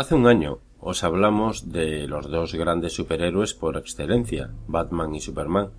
Hace 0.00 0.14
un 0.14 0.26
año 0.26 0.60
os 0.80 1.04
hablamos 1.04 1.72
de 1.72 2.08
los 2.08 2.30
dos 2.30 2.54
grandes 2.54 2.94
superhéroes 2.94 3.52
por 3.52 3.76
excelencia, 3.76 4.50
Batman 4.66 5.14
y 5.14 5.20
Superman. 5.20 5.72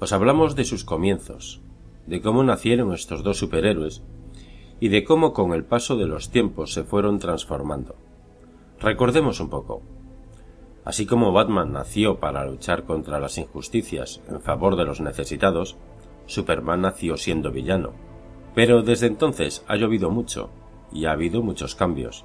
Os 0.00 0.12
hablamos 0.12 0.56
de 0.56 0.64
sus 0.64 0.82
comienzos, 0.82 1.60
de 2.08 2.20
cómo 2.20 2.42
nacieron 2.42 2.92
estos 2.92 3.22
dos 3.22 3.38
superhéroes 3.38 4.02
y 4.80 4.88
de 4.88 5.04
cómo 5.04 5.32
con 5.34 5.52
el 5.52 5.64
paso 5.64 5.96
de 5.96 6.06
los 6.06 6.30
tiempos 6.32 6.72
se 6.72 6.82
fueron 6.82 7.20
transformando. 7.20 7.94
Recordemos 8.80 9.38
un 9.38 9.50
poco. 9.50 9.82
Así 10.84 11.06
como 11.06 11.30
Batman 11.30 11.72
nació 11.72 12.18
para 12.18 12.44
luchar 12.44 12.86
contra 12.86 13.20
las 13.20 13.38
injusticias 13.38 14.20
en 14.28 14.40
favor 14.40 14.74
de 14.74 14.84
los 14.84 15.00
necesitados, 15.00 15.76
Superman 16.26 16.80
nació 16.80 17.16
siendo 17.16 17.52
villano. 17.52 17.92
Pero 18.56 18.82
desde 18.82 19.06
entonces 19.06 19.64
ha 19.68 19.76
llovido 19.76 20.10
mucho 20.10 20.50
y 20.92 21.04
ha 21.04 21.12
habido 21.12 21.40
muchos 21.40 21.76
cambios. 21.76 22.24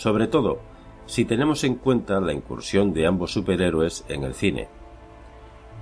Sobre 0.00 0.28
todo, 0.28 0.60
si 1.04 1.26
tenemos 1.26 1.62
en 1.62 1.74
cuenta 1.74 2.22
la 2.22 2.32
incursión 2.32 2.94
de 2.94 3.06
ambos 3.06 3.34
superhéroes 3.34 4.06
en 4.08 4.24
el 4.24 4.32
cine. 4.32 4.70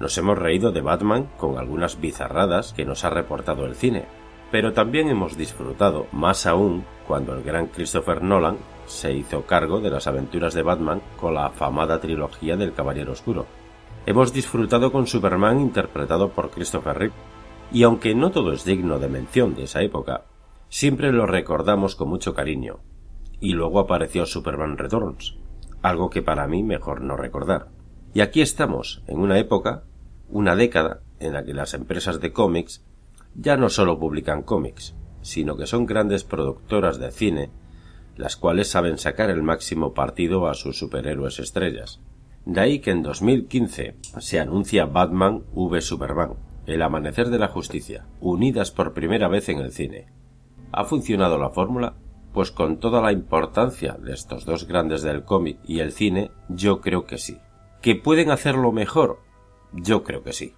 Nos 0.00 0.18
hemos 0.18 0.36
reído 0.36 0.72
de 0.72 0.80
Batman 0.80 1.30
con 1.36 1.56
algunas 1.56 2.00
bizarradas 2.00 2.73
que 2.73 2.84
nos 2.84 3.04
ha 3.04 3.10
reportado 3.10 3.64
el 3.64 3.76
cine, 3.76 4.06
pero 4.50 4.73
también 4.73 5.09
hemos 5.09 5.36
disfrutado, 5.36 6.09
más 6.10 6.46
aún, 6.46 6.84
cuando 7.06 7.32
el 7.32 7.45
gran 7.45 7.68
Christopher 7.68 8.20
Nolan 8.20 8.56
se 8.86 9.12
hizo 9.12 9.42
cargo 9.42 9.80
de 9.80 9.90
las 9.90 10.09
aventuras 10.09 10.52
de 10.52 10.62
Batman 10.62 11.00
con 11.16 11.34
la 11.34 11.46
afamada 11.46 12.00
trilogía 12.00 12.56
del 12.56 12.73
Caballero 12.73 13.12
Oscuro. 13.12 13.46
Hemos 14.04 14.32
disfrutado 14.32 14.90
con 14.90 15.06
Superman 15.06 15.60
interpretado 15.60 16.30
por 16.30 16.50
Christopher 16.50 16.98
Reeve, 16.98 17.14
y 17.70 17.84
aunque 17.84 18.16
no 18.16 18.32
todo 18.32 18.52
es 18.52 18.64
digno 18.64 18.98
de 18.98 19.06
mención 19.06 19.54
de 19.54 19.62
esa 19.62 19.80
época, 19.80 20.24
siempre 20.68 21.12
lo 21.12 21.24
recordamos 21.24 21.95
con 21.95 22.09
mucho 22.09 22.34
cariño. 22.34 22.80
Y 23.41 23.52
luego 23.52 23.80
apareció 23.80 24.27
Superman 24.27 24.78
Returns, 24.78 25.37
algo 25.83 26.10
que 26.10 26.23
para 26.23 26.46
mí 26.46 26.62
mejor 26.62 27.01
no 27.02 27.16
recordar. 27.16 27.68
Y 28.15 28.21
aquí 28.21 28.40
estamos, 28.40 29.02
en 29.07 29.18
una 29.18 29.38
época, 29.38 29.85
una 30.29 30.57
década, 30.57 31.01
en 31.21 31.32
la 31.32 31.45
que 31.45 31.54
las 31.54 31.74
empresas 31.74 32.21
de 32.21 32.32
cómics 32.32 32.85
ya 33.35 33.57
no 33.57 33.68
solo 33.68 33.99
publican 33.99 34.43
cómics, 34.43 34.95
sino 35.23 35.57
que 35.57 35.66
son 35.66 35.87
grandes 35.87 36.24
productoras 36.24 36.99
de 36.99 37.10
cine, 37.10 37.51
las 38.16 38.37
cuales 38.37 38.68
saben 38.68 38.99
sacar 38.99 39.30
el 39.30 39.43
máximo 39.43 39.95
partido 39.95 40.49
a 40.49 40.55
sus 40.55 40.79
superhéroes 40.79 41.38
estrellas. 41.38 42.01
De 42.45 42.60
ahí 42.60 42.80
que 42.80 42.90
en 42.90 43.02
2015 43.02 43.96
se 44.18 44.40
anuncia 44.40 44.87
Batman 44.87 45.45
v 45.52 45.80
Superman, 45.80 46.34
el 46.66 46.82
amanecer 46.82 47.30
de 47.30 47.38
la 47.38 47.49
justicia, 47.49 48.07
unidas 48.21 48.71
por 48.71 48.95
primera 48.95 49.29
vez 49.29 49.49
en 49.49 49.59
el 49.59 49.73
cine. 49.73 50.07
¿Ha 50.73 50.84
funcionado 50.84 51.38
la 51.38 51.51
fórmula? 51.51 51.95
Pues 52.32 52.51
con 52.51 52.79
toda 52.79 53.01
la 53.01 53.12
importancia 53.12 53.96
de 53.98 54.12
estos 54.12 54.45
dos 54.45 54.66
grandes 54.66 55.02
del 55.02 55.24
cómic 55.24 55.59
y 55.65 55.80
el 55.80 55.93
cine, 55.93 56.30
yo 56.48 56.80
creo 56.80 57.04
que 57.07 57.18
sí. 57.18 57.38
¿Que 57.80 57.95
pueden 57.95 58.30
hacerlo 58.30 58.73
mejor? 58.73 59.21
Yo 59.73 60.02
creo 60.02 60.23
que 60.23 60.32
sí. 60.32 60.54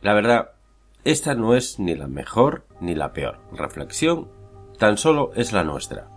La 0.00 0.14
verdad, 0.14 0.52
esta 1.04 1.34
no 1.34 1.54
es 1.54 1.78
ni 1.78 1.94
la 1.94 2.06
mejor 2.06 2.64
ni 2.80 2.94
la 2.94 3.12
peor 3.12 3.40
reflexión, 3.52 4.28
tan 4.78 4.96
solo 4.98 5.32
es 5.34 5.52
la 5.52 5.64
nuestra. 5.64 6.08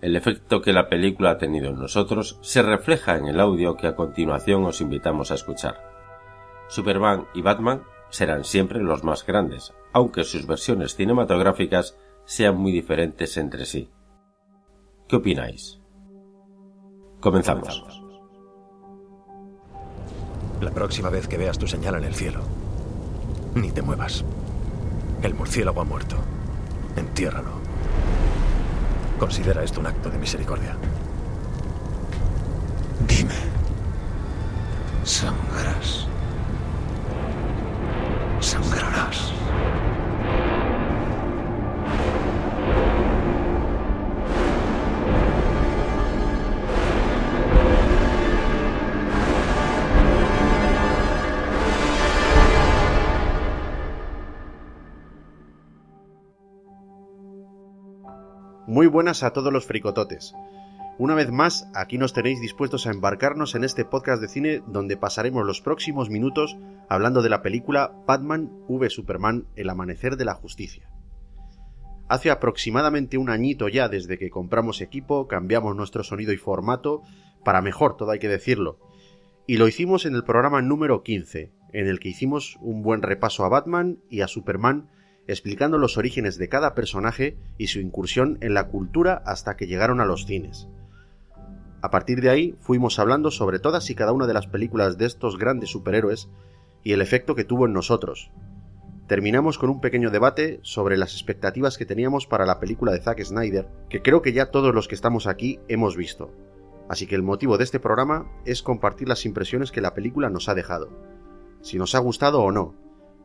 El 0.00 0.16
efecto 0.16 0.60
que 0.60 0.72
la 0.72 0.88
película 0.88 1.30
ha 1.30 1.38
tenido 1.38 1.70
en 1.70 1.78
nosotros 1.78 2.38
se 2.42 2.62
refleja 2.62 3.16
en 3.16 3.26
el 3.26 3.40
audio 3.40 3.76
que 3.76 3.86
a 3.86 3.96
continuación 3.96 4.64
os 4.64 4.80
invitamos 4.80 5.30
a 5.30 5.34
escuchar. 5.34 5.76
Superman 6.68 7.26
y 7.34 7.42
Batman 7.42 7.82
serán 8.10 8.44
siempre 8.44 8.80
los 8.80 9.02
más 9.02 9.24
grandes, 9.24 9.72
aunque 9.92 10.24
sus 10.24 10.46
versiones 10.46 10.94
cinematográficas 10.94 11.96
sean 12.26 12.56
muy 12.56 12.70
diferentes 12.70 13.36
entre 13.36 13.64
sí. 13.64 13.88
¿Qué 15.08 15.16
opináis? 15.16 15.78
Comenzamos. 17.20 18.02
La 20.60 20.70
próxima 20.70 21.10
vez 21.10 21.28
que 21.28 21.36
veas 21.36 21.58
tu 21.58 21.66
señal 21.66 21.96
en 21.96 22.04
el 22.04 22.14
cielo, 22.14 22.40
ni 23.54 23.70
te 23.70 23.82
muevas. 23.82 24.24
El 25.22 25.34
murciélago 25.34 25.82
ha 25.82 25.84
muerto. 25.84 26.16
Entiérralo. 26.96 27.52
Considera 29.18 29.62
esto 29.62 29.80
un 29.80 29.86
acto 29.86 30.08
de 30.08 30.18
misericordia. 30.18 30.76
Dime. 33.06 33.34
Sangrarás. 35.04 36.06
Sangrarás. 38.40 39.32
Muy 58.74 58.88
buenas 58.88 59.22
a 59.22 59.30
todos 59.32 59.52
los 59.52 59.66
fricototes. 59.66 60.34
Una 60.98 61.14
vez 61.14 61.30
más, 61.30 61.70
aquí 61.76 61.96
nos 61.96 62.12
tenéis 62.12 62.40
dispuestos 62.40 62.88
a 62.88 62.90
embarcarnos 62.90 63.54
en 63.54 63.62
este 63.62 63.84
podcast 63.84 64.20
de 64.20 64.26
cine 64.26 64.62
donde 64.66 64.96
pasaremos 64.96 65.46
los 65.46 65.60
próximos 65.60 66.10
minutos 66.10 66.56
hablando 66.88 67.22
de 67.22 67.28
la 67.28 67.40
película 67.40 67.92
Batman 68.04 68.50
v 68.66 68.90
Superman 68.90 69.46
El 69.54 69.70
Amanecer 69.70 70.16
de 70.16 70.24
la 70.24 70.34
Justicia. 70.34 70.90
Hace 72.08 72.32
aproximadamente 72.32 73.16
un 73.16 73.30
añito 73.30 73.68
ya 73.68 73.88
desde 73.88 74.18
que 74.18 74.28
compramos 74.28 74.80
equipo, 74.80 75.28
cambiamos 75.28 75.76
nuestro 75.76 76.02
sonido 76.02 76.32
y 76.32 76.36
formato, 76.36 77.02
para 77.44 77.62
mejor 77.62 77.96
todo 77.96 78.10
hay 78.10 78.18
que 78.18 78.26
decirlo, 78.26 78.80
y 79.46 79.56
lo 79.58 79.68
hicimos 79.68 80.04
en 80.04 80.16
el 80.16 80.24
programa 80.24 80.62
número 80.62 81.04
15, 81.04 81.52
en 81.72 81.86
el 81.86 82.00
que 82.00 82.08
hicimos 82.08 82.58
un 82.60 82.82
buen 82.82 83.02
repaso 83.02 83.44
a 83.44 83.48
Batman 83.48 84.00
y 84.10 84.22
a 84.22 84.26
Superman 84.26 84.90
explicando 85.26 85.78
los 85.78 85.96
orígenes 85.96 86.38
de 86.38 86.48
cada 86.48 86.74
personaje 86.74 87.36
y 87.58 87.68
su 87.68 87.80
incursión 87.80 88.38
en 88.40 88.54
la 88.54 88.68
cultura 88.68 89.22
hasta 89.26 89.56
que 89.56 89.66
llegaron 89.66 90.00
a 90.00 90.04
los 90.04 90.26
cines. 90.26 90.68
A 91.80 91.90
partir 91.90 92.20
de 92.20 92.30
ahí 92.30 92.54
fuimos 92.60 92.98
hablando 92.98 93.30
sobre 93.30 93.58
todas 93.58 93.90
y 93.90 93.94
cada 93.94 94.12
una 94.12 94.26
de 94.26 94.34
las 94.34 94.46
películas 94.46 94.96
de 94.96 95.06
estos 95.06 95.38
grandes 95.38 95.70
superhéroes 95.70 96.28
y 96.82 96.92
el 96.92 97.02
efecto 97.02 97.34
que 97.34 97.44
tuvo 97.44 97.66
en 97.66 97.72
nosotros. 97.72 98.30
Terminamos 99.06 99.58
con 99.58 99.68
un 99.68 99.82
pequeño 99.82 100.10
debate 100.10 100.60
sobre 100.62 100.96
las 100.96 101.12
expectativas 101.12 101.76
que 101.76 101.84
teníamos 101.84 102.26
para 102.26 102.46
la 102.46 102.58
película 102.58 102.92
de 102.92 103.00
Zack 103.00 103.22
Snyder, 103.22 103.68
que 103.90 104.00
creo 104.00 104.22
que 104.22 104.32
ya 104.32 104.50
todos 104.50 104.74
los 104.74 104.88
que 104.88 104.94
estamos 104.94 105.26
aquí 105.26 105.60
hemos 105.68 105.94
visto. 105.94 106.30
Así 106.88 107.06
que 107.06 107.14
el 107.14 107.22
motivo 107.22 107.58
de 107.58 107.64
este 107.64 107.80
programa 107.80 108.30
es 108.46 108.62
compartir 108.62 109.08
las 109.08 109.26
impresiones 109.26 109.72
que 109.72 109.82
la 109.82 109.92
película 109.92 110.30
nos 110.30 110.48
ha 110.48 110.54
dejado. 110.54 110.88
Si 111.60 111.76
nos 111.76 111.94
ha 111.94 111.98
gustado 111.98 112.42
o 112.42 112.50
no, 112.50 112.74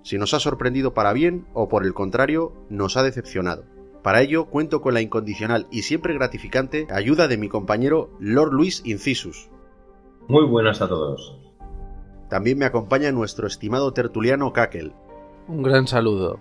si 0.03 0.17
nos 0.17 0.33
ha 0.33 0.39
sorprendido 0.39 0.93
para 0.93 1.13
bien 1.13 1.47
o 1.53 1.69
por 1.69 1.85
el 1.85 1.93
contrario 1.93 2.53
nos 2.69 2.97
ha 2.97 3.03
decepcionado. 3.03 3.65
Para 4.03 4.21
ello 4.21 4.45
cuento 4.45 4.81
con 4.81 4.93
la 4.93 5.01
incondicional 5.01 5.67
y 5.71 5.81
siempre 5.81 6.13
gratificante 6.13 6.87
ayuda 6.89 7.27
de 7.27 7.37
mi 7.37 7.49
compañero 7.49 8.09
Lord 8.19 8.53
Luis 8.53 8.81
Incisus. 8.85 9.49
Muy 10.27 10.45
buenas 10.45 10.81
a 10.81 10.88
todos. 10.88 11.38
También 12.29 12.57
me 12.57 12.65
acompaña 12.65 13.11
nuestro 13.11 13.47
estimado 13.47 13.91
tertuliano 13.91 14.53
Kakel. 14.53 14.93
Un 15.47 15.63
gran 15.63 15.88
saludo. 15.88 16.39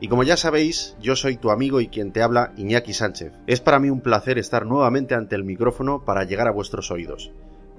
Y 0.00 0.08
como 0.08 0.22
ya 0.22 0.36
sabéis, 0.36 0.96
yo 1.00 1.16
soy 1.16 1.36
tu 1.36 1.50
amigo 1.50 1.80
y 1.80 1.88
quien 1.88 2.12
te 2.12 2.22
habla, 2.22 2.52
Iñaki 2.56 2.92
Sánchez. 2.92 3.32
Es 3.48 3.60
para 3.60 3.80
mí 3.80 3.90
un 3.90 4.00
placer 4.00 4.38
estar 4.38 4.64
nuevamente 4.64 5.16
ante 5.16 5.34
el 5.34 5.44
micrófono 5.44 6.04
para 6.04 6.22
llegar 6.22 6.46
a 6.46 6.52
vuestros 6.52 6.92
oídos. 6.92 7.32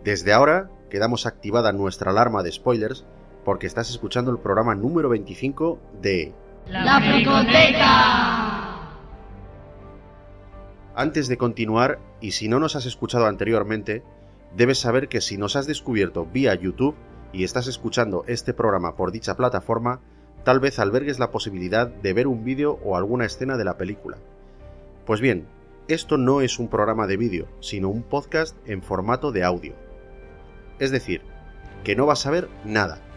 Desde 0.03 0.33
ahora, 0.33 0.69
quedamos 0.89 1.25
activada 1.25 1.71
nuestra 1.71 2.11
alarma 2.11 2.43
de 2.43 2.51
spoilers 2.51 3.05
porque 3.49 3.65
estás 3.65 3.89
escuchando 3.89 4.29
el 4.29 4.37
programa 4.37 4.75
número 4.75 5.09
25 5.09 5.79
de 6.03 6.35
La 6.67 7.01
Fricoteca. 7.01 8.91
Antes 10.93 11.27
de 11.27 11.37
continuar, 11.39 11.97
y 12.21 12.33
si 12.33 12.47
no 12.47 12.59
nos 12.59 12.75
has 12.75 12.85
escuchado 12.85 13.25
anteriormente, 13.25 14.03
debes 14.55 14.77
saber 14.77 15.07
que 15.07 15.19
si 15.19 15.39
nos 15.39 15.55
has 15.55 15.65
descubierto 15.65 16.27
vía 16.31 16.53
YouTube 16.53 16.93
y 17.33 17.43
estás 17.43 17.65
escuchando 17.65 18.23
este 18.27 18.53
programa 18.53 18.95
por 18.95 19.11
dicha 19.11 19.35
plataforma, 19.35 19.99
tal 20.43 20.59
vez 20.59 20.77
albergues 20.77 21.17
la 21.17 21.31
posibilidad 21.31 21.87
de 21.87 22.13
ver 22.13 22.27
un 22.27 22.43
vídeo 22.43 22.79
o 22.83 22.97
alguna 22.97 23.25
escena 23.25 23.57
de 23.57 23.65
la 23.65 23.77
película. 23.77 24.17
Pues 25.07 25.21
bien, 25.21 25.47
esto 25.87 26.17
no 26.17 26.41
es 26.41 26.59
un 26.59 26.67
programa 26.67 27.07
de 27.07 27.17
vídeo, 27.17 27.47
sino 27.61 27.89
un 27.89 28.03
podcast 28.03 28.55
en 28.67 28.83
formato 28.83 29.31
de 29.31 29.43
audio. 29.43 29.73
Es 30.77 30.91
decir, 30.91 31.23
que 31.83 31.95
no 31.95 32.05
vas 32.05 32.27
a 32.27 32.29
ver 32.29 32.47
nada. 32.63 33.08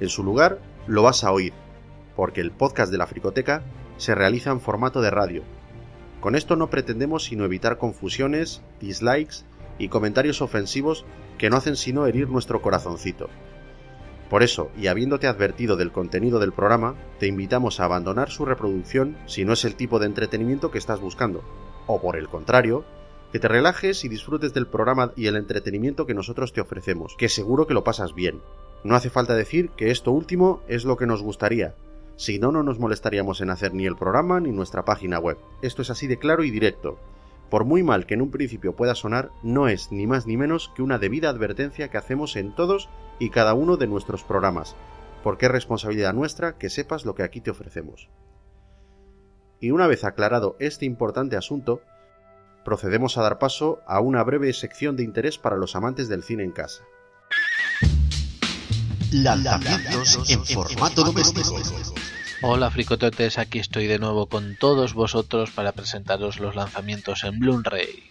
En 0.00 0.08
su 0.08 0.24
lugar, 0.24 0.58
lo 0.86 1.02
vas 1.02 1.24
a 1.24 1.32
oír, 1.32 1.52
porque 2.16 2.40
el 2.40 2.50
podcast 2.50 2.90
de 2.90 2.98
la 2.98 3.06
Fricoteca 3.06 3.62
se 3.98 4.14
realiza 4.14 4.50
en 4.50 4.60
formato 4.60 5.02
de 5.02 5.10
radio. 5.10 5.42
Con 6.20 6.34
esto 6.34 6.56
no 6.56 6.70
pretendemos 6.70 7.24
sino 7.24 7.44
evitar 7.44 7.78
confusiones, 7.78 8.62
dislikes 8.80 9.44
y 9.78 9.88
comentarios 9.88 10.42
ofensivos 10.42 11.04
que 11.38 11.50
no 11.50 11.56
hacen 11.56 11.76
sino 11.76 12.06
herir 12.06 12.28
nuestro 12.28 12.62
corazoncito. 12.62 13.28
Por 14.30 14.42
eso, 14.42 14.70
y 14.78 14.86
habiéndote 14.86 15.26
advertido 15.26 15.76
del 15.76 15.92
contenido 15.92 16.38
del 16.38 16.52
programa, 16.52 16.94
te 17.18 17.26
invitamos 17.26 17.80
a 17.80 17.84
abandonar 17.84 18.30
su 18.30 18.44
reproducción 18.44 19.16
si 19.26 19.44
no 19.44 19.52
es 19.52 19.64
el 19.64 19.74
tipo 19.74 19.98
de 19.98 20.06
entretenimiento 20.06 20.70
que 20.70 20.78
estás 20.78 21.00
buscando, 21.00 21.42
o 21.86 22.00
por 22.00 22.16
el 22.16 22.28
contrario, 22.28 22.84
que 23.32 23.38
te 23.38 23.48
relajes 23.48 24.04
y 24.04 24.08
disfrutes 24.08 24.54
del 24.54 24.66
programa 24.66 25.12
y 25.16 25.26
el 25.26 25.36
entretenimiento 25.36 26.06
que 26.06 26.14
nosotros 26.14 26.52
te 26.52 26.60
ofrecemos, 26.60 27.16
que 27.18 27.28
seguro 27.28 27.66
que 27.66 27.74
lo 27.74 27.84
pasas 27.84 28.14
bien. 28.14 28.40
No 28.82 28.94
hace 28.94 29.10
falta 29.10 29.34
decir 29.34 29.70
que 29.70 29.90
esto 29.90 30.12
último 30.12 30.62
es 30.68 30.84
lo 30.84 30.96
que 30.96 31.06
nos 31.06 31.22
gustaría, 31.22 31.74
si 32.20 32.38
no, 32.38 32.52
no 32.52 32.62
nos 32.62 32.78
molestaríamos 32.78 33.40
en 33.40 33.48
hacer 33.48 33.72
ni 33.72 33.86
el 33.86 33.96
programa 33.96 34.40
ni 34.40 34.52
nuestra 34.52 34.84
página 34.84 35.18
web. 35.18 35.38
Esto 35.62 35.80
es 35.80 35.88
así 35.88 36.06
de 36.06 36.18
claro 36.18 36.44
y 36.44 36.50
directo. 36.50 36.98
Por 37.48 37.64
muy 37.64 37.82
mal 37.82 38.04
que 38.04 38.12
en 38.12 38.20
un 38.20 38.30
principio 38.30 38.76
pueda 38.76 38.94
sonar, 38.94 39.30
no 39.42 39.68
es 39.68 39.90
ni 39.90 40.06
más 40.06 40.26
ni 40.26 40.36
menos 40.36 40.70
que 40.76 40.82
una 40.82 40.98
debida 40.98 41.30
advertencia 41.30 41.88
que 41.88 41.96
hacemos 41.96 42.36
en 42.36 42.54
todos 42.54 42.90
y 43.18 43.30
cada 43.30 43.54
uno 43.54 43.78
de 43.78 43.86
nuestros 43.86 44.22
programas, 44.22 44.76
porque 45.24 45.46
es 45.46 45.52
responsabilidad 45.52 46.12
nuestra 46.12 46.58
que 46.58 46.68
sepas 46.68 47.06
lo 47.06 47.14
que 47.14 47.22
aquí 47.22 47.40
te 47.40 47.50
ofrecemos. 47.50 48.10
Y 49.58 49.70
una 49.70 49.86
vez 49.86 50.04
aclarado 50.04 50.56
este 50.58 50.84
importante 50.84 51.38
asunto, 51.38 51.80
procedemos 52.66 53.16
a 53.16 53.22
dar 53.22 53.38
paso 53.38 53.80
a 53.86 54.00
una 54.00 54.22
breve 54.24 54.52
sección 54.52 54.94
de 54.94 55.04
interés 55.04 55.38
para 55.38 55.56
los 55.56 55.74
amantes 55.74 56.10
del 56.10 56.22
cine 56.22 56.44
en 56.44 56.52
casa. 56.52 56.84
Lanzamientos 59.12 60.30
en 60.30 60.44
formato 60.44 61.02
doméstico. 61.02 61.56
Hola 62.42 62.70
fricototes, 62.70 63.38
aquí 63.38 63.58
estoy 63.58 63.88
de 63.88 63.98
nuevo 63.98 64.26
con 64.26 64.54
todos 64.54 64.94
vosotros 64.94 65.50
para 65.50 65.72
presentaros 65.72 66.38
los 66.38 66.54
lanzamientos 66.54 67.24
en 67.24 67.40
Blu-ray. 67.40 68.04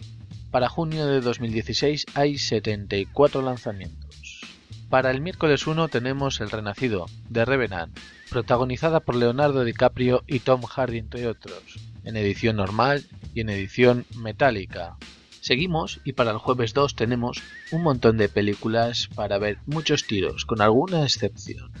Para 0.50 0.68
junio 0.68 1.06
de 1.06 1.22
2016 1.22 2.04
hay 2.14 2.36
74 2.36 3.40
lanzamientos. 3.40 4.42
Para 4.90 5.10
el 5.10 5.22
miércoles 5.22 5.66
1 5.66 5.88
tenemos 5.88 6.40
El 6.40 6.50
Renacido, 6.50 7.06
de 7.30 7.46
Revenant, 7.46 7.98
protagonizada 8.28 9.00
por 9.00 9.16
Leonardo 9.16 9.64
DiCaprio 9.64 10.22
y 10.26 10.40
Tom 10.40 10.62
Hardy 10.62 10.98
entre 10.98 11.26
otros, 11.28 11.62
en 12.04 12.16
edición 12.18 12.56
normal 12.56 13.06
y 13.34 13.40
en 13.40 13.48
edición 13.48 14.04
metálica. 14.16 14.96
Seguimos 15.40 16.00
y 16.04 16.12
para 16.12 16.32
el 16.32 16.38
jueves 16.38 16.74
2 16.74 16.94
tenemos 16.94 17.42
un 17.70 17.82
montón 17.82 18.18
de 18.18 18.28
películas 18.28 19.08
para 19.14 19.38
ver 19.38 19.58
muchos 19.66 20.06
tiros, 20.06 20.44
con 20.44 20.60
alguna 20.60 21.02
excepción. 21.02 21.72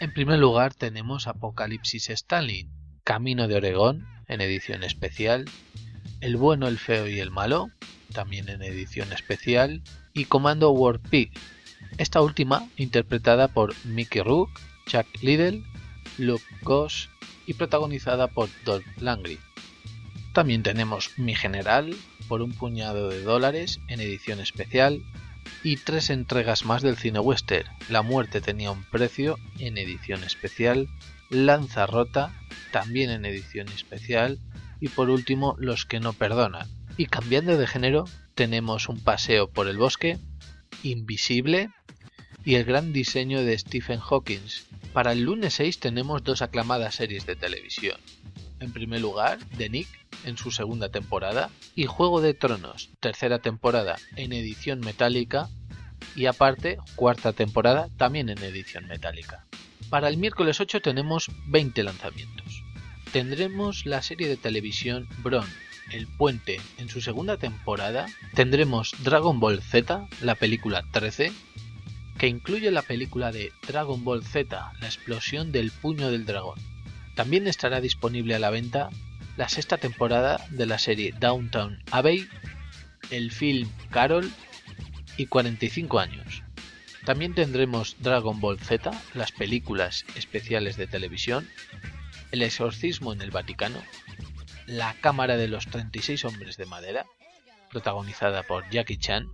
En 0.00 0.12
primer 0.12 0.38
lugar 0.38 0.74
tenemos 0.74 1.26
Apocalipsis 1.26 2.10
Stalin, 2.10 2.70
Camino 3.02 3.48
de 3.48 3.56
Oregón, 3.56 4.06
en 4.28 4.40
edición 4.40 4.84
especial, 4.84 5.44
El 6.20 6.36
bueno, 6.36 6.68
el 6.68 6.78
feo 6.78 7.08
y 7.08 7.18
el 7.18 7.30
malo, 7.30 7.70
también 8.12 8.48
en 8.48 8.62
edición 8.62 9.12
especial, 9.12 9.82
y 10.12 10.26
Comando 10.26 10.70
War 10.70 11.00
Pig, 11.00 11.32
esta 11.98 12.20
última 12.20 12.68
interpretada 12.76 13.48
por 13.48 13.74
Mickey 13.84 14.22
Rook, 14.22 14.50
Chuck 14.86 15.06
Liddell, 15.20 15.64
Luke 16.18 16.44
Goss 16.62 17.10
y 17.46 17.54
protagonizada 17.54 18.28
por 18.28 18.48
Dolph 18.64 18.86
Lundgren. 18.98 19.38
También 20.32 20.62
tenemos 20.62 21.18
Mi 21.18 21.34
General, 21.34 21.94
por 22.28 22.42
un 22.42 22.52
puñado 22.52 23.08
de 23.08 23.22
dólares 23.22 23.80
en 23.88 24.00
edición 24.00 24.40
especial 24.40 25.02
y 25.62 25.76
tres 25.76 26.10
entregas 26.10 26.64
más 26.64 26.82
del 26.82 26.96
cine 26.96 27.20
western. 27.20 27.68
La 27.88 28.02
muerte 28.02 28.40
tenía 28.40 28.70
un 28.70 28.84
precio 28.84 29.38
en 29.58 29.78
edición 29.78 30.24
especial, 30.24 30.88
Lanza 31.30 31.86
Rota 31.86 32.32
también 32.72 33.10
en 33.10 33.24
edición 33.24 33.68
especial 33.68 34.40
y 34.80 34.88
por 34.88 35.10
último 35.10 35.56
Los 35.58 35.86
que 35.86 36.00
no 36.00 36.12
perdonan. 36.12 36.68
Y 36.96 37.06
cambiando 37.06 37.56
de 37.56 37.66
género 37.66 38.04
tenemos 38.34 38.88
un 38.88 39.00
paseo 39.00 39.48
por 39.48 39.68
el 39.68 39.78
bosque, 39.78 40.18
Invisible 40.82 41.70
y 42.44 42.56
el 42.56 42.64
gran 42.64 42.92
diseño 42.92 43.42
de 43.42 43.58
Stephen 43.58 44.00
Hawking. 44.00 44.40
Para 44.92 45.12
el 45.12 45.22
lunes 45.22 45.54
6 45.54 45.80
tenemos 45.80 46.22
dos 46.24 46.42
aclamadas 46.42 46.96
series 46.96 47.26
de 47.26 47.36
televisión. 47.36 47.96
En 48.64 48.72
primer 48.72 49.02
lugar, 49.02 49.38
The 49.58 49.68
Nick 49.68 49.88
en 50.24 50.38
su 50.38 50.50
segunda 50.50 50.88
temporada 50.88 51.50
y 51.74 51.84
Juego 51.84 52.22
de 52.22 52.32
Tronos, 52.32 52.88
tercera 52.98 53.38
temporada 53.40 53.96
en 54.16 54.32
edición 54.32 54.80
metálica 54.80 55.50
y 56.16 56.24
aparte 56.24 56.78
cuarta 56.96 57.34
temporada 57.34 57.90
también 57.98 58.30
en 58.30 58.38
edición 58.38 58.86
metálica. 58.86 59.44
Para 59.90 60.08
el 60.08 60.16
miércoles 60.16 60.60
8 60.60 60.80
tenemos 60.80 61.30
20 61.48 61.82
lanzamientos. 61.82 62.62
Tendremos 63.12 63.84
la 63.84 64.00
serie 64.00 64.28
de 64.28 64.38
televisión 64.38 65.08
Bron, 65.18 65.46
El 65.92 66.06
Puente 66.06 66.58
en 66.78 66.88
su 66.88 67.02
segunda 67.02 67.36
temporada. 67.36 68.06
Tendremos 68.32 68.94
Dragon 69.02 69.40
Ball 69.40 69.60
Z, 69.60 70.08
la 70.22 70.36
película 70.36 70.82
13, 70.90 71.32
que 72.16 72.28
incluye 72.28 72.70
la 72.70 72.80
película 72.80 73.30
de 73.30 73.52
Dragon 73.68 74.02
Ball 74.04 74.24
Z, 74.24 74.72
la 74.80 74.86
explosión 74.86 75.52
del 75.52 75.70
puño 75.70 76.10
del 76.10 76.24
dragón. 76.24 76.73
También 77.14 77.46
estará 77.46 77.80
disponible 77.80 78.34
a 78.34 78.38
la 78.38 78.50
venta 78.50 78.90
la 79.36 79.48
sexta 79.48 79.78
temporada 79.78 80.44
de 80.50 80.66
la 80.66 80.78
serie 80.78 81.12
Downtown 81.18 81.82
Abbey, 81.90 82.28
el 83.10 83.30
film 83.30 83.68
Carol 83.90 84.30
y 85.16 85.26
45 85.26 85.98
años. 85.98 86.42
También 87.04 87.34
tendremos 87.34 87.96
Dragon 88.00 88.40
Ball 88.40 88.58
Z, 88.58 88.90
las 89.14 89.32
películas 89.32 90.04
especiales 90.16 90.76
de 90.76 90.86
televisión, 90.86 91.48
El 92.32 92.42
exorcismo 92.42 93.12
en 93.12 93.20
el 93.20 93.30
Vaticano, 93.30 93.80
La 94.66 94.94
Cámara 95.00 95.36
de 95.36 95.48
los 95.48 95.66
36 95.66 96.24
Hombres 96.24 96.56
de 96.56 96.66
Madera, 96.66 97.04
protagonizada 97.70 98.42
por 98.42 98.68
Jackie 98.70 98.96
Chan, 98.96 99.28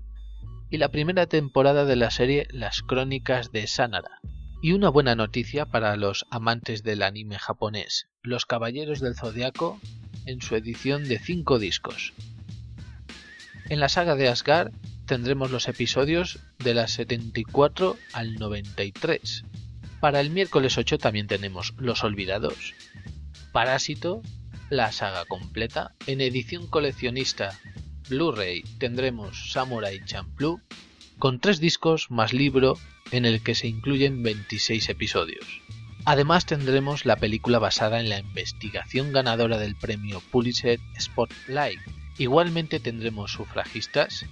y 0.71 0.79
la 0.79 0.91
primera 0.91 1.27
temporada 1.27 1.85
de 1.85 1.97
la 1.97 2.11
serie 2.11 2.47
Las 2.51 2.83
Crónicas 2.83 3.53
de 3.53 3.67
Sanara. 3.67 4.21
Y 4.63 4.73
una 4.73 4.91
buena 4.91 5.15
noticia 5.15 5.65
para 5.65 5.97
los 5.97 6.27
amantes 6.31 6.83
del 6.83 7.03
anime 7.03 7.39
japonés, 7.39 8.09
Los 8.23 8.45
Caballeros 8.45 9.01
del 9.01 9.17
Zodiaco 9.17 9.81
en 10.27 10.43
su 10.43 10.55
edición 10.55 11.09
de 11.09 11.19
5 11.19 11.59
discos. 11.59 12.13
En 13.71 13.81
la 13.81 13.89
saga 13.89 14.17
de 14.17 14.29
Asgard 14.29 14.71
tendremos 15.07 15.51
los 15.51 15.67
episodios 15.67 16.41
de 16.59 16.75
las 16.75 16.91
74 16.91 17.97
al 18.13 18.35
93. 18.35 19.45
Para 19.99 20.21
el 20.21 20.29
miércoles 20.29 20.77
8 20.77 20.99
también 20.99 21.27
tenemos 21.27 21.73
Los 21.79 22.05
Olvidados, 22.05 22.75
Parásito, 23.53 24.21
la 24.69 24.93
saga 24.93 25.25
completa. 25.25 25.95
En 26.07 26.21
edición 26.21 26.67
coleccionista 26.67 27.59
Blu-ray 28.11 28.63
tendremos 28.79 29.53
Samurai 29.53 30.05
Champloo 30.05 30.61
con 31.21 31.39
tres 31.39 31.61
discos 31.61 32.11
más 32.11 32.33
libro 32.33 32.79
en 33.13 33.27
el 33.27 33.43
que 33.43 33.55
se 33.55 33.69
incluyen 33.69 34.23
26 34.23 34.89
episodios. 34.89 35.45
Además 36.07 36.47
tendremos 36.47 37.05
la 37.05 37.17
película 37.17 37.59
basada 37.59 38.01
en 38.01 38.09
la 38.09 38.19
investigación 38.19 39.13
ganadora 39.13 39.59
del 39.59 39.77
premio 39.77 40.23
Pulitzer 40.31 40.81
Spotlight. 40.99 41.79
Igualmente 42.17 42.81
tendremos 42.81 43.33
sufragistas, 43.33 44.25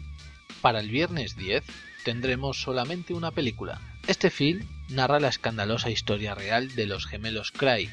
para 0.63 0.81
el 0.81 0.89
viernes 0.89 1.37
10 1.37 1.63
tendremos 2.05 2.63
solamente 2.63 3.13
una 3.13 3.33
película. 3.33 3.83
Este 4.07 4.31
film 4.31 4.67
narra 4.89 5.21
la 5.21 5.29
escandalosa 5.29 5.91
historia 5.91 6.35
real 6.35 6.75
de 6.75 6.87
los 6.87 7.07
gemelos 7.07 7.53
Cry, 7.53 7.91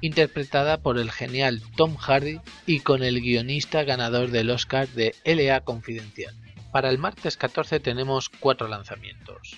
interpretada 0.00 0.78
por 0.78 0.98
el 0.98 1.12
genial 1.12 1.62
Tom 1.76 1.96
Hardy 1.96 2.40
y 2.66 2.80
con 2.80 3.04
el 3.04 3.20
guionista 3.20 3.84
ganador 3.84 4.32
del 4.32 4.50
Oscar 4.50 4.88
de 4.88 5.14
LA 5.24 5.60
Confidencial. 5.60 6.34
Para 6.76 6.90
el 6.90 6.98
martes 6.98 7.38
14 7.38 7.80
tenemos 7.80 8.28
cuatro 8.28 8.68
lanzamientos. 8.68 9.56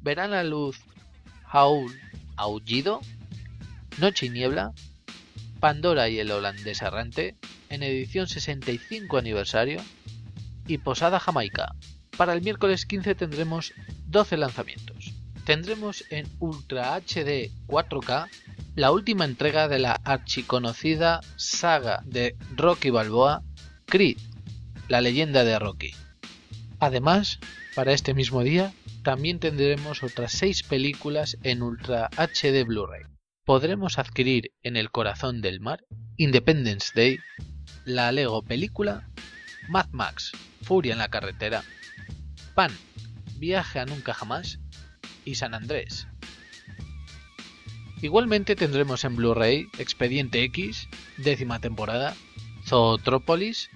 Verán 0.00 0.30
la 0.30 0.44
luz 0.44 0.78
Howl 1.52 1.92
Aullido, 2.36 3.00
Noche 3.98 4.26
y 4.26 4.28
Niebla, 4.28 4.72
Pandora 5.58 6.08
y 6.08 6.20
el 6.20 6.30
holandés 6.30 6.82
errante, 6.82 7.34
en 7.68 7.82
edición 7.82 8.28
65 8.28 9.18
aniversario, 9.18 9.82
y 10.68 10.78
Posada 10.78 11.18
Jamaica. 11.18 11.74
Para 12.16 12.32
el 12.32 12.42
miércoles 12.42 12.86
15 12.86 13.16
tendremos 13.16 13.72
12 14.06 14.36
lanzamientos. 14.36 15.14
Tendremos 15.44 16.04
en 16.10 16.28
Ultra 16.38 16.94
HD 16.94 17.50
4K 17.66 18.28
la 18.76 18.92
última 18.92 19.24
entrega 19.24 19.66
de 19.66 19.80
la 19.80 19.94
archiconocida 20.04 21.22
saga 21.34 22.02
de 22.04 22.36
Rocky 22.54 22.90
Balboa, 22.90 23.42
Creed, 23.86 24.18
la 24.86 25.00
leyenda 25.00 25.42
de 25.42 25.58
Rocky. 25.58 25.92
Además, 26.78 27.38
para 27.74 27.92
este 27.92 28.12
mismo 28.12 28.42
día 28.42 28.72
también 29.02 29.38
tendremos 29.38 30.02
otras 30.02 30.32
6 30.32 30.62
películas 30.64 31.38
en 31.42 31.62
Ultra 31.62 32.10
HD 32.16 32.64
Blu-ray. 32.64 33.04
Podremos 33.44 33.98
adquirir 33.98 34.52
en 34.62 34.76
El 34.76 34.90
Corazón 34.90 35.40
del 35.40 35.60
Mar, 35.60 35.84
Independence 36.16 36.92
Day, 36.94 37.18
la 37.84 38.12
Lego 38.12 38.42
película, 38.42 39.08
Mad 39.68 39.88
Max, 39.92 40.32
Furia 40.62 40.92
en 40.92 40.98
la 40.98 41.08
carretera, 41.08 41.62
Pan, 42.54 42.72
Viaje 43.38 43.78
a 43.78 43.86
Nunca 43.86 44.12
Jamás 44.12 44.58
y 45.24 45.36
San 45.36 45.54
Andrés. 45.54 46.08
Igualmente 48.02 48.56
tendremos 48.56 49.04
en 49.04 49.16
Blu-ray 49.16 49.68
Expediente 49.78 50.42
X, 50.42 50.88
décima 51.16 51.60
temporada, 51.60 52.14
Zootrópolis, 52.66 53.70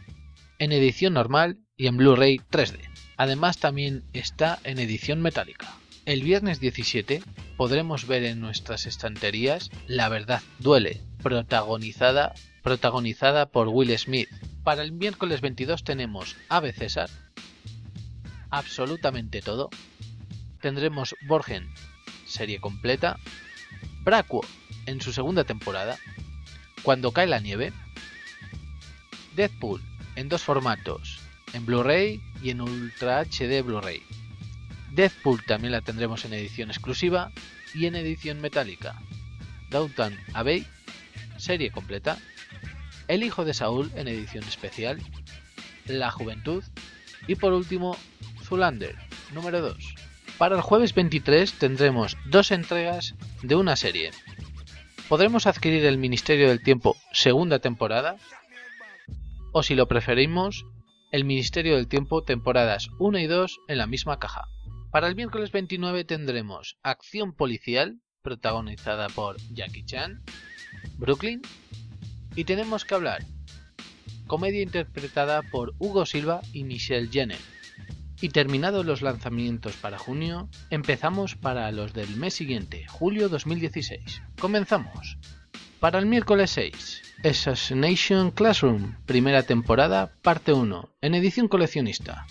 en 0.59 0.73
edición 0.73 1.15
normal 1.15 1.59
y 1.77 1.87
en 1.87 1.97
Blu-ray 1.97 2.39
3D. 2.51 2.90
Además 3.21 3.59
también 3.59 4.03
está 4.15 4.61
en 4.65 4.79
edición 4.79 5.21
metálica. 5.21 5.77
El 6.07 6.23
viernes 6.23 6.59
17 6.59 7.23
podremos 7.59 8.07
ver 8.07 8.25
en 8.25 8.41
nuestras 8.41 8.87
estanterías 8.87 9.71
La 9.87 10.09
verdad 10.09 10.41
duele, 10.59 11.03
protagonizada 11.23 12.33
protagonizada 12.63 13.45
por 13.45 13.69
Will 13.69 13.95
Smith. 13.99 14.31
Para 14.65 14.83
el 14.83 14.93
miércoles 14.93 15.43
22 15.43 15.85
tenemos 15.85 16.35
Ave 16.49 16.73
César, 16.73 17.11
absolutamente 18.49 19.43
todo. 19.43 19.69
Tendremos 20.63 21.15
Borgen, 21.29 21.69
serie 22.25 22.59
completa. 22.59 23.19
Braquo, 24.03 24.41
en 24.87 25.03
su 25.03 25.13
segunda 25.13 25.45
temporada. 25.45 25.99
Cuando 26.83 27.13
cae 27.13 27.27
la 27.27 27.41
nieve. 27.41 27.75
Deadpool, 29.37 29.83
en 30.17 30.31
dos 30.31 30.43
formatos, 30.43 31.20
en 31.53 31.67
Blu-ray 31.67 32.21
y 32.43 32.51
en 32.51 32.61
Ultra 32.61 33.25
HD 33.25 33.63
Blu-ray. 33.63 34.03
Deadpool 34.93 35.45
también 35.45 35.73
la 35.73 35.81
tendremos 35.81 36.25
en 36.25 36.35
edición 36.35 36.71
exclusiva 36.71 37.33
y 37.75 37.87
en 37.87 37.95
edición 37.95 38.41
metálica. 38.41 39.01
Downtown 39.71 40.17
Abbey, 40.35 40.67
serie 41.37 41.71
completa. 41.71 42.19
El 43.09 43.23
hijo 43.23 43.45
de 43.45 43.55
Saúl 43.55 43.91
en 43.95 44.09
edición 44.09 44.45
especial. 44.45 45.01
La 45.87 46.11
juventud. 46.11 46.65
Y 47.27 47.37
por 47.37 47.53
último, 47.53 47.97
Zulander, 48.43 48.97
número 49.33 49.61
2. 49.61 49.95
Para 50.39 50.57
el 50.57 50.63
jueves 50.63 50.95
23 50.95 51.53
tendremos 51.55 52.17
dos 52.27 52.51
entregas 52.51 53.15
de 53.43 53.57
una 53.57 53.77
serie. 53.77 54.11
Podremos 55.09 55.47
adquirir 55.47 55.85
el 55.85 55.99
Ministerio 55.99 56.49
del 56.49 56.63
Tiempo 56.63 56.97
segunda 57.13 57.59
temporada 57.59 58.17
o 59.53 59.63
si 59.63 59.75
lo 59.75 59.87
preferimos, 59.89 60.65
el 61.11 61.25
Ministerio 61.25 61.75
del 61.75 61.89
Tiempo 61.89 62.23
temporadas 62.23 62.89
1 62.99 63.19
y 63.19 63.27
2 63.27 63.61
en 63.67 63.79
la 63.79 63.87
misma 63.87 64.19
caja. 64.19 64.49
Para 64.93 65.09
el 65.09 65.17
miércoles 65.17 65.51
29 65.51 66.05
tendremos 66.05 66.79
Acción 66.83 67.33
Policial, 67.33 68.01
protagonizada 68.23 69.09
por 69.09 69.37
Jackie 69.53 69.85
Chan, 69.85 70.23
Brooklyn, 70.99 71.43
y 72.37 72.45
tenemos 72.45 72.85
que 72.85 72.95
hablar, 72.95 73.25
comedia 74.29 74.63
interpretada 74.63 75.43
por 75.43 75.75
Hugo 75.79 76.07
Silva 76.07 76.43
y 76.53 76.63
Michelle 76.63 77.09
Jenner. 77.11 77.41
Y 78.21 78.29
terminados 78.29 78.87
los 78.87 79.03
lanzamientos 79.03 79.75
para 79.77 79.99
junio, 79.99 80.49
empezamos 80.71 81.35
para 81.35 81.73
los 81.73 81.93
del 81.93 82.15
mes 82.17 82.35
siguiente, 82.35 82.87
julio 82.87 83.29
2016. 83.29 84.23
Comenzamos. 84.39 85.19
Para 85.81 85.99
el 85.99 86.07
miércoles 86.07 86.51
6, 86.51 87.10
Assassination 87.23 88.31
Classroom, 88.31 88.97
primera 89.05 89.43
temporada, 89.43 90.15
parte 90.23 90.55
1, 90.55 90.89
en 91.03 91.15
edición 91.15 91.49
coleccionista. 91.49 92.27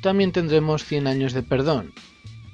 También 0.00 0.30
tendremos 0.30 0.84
100 0.84 1.08
años 1.08 1.32
de 1.32 1.42
perdón, 1.42 1.92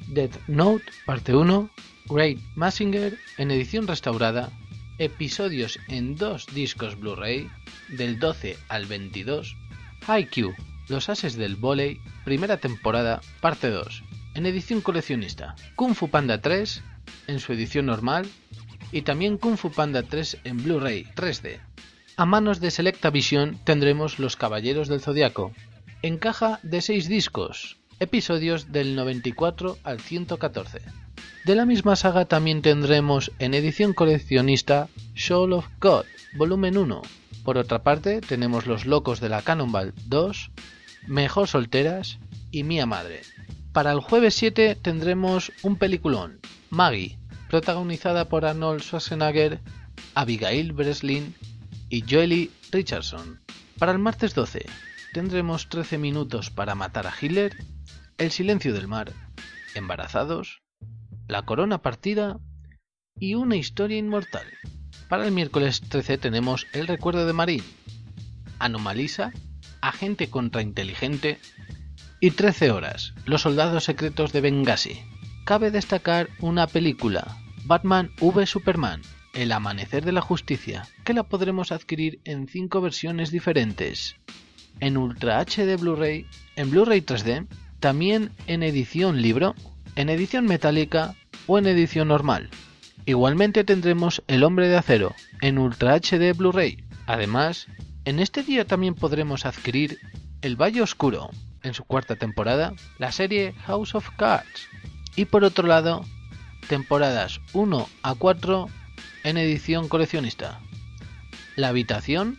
Death 0.06 0.38
Note, 0.46 0.86
parte 1.04 1.36
1, 1.36 1.68
Great 2.06 2.38
Massinger, 2.54 3.18
en 3.36 3.50
edición 3.50 3.86
restaurada, 3.86 4.50
episodios 4.96 5.78
en 5.88 6.16
dos 6.16 6.46
discos 6.46 6.98
Blu-ray, 6.98 7.50
del 7.90 8.18
12 8.18 8.56
al 8.68 8.86
22, 8.86 9.54
Haikyuu, 10.06 10.54
Los 10.88 11.10
Ases 11.10 11.36
del 11.36 11.56
Voley, 11.56 12.00
primera 12.24 12.56
temporada, 12.56 13.20
parte 13.42 13.68
2, 13.68 14.04
en 14.36 14.46
edición 14.46 14.80
coleccionista, 14.80 15.54
Kung 15.76 15.94
Fu 15.94 16.08
Panda 16.08 16.40
3, 16.40 16.82
en 17.26 17.40
su 17.40 17.52
edición 17.52 17.84
normal, 17.84 18.26
y 18.92 19.02
también 19.02 19.38
Kung 19.38 19.56
Fu 19.56 19.70
Panda 19.70 20.02
3 20.02 20.38
en 20.44 20.62
Blu-ray 20.62 21.04
3D. 21.14 21.60
A 22.16 22.26
manos 22.26 22.60
de 22.60 22.70
Selecta 22.70 23.10
Vision 23.10 23.58
tendremos 23.64 24.18
Los 24.18 24.36
Caballeros 24.36 24.88
del 24.88 25.00
Zodiaco, 25.00 25.52
en 26.02 26.18
caja 26.18 26.60
de 26.62 26.80
6 26.80 27.08
discos, 27.08 27.78
episodios 28.00 28.72
del 28.72 28.96
94 28.96 29.78
al 29.84 30.00
114. 30.00 30.80
De 31.44 31.54
la 31.54 31.64
misma 31.64 31.96
saga 31.96 32.24
también 32.24 32.62
tendremos 32.62 33.32
en 33.38 33.54
edición 33.54 33.92
coleccionista 33.92 34.88
Soul 35.14 35.52
of 35.52 35.66
God, 35.80 36.04
volumen 36.36 36.76
1. 36.76 37.02
Por 37.44 37.56
otra 37.56 37.82
parte, 37.82 38.20
tenemos 38.20 38.66
Los 38.66 38.84
Locos 38.84 39.20
de 39.20 39.28
la 39.28 39.42
Cannonball 39.42 39.94
2, 40.06 40.50
Mejor 41.06 41.48
Solteras 41.48 42.18
y 42.50 42.64
Mía 42.64 42.84
Madre. 42.84 43.22
Para 43.72 43.92
el 43.92 44.00
jueves 44.00 44.34
7 44.34 44.76
tendremos 44.80 45.52
un 45.62 45.76
peliculón, 45.76 46.40
Maggie, 46.70 47.16
protagonizada 47.48 48.28
por 48.28 48.44
Arnold 48.44 48.82
Schwarzenegger, 48.82 49.60
Abigail 50.14 50.72
Breslin 50.72 51.34
y 51.88 52.04
Joely 52.08 52.50
Richardson. 52.70 53.40
Para 53.78 53.92
el 53.92 53.98
martes 53.98 54.34
12 54.34 54.66
tendremos 55.12 55.68
13 55.68 55.98
minutos 55.98 56.50
para 56.50 56.74
matar 56.74 57.06
a 57.06 57.14
Hitler, 57.18 57.56
El 58.18 58.30
silencio 58.30 58.72
del 58.74 58.88
mar, 58.88 59.12
Embarazados, 59.74 60.62
La 61.26 61.42
corona 61.42 61.80
partida 61.80 62.38
y 63.18 63.34
Una 63.34 63.56
historia 63.56 63.98
inmortal. 63.98 64.46
Para 65.08 65.24
el 65.24 65.32
miércoles 65.32 65.80
13 65.80 66.18
tenemos 66.18 66.66
El 66.72 66.86
recuerdo 66.86 67.26
de 67.26 67.32
Marín, 67.32 67.64
Anomalisa, 68.58 69.32
Agente 69.80 70.28
contrainteligente 70.28 71.38
y 72.20 72.32
13 72.32 72.72
horas, 72.72 73.14
Los 73.24 73.42
soldados 73.42 73.84
secretos 73.84 74.32
de 74.32 74.40
Benghazi. 74.40 75.00
Cabe 75.48 75.70
destacar 75.70 76.28
una 76.40 76.66
película, 76.66 77.38
Batman 77.64 78.10
v 78.20 78.44
Superman, 78.44 79.00
El 79.32 79.50
amanecer 79.52 80.04
de 80.04 80.12
la 80.12 80.20
justicia, 80.20 80.86
que 81.04 81.14
la 81.14 81.22
podremos 81.22 81.72
adquirir 81.72 82.20
en 82.24 82.48
5 82.48 82.82
versiones 82.82 83.30
diferentes. 83.30 84.16
En 84.78 84.98
Ultra 84.98 85.40
HD 85.40 85.80
Blu-ray, 85.80 86.26
en 86.56 86.70
Blu-ray 86.70 87.00
3D, 87.00 87.46
también 87.80 88.30
en 88.46 88.62
edición 88.62 89.22
libro, 89.22 89.54
en 89.96 90.10
edición 90.10 90.44
metálica 90.44 91.14
o 91.46 91.56
en 91.56 91.66
edición 91.66 92.08
normal. 92.08 92.50
Igualmente 93.06 93.64
tendremos 93.64 94.22
El 94.26 94.44
hombre 94.44 94.68
de 94.68 94.76
acero 94.76 95.14
en 95.40 95.56
Ultra 95.56 95.98
HD 95.98 96.36
Blu-ray. 96.36 96.84
Además, 97.06 97.68
en 98.04 98.20
este 98.20 98.42
día 98.42 98.66
también 98.66 98.94
podremos 98.94 99.46
adquirir 99.46 99.96
El 100.42 100.60
Valle 100.60 100.82
Oscuro, 100.82 101.30
en 101.62 101.72
su 101.72 101.84
cuarta 101.84 102.16
temporada, 102.16 102.74
la 102.98 103.12
serie 103.12 103.54
House 103.64 103.94
of 103.94 104.10
Cards. 104.18 104.68
Y 105.16 105.24
por 105.26 105.44
otro 105.44 105.66
lado, 105.66 106.04
temporadas 106.68 107.40
1 107.52 107.88
a 108.02 108.14
4 108.14 108.66
en 109.24 109.36
edición 109.36 109.88
coleccionista. 109.88 110.60
La 111.56 111.68
habitación, 111.68 112.38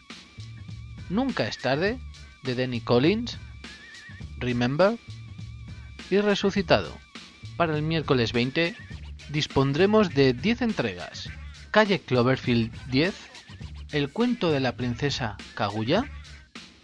Nunca 1.09 1.47
es 1.47 1.57
tarde, 1.57 1.99
de 2.43 2.55
Danny 2.55 2.81
Collins, 2.81 3.37
Remember 4.37 4.97
y 6.09 6.19
Resucitado. 6.19 6.95
Para 7.57 7.75
el 7.75 7.81
miércoles 7.81 8.31
20 8.31 8.75
dispondremos 9.29 10.13
de 10.13 10.33
10 10.33 10.61
entregas. 10.61 11.29
Calle 11.71 11.99
Cloverfield 11.99 12.71
10, 12.89 13.15
El 13.91 14.11
cuento 14.11 14.51
de 14.51 14.59
la 14.59 14.75
princesa 14.75 15.35
Kaguya, 15.55 16.05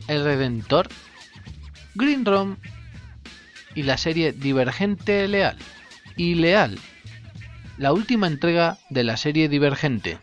El 0.07 0.23
Redentor, 0.23 0.89
Green 1.93 2.25
Room 2.25 2.57
y 3.75 3.83
la 3.83 3.97
serie 3.97 4.31
Divergente 4.31 5.27
Leal. 5.27 5.57
Y 6.15 6.35
Leal, 6.35 6.79
la 7.77 7.93
última 7.93 8.27
entrega 8.27 8.79
de 8.89 9.03
la 9.03 9.17
serie 9.17 9.49
Divergente. 9.49 10.17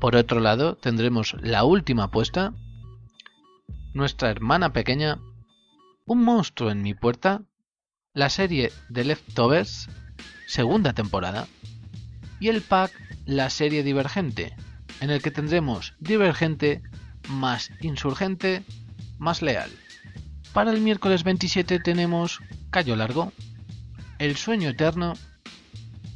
Por 0.00 0.14
otro 0.14 0.38
lado, 0.38 0.76
tendremos 0.76 1.34
la 1.40 1.64
última 1.64 2.04
apuesta, 2.04 2.52
Nuestra 3.94 4.30
hermana 4.30 4.72
pequeña, 4.72 5.18
Un 6.06 6.22
monstruo 6.22 6.70
en 6.70 6.82
mi 6.82 6.94
puerta, 6.94 7.42
la 8.12 8.28
serie 8.28 8.70
The 8.92 9.04
Leftovers, 9.04 9.88
segunda 10.46 10.92
temporada, 10.92 11.48
y 12.38 12.48
el 12.48 12.62
pack 12.62 12.92
La 13.26 13.50
serie 13.50 13.82
Divergente, 13.82 14.54
en 15.00 15.10
el 15.10 15.22
que 15.22 15.30
tendremos 15.30 15.94
Divergente 15.98 16.82
más 17.28 17.72
Insurgente 17.80 18.62
más 19.18 19.42
Leal. 19.42 19.70
Para 20.58 20.72
el 20.72 20.80
miércoles 20.80 21.22
27 21.22 21.78
tenemos 21.78 22.40
Callo 22.70 22.96
Largo, 22.96 23.32
El 24.18 24.36
sueño 24.36 24.70
eterno, 24.70 25.14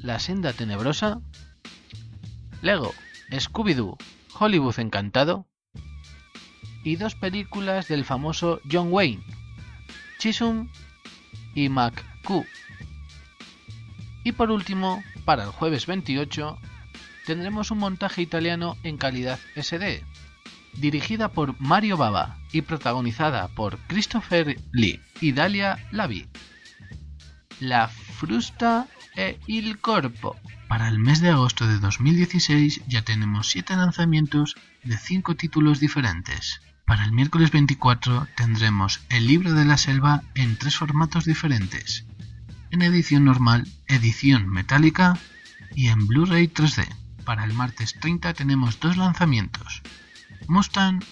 La 0.00 0.18
senda 0.18 0.52
tenebrosa, 0.52 1.20
Lego, 2.60 2.92
Scooby-Doo, 3.30 3.96
Hollywood 4.36 4.80
encantado 4.80 5.46
y 6.82 6.96
dos 6.96 7.14
películas 7.14 7.86
del 7.86 8.04
famoso 8.04 8.60
John 8.68 8.88
Wayne, 8.92 9.22
Chisum 10.18 10.72
y 11.54 11.68
McCoo. 11.68 12.44
Y 14.24 14.32
por 14.32 14.50
último, 14.50 15.04
para 15.24 15.44
el 15.44 15.50
jueves 15.50 15.86
28, 15.86 16.58
tendremos 17.26 17.70
un 17.70 17.78
montaje 17.78 18.22
italiano 18.22 18.76
en 18.82 18.98
calidad 18.98 19.38
SD, 19.54 20.04
dirigida 20.74 21.32
por 21.32 21.60
Mario 21.60 21.96
Bava 21.96 22.38
y 22.52 22.62
protagonizada 22.62 23.48
por 23.48 23.78
Christopher 23.86 24.60
Lee 24.72 25.00
y 25.20 25.32
Dalia 25.32 25.78
Lavi. 25.90 26.26
La 27.60 27.88
frusta 27.88 28.88
e 29.14 29.38
il 29.46 29.78
corpo. 29.78 30.36
Para 30.68 30.88
el 30.88 30.98
mes 30.98 31.20
de 31.20 31.28
agosto 31.28 31.66
de 31.66 31.78
2016 31.78 32.82
ya 32.88 33.02
tenemos 33.02 33.48
7 33.50 33.76
lanzamientos 33.76 34.56
de 34.84 34.96
5 34.96 35.36
títulos 35.36 35.80
diferentes. 35.80 36.60
Para 36.86 37.04
el 37.04 37.12
miércoles 37.12 37.50
24 37.50 38.26
tendremos 38.36 39.00
El 39.08 39.26
libro 39.26 39.52
de 39.52 39.64
la 39.64 39.76
selva 39.76 40.22
en 40.34 40.56
tres 40.56 40.76
formatos 40.76 41.24
diferentes. 41.24 42.06
En 42.70 42.82
edición 42.82 43.24
normal, 43.24 43.68
edición 43.86 44.48
metálica 44.48 45.18
y 45.74 45.88
en 45.88 46.06
Blu-ray 46.06 46.48
3D. 46.48 46.86
para 47.24 47.44
el 47.44 47.52
martes 47.52 47.94
30 48.00 48.34
tenemos 48.34 48.80
dos 48.80 48.96
lanzamientos, 48.96 49.82
Mustang 50.48 51.02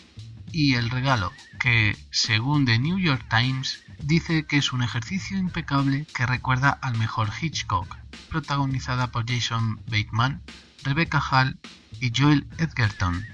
y 0.52 0.75
El 0.75 0.90
Regalo, 0.90 1.32
que, 1.58 1.96
según 2.10 2.64
The 2.64 2.78
New 2.78 2.99
York 2.99 3.26
Times, 3.28 3.82
dice 4.02 4.46
que 4.46 4.56
es 4.56 4.72
un 4.72 4.82
ejercicio 4.82 5.38
impecable 5.38 6.06
que 6.14 6.26
recuerda 6.26 6.70
al 6.70 6.99
mejor 6.99 7.30
Hitchcock, 7.40 7.96
protagonizada 8.28 9.08
por 9.08 9.30
Jason 9.30 9.80
Bateman, 9.87 10.42
Rebecca 10.82 11.20
Hall 11.20 11.60
y 12.00 12.12
Joel 12.16 12.49
Edgerton. 12.58 13.25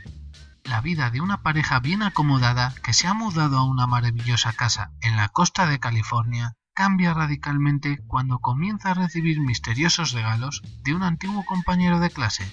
La 0.64 0.80
vida 0.80 1.10
de 1.10 1.20
una 1.20 1.42
pareja 1.42 1.78
bien 1.78 2.02
acomodada 2.02 2.74
que 2.82 2.92
se 2.92 3.06
ha 3.06 3.14
mudado 3.14 3.58
a 3.58 3.64
una 3.64 3.86
maravillosa 3.86 4.52
casa 4.52 4.90
en 5.00 5.16
la 5.16 5.28
costa 5.28 5.66
de 5.66 5.78
California 5.78 6.54
cambia 6.74 7.14
radicalmente 7.14 7.98
cuando 8.06 8.40
comienza 8.40 8.90
a 8.90 8.94
recibir 8.94 9.40
misteriosos 9.40 10.12
regalos 10.12 10.62
de 10.82 10.94
un 10.94 11.02
antiguo 11.04 11.44
compañero 11.46 12.00
de 12.00 12.10
clase. 12.10 12.52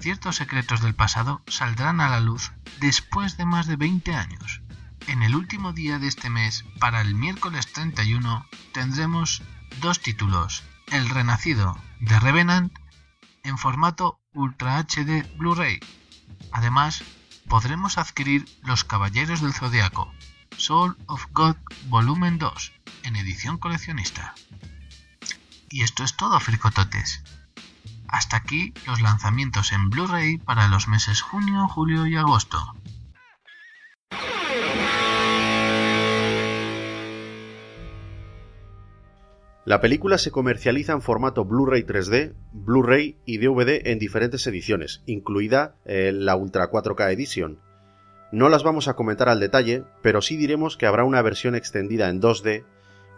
Ciertos 0.00 0.36
secretos 0.36 0.80
del 0.80 0.94
pasado 0.94 1.42
saldrán 1.48 2.00
a 2.00 2.08
la 2.08 2.20
luz 2.20 2.52
después 2.78 3.36
de 3.36 3.44
más 3.44 3.66
de 3.66 3.76
20 3.76 4.14
años. 4.14 4.62
En 5.08 5.22
el 5.22 5.34
último 5.34 5.72
día 5.72 5.98
de 5.98 6.06
este 6.06 6.30
mes, 6.30 6.64
para 6.78 7.00
el 7.00 7.14
miércoles 7.14 7.72
31, 7.72 8.46
tendremos 8.72 9.42
dos 9.80 10.00
títulos. 10.00 10.62
El 10.86 11.08
Renacido 11.08 11.76
de 12.00 12.20
Revenant 12.20 12.72
en 13.42 13.58
formato 13.58 14.20
Ultra 14.34 14.78
HD 14.78 15.26
Blu-ray. 15.36 15.80
Además, 16.52 17.02
podremos 17.48 17.98
adquirir 17.98 18.44
Los 18.62 18.84
Caballeros 18.84 19.40
del 19.40 19.52
Zodiaco, 19.52 20.12
Soul 20.56 20.96
of 21.06 21.26
God 21.32 21.56
Volumen 21.86 22.38
2, 22.38 22.72
en 23.02 23.16
edición 23.16 23.58
coleccionista. 23.58 24.34
Y 25.70 25.82
esto 25.82 26.04
es 26.04 26.16
todo, 26.16 26.38
fricototes. 26.38 27.22
Hasta 28.08 28.38
aquí 28.38 28.72
los 28.86 29.00
lanzamientos 29.00 29.72
en 29.72 29.90
Blu-ray 29.90 30.38
para 30.38 30.68
los 30.68 30.88
meses 30.88 31.22
junio, 31.22 31.68
julio 31.68 32.06
y 32.06 32.16
agosto. 32.16 32.58
La 39.68 39.82
película 39.82 40.16
se 40.16 40.30
comercializa 40.30 40.94
en 40.94 41.02
formato 41.02 41.44
Blu-ray 41.44 41.82
3D, 41.82 42.32
Blu-ray 42.52 43.18
y 43.26 43.36
DVD 43.36 43.86
en 43.88 43.98
diferentes 43.98 44.46
ediciones, 44.46 45.02
incluida 45.04 45.74
eh, 45.84 46.10
la 46.10 46.36
Ultra 46.36 46.70
4K 46.70 47.12
Edition. 47.12 47.58
No 48.32 48.48
las 48.48 48.62
vamos 48.62 48.88
a 48.88 48.94
comentar 48.94 49.28
al 49.28 49.40
detalle, 49.40 49.84
pero 50.00 50.22
sí 50.22 50.38
diremos 50.38 50.78
que 50.78 50.86
habrá 50.86 51.04
una 51.04 51.20
versión 51.20 51.54
extendida 51.54 52.08
en 52.08 52.22
2D, 52.22 52.64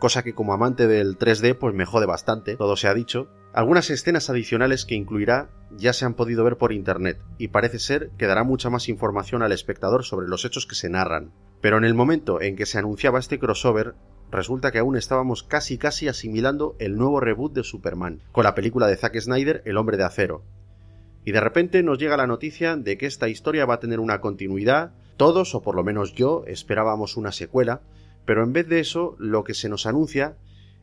cosa 0.00 0.24
que 0.24 0.34
como 0.34 0.52
amante 0.52 0.88
del 0.88 1.16
3D 1.16 1.56
pues 1.56 1.72
me 1.72 1.84
jode 1.84 2.06
bastante, 2.06 2.56
todo 2.56 2.74
se 2.74 2.88
ha 2.88 2.94
dicho. 2.94 3.28
Algunas 3.52 3.90
escenas 3.90 4.30
adicionales 4.30 4.84
que 4.84 4.94
incluirá 4.94 5.50
ya 5.76 5.92
se 5.92 6.04
han 6.04 6.14
podido 6.14 6.44
ver 6.44 6.56
por 6.56 6.72
internet, 6.72 7.20
y 7.36 7.48
parece 7.48 7.80
ser 7.80 8.10
que 8.16 8.26
dará 8.26 8.44
mucha 8.44 8.70
más 8.70 8.88
información 8.88 9.42
al 9.42 9.50
espectador 9.50 10.04
sobre 10.04 10.28
los 10.28 10.44
hechos 10.44 10.66
que 10.66 10.76
se 10.76 10.88
narran. 10.88 11.32
Pero 11.60 11.76
en 11.76 11.84
el 11.84 11.94
momento 11.94 12.40
en 12.40 12.54
que 12.54 12.64
se 12.64 12.78
anunciaba 12.78 13.18
este 13.18 13.40
crossover, 13.40 13.94
resulta 14.30 14.70
que 14.70 14.78
aún 14.78 14.96
estábamos 14.96 15.42
casi 15.42 15.78
casi 15.78 16.06
asimilando 16.06 16.76
el 16.78 16.96
nuevo 16.96 17.18
reboot 17.18 17.52
de 17.52 17.64
Superman, 17.64 18.22
con 18.30 18.44
la 18.44 18.54
película 18.54 18.86
de 18.86 18.96
Zack 18.96 19.18
Snyder, 19.18 19.62
El 19.64 19.78
hombre 19.78 19.96
de 19.96 20.04
acero. 20.04 20.44
Y 21.24 21.32
de 21.32 21.40
repente 21.40 21.82
nos 21.82 21.98
llega 21.98 22.16
la 22.16 22.28
noticia 22.28 22.76
de 22.76 22.96
que 22.96 23.06
esta 23.06 23.28
historia 23.28 23.66
va 23.66 23.74
a 23.74 23.80
tener 23.80 23.98
una 23.98 24.20
continuidad, 24.20 24.92
todos, 25.16 25.56
o 25.56 25.62
por 25.62 25.74
lo 25.74 25.82
menos 25.82 26.14
yo, 26.14 26.44
esperábamos 26.46 27.16
una 27.16 27.32
secuela, 27.32 27.82
pero 28.24 28.44
en 28.44 28.52
vez 28.52 28.68
de 28.68 28.78
eso, 28.78 29.16
lo 29.18 29.42
que 29.42 29.54
se 29.54 29.68
nos 29.68 29.86
anuncia 29.86 30.36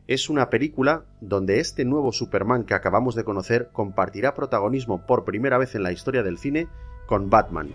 es 0.08 0.30
una 0.30 0.48
película 0.48 1.04
donde 1.20 1.60
este 1.60 1.84
nuevo 1.84 2.12
Superman 2.12 2.64
que 2.64 2.72
acabamos 2.72 3.14
de 3.14 3.24
conocer 3.24 3.68
compartirá 3.72 4.34
protagonismo 4.34 5.06
por 5.06 5.24
primera 5.24 5.58
vez 5.58 5.74
en 5.74 5.82
la 5.82 5.92
historia 5.92 6.22
del 6.22 6.38
cine 6.38 6.66
con 7.06 7.28
Batman. 7.28 7.68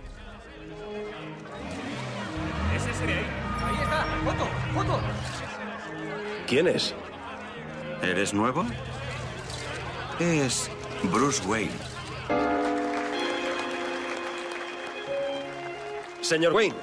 ¿Quién 6.47 6.67
es? 6.67 6.95
¿Eres 8.01 8.33
nuevo? 8.33 8.65
Es 10.19 10.71
Bruce 11.11 11.47
Wayne. 11.47 11.71
Señor 16.21 16.53
Wayne, 16.53 16.75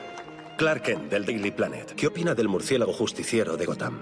Clark 0.56 0.82
Kent 0.82 1.10
del 1.10 1.24
Daily 1.24 1.50
Planet. 1.50 1.92
¿Qué 1.96 2.06
opina 2.06 2.36
del 2.36 2.48
murciélago 2.48 2.92
justiciero 2.92 3.56
de 3.56 3.66
Gotham? 3.66 3.98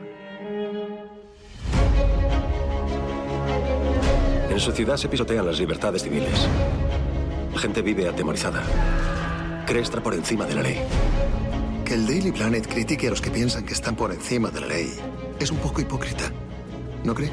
En 4.58 4.64
su 4.64 4.72
ciudad 4.72 4.96
se 4.96 5.08
pisotean 5.08 5.46
las 5.46 5.60
libertades 5.60 6.02
civiles. 6.02 6.48
La 7.52 7.60
gente 7.60 7.80
vive 7.80 8.08
atemorizada. 8.08 8.60
Cree 9.64 9.82
estar 9.82 10.02
por 10.02 10.14
encima 10.14 10.46
de 10.46 10.54
la 10.56 10.62
ley. 10.62 10.80
Que 11.84 11.94
el 11.94 12.04
Daily 12.08 12.32
Planet 12.32 12.66
critique 12.66 13.06
a 13.06 13.10
los 13.10 13.20
que 13.20 13.30
piensan 13.30 13.64
que 13.64 13.72
están 13.72 13.94
por 13.94 14.10
encima 14.10 14.50
de 14.50 14.60
la 14.60 14.66
ley 14.66 14.92
es 15.38 15.52
un 15.52 15.58
poco 15.58 15.80
hipócrita, 15.80 16.32
¿no 17.04 17.14
cree? 17.14 17.30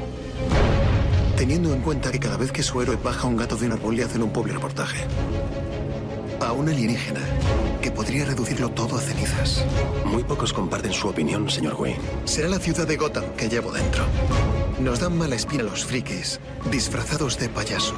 Teniendo 1.36 1.74
en 1.74 1.80
cuenta 1.80 2.12
que 2.12 2.20
cada 2.20 2.36
vez 2.36 2.52
que 2.52 2.62
su 2.62 2.80
héroe 2.80 2.96
baja 3.02 3.26
un 3.26 3.36
gato 3.36 3.56
de 3.56 3.66
un 3.66 3.72
árbol 3.72 3.96
le 3.96 4.04
hacen 4.04 4.22
un 4.22 4.30
pobre 4.30 4.52
reportaje. 4.52 5.02
A 6.40 6.52
un 6.52 6.68
alienígena 6.68 7.22
que 7.82 7.90
podría 7.90 8.24
reducirlo 8.24 8.68
todo 8.68 8.98
a 8.98 9.00
cenizas. 9.00 9.66
Muy 10.04 10.22
pocos 10.22 10.52
comparten 10.52 10.92
su 10.92 11.08
opinión, 11.08 11.50
señor 11.50 11.74
Wayne. 11.74 11.98
Será 12.24 12.48
la 12.48 12.60
ciudad 12.60 12.86
de 12.86 12.96
Gotham 12.96 13.24
que 13.36 13.48
llevo 13.48 13.72
dentro. 13.72 14.04
Nos 14.80 15.00
dan 15.00 15.16
mala 15.16 15.34
espina 15.34 15.62
los 15.62 15.84
frikis, 15.84 16.38
disfrazados 16.70 17.38
de 17.38 17.48
payaso. 17.48 17.94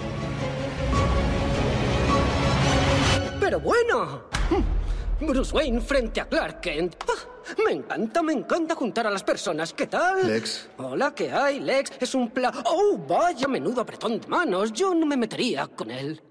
Pero 3.40 3.58
bueno. 3.58 4.22
Bruce 5.20 5.52
Wayne 5.52 5.80
frente 5.80 6.20
a 6.20 6.28
Clark 6.28 6.60
Kent. 6.60 6.94
Ah, 7.08 7.54
me 7.64 7.72
encanta, 7.72 8.22
me 8.22 8.32
encanta 8.32 8.76
juntar 8.76 9.08
a 9.08 9.10
las 9.10 9.24
personas. 9.24 9.72
¿Qué 9.72 9.88
tal? 9.88 10.28
Lex. 10.28 10.68
Hola, 10.76 11.12
¿qué 11.14 11.32
hay? 11.32 11.58
Lex 11.58 11.92
es 11.98 12.14
un 12.14 12.30
pla... 12.30 12.52
¡Oh, 12.66 12.96
vaya 13.08 13.48
menudo 13.48 13.80
apretón 13.80 14.20
de 14.20 14.28
manos! 14.28 14.72
Yo 14.72 14.94
no 14.94 15.04
me 15.04 15.16
metería 15.16 15.66
con 15.66 15.90
él. 15.90 16.22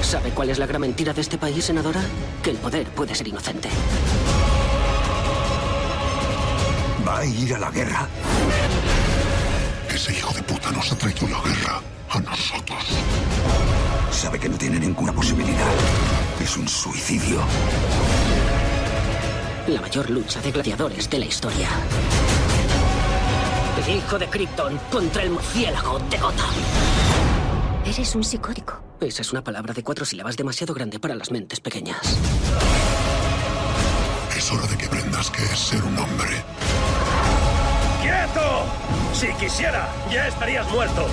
¿Sabe 0.00 0.30
cuál 0.30 0.48
es 0.48 0.58
la 0.58 0.66
gran 0.66 0.80
mentira 0.80 1.12
de 1.12 1.20
este 1.20 1.36
país, 1.36 1.64
senadora? 1.64 2.00
Que 2.42 2.50
el 2.50 2.56
poder 2.56 2.86
puede 2.86 3.14
ser 3.14 3.28
inocente. 3.28 3.68
¿Va 7.06 7.18
a 7.18 7.24
ir 7.26 7.54
a 7.54 7.58
la 7.58 7.70
guerra? 7.70 8.08
Ese 9.88 10.12
hijo 10.12 10.32
de 10.32 10.42
puta 10.42 10.70
nos 10.70 10.90
ha 10.90 10.96
traído 10.96 11.28
la 11.28 11.40
guerra 11.42 11.80
a 12.10 12.20
nosotros. 12.20 12.82
Sabe 14.10 14.38
que 14.38 14.48
no 14.48 14.56
tiene 14.56 14.78
ninguna 14.78 15.12
posibilidad. 15.12 15.68
Es 16.40 16.56
un 16.56 16.66
suicidio. 16.66 17.40
La 19.66 19.80
mayor 19.80 20.08
lucha 20.10 20.40
de 20.40 20.50
gladiadores 20.50 21.08
de 21.10 21.18
la 21.18 21.26
historia. 21.26 21.68
El 23.86 23.96
hijo 23.96 24.18
de 24.18 24.26
Krypton 24.28 24.78
contra 24.90 25.22
el 25.22 25.30
murciélago 25.30 25.98
de 25.98 26.18
Gotham. 26.18 26.54
Eres 27.84 28.14
un 28.14 28.24
psicótico. 28.24 28.82
Esa 29.00 29.22
es 29.22 29.32
una 29.32 29.44
palabra 29.44 29.74
de 29.74 29.82
cuatro 29.82 30.06
sílabas 30.06 30.36
demasiado 30.36 30.72
grande 30.72 30.98
para 30.98 31.14
las 31.14 31.30
mentes 31.30 31.60
pequeñas. 31.60 32.00
Es 34.36 34.50
hora 34.50 34.66
de 34.66 34.76
que 34.76 34.86
aprendas 34.86 35.30
qué 35.30 35.44
es 35.44 35.58
ser 35.58 35.82
un 35.84 35.98
hombre. 35.98 36.42
Si 39.12 39.32
quisiera, 39.34 39.88
ya 40.10 40.26
estarías 40.26 40.70
muerto. 40.70 41.06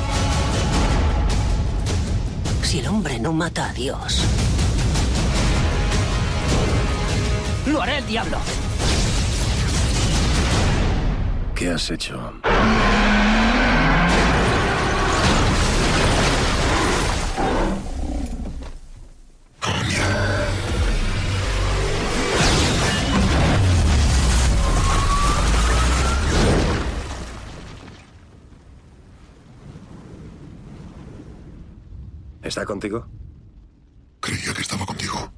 Si 2.64 2.80
el 2.80 2.88
hombre 2.88 3.20
no 3.20 3.32
mata 3.32 3.70
a 3.70 3.74
Dios, 3.74 4.24
lo 7.68 7.82
hará 7.82 8.00
el 8.00 8.08
diablo. 8.08 8.38
¿Qué 11.56 11.70
has 11.70 11.92
hecho? 11.92 12.34
¿Está 32.42 32.66
contigo? 32.66 33.08
Creía 34.20 34.54
que 34.56 34.62
estaba 34.62 34.86
contigo. 34.86 35.32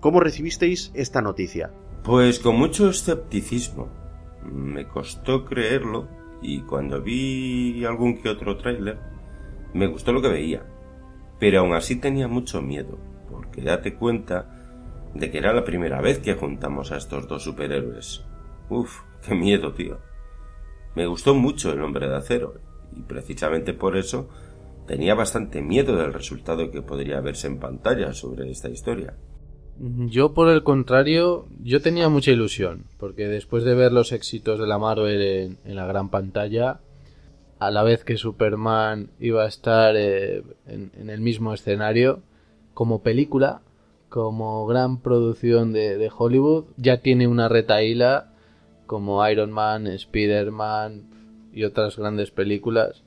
¿Cómo 0.00 0.20
recibisteis 0.20 0.92
esta 0.94 1.22
noticia? 1.22 1.72
Pues 2.04 2.38
con 2.38 2.56
mucho 2.56 2.88
escepticismo. 2.88 3.88
Me 4.44 4.86
costó 4.86 5.44
creerlo 5.44 6.08
y 6.40 6.62
cuando 6.62 7.00
vi 7.00 7.84
algún 7.84 8.20
que 8.20 8.28
otro 8.28 8.56
tráiler 8.58 8.98
me 9.74 9.86
gustó 9.86 10.12
lo 10.12 10.22
que 10.22 10.28
veía. 10.28 10.64
Pero 11.38 11.60
aún 11.60 11.74
así 11.74 11.96
tenía 11.96 12.28
mucho 12.28 12.62
miedo, 12.62 12.98
porque 13.28 13.62
date 13.62 13.94
cuenta 13.94 15.10
de 15.14 15.30
que 15.30 15.38
era 15.38 15.52
la 15.52 15.64
primera 15.64 16.00
vez 16.00 16.20
que 16.20 16.34
juntamos 16.34 16.92
a 16.92 16.96
estos 16.96 17.26
dos 17.26 17.42
superhéroes. 17.42 18.24
Uf, 18.68 19.02
qué 19.26 19.34
miedo, 19.34 19.72
tío. 19.72 19.98
Me 20.94 21.06
gustó 21.06 21.34
mucho 21.34 21.72
el 21.72 21.82
hombre 21.82 22.08
de 22.08 22.16
acero, 22.16 22.54
y 22.94 23.00
precisamente 23.02 23.72
por 23.72 23.96
eso 23.96 24.28
tenía 24.86 25.14
bastante 25.14 25.62
miedo 25.62 25.96
del 25.96 26.12
resultado 26.12 26.70
que 26.70 26.82
podría 26.82 27.20
verse 27.20 27.46
en 27.46 27.58
pantalla 27.58 28.12
sobre 28.12 28.50
esta 28.50 28.68
historia. 28.68 29.14
Yo, 29.78 30.34
por 30.34 30.48
el 30.48 30.62
contrario, 30.62 31.46
yo 31.62 31.80
tenía 31.80 32.08
mucha 32.08 32.30
ilusión, 32.30 32.84
porque 32.98 33.26
después 33.26 33.64
de 33.64 33.74
ver 33.74 33.92
los 33.92 34.12
éxitos 34.12 34.60
de 34.60 34.66
la 34.66 34.78
Marvel 34.78 35.56
en, 35.64 35.74
la 35.74 35.86
gran 35.86 36.10
pantalla, 36.10 36.80
a 37.58 37.70
la 37.70 37.82
vez 37.82 38.04
que 38.04 38.16
Superman 38.16 39.10
iba 39.18 39.44
a 39.44 39.48
estar 39.48 39.96
eh, 39.96 40.42
en, 40.66 40.92
en, 40.98 41.10
el 41.10 41.20
mismo 41.20 41.54
escenario, 41.54 42.20
como 42.74 43.02
película, 43.02 43.62
como 44.08 44.66
gran 44.66 45.00
producción 45.00 45.72
de, 45.72 45.96
de 45.96 46.10
Hollywood, 46.16 46.66
ya 46.76 46.98
tiene 46.98 47.26
una 47.26 47.48
retaíla 47.48 48.31
como 48.92 49.26
Iron 49.26 49.50
Man, 49.50 49.86
Spider-Man 49.86 51.04
y 51.54 51.64
otras 51.64 51.96
grandes 51.96 52.30
películas. 52.30 53.02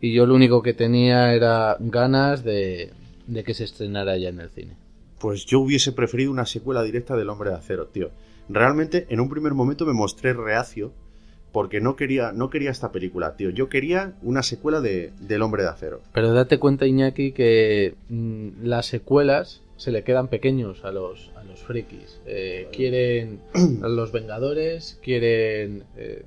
Y 0.00 0.12
yo 0.12 0.26
lo 0.26 0.34
único 0.34 0.60
que 0.60 0.74
tenía 0.74 1.32
era 1.34 1.76
ganas 1.78 2.42
de, 2.42 2.90
de 3.28 3.44
que 3.44 3.54
se 3.54 3.62
estrenara 3.62 4.16
ya 4.16 4.30
en 4.30 4.40
el 4.40 4.50
cine. 4.50 4.76
Pues 5.20 5.46
yo 5.46 5.60
hubiese 5.60 5.92
preferido 5.92 6.32
una 6.32 6.46
secuela 6.46 6.82
directa 6.82 7.16
del 7.16 7.28
Hombre 7.28 7.50
de 7.50 7.56
Acero, 7.58 7.86
tío. 7.86 8.10
Realmente, 8.48 9.06
en 9.08 9.20
un 9.20 9.28
primer 9.28 9.54
momento 9.54 9.86
me 9.86 9.92
mostré 9.92 10.32
reacio 10.32 10.92
porque 11.52 11.80
no 11.80 11.94
quería, 11.94 12.32
no 12.32 12.50
quería 12.50 12.72
esta 12.72 12.90
película, 12.90 13.36
tío. 13.36 13.50
Yo 13.50 13.68
quería 13.68 14.14
una 14.20 14.42
secuela 14.42 14.80
de, 14.80 15.12
del 15.20 15.42
Hombre 15.42 15.62
de 15.62 15.68
Acero. 15.68 16.00
Pero 16.12 16.32
date 16.32 16.58
cuenta, 16.58 16.88
Iñaki, 16.88 17.30
que 17.30 17.94
mmm, 18.08 18.64
las 18.64 18.86
secuelas 18.86 19.62
se 19.76 19.92
le 19.92 20.02
quedan 20.02 20.26
pequeños 20.26 20.84
a 20.84 20.90
los, 20.90 21.30
los 21.52 21.62
frikis. 21.62 22.20
Eh, 22.26 22.68
quieren 22.72 23.40
a 23.82 23.88
los 23.88 24.12
Vengadores, 24.12 24.98
quieren 25.02 25.84
eh, 25.96 26.24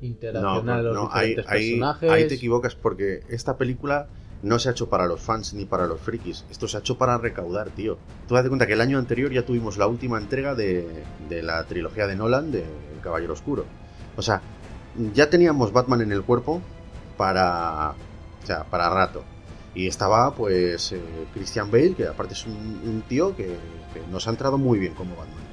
interaccionar 0.00 0.64
no, 0.64 0.72
a 0.72 0.82
los 0.82 0.94
no, 0.94 1.02
diferentes 1.08 1.46
ahí, 1.48 1.70
personajes. 1.70 2.10
Ahí, 2.10 2.22
ahí 2.22 2.28
te 2.28 2.34
equivocas 2.34 2.74
porque 2.74 3.20
esta 3.28 3.56
película 3.56 4.08
no 4.42 4.58
se 4.58 4.68
ha 4.68 4.72
hecho 4.72 4.88
para 4.88 5.06
los 5.06 5.20
fans 5.20 5.54
ni 5.54 5.64
para 5.64 5.86
los 5.86 6.00
frikis. 6.00 6.44
Esto 6.50 6.68
se 6.68 6.76
ha 6.76 6.80
hecho 6.80 6.98
para 6.98 7.18
recaudar, 7.18 7.70
tío. 7.70 7.98
Tú 8.28 8.34
date 8.34 8.48
cuenta 8.48 8.66
que 8.66 8.74
el 8.74 8.80
año 8.80 8.98
anterior 8.98 9.32
ya 9.32 9.44
tuvimos 9.44 9.78
la 9.78 9.86
última 9.86 10.18
entrega 10.18 10.54
de, 10.54 10.86
de 11.28 11.42
la 11.42 11.64
trilogía 11.64 12.06
de 12.06 12.16
Nolan 12.16 12.52
de 12.52 12.60
El 12.60 13.00
Caballero 13.02 13.32
Oscuro. 13.32 13.64
O 14.16 14.22
sea, 14.22 14.42
ya 15.14 15.28
teníamos 15.30 15.72
Batman 15.72 16.02
en 16.02 16.12
el 16.12 16.22
cuerpo 16.22 16.62
para. 17.16 17.94
O 18.42 18.46
sea, 18.46 18.64
para 18.64 18.88
rato. 18.90 19.24
Y 19.76 19.86
estaba, 19.86 20.34
pues, 20.34 20.92
eh, 20.92 21.00
Christian 21.34 21.70
Bale, 21.70 21.92
que 21.94 22.06
aparte 22.06 22.32
es 22.32 22.46
un, 22.46 23.04
tío 23.06 23.36
que, 23.36 23.56
nos 24.10 24.26
ha 24.26 24.30
entrado 24.30 24.56
muy 24.56 24.78
bien 24.78 24.94
como 24.94 25.10
Batman. 25.10 25.44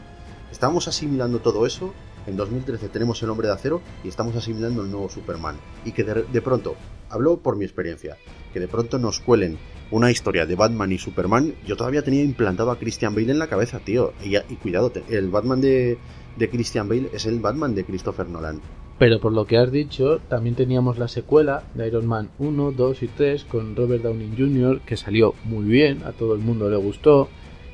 Estábamos 0.49 0.87
asimilando 0.87 1.39
todo 1.39 1.65
eso. 1.65 1.93
En 2.25 2.37
2013 2.37 2.87
tenemos 2.87 3.21
el 3.21 3.29
hombre 3.29 3.49
de 3.49 3.53
acero 3.53 3.81
y 4.01 4.07
estamos 4.07 4.33
asimilando 4.37 4.81
el 4.81 4.89
nuevo 4.89 5.09
Superman. 5.09 5.57
Y 5.83 5.91
que 5.91 6.05
de, 6.05 6.23
de 6.23 6.41
pronto, 6.41 6.75
hablo 7.09 7.37
por 7.37 7.57
mi 7.57 7.65
experiencia, 7.65 8.17
que 8.53 8.61
de 8.61 8.69
pronto 8.69 8.97
nos 8.97 9.19
cuelen 9.19 9.57
una 9.91 10.09
historia 10.09 10.45
de 10.45 10.55
Batman 10.55 10.93
y 10.93 10.99
Superman, 10.99 11.55
yo 11.67 11.75
todavía 11.75 12.01
tenía 12.01 12.23
implantado 12.23 12.71
a 12.71 12.79
Christian 12.79 13.13
Bale 13.13 13.31
en 13.31 13.39
la 13.39 13.47
cabeza, 13.47 13.79
tío. 13.79 14.13
Y, 14.23 14.37
y 14.37 14.55
cuidado, 14.55 14.89
el 15.09 15.31
Batman 15.31 15.59
de, 15.59 15.97
de 16.37 16.49
Christian 16.49 16.87
Bale 16.87 17.09
es 17.11 17.25
el 17.25 17.41
Batman 17.41 17.75
de 17.75 17.83
Christopher 17.83 18.29
Nolan. 18.29 18.61
Pero 18.99 19.19
por 19.19 19.33
lo 19.33 19.45
que 19.45 19.57
has 19.57 19.71
dicho, 19.71 20.19
también 20.29 20.55
teníamos 20.55 20.97
la 20.97 21.07
secuela 21.07 21.63
de 21.73 21.87
Iron 21.87 22.05
Man 22.05 22.29
1, 22.39 22.71
2 22.71 23.03
y 23.03 23.07
3 23.07 23.43
con 23.45 23.75
Robert 23.75 24.03
Downey 24.03 24.33
Jr. 24.37 24.81
que 24.81 24.97
salió 24.97 25.33
muy 25.43 25.65
bien, 25.65 26.03
a 26.03 26.11
todo 26.11 26.35
el 26.35 26.39
mundo 26.39 26.69
le 26.69 26.77
gustó. 26.77 27.29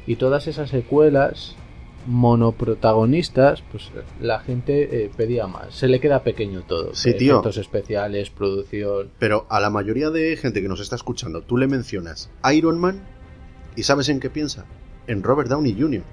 Y 0.07 0.15
todas 0.15 0.47
esas 0.47 0.69
secuelas 0.69 1.55
monoprotagonistas, 2.07 3.61
pues 3.71 3.91
la 4.19 4.39
gente 4.39 5.03
eh, 5.03 5.11
pedía 5.15 5.47
más. 5.47 5.75
Se 5.75 5.87
le 5.87 5.99
queda 5.99 6.23
pequeño 6.23 6.63
todo. 6.63 6.95
Sí, 6.95 7.13
tío. 7.13 7.33
Efectos 7.33 7.57
especiales, 7.57 8.29
producción. 8.29 9.11
Pero 9.19 9.45
a 9.49 9.59
la 9.59 9.69
mayoría 9.69 10.09
de 10.09 10.35
gente 10.37 10.61
que 10.61 10.67
nos 10.67 10.79
está 10.79 10.95
escuchando, 10.95 11.41
tú 11.41 11.57
le 11.57 11.67
mencionas 11.67 12.31
Iron 12.53 12.79
Man 12.79 13.03
y 13.75 13.83
¿sabes 13.83 14.09
en 14.09 14.19
qué 14.19 14.29
piensa? 14.29 14.65
En 15.07 15.23
Robert 15.23 15.49
Downey 15.49 15.75
Jr. 15.79 16.03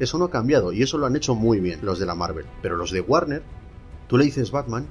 Eso 0.00 0.18
no 0.18 0.26
ha 0.26 0.30
cambiado 0.30 0.72
y 0.72 0.82
eso 0.82 0.98
lo 0.98 1.06
han 1.06 1.16
hecho 1.16 1.34
muy 1.34 1.60
bien 1.60 1.80
los 1.82 1.98
de 1.98 2.06
la 2.06 2.14
Marvel. 2.14 2.46
Pero 2.62 2.76
los 2.76 2.90
de 2.90 3.00
Warner, 3.00 3.42
tú 4.08 4.18
le 4.18 4.24
dices 4.24 4.50
Batman 4.50 4.86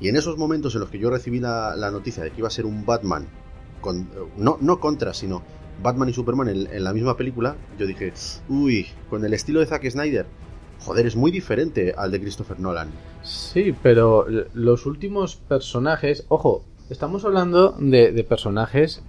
y 0.00 0.08
en 0.08 0.16
esos 0.16 0.36
momentos 0.36 0.74
en 0.74 0.80
los 0.80 0.90
que 0.90 0.98
yo 0.98 1.10
recibí 1.10 1.40
la, 1.40 1.74
la 1.76 1.90
noticia 1.90 2.22
de 2.22 2.30
que 2.30 2.38
iba 2.38 2.48
a 2.48 2.50
ser 2.50 2.66
un 2.66 2.84
Batman, 2.84 3.26
con, 3.80 4.08
no, 4.36 4.58
no 4.60 4.80
contra, 4.80 5.14
sino 5.14 5.42
Batman 5.82 6.08
y 6.08 6.12
Superman 6.12 6.48
en, 6.48 6.66
en, 6.72 6.84
la 6.84 6.92
misma 6.92 7.16
película, 7.16 7.56
yo 7.78 7.86
dije, 7.86 8.12
uy, 8.48 8.86
con 9.08 9.24
el 9.24 9.32
estilo 9.32 9.60
de 9.60 9.66
Zack 9.66 9.88
Snyder, 9.88 10.26
joder, 10.80 11.06
es 11.06 11.16
muy 11.16 11.30
diferente 11.30 11.94
al 11.96 12.10
de 12.10 12.20
Christopher 12.20 12.60
Nolan. 12.60 12.90
Sí, 13.22 13.74
pero 13.82 14.26
los 14.54 14.86
últimos 14.86 15.36
personajes, 15.36 16.24
ojo, 16.28 16.64
estamos 16.88 17.24
hablando 17.24 17.76
de, 17.78 18.12
de 18.12 18.24
personajes 18.24 19.02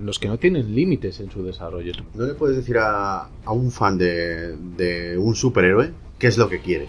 los 0.00 0.18
que 0.18 0.28
no 0.28 0.38
tienen 0.38 0.74
límites 0.74 1.18
en 1.20 1.30
su 1.30 1.42
desarrollo. 1.42 1.92
No 2.14 2.26
le 2.26 2.34
puedes 2.34 2.56
decir 2.56 2.78
a, 2.78 3.28
a 3.44 3.52
un 3.52 3.70
fan 3.72 3.98
de, 3.98 4.56
de 4.56 5.18
un 5.18 5.34
superhéroe 5.34 5.92
qué 6.18 6.28
es 6.28 6.38
lo 6.38 6.48
que 6.48 6.60
quiere. 6.60 6.86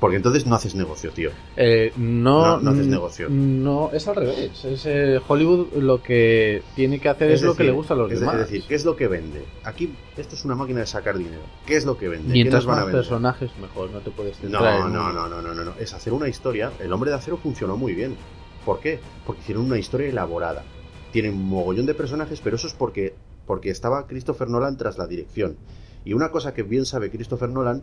Porque 0.00 0.16
entonces 0.16 0.46
no 0.46 0.54
haces 0.54 0.74
negocio, 0.76 1.10
tío. 1.10 1.30
Eh, 1.56 1.92
no, 1.96 2.58
no, 2.58 2.60
no, 2.60 2.70
haces 2.70 2.86
negocio. 2.86 3.28
No, 3.28 3.90
es 3.92 4.06
al 4.06 4.16
revés. 4.16 4.64
Es, 4.64 4.86
eh, 4.86 5.20
Hollywood 5.26 5.72
lo 5.74 6.00
que 6.02 6.62
tiene 6.76 7.00
que 7.00 7.08
hacer 7.08 7.30
es, 7.30 7.34
es 7.34 7.40
decir, 7.40 7.48
lo 7.48 7.56
que 7.56 7.64
le 7.64 7.72
gusta 7.72 7.94
a 7.94 7.96
los 7.96 8.12
es 8.12 8.20
demás. 8.20 8.36
Es 8.36 8.40
decir, 8.42 8.62
¿qué 8.68 8.74
es 8.76 8.84
lo 8.84 8.94
que 8.94 9.08
vende? 9.08 9.44
Aquí 9.64 9.92
esto 10.16 10.36
es 10.36 10.44
una 10.44 10.54
máquina 10.54 10.80
de 10.80 10.86
sacar 10.86 11.18
dinero. 11.18 11.42
¿Qué 11.66 11.76
es 11.76 11.84
lo 11.84 11.98
que 11.98 12.08
vende? 12.08 12.32
Mientras 12.32 12.62
¿Qué 12.62 12.66
nos 12.68 12.76
van 12.76 12.84
más 12.84 12.94
a 12.94 12.96
personajes, 12.96 13.50
mejor. 13.60 13.90
No 13.90 13.98
te 14.00 14.10
puedes 14.10 14.36
centrar 14.38 14.80
no, 14.80 14.88
no, 14.88 15.12
no, 15.12 15.28
no, 15.28 15.42
no, 15.42 15.54
no, 15.54 15.64
no. 15.64 15.72
Es 15.80 15.92
hacer 15.94 16.12
una 16.12 16.28
historia. 16.28 16.70
El 16.78 16.92
Hombre 16.92 17.10
de 17.10 17.16
Acero 17.16 17.36
funcionó 17.36 17.76
muy 17.76 17.94
bien. 17.94 18.16
¿Por 18.64 18.78
qué? 18.80 19.00
Porque 19.26 19.42
hicieron 19.42 19.64
una 19.64 19.78
historia 19.78 20.08
elaborada. 20.08 20.64
Tienen 21.10 21.34
un 21.34 21.48
mogollón 21.48 21.86
de 21.86 21.94
personajes, 21.94 22.40
pero 22.40 22.56
eso 22.56 22.68
es 22.68 22.74
porque, 22.74 23.14
porque 23.46 23.70
estaba 23.70 24.06
Christopher 24.06 24.48
Nolan 24.48 24.76
tras 24.76 24.96
la 24.98 25.06
dirección. 25.06 25.56
Y 26.04 26.12
una 26.12 26.30
cosa 26.30 26.54
que 26.54 26.62
bien 26.62 26.84
sabe 26.84 27.10
Christopher 27.10 27.48
Nolan 27.48 27.82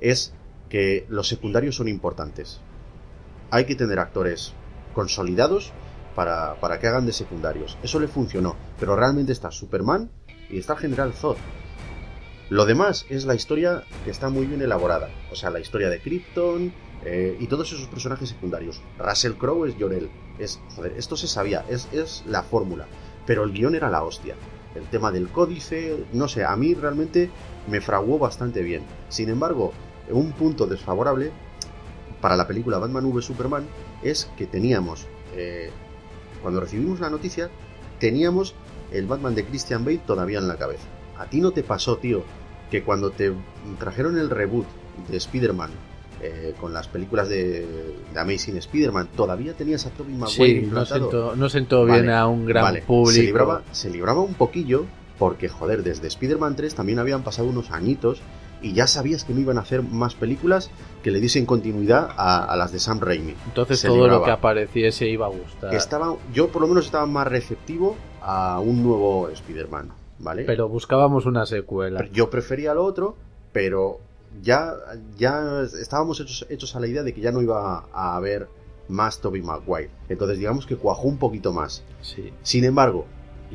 es 0.00 0.32
que 0.68 1.06
los 1.08 1.28
secundarios 1.28 1.76
son 1.76 1.88
importantes. 1.88 2.60
Hay 3.50 3.64
que 3.64 3.74
tener 3.74 3.98
actores 3.98 4.52
consolidados 4.94 5.72
para, 6.14 6.54
para, 6.60 6.78
que 6.78 6.88
hagan 6.88 7.06
de 7.06 7.12
secundarios. 7.12 7.78
Eso 7.82 8.00
le 8.00 8.08
funcionó, 8.08 8.56
pero 8.78 8.96
realmente 8.96 9.32
está 9.32 9.50
Superman 9.50 10.10
y 10.50 10.58
está 10.58 10.76
General 10.76 11.12
Zod. 11.12 11.36
Lo 12.50 12.64
demás 12.64 13.04
es 13.10 13.26
la 13.26 13.34
historia 13.34 13.84
que 14.04 14.10
está 14.10 14.30
muy 14.30 14.46
bien 14.46 14.62
elaborada. 14.62 15.10
O 15.30 15.36
sea, 15.36 15.50
la 15.50 15.60
historia 15.60 15.90
de 15.90 16.00
Krypton 16.00 16.72
eh, 17.04 17.36
y 17.38 17.46
todos 17.46 17.72
esos 17.72 17.88
personajes 17.88 18.30
secundarios. 18.30 18.80
Russell 18.98 19.34
Crowe 19.34 19.66
es 19.66 19.74
Jorel. 19.78 20.10
Es, 20.38 20.58
esto 20.96 21.16
se 21.16 21.28
sabía, 21.28 21.64
es, 21.68 21.88
es 21.92 22.24
la 22.26 22.42
fórmula. 22.42 22.86
Pero 23.26 23.44
el 23.44 23.52
guion 23.52 23.74
era 23.74 23.90
la 23.90 24.02
hostia. 24.02 24.34
El 24.74 24.84
tema 24.84 25.12
del 25.12 25.28
códice, 25.28 26.06
no 26.12 26.28
sé, 26.28 26.44
a 26.44 26.56
mí 26.56 26.74
realmente 26.74 27.30
me 27.68 27.80
fraguó 27.80 28.18
bastante 28.18 28.62
bien. 28.62 28.82
Sin 29.08 29.28
embargo, 29.28 29.72
un 30.10 30.32
punto 30.32 30.66
desfavorable 30.66 31.30
para 32.20 32.36
la 32.36 32.46
película 32.46 32.78
Batman 32.78 33.04
v 33.06 33.22
Superman 33.22 33.66
es 34.02 34.30
que 34.36 34.46
teníamos, 34.46 35.06
eh, 35.36 35.70
cuando 36.42 36.60
recibimos 36.60 37.00
la 37.00 37.10
noticia, 37.10 37.50
teníamos 37.98 38.54
el 38.92 39.06
Batman 39.06 39.34
de 39.34 39.44
Christian 39.44 39.84
Bale 39.84 39.98
todavía 39.98 40.38
en 40.38 40.48
la 40.48 40.56
cabeza. 40.56 40.84
A 41.16 41.26
ti 41.26 41.40
no 41.40 41.50
te 41.50 41.62
pasó, 41.62 41.98
tío, 41.98 42.22
que 42.70 42.82
cuando 42.82 43.10
te 43.10 43.32
trajeron 43.78 44.18
el 44.18 44.30
reboot 44.30 44.66
de 45.08 45.16
Spider-Man 45.16 45.70
eh, 46.20 46.54
con 46.60 46.72
las 46.72 46.88
películas 46.88 47.28
de, 47.28 47.66
de 48.12 48.20
Amazing 48.20 48.56
Spider-Man, 48.56 49.10
todavía 49.16 49.54
tenías 49.54 49.86
a 49.86 49.90
Tobey 49.90 50.14
Maguire 50.14 50.60
sí, 50.60 50.66
no 50.66 50.84
sentó, 50.84 51.36
no 51.36 51.48
sentó 51.48 51.86
vale, 51.86 52.02
bien 52.02 52.14
a 52.14 52.26
un 52.26 52.46
gran 52.46 52.64
vale. 52.64 52.82
público. 52.82 53.12
Se 53.12 53.22
libraba, 53.22 53.62
se 53.72 53.90
libraba 53.90 54.20
un 54.20 54.34
poquillo 54.34 54.86
porque, 55.18 55.48
joder, 55.48 55.82
desde 55.82 56.06
Spider-Man 56.08 56.56
3 56.56 56.74
también 56.74 56.98
habían 56.98 57.22
pasado 57.22 57.48
unos 57.48 57.70
añitos 57.70 58.20
y 58.62 58.72
ya 58.72 58.86
sabías 58.86 59.24
que 59.24 59.32
no 59.34 59.40
iban 59.40 59.58
a 59.58 59.60
hacer 59.60 59.82
más 59.82 60.14
películas 60.14 60.70
que 61.02 61.10
le 61.10 61.20
diesen 61.20 61.46
continuidad 61.46 62.08
a, 62.16 62.44
a 62.44 62.56
las 62.56 62.72
de 62.72 62.78
Sam 62.78 63.00
Raimi. 63.00 63.34
Entonces 63.46 63.78
Se 63.80 63.86
todo 63.88 63.98
libraba. 63.98 64.18
lo 64.18 64.24
que 64.24 64.30
apareciese 64.32 65.08
iba 65.08 65.26
a 65.26 65.30
gustar. 65.30 65.74
Estaba, 65.74 66.16
yo 66.32 66.48
por 66.48 66.62
lo 66.62 66.68
menos 66.68 66.86
estaba 66.86 67.06
más 67.06 67.26
receptivo 67.28 67.96
a 68.20 68.58
un 68.60 68.82
nuevo 68.82 69.28
Spider-Man, 69.28 69.90
¿vale? 70.18 70.44
Pero 70.44 70.68
buscábamos 70.68 71.24
una 71.26 71.46
secuela. 71.46 72.04
Yo 72.12 72.30
prefería 72.30 72.74
lo 72.74 72.84
otro, 72.84 73.16
pero 73.52 74.00
ya, 74.42 74.72
ya 75.16 75.62
estábamos 75.80 76.20
hechos, 76.20 76.46
hechos 76.50 76.74
a 76.76 76.80
la 76.80 76.88
idea 76.88 77.02
de 77.02 77.14
que 77.14 77.20
ya 77.20 77.30
no 77.32 77.40
iba 77.42 77.84
a 77.92 78.16
haber 78.16 78.48
más 78.88 79.20
Tobey 79.20 79.42
Maguire. 79.42 79.90
Entonces 80.08 80.38
digamos 80.38 80.66
que 80.66 80.76
cuajó 80.76 81.06
un 81.08 81.18
poquito 81.18 81.52
más. 81.52 81.84
Sí. 82.02 82.32
Sin 82.42 82.64
embargo, 82.64 83.06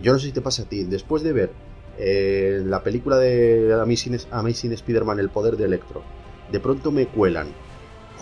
yo 0.01 0.13
no 0.13 0.19
sé 0.19 0.27
si 0.27 0.31
te 0.31 0.41
pasa 0.41 0.63
a 0.63 0.65
ti, 0.65 0.83
después 0.83 1.23
de 1.23 1.33
ver 1.33 1.51
eh, 1.97 2.61
la 2.65 2.83
película 2.83 3.17
de 3.17 3.73
Amazing, 3.73 4.17
Amazing 4.31 4.73
Spider-Man, 4.73 5.19
El 5.19 5.29
poder 5.29 5.57
de 5.57 5.65
Electro, 5.65 6.03
de 6.51 6.59
pronto 6.59 6.91
me 6.91 7.07
cuelan, 7.07 7.47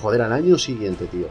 joder, 0.01 0.21
al 0.21 0.33
año 0.33 0.57
siguiente, 0.57 1.05
tío, 1.05 1.27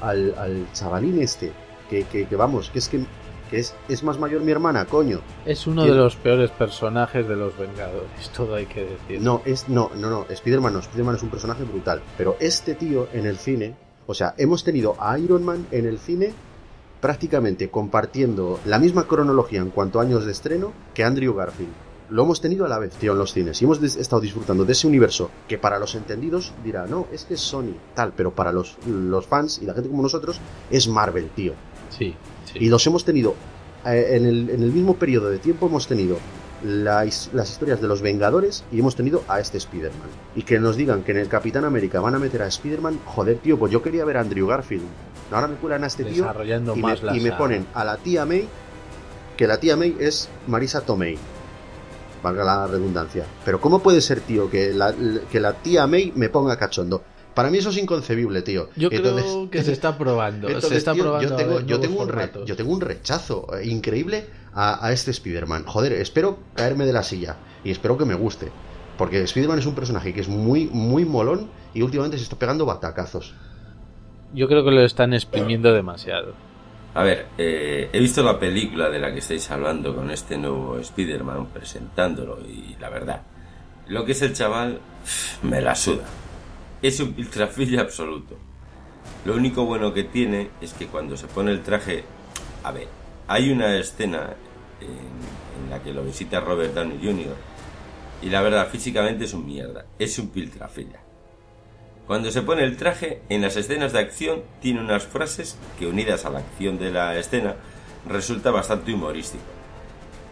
al, 0.00 0.34
al 0.36 0.66
chavalín 0.72 1.20
este, 1.20 1.52
que, 1.90 2.04
que, 2.04 2.26
que, 2.26 2.36
vamos, 2.36 2.70
que 2.70 2.78
es 2.78 2.88
que, 2.88 3.04
que 3.50 3.58
es, 3.58 3.74
es 3.88 4.02
más 4.02 4.18
mayor 4.18 4.42
mi 4.42 4.52
hermana, 4.52 4.86
coño. 4.86 5.20
Es 5.44 5.66
uno 5.66 5.84
de 5.84 5.94
los 5.94 6.16
peores 6.16 6.50
personajes 6.50 7.28
de 7.28 7.36
los 7.36 7.56
Vengadores, 7.56 8.30
todo 8.36 8.54
hay 8.54 8.66
que 8.66 8.84
decir. 8.84 9.20
No, 9.20 9.42
es, 9.44 9.68
no, 9.68 9.90
no, 9.96 10.08
no, 10.08 10.26
Spider-Man 10.28 10.72
no, 10.72 10.78
Spider-Man 10.80 11.16
es 11.16 11.22
un 11.22 11.30
personaje 11.30 11.64
brutal. 11.64 12.02
Pero 12.16 12.36
este 12.40 12.74
tío 12.74 13.08
en 13.12 13.26
el 13.26 13.36
cine, 13.36 13.74
o 14.06 14.14
sea, 14.14 14.34
hemos 14.38 14.64
tenido 14.64 14.96
a 14.98 15.18
Iron 15.18 15.44
Man 15.44 15.66
en 15.70 15.86
el 15.86 15.98
cine 15.98 16.32
prácticamente 17.02 17.68
compartiendo 17.68 18.60
la 18.64 18.78
misma 18.78 19.08
cronología 19.08 19.60
en 19.60 19.70
cuanto 19.70 19.98
a 19.98 20.02
años 20.02 20.24
de 20.24 20.30
estreno 20.30 20.72
que 20.94 21.02
Andrew 21.02 21.34
Garfield. 21.34 21.72
Lo 22.10 22.22
hemos 22.22 22.40
tenido 22.40 22.64
a 22.64 22.68
la 22.68 22.78
vez, 22.78 22.92
tío, 22.92 23.12
en 23.12 23.18
los 23.18 23.32
cines. 23.32 23.60
Y 23.60 23.64
hemos 23.64 23.82
estado 23.82 24.22
disfrutando 24.22 24.64
de 24.64 24.72
ese 24.72 24.86
universo 24.86 25.28
que 25.48 25.58
para 25.58 25.80
los 25.80 25.96
entendidos 25.96 26.52
dirá, 26.62 26.86
no, 26.86 27.08
es 27.12 27.24
que 27.24 27.34
es 27.34 27.40
Sony, 27.40 27.74
tal, 27.94 28.12
pero 28.16 28.32
para 28.32 28.52
los, 28.52 28.76
los 28.86 29.26
fans 29.26 29.58
y 29.60 29.66
la 29.66 29.74
gente 29.74 29.90
como 29.90 30.02
nosotros 30.02 30.40
es 30.70 30.86
Marvel, 30.86 31.28
tío. 31.34 31.54
Sí, 31.90 32.14
Y 32.54 32.68
los 32.68 32.86
hemos 32.86 33.04
tenido, 33.04 33.34
eh, 33.84 34.10
en, 34.12 34.26
el, 34.26 34.50
en, 34.50 34.62
el, 34.62 34.70
mismo 34.70 34.94
periodo 34.94 35.28
de 35.28 35.38
tiempo 35.38 35.66
hemos 35.66 35.88
tenido 35.88 36.18
las, 36.64 37.30
las 37.32 37.50
historias 37.50 37.80
de 37.80 37.88
los 37.88 38.02
Vengadores 38.02 38.64
y 38.72 38.80
hemos 38.80 38.96
tenido 38.96 39.24
a 39.28 39.40
este 39.40 39.58
Spider-Man. 39.58 40.08
Y 40.34 40.42
que 40.42 40.58
nos 40.58 40.76
digan 40.76 41.02
que 41.02 41.12
en 41.12 41.18
el 41.18 41.28
Capitán 41.28 41.64
América 41.64 42.00
van 42.00 42.14
a 42.14 42.18
meter 42.18 42.42
a 42.42 42.46
Spider-Man, 42.46 43.00
joder, 43.04 43.38
tío, 43.38 43.58
pues 43.58 43.72
yo 43.72 43.82
quería 43.82 44.04
ver 44.04 44.16
a 44.16 44.20
Andrew 44.20 44.46
Garfield. 44.46 44.84
Ahora 45.30 45.48
me 45.48 45.56
cuelan 45.56 45.84
a 45.84 45.86
este 45.86 46.04
tío 46.04 46.26
y, 46.74 46.82
me, 46.82 47.16
y 47.16 47.20
me 47.20 47.32
ponen 47.32 47.66
a 47.74 47.84
la 47.84 47.96
tía 47.96 48.26
May, 48.26 48.46
que 49.36 49.46
la 49.46 49.58
tía 49.58 49.76
May 49.76 49.96
es 49.98 50.28
Marisa 50.46 50.82
Tomei. 50.82 51.16
Valga 52.22 52.44
la 52.44 52.66
redundancia. 52.66 53.24
Pero 53.44 53.60
¿cómo 53.60 53.80
puede 53.80 54.00
ser, 54.00 54.20
tío, 54.20 54.50
que 54.50 54.72
la, 54.72 54.94
que 55.30 55.40
la 55.40 55.54
tía 55.54 55.86
May 55.86 56.12
me 56.14 56.28
ponga 56.28 56.56
cachondo? 56.56 57.02
Para 57.34 57.50
mí 57.50 57.58
eso 57.58 57.70
es 57.70 57.78
inconcebible, 57.78 58.42
tío. 58.42 58.68
Yo 58.76 58.90
entonces, 58.92 59.24
creo 59.24 59.50
que 59.50 59.62
se 59.62 59.72
está 59.72 59.96
probando. 59.96 60.48
Entonces, 60.48 60.70
se 60.70 60.76
está 60.76 60.92
tío, 60.92 61.04
probando 61.04 61.30
yo, 61.30 61.36
tengo, 61.36 61.60
yo, 61.60 61.80
tengo 61.80 62.02
un 62.02 62.08
re, 62.08 62.30
yo 62.44 62.56
tengo 62.56 62.72
un 62.72 62.80
rechazo 62.82 63.48
increíble 63.64 64.26
a, 64.54 64.84
a 64.84 64.92
este 64.92 65.10
Spider-Man. 65.10 65.64
Joder, 65.66 65.92
espero 65.92 66.38
caerme 66.54 66.86
de 66.86 66.92
la 66.92 67.02
silla 67.02 67.36
y 67.64 67.70
espero 67.70 67.96
que 67.96 68.04
me 68.04 68.14
guste. 68.14 68.50
Porque 68.98 69.22
Spider-Man 69.22 69.58
es 69.58 69.66
un 69.66 69.74
personaje 69.74 70.12
que 70.12 70.20
es 70.20 70.28
muy, 70.28 70.66
muy 70.66 71.04
molón 71.04 71.50
y 71.74 71.82
últimamente 71.82 72.18
se 72.18 72.24
está 72.24 72.38
pegando 72.38 72.66
batacazos. 72.66 73.34
Yo 74.34 74.48
creo 74.48 74.64
que 74.64 74.70
lo 74.70 74.84
están 74.84 75.12
exprimiendo 75.14 75.72
demasiado. 75.72 76.34
A 76.94 77.02
ver, 77.02 77.26
eh, 77.38 77.88
he 77.92 77.98
visto 78.00 78.22
la 78.22 78.38
película 78.38 78.90
de 78.90 78.98
la 78.98 79.12
que 79.12 79.20
estáis 79.20 79.50
hablando 79.50 79.94
con 79.94 80.10
este 80.10 80.36
nuevo 80.36 80.78
Spider-Man 80.78 81.46
presentándolo 81.46 82.38
y 82.46 82.76
la 82.78 82.90
verdad, 82.90 83.22
lo 83.88 84.04
que 84.04 84.12
es 84.12 84.20
el 84.20 84.34
chaval 84.34 84.78
me 85.42 85.62
la 85.62 85.74
suda. 85.74 86.04
Es 86.82 87.00
un 87.00 87.14
piltrafilla 87.14 87.80
absoluto. 87.80 88.36
Lo 89.24 89.34
único 89.34 89.64
bueno 89.64 89.94
que 89.94 90.04
tiene 90.04 90.50
es 90.60 90.74
que 90.74 90.86
cuando 90.86 91.16
se 91.16 91.26
pone 91.28 91.50
el 91.50 91.62
traje... 91.62 92.04
A 92.64 92.72
ver, 92.72 92.88
hay 93.28 93.50
una 93.50 93.76
escena 93.76 94.34
en, 94.80 95.70
la 95.70 95.82
que 95.82 95.92
lo 95.92 96.02
visita 96.02 96.40
Robert 96.40 96.74
Downey 96.74 96.98
Jr. 97.02 97.36
Y 98.22 98.30
la 98.30 98.42
verdad, 98.42 98.68
físicamente 98.68 99.24
es 99.24 99.34
un 99.34 99.46
mierda. 99.46 99.86
Es 99.98 100.18
un 100.18 100.28
piltrafilla. 100.28 101.00
Cuando 102.06 102.30
se 102.30 102.42
pone 102.42 102.64
el 102.64 102.76
traje, 102.76 103.22
en 103.28 103.42
las 103.42 103.56
escenas 103.56 103.92
de 103.92 104.00
acción 104.00 104.42
tiene 104.60 104.80
unas 104.80 105.04
frases 105.04 105.56
que 105.78 105.86
unidas 105.86 106.24
a 106.24 106.30
la 106.30 106.40
acción 106.40 106.78
de 106.78 106.90
la 106.90 107.16
escena 107.16 107.56
resulta 108.06 108.50
bastante 108.50 108.92
humorístico. 108.92 109.44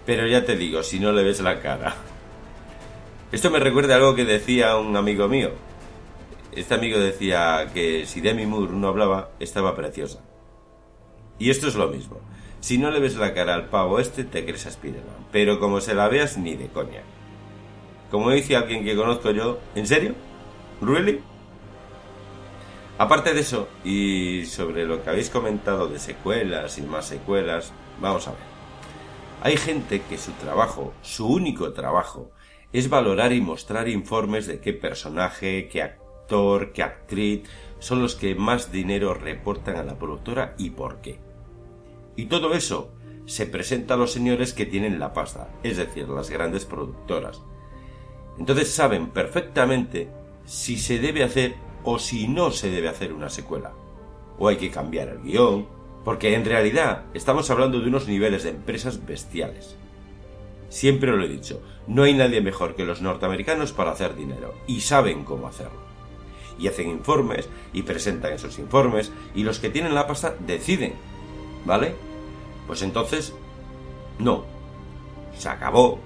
Pero 0.05 0.26
ya 0.26 0.44
te 0.44 0.57
digo, 0.57 0.83
si 0.83 0.98
no 0.98 1.12
le 1.12 1.22
ves 1.22 1.40
la 1.40 1.61
cara. 1.61 1.94
Esto 3.33 3.50
me 3.50 3.61
recuerda 3.61 3.94
a 3.94 3.96
algo 3.98 4.14
que 4.14 4.24
decía 4.24 4.76
un 4.76 4.96
amigo 4.96 5.29
mío. 5.29 5.53
Este 6.53 6.74
amigo 6.74 6.98
decía 6.98 7.70
que 7.72 8.05
si 8.07 8.20
Demi 8.20 8.44
Moore 8.44 8.72
no 8.72 8.88
hablaba, 8.88 9.31
estaba 9.38 9.76
preciosa. 9.76 10.20
Y 11.38 11.50
esto 11.50 11.68
es 11.68 11.76
lo 11.76 11.88
mismo. 11.88 12.20
Si 12.61 12.79
no 12.79 12.90
le 12.90 13.01
ves 13.01 13.16
la 13.16 13.35
cara 13.35 13.55
al 13.55 13.66
pavo 13.66 13.99
este, 13.99 14.25
te 14.25 14.44
crees 14.44 14.66
a 14.66 14.70
Spiderman. 14.70 15.27
Pero 15.33 15.59
como 15.59 15.81
se 15.81 15.94
la 15.94 16.09
veas, 16.09 16.37
ni 16.37 16.57
de 16.57 16.68
coña. 16.68 17.03
Como 18.11 18.31
dice 18.31 18.57
alguien 18.57 18.85
que 18.85 18.96
conozco 18.96 19.31
yo, 19.31 19.59
¿en 19.75 19.87
serio? 19.87 20.14
¿Really? 20.81 21.20
Aparte 22.99 23.33
de 23.33 23.40
eso, 23.40 23.68
y 23.83 24.44
sobre 24.44 24.85
lo 24.85 25.03
que 25.03 25.09
habéis 25.09 25.31
comentado 25.31 25.88
de 25.88 25.99
secuelas 25.99 26.77
y 26.77 26.83
más 26.83 27.07
secuelas, 27.07 27.73
vamos 27.99 28.29
a 28.29 28.33
ver. 28.33 28.40
Hay 29.42 29.57
gente 29.57 30.03
que 30.03 30.18
su 30.18 30.33
trabajo, 30.33 30.92
su 31.01 31.27
único 31.27 31.73
trabajo, 31.73 32.31
es 32.75 32.90
valorar 32.90 33.33
y 33.33 33.40
mostrar 33.40 33.88
informes 33.88 34.46
de 34.46 34.61
qué 34.61 34.75
personaje, 34.75 35.68
qué 35.68 35.83
actor, 35.83 36.73
qué 36.73 36.83
actriz 36.83 37.42
son 37.79 38.03
los 38.03 38.16
que 38.16 38.35
más 38.35 38.70
dinero 38.70 39.14
reportan 39.14 39.77
a 39.77 39.83
la 39.83 39.99
productora 39.99 40.55
y 40.59 40.70
por 40.70 41.01
qué. 41.01 41.29
Y 42.20 42.26
todo 42.26 42.52
eso 42.52 42.90
se 43.24 43.46
presenta 43.46 43.94
a 43.94 43.96
los 43.96 44.12
señores 44.12 44.52
que 44.52 44.66
tienen 44.66 44.98
la 44.98 45.14
pasta, 45.14 45.48
es 45.62 45.78
decir, 45.78 46.06
las 46.06 46.28
grandes 46.28 46.66
productoras. 46.66 47.40
Entonces 48.38 48.70
saben 48.70 49.06
perfectamente 49.06 50.11
si 50.44 50.76
se 50.76 50.98
debe 50.98 51.24
hacer 51.24 51.54
o 51.83 51.98
si 51.98 52.28
no 52.28 52.50
se 52.50 52.70
debe 52.70 52.90
hacer 52.90 53.14
una 53.14 53.30
secuela. 53.30 53.72
O 54.38 54.48
hay 54.48 54.56
que 54.56 54.70
cambiar 54.70 55.09
el 55.09 55.22
guion, 55.22 55.66
porque 56.04 56.35
en 56.35 56.44
realidad 56.44 57.06
estamos 57.14 57.48
hablando 57.48 57.80
de 57.80 57.88
unos 57.88 58.06
niveles 58.06 58.42
de 58.42 58.50
empresas 58.50 59.06
bestiales. 59.06 59.76
Siempre 60.68 61.16
lo 61.16 61.24
he 61.24 61.28
dicho, 61.28 61.62
no 61.87 62.02
hay 62.02 62.12
nadie 62.12 62.42
mejor 62.42 62.74
que 62.74 62.85
los 62.85 63.00
norteamericanos 63.00 63.72
para 63.72 63.92
hacer 63.92 64.14
dinero, 64.14 64.52
y 64.66 64.83
saben 64.83 65.24
cómo 65.24 65.46
hacerlo. 65.46 65.80
Y 66.59 66.68
hacen 66.68 66.90
informes, 66.90 67.48
y 67.72 67.80
presentan 67.80 68.35
esos 68.35 68.59
informes, 68.59 69.11
y 69.35 69.42
los 69.42 69.59
que 69.59 69.70
tienen 69.70 69.94
la 69.94 70.06
pasta 70.06 70.37
deciden. 70.38 70.92
¿Vale? 71.64 72.10
Pues 72.70 72.83
entonces, 72.83 73.35
no. 74.20 74.44
Se 75.37 75.48
acabó. 75.48 75.98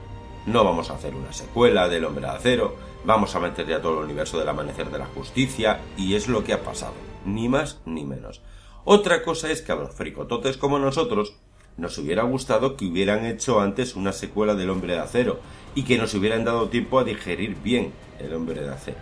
No 0.47 0.65
vamos 0.65 0.89
a 0.89 0.95
hacer 0.95 1.15
una 1.15 1.31
secuela 1.31 1.91
del 1.91 2.07
hombre 2.07 2.25
de 2.25 2.33
acero, 2.33 2.75
Vamos 3.05 3.37
a 3.37 3.41
meter 3.41 3.67
ya 3.67 3.83
todo 3.83 3.99
el 3.99 4.05
universo 4.07 4.39
del 4.39 4.49
amanecer 4.49 4.91
de 4.91 4.99
la 4.99 5.05
justicia 5.05 5.83
y 5.99 6.15
es 6.15 6.27
lo 6.27 6.43
que 6.43 6.55
ha 6.55 6.63
pasado, 6.63 6.95
ni 7.27 7.51
más 7.51 7.83
ni 7.85 8.07
menos. 8.07 8.41
Otra 8.85 9.23
cosa 9.23 9.51
es 9.51 9.61
que 9.61 9.73
a 9.73 9.75
los 9.75 9.95
fricototes 9.95 10.57
como 10.57 10.79
nosotros 10.79 11.37
nos 11.77 11.99
hubiera 11.99 12.23
gustado 12.23 12.79
que 12.79 12.87
hubieran 12.87 13.27
hecho 13.27 13.61
antes 13.61 13.95
una 13.95 14.15
secuela 14.15 14.55
del 14.55 14.71
hombre 14.71 14.95
de 14.95 15.01
acero 15.01 15.41
y 15.75 15.83
que 15.83 15.99
nos 15.99 16.15
hubieran 16.15 16.47
dado 16.47 16.71
tiempo 16.71 16.99
a 16.99 17.05
digerir 17.05 17.57
bien 17.63 17.93
el 18.19 18.33
hombre 18.33 18.63
de 18.63 18.73
acero. 18.73 18.97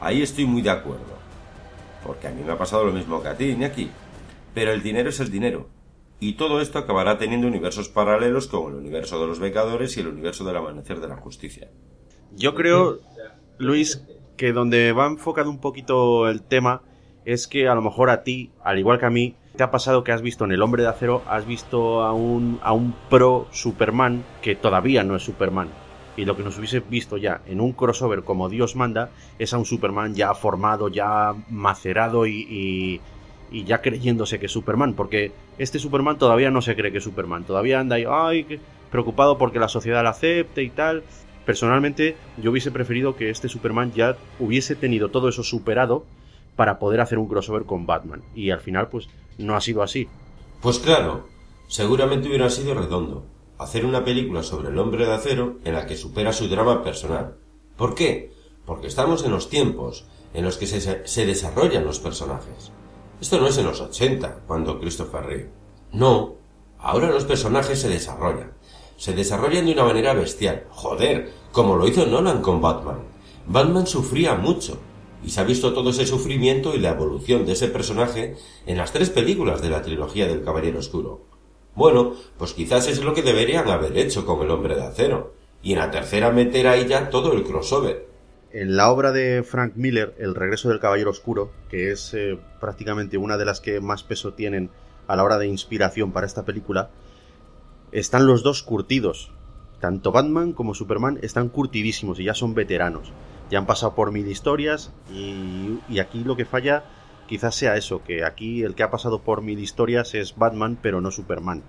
Ahí 0.00 0.22
estoy 0.22 0.46
muy 0.46 0.62
de 0.62 0.70
acuerdo, 0.70 1.18
porque 2.02 2.28
a 2.28 2.30
mí 2.30 2.42
me 2.42 2.52
ha 2.52 2.58
pasado 2.58 2.84
lo 2.84 2.92
mismo 2.92 3.20
que 3.22 3.28
a 3.28 3.36
ti, 3.36 3.50
Iñaki. 3.50 3.90
Pero 4.54 4.72
el 4.72 4.82
dinero 4.82 5.10
es 5.10 5.20
el 5.20 5.30
dinero, 5.30 5.68
y 6.20 6.34
todo 6.34 6.60
esto 6.60 6.78
acabará 6.78 7.18
teniendo 7.18 7.46
universos 7.46 7.88
paralelos 7.88 8.46
como 8.46 8.68
el 8.68 8.74
universo 8.74 9.20
de 9.20 9.26
los 9.26 9.38
becadores 9.38 9.96
y 9.96 10.00
el 10.00 10.08
universo 10.08 10.44
del 10.44 10.56
amanecer 10.56 11.00
de 11.00 11.08
la 11.08 11.16
justicia. 11.16 11.70
Yo 12.32 12.54
creo, 12.54 13.00
Luis, 13.58 14.04
que 14.36 14.52
donde 14.52 14.92
va 14.92 15.06
enfocado 15.06 15.50
un 15.50 15.60
poquito 15.60 16.28
el 16.28 16.42
tema 16.42 16.82
es 17.24 17.46
que 17.46 17.68
a 17.68 17.74
lo 17.74 17.82
mejor 17.82 18.10
a 18.10 18.22
ti, 18.22 18.52
al 18.62 18.78
igual 18.78 18.98
que 18.98 19.06
a 19.06 19.10
mí, 19.10 19.36
te 19.56 19.62
ha 19.62 19.70
pasado 19.70 20.04
que 20.04 20.12
has 20.12 20.22
visto 20.22 20.44
en 20.44 20.52
El 20.52 20.62
Hombre 20.62 20.82
de 20.82 20.88
Acero, 20.88 21.22
has 21.28 21.46
visto 21.46 22.02
a 22.02 22.12
un, 22.12 22.58
a 22.62 22.72
un 22.72 22.94
pro 23.08 23.46
Superman 23.52 24.24
que 24.42 24.56
todavía 24.56 25.04
no 25.04 25.16
es 25.16 25.22
Superman. 25.22 25.68
Y 26.16 26.24
lo 26.24 26.36
que 26.36 26.42
nos 26.42 26.58
hubiese 26.58 26.80
visto 26.80 27.16
ya 27.16 27.40
en 27.46 27.60
un 27.60 27.72
crossover 27.72 28.22
como 28.22 28.48
Dios 28.48 28.76
manda 28.76 29.10
es 29.38 29.52
a 29.52 29.58
un 29.58 29.64
Superman 29.64 30.14
ya 30.14 30.34
formado, 30.34 30.88
ya 30.88 31.34
macerado 31.48 32.26
y, 32.26 33.00
y 33.50 33.64
ya 33.64 33.80
creyéndose 33.80 34.38
que 34.38 34.46
es 34.46 34.52
Superman. 34.52 34.94
Porque 34.94 35.32
este 35.58 35.78
Superman 35.78 36.18
todavía 36.18 36.50
no 36.50 36.62
se 36.62 36.76
cree 36.76 36.92
que 36.92 36.98
es 36.98 37.04
Superman. 37.04 37.44
Todavía 37.44 37.80
anda 37.80 37.96
ahí, 37.96 38.04
ay, 38.08 38.60
preocupado 38.90 39.38
porque 39.38 39.58
la 39.58 39.68
sociedad 39.68 40.02
la 40.02 40.10
acepte 40.10 40.62
y 40.62 40.70
tal. 40.70 41.02
Personalmente, 41.44 42.16
yo 42.38 42.50
hubiese 42.50 42.70
preferido 42.70 43.16
que 43.16 43.30
este 43.30 43.48
Superman 43.48 43.92
ya 43.92 44.16
hubiese 44.38 44.76
tenido 44.76 45.10
todo 45.10 45.28
eso 45.28 45.42
superado 45.42 46.04
para 46.56 46.78
poder 46.78 47.00
hacer 47.00 47.18
un 47.18 47.28
crossover 47.28 47.64
con 47.64 47.86
Batman. 47.86 48.22
Y 48.34 48.50
al 48.50 48.60
final, 48.60 48.88
pues, 48.88 49.08
no 49.38 49.56
ha 49.56 49.60
sido 49.60 49.82
así. 49.82 50.08
Pues 50.60 50.78
claro, 50.78 51.28
seguramente 51.68 52.28
hubiera 52.28 52.48
sido 52.48 52.74
redondo 52.74 53.26
hacer 53.58 53.84
una 53.84 54.04
película 54.04 54.42
sobre 54.42 54.70
el 54.70 54.78
hombre 54.78 55.06
de 55.06 55.12
acero 55.12 55.58
en 55.64 55.74
la 55.74 55.86
que 55.86 55.96
supera 55.96 56.32
su 56.32 56.48
drama 56.48 56.82
personal. 56.82 57.36
¿Por 57.76 57.94
qué? 57.94 58.32
Porque 58.64 58.86
estamos 58.86 59.24
en 59.24 59.32
los 59.32 59.48
tiempos 59.48 60.06
en 60.32 60.44
los 60.44 60.56
que 60.56 60.66
se, 60.66 61.06
se 61.06 61.26
desarrollan 61.26 61.84
los 61.84 62.00
personajes. 62.00 62.72
Esto 63.20 63.40
no 63.40 63.46
es 63.46 63.58
en 63.58 63.66
los 63.66 63.80
80, 63.80 64.40
cuando 64.46 64.80
Christopher 64.80 65.24
Reeve. 65.24 65.50
No, 65.92 66.34
ahora 66.78 67.10
los 67.10 67.24
personajes 67.24 67.80
se 67.80 67.88
desarrollan 67.88 68.54
se 68.96 69.12
desarrollan 69.12 69.66
de 69.66 69.72
una 69.72 69.84
manera 69.84 70.14
bestial. 70.14 70.64
Joder, 70.70 71.30
como 71.52 71.76
lo 71.76 71.86
hizo 71.86 72.06
Nolan 72.06 72.42
con 72.42 72.60
Batman. 72.60 72.98
Batman 73.46 73.86
sufría 73.86 74.34
mucho, 74.34 74.78
y 75.24 75.30
se 75.30 75.40
ha 75.40 75.44
visto 75.44 75.72
todo 75.72 75.90
ese 75.90 76.06
sufrimiento 76.06 76.74
y 76.74 76.78
la 76.78 76.90
evolución 76.90 77.44
de 77.44 77.52
ese 77.52 77.68
personaje 77.68 78.36
en 78.66 78.78
las 78.78 78.92
tres 78.92 79.10
películas 79.10 79.62
de 79.62 79.70
la 79.70 79.82
trilogía 79.82 80.26
del 80.26 80.42
Caballero 80.42 80.78
Oscuro. 80.78 81.22
Bueno, 81.74 82.14
pues 82.38 82.52
quizás 82.52 82.88
es 82.88 83.02
lo 83.02 83.14
que 83.14 83.22
deberían 83.22 83.68
haber 83.68 83.98
hecho 83.98 84.24
con 84.24 84.40
el 84.42 84.50
hombre 84.50 84.76
de 84.76 84.84
acero, 84.84 85.34
y 85.62 85.72
en 85.72 85.78
la 85.78 85.90
tercera 85.90 86.30
meter 86.30 86.68
ahí 86.68 86.86
ya 86.86 87.10
todo 87.10 87.32
el 87.32 87.44
crossover. 87.44 88.08
En 88.54 88.76
la 88.76 88.88
obra 88.92 89.10
de 89.10 89.42
Frank 89.42 89.72
Miller, 89.74 90.14
El 90.16 90.36
regreso 90.36 90.68
del 90.68 90.78
Caballero 90.78 91.10
Oscuro, 91.10 91.50
que 91.68 91.90
es 91.90 92.14
eh, 92.14 92.38
prácticamente 92.60 93.18
una 93.18 93.36
de 93.36 93.44
las 93.44 93.60
que 93.60 93.80
más 93.80 94.04
peso 94.04 94.34
tienen 94.34 94.70
a 95.08 95.16
la 95.16 95.24
hora 95.24 95.38
de 95.38 95.48
inspiración 95.48 96.12
para 96.12 96.24
esta 96.24 96.44
película, 96.44 96.88
están 97.90 98.28
los 98.28 98.44
dos 98.44 98.62
curtidos. 98.62 99.32
Tanto 99.80 100.12
Batman 100.12 100.52
como 100.52 100.74
Superman 100.74 101.18
están 101.20 101.48
curtidísimos 101.48 102.20
y 102.20 102.24
ya 102.26 102.34
son 102.34 102.54
veteranos. 102.54 103.10
Ya 103.50 103.58
han 103.58 103.66
pasado 103.66 103.96
por 103.96 104.12
mil 104.12 104.28
historias 104.28 104.92
y, 105.12 105.80
y 105.88 105.98
aquí 105.98 106.22
lo 106.22 106.36
que 106.36 106.44
falla 106.44 106.84
quizás 107.26 107.56
sea 107.56 107.76
eso, 107.76 108.04
que 108.04 108.22
aquí 108.22 108.62
el 108.62 108.76
que 108.76 108.84
ha 108.84 108.90
pasado 108.92 109.22
por 109.22 109.42
mil 109.42 109.58
historias 109.58 110.14
es 110.14 110.36
Batman 110.36 110.78
pero 110.80 111.00
no 111.00 111.10
Superman. 111.10 111.64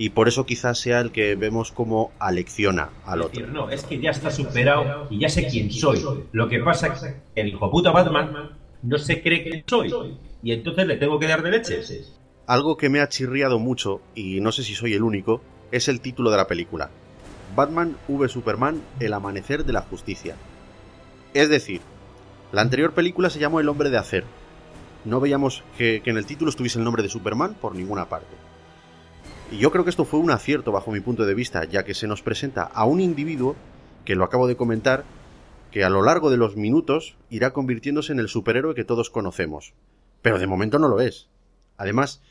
Y 0.00 0.10
por 0.10 0.28
eso 0.28 0.46
quizás 0.46 0.78
sea 0.78 1.00
el 1.00 1.10
que 1.10 1.34
vemos 1.34 1.72
como 1.72 2.12
alecciona 2.20 2.90
al 3.04 3.20
otro. 3.20 3.46
No, 3.48 3.68
es 3.68 3.82
que 3.82 3.98
ya 4.00 4.10
está 4.10 4.30
superado 4.30 5.08
y 5.10 5.18
ya 5.18 5.28
sé 5.28 5.48
quién 5.48 5.72
soy. 5.72 6.04
Lo 6.30 6.48
que 6.48 6.60
pasa 6.60 6.86
es 6.86 7.00
que 7.00 7.14
el 7.34 7.48
hijo 7.48 7.68
puta 7.68 7.90
Batman 7.90 8.56
no 8.82 8.98
se 8.98 9.20
cree 9.20 9.42
que 9.42 9.64
soy. 9.66 9.92
Y 10.40 10.52
entonces 10.52 10.86
le 10.86 10.96
tengo 10.96 11.18
que 11.18 11.26
dar 11.26 11.42
de 11.42 11.50
leches. 11.50 12.14
Algo 12.46 12.76
que 12.76 12.88
me 12.88 13.00
ha 13.00 13.08
chirriado 13.08 13.58
mucho, 13.58 14.00
y 14.14 14.40
no 14.40 14.52
sé 14.52 14.62
si 14.62 14.74
soy 14.74 14.94
el 14.94 15.02
único, 15.02 15.42
es 15.72 15.88
el 15.88 16.00
título 16.00 16.30
de 16.30 16.36
la 16.36 16.46
película. 16.46 16.90
Batman 17.56 17.96
v 18.06 18.28
Superman, 18.28 18.80
El 19.00 19.12
Amanecer 19.12 19.64
de 19.64 19.72
la 19.72 19.82
Justicia. 19.82 20.36
Es 21.34 21.48
decir, 21.48 21.80
la 22.52 22.62
anterior 22.62 22.92
película 22.92 23.30
se 23.30 23.40
llamó 23.40 23.58
El 23.58 23.68
Hombre 23.68 23.90
de 23.90 23.98
Acero. 23.98 24.26
No 25.04 25.18
veíamos 25.18 25.64
que, 25.76 26.00
que 26.02 26.10
en 26.10 26.18
el 26.18 26.26
título 26.26 26.50
estuviese 26.50 26.78
el 26.78 26.84
nombre 26.84 27.02
de 27.02 27.08
Superman 27.08 27.54
por 27.54 27.74
ninguna 27.74 28.08
parte. 28.08 28.34
Y 29.50 29.56
yo 29.56 29.70
creo 29.70 29.82
que 29.84 29.90
esto 29.90 30.04
fue 30.04 30.20
un 30.20 30.30
acierto 30.30 30.72
bajo 30.72 30.92
mi 30.92 31.00
punto 31.00 31.24
de 31.24 31.34
vista, 31.34 31.64
ya 31.64 31.84
que 31.84 31.94
se 31.94 32.06
nos 32.06 32.22
presenta 32.22 32.64
a 32.64 32.84
un 32.84 33.00
individuo, 33.00 33.56
que 34.04 34.14
lo 34.14 34.24
acabo 34.24 34.46
de 34.46 34.56
comentar, 34.56 35.04
que 35.70 35.84
a 35.84 35.90
lo 35.90 36.02
largo 36.02 36.30
de 36.30 36.36
los 36.36 36.56
minutos 36.56 37.16
irá 37.30 37.52
convirtiéndose 37.52 38.12
en 38.12 38.18
el 38.18 38.28
superhéroe 38.28 38.74
que 38.74 38.84
todos 38.84 39.08
conocemos. 39.08 39.72
Pero 40.20 40.38
de 40.38 40.46
momento 40.46 40.78
no 40.78 40.88
lo 40.88 41.00
es. 41.00 41.28
Además, 41.78 42.22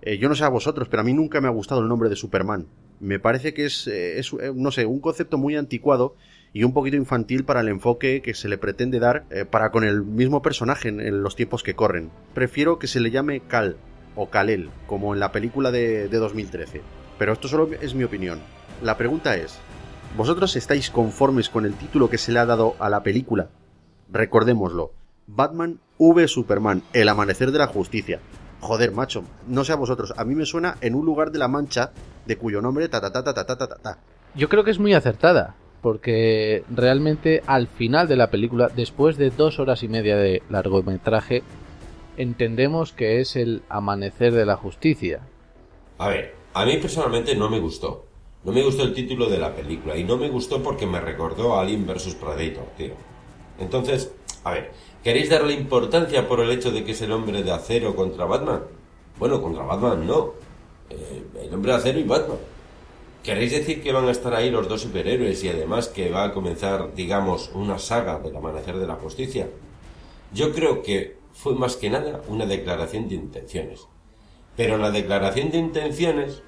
eh, 0.00 0.16
yo 0.16 0.28
no 0.28 0.34
sé 0.34 0.44
a 0.44 0.48
vosotros, 0.48 0.88
pero 0.88 1.02
a 1.02 1.04
mí 1.04 1.12
nunca 1.12 1.40
me 1.42 1.48
ha 1.48 1.50
gustado 1.50 1.82
el 1.82 1.88
nombre 1.88 2.08
de 2.08 2.16
Superman. 2.16 2.66
Me 2.98 3.18
parece 3.18 3.52
que 3.52 3.66
es, 3.66 3.86
eh, 3.86 4.18
eh, 4.18 4.52
no 4.54 4.70
sé, 4.70 4.86
un 4.86 5.00
concepto 5.00 5.36
muy 5.36 5.56
anticuado 5.56 6.14
y 6.54 6.64
un 6.64 6.72
poquito 6.72 6.96
infantil 6.96 7.44
para 7.44 7.60
el 7.60 7.68
enfoque 7.68 8.22
que 8.22 8.32
se 8.32 8.48
le 8.48 8.56
pretende 8.56 9.00
dar 9.00 9.26
para 9.50 9.70
con 9.70 9.82
el 9.82 10.02
mismo 10.02 10.40
personaje 10.40 10.88
en, 10.88 11.00
en, 11.00 11.22
los 11.22 11.36
tiempos 11.36 11.62
que 11.62 11.74
corren. 11.74 12.10
Prefiero 12.32 12.78
que 12.78 12.86
se 12.86 13.00
le 13.00 13.10
llame 13.10 13.40
Cal 13.40 13.76
o 14.16 14.30
Kal-El, 14.30 14.70
como 14.86 15.14
en 15.14 15.20
la 15.20 15.32
película 15.32 15.70
de, 15.70 16.08
de 16.08 16.16
2013. 16.18 16.82
Pero 17.18 17.32
esto 17.32 17.48
solo 17.48 17.68
es 17.80 17.94
mi 17.94 18.04
opinión. 18.04 18.40
La 18.82 18.96
pregunta 18.96 19.36
es, 19.36 19.58
¿vosotros 20.16 20.56
estáis 20.56 20.90
conformes 20.90 21.48
con 21.48 21.64
el 21.64 21.74
título 21.74 22.10
que 22.10 22.18
se 22.18 22.32
le 22.32 22.38
ha 22.38 22.46
dado 22.46 22.74
a 22.78 22.88
la 22.88 23.02
película? 23.02 23.48
Recordémoslo, 24.10 24.92
Batman 25.26 25.78
v 25.98 26.28
Superman, 26.28 26.82
El 26.92 27.08
Amanecer 27.08 27.50
de 27.52 27.58
la 27.58 27.66
Justicia. 27.66 28.20
Joder, 28.60 28.92
macho, 28.92 29.24
no 29.46 29.64
sé 29.64 29.72
a 29.72 29.76
vosotros, 29.76 30.14
a 30.16 30.24
mí 30.24 30.34
me 30.34 30.46
suena 30.46 30.76
en 30.80 30.94
un 30.94 31.04
lugar 31.04 31.30
de 31.30 31.38
la 31.38 31.48
mancha 31.48 31.92
de 32.26 32.36
cuyo 32.36 32.62
nombre 32.62 32.88
ta 32.88 33.00
ta 33.00 33.12
ta 33.12 33.22
ta 33.22 33.34
ta 33.34 33.56
ta 33.56 33.68
ta. 33.68 33.98
Yo 34.34 34.48
creo 34.48 34.64
que 34.64 34.70
es 34.70 34.78
muy 34.78 34.94
acertada, 34.94 35.54
porque 35.82 36.64
realmente 36.70 37.42
al 37.46 37.68
final 37.68 38.08
de 38.08 38.16
la 38.16 38.30
película, 38.30 38.70
después 38.74 39.16
de 39.18 39.30
dos 39.30 39.58
horas 39.58 39.82
y 39.82 39.88
media 39.88 40.16
de 40.16 40.42
largometraje, 40.48 41.42
entendemos 42.16 42.92
que 42.92 43.20
es 43.20 43.36
el 43.36 43.62
amanecer 43.68 44.32
de 44.32 44.46
la 44.46 44.56
justicia. 44.56 45.20
A 45.98 46.08
ver, 46.08 46.34
a 46.54 46.64
mí 46.64 46.76
personalmente 46.78 47.34
no 47.34 47.48
me 47.50 47.60
gustó. 47.60 48.06
No 48.44 48.52
me 48.52 48.62
gustó 48.62 48.82
el 48.82 48.92
título 48.92 49.30
de 49.30 49.38
la 49.38 49.54
película 49.54 49.96
y 49.96 50.04
no 50.04 50.16
me 50.16 50.28
gustó 50.28 50.62
porque 50.62 50.86
me 50.86 51.00
recordó 51.00 51.54
a 51.54 51.62
Alien 51.62 51.86
vs 51.86 52.14
Predator, 52.14 52.66
tío. 52.76 52.94
Entonces, 53.58 54.12
a 54.44 54.52
ver, 54.52 54.72
¿queréis 55.02 55.30
darle 55.30 55.54
importancia 55.54 56.28
por 56.28 56.40
el 56.40 56.50
hecho 56.50 56.70
de 56.70 56.84
que 56.84 56.92
es 56.92 57.00
el 57.00 57.12
hombre 57.12 57.42
de 57.42 57.50
acero 57.50 57.96
contra 57.96 58.26
Batman? 58.26 58.62
Bueno, 59.18 59.40
contra 59.40 59.64
Batman 59.64 60.06
no. 60.06 60.34
Eh, 60.90 61.22
el 61.44 61.54
hombre 61.54 61.72
de 61.72 61.78
acero 61.78 61.98
y 61.98 62.04
Batman. 62.04 62.38
¿Queréis 63.22 63.52
decir 63.52 63.82
que 63.82 63.90
van 63.90 64.06
a 64.06 64.10
estar 64.10 64.34
ahí 64.34 64.50
los 64.50 64.68
dos 64.68 64.82
superhéroes 64.82 65.42
y 65.42 65.48
además 65.48 65.88
que 65.88 66.10
va 66.10 66.24
a 66.24 66.32
comenzar, 66.34 66.94
digamos, 66.94 67.50
una 67.54 67.78
saga 67.78 68.18
del 68.18 68.36
amanecer 68.36 68.76
de 68.76 68.86
la 68.86 68.96
justicia? 68.96 69.48
Yo 70.34 70.52
creo 70.52 70.82
que 70.82 71.16
fue 71.34 71.54
más 71.54 71.76
que 71.76 71.90
nada 71.90 72.22
una 72.28 72.46
declaración 72.46 73.08
de 73.08 73.16
intenciones. 73.16 73.86
Pero 74.56 74.76
en 74.76 74.82
la 74.82 74.90
declaración 74.90 75.50
de 75.50 75.58
intenciones, 75.58 76.42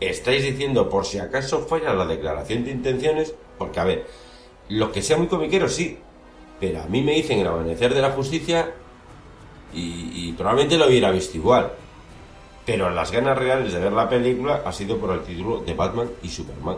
estáis 0.00 0.42
diciendo 0.42 0.88
por 0.88 1.04
si 1.04 1.18
acaso 1.18 1.60
falla 1.60 1.92
la 1.92 2.06
declaración 2.06 2.64
de 2.64 2.72
intenciones, 2.72 3.34
porque 3.58 3.80
a 3.80 3.84
ver, 3.84 4.06
lo 4.68 4.90
que 4.90 5.02
sea 5.02 5.18
muy 5.18 5.26
comiquero 5.26 5.68
sí, 5.68 5.98
pero 6.58 6.82
a 6.82 6.86
mí 6.86 7.02
me 7.02 7.12
dicen 7.12 7.38
el 7.38 7.46
amanecer 7.46 7.94
de 7.94 8.00
la 8.00 8.10
justicia 8.10 8.72
y, 9.74 10.10
y 10.14 10.32
probablemente 10.32 10.78
lo 10.78 10.86
hubiera 10.86 11.10
visto 11.10 11.36
igual. 11.36 11.72
Pero 12.64 12.88
las 12.90 13.10
ganas 13.12 13.36
reales 13.36 13.72
de 13.72 13.78
ver 13.78 13.92
la 13.92 14.08
película 14.08 14.62
ha 14.64 14.72
sido 14.72 14.96
por 14.98 15.10
el 15.10 15.22
título 15.22 15.60
de 15.60 15.74
Batman 15.74 16.10
y 16.22 16.28
Superman. 16.28 16.76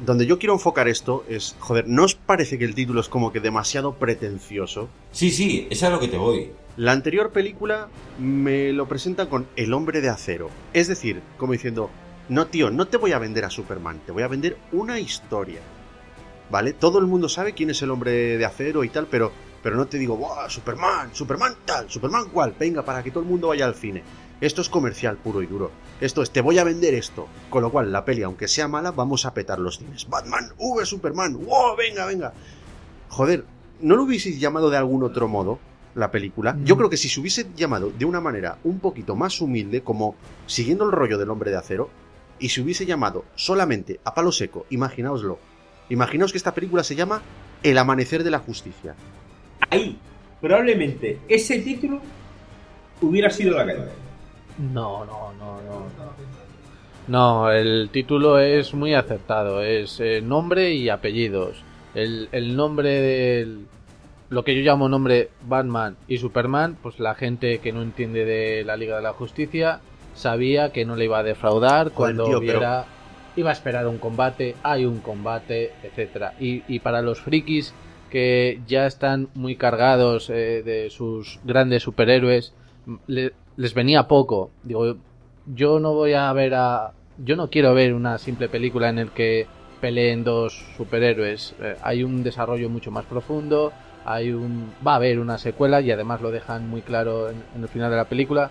Donde 0.00 0.26
yo 0.26 0.38
quiero 0.38 0.54
enfocar 0.54 0.88
esto 0.88 1.24
es, 1.28 1.54
joder, 1.60 1.86
¿no 1.86 2.04
os 2.04 2.16
parece 2.16 2.58
que 2.58 2.64
el 2.64 2.74
título 2.74 3.00
es 3.00 3.08
como 3.08 3.32
que 3.32 3.40
demasiado 3.40 3.94
pretencioso? 3.94 4.88
Sí, 5.12 5.30
sí, 5.30 5.68
es 5.70 5.82
a 5.84 5.90
lo 5.90 6.00
que 6.00 6.08
te 6.08 6.18
voy. 6.18 6.50
La 6.76 6.90
anterior 6.90 7.30
película 7.30 7.88
me 8.18 8.72
lo 8.72 8.88
presenta 8.88 9.28
con 9.28 9.46
El 9.54 9.72
hombre 9.72 10.00
de 10.00 10.08
acero. 10.08 10.50
Es 10.72 10.88
decir, 10.88 11.22
como 11.38 11.52
diciendo, 11.52 11.90
no 12.28 12.48
tío, 12.48 12.70
no 12.70 12.88
te 12.88 12.96
voy 12.96 13.12
a 13.12 13.20
vender 13.20 13.44
a 13.44 13.50
Superman, 13.50 14.00
te 14.04 14.10
voy 14.10 14.24
a 14.24 14.28
vender 14.28 14.56
una 14.72 14.98
historia. 14.98 15.60
¿Vale? 16.50 16.72
Todo 16.72 16.98
el 16.98 17.06
mundo 17.06 17.28
sabe 17.28 17.52
quién 17.54 17.70
es 17.70 17.80
el 17.82 17.92
hombre 17.92 18.36
de 18.36 18.44
acero 18.44 18.82
y 18.82 18.88
tal, 18.88 19.06
pero, 19.08 19.30
pero 19.62 19.76
no 19.76 19.86
te 19.86 19.98
digo, 19.98 20.16
¡Buah, 20.16 20.50
Superman! 20.50 21.14
¡Superman 21.14 21.54
tal! 21.64 21.88
¡Superman 21.88 22.28
cual! 22.30 22.54
Venga, 22.58 22.84
para 22.84 23.02
que 23.04 23.12
todo 23.12 23.22
el 23.22 23.30
mundo 23.30 23.48
vaya 23.48 23.66
al 23.66 23.76
cine. 23.76 24.02
Esto 24.40 24.60
es 24.60 24.68
comercial 24.68 25.16
puro 25.16 25.40
y 25.42 25.46
duro. 25.46 25.70
Esto 26.04 26.20
es, 26.20 26.30
te 26.30 26.42
voy 26.42 26.58
a 26.58 26.64
vender 26.64 26.92
esto. 26.92 27.26
Con 27.48 27.62
lo 27.62 27.72
cual, 27.72 27.90
la 27.90 28.04
peli, 28.04 28.22
aunque 28.22 28.46
sea 28.46 28.68
mala, 28.68 28.90
vamos 28.90 29.24
a 29.24 29.32
petar 29.32 29.58
los 29.58 29.78
cines. 29.78 30.06
Batman, 30.06 30.50
V 30.58 30.84
Superman, 30.84 31.32
wow, 31.46 31.74
venga, 31.78 32.04
venga. 32.04 32.34
Joder, 33.08 33.46
¿no 33.80 33.96
lo 33.96 34.02
hubieseis 34.02 34.38
llamado 34.38 34.68
de 34.68 34.76
algún 34.76 35.02
otro 35.02 35.28
modo? 35.28 35.58
La 35.94 36.10
película. 36.10 36.58
Yo 36.62 36.76
creo 36.76 36.90
que 36.90 36.98
si 36.98 37.08
se 37.08 37.20
hubiese 37.20 37.46
llamado 37.56 37.90
de 37.90 38.04
una 38.04 38.20
manera 38.20 38.58
un 38.64 38.80
poquito 38.80 39.16
más 39.16 39.40
humilde, 39.40 39.80
como 39.80 40.14
siguiendo 40.46 40.84
el 40.84 40.92
rollo 40.92 41.16
del 41.16 41.30
hombre 41.30 41.50
de 41.50 41.56
acero, 41.56 41.88
y 42.38 42.50
se 42.50 42.60
hubiese 42.60 42.84
llamado 42.84 43.24
solamente 43.34 43.98
a 44.04 44.12
palo 44.12 44.30
seco, 44.30 44.66
imaginaoslo. 44.68 45.38
Imaginaos 45.88 46.32
que 46.32 46.38
esta 46.38 46.52
película 46.52 46.84
se 46.84 46.96
llama 46.96 47.22
El 47.62 47.78
amanecer 47.78 48.24
de 48.24 48.30
la 48.30 48.40
justicia. 48.40 48.94
Ahí, 49.70 49.98
probablemente 50.42 51.20
ese 51.28 51.60
título 51.60 52.02
hubiera 53.00 53.30
sido 53.30 53.56
la 53.56 53.64
caída. 53.64 54.03
No, 54.58 55.04
no, 55.04 55.32
no, 55.38 55.60
no. 55.62 55.86
No, 57.06 57.50
el 57.50 57.90
título 57.92 58.38
es 58.38 58.72
muy 58.74 58.94
acertado. 58.94 59.62
Es 59.62 60.00
eh, 60.00 60.20
nombre 60.22 60.72
y 60.72 60.88
apellidos. 60.88 61.62
El, 61.94 62.28
el 62.32 62.56
nombre 62.56 62.90
del. 62.90 63.66
Lo 64.30 64.42
que 64.42 64.54
yo 64.54 64.62
llamo 64.62 64.88
nombre 64.88 65.30
Batman 65.46 65.96
y 66.08 66.18
Superman, 66.18 66.76
pues 66.82 66.98
la 66.98 67.14
gente 67.14 67.58
que 67.58 67.72
no 67.72 67.82
entiende 67.82 68.24
de 68.24 68.64
la 68.64 68.76
Liga 68.76 68.96
de 68.96 69.02
la 69.02 69.12
Justicia 69.12 69.80
sabía 70.14 70.72
que 70.72 70.84
no 70.84 70.96
le 70.96 71.04
iba 71.04 71.18
a 71.18 71.22
defraudar 71.22 71.90
cuando 71.90 72.24
tío, 72.26 72.40
viera. 72.40 72.84
Pero... 72.84 72.94
Iba 73.36 73.50
a 73.50 73.52
esperar 73.52 73.88
un 73.88 73.98
combate, 73.98 74.54
hay 74.62 74.84
un 74.84 75.00
combate, 75.00 75.72
etcétera. 75.82 76.34
Y, 76.38 76.62
y 76.68 76.78
para 76.78 77.02
los 77.02 77.20
frikis 77.20 77.74
que 78.08 78.60
ya 78.68 78.86
están 78.86 79.28
muy 79.34 79.56
cargados 79.56 80.30
eh, 80.30 80.62
de 80.64 80.88
sus 80.90 81.40
grandes 81.42 81.82
superhéroes, 81.82 82.54
le, 83.08 83.32
les 83.56 83.74
venía 83.74 84.08
poco. 84.08 84.50
Digo, 84.62 84.96
yo 85.46 85.80
no 85.80 85.92
voy 85.94 86.14
a 86.14 86.32
ver 86.32 86.54
a. 86.54 86.92
Yo 87.18 87.36
no 87.36 87.48
quiero 87.50 87.74
ver 87.74 87.94
una 87.94 88.18
simple 88.18 88.48
película 88.48 88.88
en 88.88 88.98
el 88.98 89.10
que 89.10 89.46
peleen 89.80 90.24
dos 90.24 90.64
superhéroes. 90.76 91.54
Eh, 91.60 91.76
hay 91.82 92.02
un 92.02 92.22
desarrollo 92.22 92.68
mucho 92.68 92.90
más 92.90 93.04
profundo. 93.04 93.72
Hay 94.04 94.32
un. 94.32 94.72
Va 94.86 94.92
a 94.92 94.96
haber 94.96 95.18
una 95.18 95.38
secuela 95.38 95.80
y 95.80 95.90
además 95.90 96.20
lo 96.20 96.30
dejan 96.30 96.68
muy 96.68 96.82
claro 96.82 97.30
en, 97.30 97.42
el 97.62 97.68
final 97.68 97.90
de 97.90 97.96
la 97.96 98.08
película. 98.08 98.50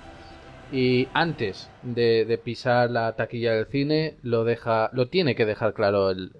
Y 0.71 1.07
antes 1.13 1.69
de, 1.83 2.25
de, 2.25 2.37
pisar 2.37 2.89
la 2.89 3.13
taquilla 3.13 3.53
del 3.53 3.67
cine, 3.67 4.15
lo 4.23 4.43
deja. 4.43 4.89
lo 4.93 5.07
tiene 5.07 5.35
que 5.35 5.45
dejar 5.45 5.73
claro 5.73 6.09
el, 6.09 6.31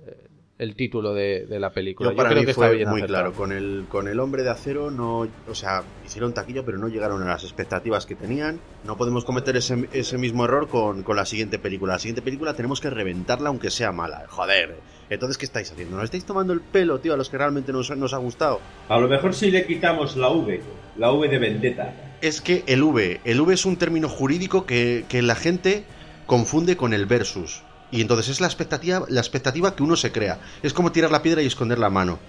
el 0.60 0.76
título 0.76 1.14
de, 1.14 1.46
de, 1.46 1.60
la 1.60 1.72
película. 1.72 2.12
Yo, 2.12 2.16
para 2.16 2.30
Yo 2.30 2.34
creo 2.34 2.42
mí 2.42 2.46
que 2.46 2.54
fue 2.54 2.66
está 2.66 2.76
bien 2.76 2.90
muy 2.90 3.02
acertado. 3.02 3.32
claro. 3.32 3.36
Con 3.36 3.52
el, 3.52 3.86
con 3.90 4.08
el 4.08 4.20
hombre 4.20 4.44
de 4.44 4.52
acero 4.52 4.92
no, 4.92 5.28
o 5.48 5.56
sea, 5.56 5.84
hicieron 6.06 6.34
taquilla, 6.34 6.64
pero 6.64 6.78
no 6.78 6.88
llegaron 6.88 7.22
a 7.24 7.26
las 7.26 7.44
expectativas 7.44 8.06
que 8.06 8.16
tenían. 8.16 8.60
No 8.86 8.96
podemos 8.98 9.26
cometer 9.26 9.58
ese, 9.58 9.90
ese 9.94 10.18
mismo 10.18 10.46
error 10.46 10.68
con, 10.68 11.04
con, 11.04 11.16
la 11.16 11.26
siguiente 11.26 11.60
película. 11.60 11.94
La 11.94 12.00
siguiente 12.00 12.22
película 12.22 12.54
tenemos 12.54 12.80
que 12.80 12.90
reventarla 12.90 13.50
aunque 13.50 13.72
sea 13.72 13.92
mala. 13.92 14.26
Joder. 14.30 14.76
Entonces, 15.10 15.38
¿qué 15.38 15.46
estáis 15.46 15.72
haciendo? 15.72 15.96
¿Nos 15.96 16.06
estáis 16.06 16.26
tomando 16.26 16.54
el 16.54 16.62
pelo, 16.62 17.00
tío, 17.00 17.14
a 17.14 17.18
los 17.18 17.30
que 17.30 17.38
realmente 17.38 17.74
nos, 17.74 17.96
nos 17.98 18.14
ha 18.14 18.18
gustado? 18.18 18.62
A 18.90 19.00
lo 19.00 19.08
mejor 19.08 19.34
si 19.34 19.52
le 19.52 19.66
quitamos 19.66 20.16
la 20.16 20.30
V, 20.30 20.62
la 20.98 21.12
V 21.12 21.28
de 21.28 21.40
vendetta. 21.40 21.94
Es 22.22 22.42
que 22.42 22.64
el 22.68 22.84
V, 22.84 23.20
el 23.26 23.42
V 23.42 23.54
es 23.54 23.66
un 23.66 23.76
término 23.78 24.08
jurídico 24.08 24.66
que, 24.66 25.06
que 25.10 25.22
la 25.22 25.36
gente 25.36 25.84
confunde 26.26 26.78
con 26.78 26.94
el 26.94 27.06
versus. 27.06 27.64
Y 27.94 28.02
entonces 28.02 28.28
es 28.30 28.42
la 28.42 28.48
expectativa, 28.48 29.06
la 29.08 29.22
expectativa 29.22 29.76
que 29.76 29.84
uno 29.84 29.96
se 29.96 30.12
crea. 30.12 30.40
Es 30.64 30.74
como 30.74 30.92
tirar 30.92 31.12
la 31.12 31.22
piedra 31.22 31.42
y 31.42 31.46
esconder 31.46 31.78
la 31.80 31.90
mano. 31.90 32.20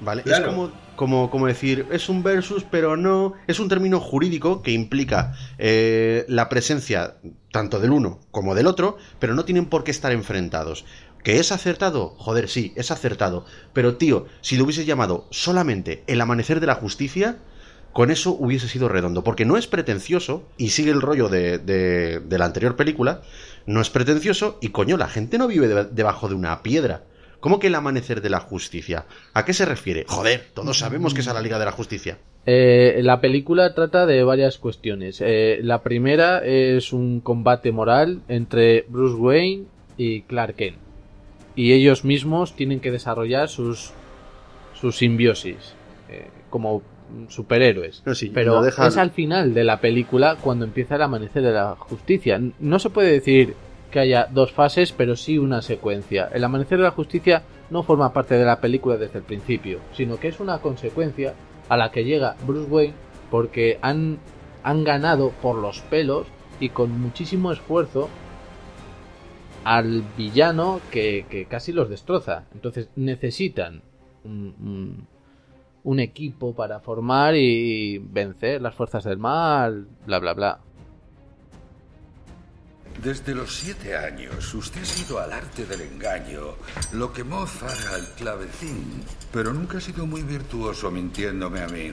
¿Vale? 0.00 0.22
Claro. 0.22 0.44
Es 0.44 0.48
como, 0.48 0.70
como, 0.94 1.30
como 1.30 1.46
decir, 1.46 1.86
es 1.90 2.08
un 2.08 2.22
versus, 2.22 2.64
pero 2.70 2.96
no. 2.96 3.32
Es 3.46 3.58
un 3.60 3.68
término 3.68 3.98
jurídico 3.98 4.62
que 4.62 4.70
implica 4.72 5.34
eh, 5.58 6.24
la 6.28 6.48
presencia 6.48 7.16
tanto 7.50 7.80
del 7.80 7.90
uno 7.90 8.20
como 8.30 8.54
del 8.54 8.66
otro, 8.66 8.96
pero 9.18 9.34
no 9.34 9.44
tienen 9.44 9.66
por 9.66 9.84
qué 9.84 9.90
estar 9.90 10.12
enfrentados. 10.12 10.84
¿Que 11.24 11.40
es 11.40 11.50
acertado? 11.50 12.10
Joder, 12.18 12.48
sí, 12.48 12.72
es 12.76 12.90
acertado. 12.92 13.44
Pero 13.72 13.96
tío, 13.96 14.26
si 14.42 14.56
lo 14.56 14.64
hubieses 14.64 14.86
llamado 14.86 15.26
solamente 15.30 16.04
el 16.06 16.20
amanecer 16.20 16.60
de 16.60 16.66
la 16.68 16.74
justicia, 16.76 17.38
con 17.92 18.10
eso 18.10 18.32
hubiese 18.38 18.68
sido 18.68 18.88
redondo. 18.88 19.24
Porque 19.24 19.46
no 19.46 19.56
es 19.56 19.66
pretencioso, 19.66 20.44
y 20.58 20.68
sigue 20.70 20.90
el 20.90 21.00
rollo 21.00 21.28
de, 21.30 21.56
de- 21.58 22.20
de 22.20 22.38
la 22.38 22.44
anterior 22.44 22.76
película, 22.76 23.22
no 23.66 23.80
es 23.80 23.90
pretencioso, 23.90 24.58
y 24.60 24.68
coño, 24.68 24.96
la 24.96 25.08
gente 25.08 25.38
no 25.38 25.48
vive 25.48 25.68
de- 25.68 25.84
debajo 25.84 26.28
de 26.28 26.34
una 26.34 26.62
piedra. 26.62 27.04
¿Cómo 27.40 27.58
que 27.58 27.66
el 27.68 27.74
amanecer 27.74 28.22
de 28.22 28.30
la 28.30 28.40
justicia? 28.40 29.06
¿A 29.34 29.44
qué 29.44 29.52
se 29.52 29.64
refiere? 29.66 30.04
Joder, 30.08 30.46
todos 30.54 30.78
sabemos 30.78 31.14
que 31.14 31.20
es 31.20 31.28
a 31.28 31.34
la 31.34 31.42
Liga 31.42 31.58
de 31.58 31.64
la 31.66 31.72
Justicia. 31.72 32.18
Eh, 32.46 33.00
la 33.02 33.20
película 33.20 33.74
trata 33.74 34.06
de 34.06 34.22
varias 34.24 34.58
cuestiones. 34.58 35.20
Eh, 35.20 35.58
la 35.62 35.82
primera 35.82 36.38
es 36.44 36.92
un 36.92 37.20
combate 37.20 37.72
moral 37.72 38.22
entre 38.28 38.84
Bruce 38.88 39.16
Wayne 39.16 39.64
y 39.96 40.22
Clark 40.22 40.56
Kent. 40.56 40.76
Y 41.54 41.72
ellos 41.72 42.04
mismos 42.04 42.54
tienen 42.56 42.80
que 42.80 42.90
desarrollar 42.90 43.48
sus, 43.48 43.90
sus 44.80 44.96
simbiosis 44.96 45.56
eh, 46.08 46.28
como 46.50 46.82
superhéroes. 47.28 48.02
No, 48.04 48.14
sí, 48.14 48.30
Pero 48.32 48.62
dejan- 48.62 48.88
es 48.88 48.96
al 48.96 49.10
final 49.10 49.54
de 49.54 49.64
la 49.64 49.80
película 49.80 50.36
cuando 50.40 50.64
empieza 50.64 50.96
el 50.96 51.02
amanecer 51.02 51.42
de 51.42 51.52
la 51.52 51.76
justicia. 51.76 52.40
No 52.60 52.78
se 52.78 52.90
puede 52.90 53.10
decir 53.12 53.54
que 53.90 54.00
haya 54.00 54.26
dos 54.30 54.52
fases, 54.52 54.92
pero 54.92 55.16
sí 55.16 55.38
una 55.38 55.62
secuencia. 55.62 56.28
El 56.32 56.44
amanecer 56.44 56.78
de 56.78 56.84
la 56.84 56.90
justicia 56.90 57.42
no 57.70 57.82
forma 57.82 58.12
parte 58.12 58.36
de 58.36 58.44
la 58.44 58.60
película 58.60 58.96
desde 58.96 59.18
el 59.18 59.24
principio, 59.24 59.80
sino 59.94 60.18
que 60.18 60.28
es 60.28 60.40
una 60.40 60.58
consecuencia 60.58 61.34
a 61.68 61.76
la 61.76 61.90
que 61.90 62.04
llega 62.04 62.36
Bruce 62.46 62.68
Wayne 62.70 62.94
porque 63.30 63.78
han, 63.82 64.18
han 64.62 64.84
ganado 64.84 65.30
por 65.42 65.56
los 65.56 65.80
pelos 65.80 66.26
y 66.60 66.68
con 66.70 66.90
muchísimo 67.00 67.52
esfuerzo 67.52 68.08
al 69.64 70.02
villano 70.16 70.80
que, 70.90 71.26
que 71.28 71.46
casi 71.46 71.72
los 71.72 71.88
destroza. 71.88 72.44
Entonces 72.54 72.88
necesitan 72.96 73.82
un, 74.24 74.54
un- 74.60 75.06
un 75.86 76.00
equipo 76.00 76.52
para 76.52 76.80
formar 76.80 77.36
y 77.36 77.98
vencer 77.98 78.60
las 78.60 78.74
fuerzas 78.74 79.04
del 79.04 79.18
mal, 79.18 79.86
bla, 80.04 80.18
bla, 80.18 80.34
bla. 80.34 80.58
Desde 83.00 83.34
los 83.36 83.54
siete 83.54 83.96
años, 83.96 84.52
usted 84.52 84.82
ha 84.82 84.84
sido 84.84 85.20
al 85.20 85.32
arte 85.32 85.64
del 85.64 85.82
engaño, 85.82 86.56
lo 86.92 87.12
que 87.12 87.22
Mozart 87.22 87.94
al 87.94 88.04
clavecín, 88.16 89.04
pero 89.32 89.52
nunca 89.52 89.78
ha 89.78 89.80
sido 89.80 90.06
muy 90.06 90.22
virtuoso 90.22 90.90
mintiéndome 90.90 91.60
a 91.60 91.68
mí. 91.68 91.92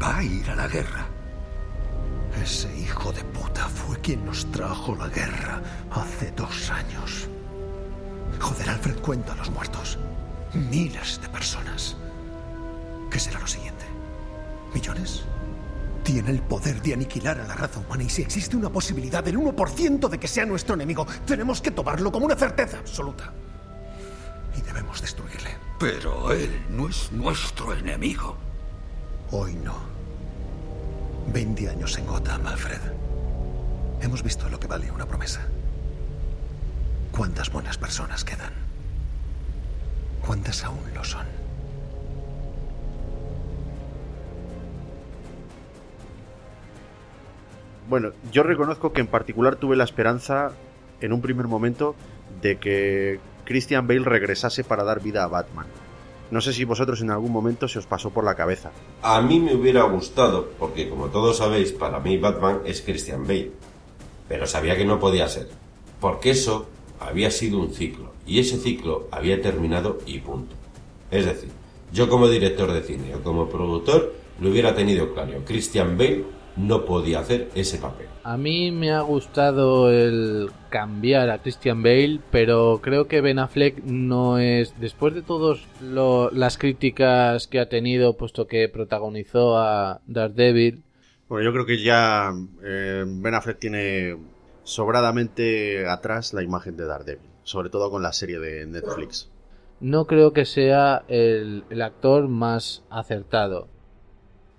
Va 0.00 0.18
a 0.18 0.22
ir 0.22 0.48
a 0.50 0.54
la 0.54 0.68
guerra. 0.68 1.08
Ese 2.40 2.72
hijo 2.78 3.10
de 3.10 3.24
puta 3.24 3.68
fue 3.68 3.98
quien 4.00 4.24
nos 4.24 4.46
trajo 4.52 4.94
la 4.94 5.08
guerra 5.08 5.60
hace 5.90 6.30
dos 6.30 6.70
años. 6.70 7.28
Joder, 8.38 8.70
Alfred 8.70 9.00
cuenta 9.00 9.32
a 9.32 9.36
los 9.36 9.50
muertos. 9.50 9.98
Miles 10.56 11.20
de 11.20 11.28
personas. 11.28 11.96
¿Qué 13.10 13.18
será 13.18 13.38
lo 13.38 13.46
siguiente? 13.46 13.84
¿Millones? 14.74 15.22
Tiene 16.02 16.30
el 16.30 16.40
poder 16.40 16.80
de 16.82 16.94
aniquilar 16.94 17.40
a 17.40 17.46
la 17.46 17.54
raza 17.54 17.80
humana 17.80 18.04
y 18.04 18.08
si 18.08 18.22
existe 18.22 18.56
una 18.56 18.70
posibilidad 18.70 19.22
del 19.22 19.38
1% 19.38 20.08
de 20.08 20.18
que 20.18 20.28
sea 20.28 20.46
nuestro 20.46 20.74
enemigo, 20.74 21.06
tenemos 21.26 21.60
que 21.60 21.70
tomarlo 21.70 22.10
como 22.10 22.26
una 22.26 22.36
certeza 22.36 22.78
absoluta. 22.78 23.32
Y 24.56 24.62
debemos 24.62 25.00
destruirle. 25.00 25.50
Pero 25.78 26.32
él 26.32 26.64
no 26.70 26.88
es 26.88 27.12
nuestro 27.12 27.74
enemigo. 27.74 28.36
Hoy 29.30 29.54
no. 29.56 29.74
20 31.32 31.68
años 31.68 31.98
en 31.98 32.06
Gotham, 32.06 32.46
Alfred. 32.46 32.80
Hemos 34.00 34.22
visto 34.22 34.48
lo 34.48 34.58
que 34.58 34.68
vale 34.68 34.90
una 34.90 35.06
promesa. 35.06 35.46
¿Cuántas 37.10 37.50
buenas 37.50 37.76
personas 37.76 38.24
quedan? 38.24 38.65
¿Cuántas 40.26 40.64
aún 40.64 40.80
lo 40.94 41.04
son? 41.04 41.24
Bueno, 47.88 48.10
yo 48.32 48.42
reconozco 48.42 48.92
que 48.92 49.00
en 49.00 49.06
particular 49.06 49.56
tuve 49.56 49.76
la 49.76 49.84
esperanza, 49.84 50.50
en 51.00 51.12
un 51.12 51.22
primer 51.22 51.46
momento, 51.46 51.94
de 52.42 52.58
que 52.58 53.20
Christian 53.44 53.86
Bale 53.86 54.04
regresase 54.04 54.64
para 54.64 54.82
dar 54.82 55.00
vida 55.00 55.22
a 55.22 55.28
Batman. 55.28 55.66
No 56.32 56.40
sé 56.40 56.52
si 56.52 56.64
vosotros 56.64 57.00
en 57.02 57.10
algún 57.12 57.30
momento 57.30 57.68
se 57.68 57.78
os 57.78 57.86
pasó 57.86 58.10
por 58.10 58.24
la 58.24 58.34
cabeza. 58.34 58.72
A 59.02 59.22
mí 59.22 59.38
me 59.38 59.54
hubiera 59.54 59.84
gustado, 59.84 60.50
porque 60.58 60.88
como 60.88 61.06
todos 61.06 61.38
sabéis, 61.38 61.70
para 61.70 62.00
mí 62.00 62.18
Batman 62.18 62.62
es 62.64 62.82
Christian 62.82 63.24
Bale. 63.24 63.52
Pero 64.28 64.48
sabía 64.48 64.76
que 64.76 64.84
no 64.84 64.98
podía 64.98 65.28
ser, 65.28 65.48
porque 66.00 66.30
eso 66.30 66.66
había 67.00 67.30
sido 67.30 67.58
un 67.60 67.72
ciclo, 67.72 68.12
y 68.26 68.40
ese 68.40 68.58
ciclo 68.58 69.08
había 69.10 69.40
terminado 69.40 69.98
y 70.06 70.18
punto. 70.18 70.54
Es 71.10 71.24
decir, 71.24 71.50
yo 71.92 72.08
como 72.08 72.28
director 72.28 72.72
de 72.72 72.82
cine 72.82 73.14
o 73.14 73.22
como 73.22 73.48
productor 73.48 74.14
lo 74.40 74.50
hubiera 74.50 74.74
tenido 74.74 75.14
claro. 75.14 75.42
Christian 75.46 75.96
Bale 75.96 76.24
no 76.56 76.84
podía 76.84 77.20
hacer 77.20 77.50
ese 77.54 77.78
papel. 77.78 78.06
A 78.24 78.36
mí 78.36 78.72
me 78.72 78.90
ha 78.90 79.02
gustado 79.02 79.92
el 79.92 80.50
cambiar 80.70 81.30
a 81.30 81.38
Christian 81.38 81.82
Bale, 81.82 82.20
pero 82.30 82.80
creo 82.82 83.06
que 83.06 83.20
Ben 83.20 83.38
Affleck 83.38 83.82
no 83.84 84.38
es, 84.38 84.74
después 84.80 85.14
de 85.14 85.22
todas 85.22 85.60
las 85.80 86.58
críticas 86.58 87.46
que 87.46 87.60
ha 87.60 87.68
tenido, 87.68 88.16
puesto 88.16 88.46
que 88.46 88.68
protagonizó 88.68 89.58
a 89.58 90.00
Daredevil, 90.06 90.82
Bueno, 91.28 91.44
yo 91.44 91.52
creo 91.52 91.66
que 91.66 91.82
ya 91.82 92.32
eh, 92.64 93.04
Ben 93.06 93.34
Affleck 93.34 93.58
tiene 93.58 94.16
sobradamente 94.66 95.88
atrás 95.88 96.34
la 96.34 96.42
imagen 96.42 96.76
de 96.76 96.86
Daredevil, 96.86 97.30
sobre 97.44 97.70
todo 97.70 97.88
con 97.88 98.02
la 98.02 98.12
serie 98.12 98.40
de 98.40 98.66
Netflix. 98.66 99.30
no 99.78 100.06
creo 100.06 100.32
que 100.32 100.44
sea 100.44 101.04
el, 101.06 101.64
el 101.70 101.82
actor 101.82 102.26
más 102.28 102.82
acertado. 102.90 103.68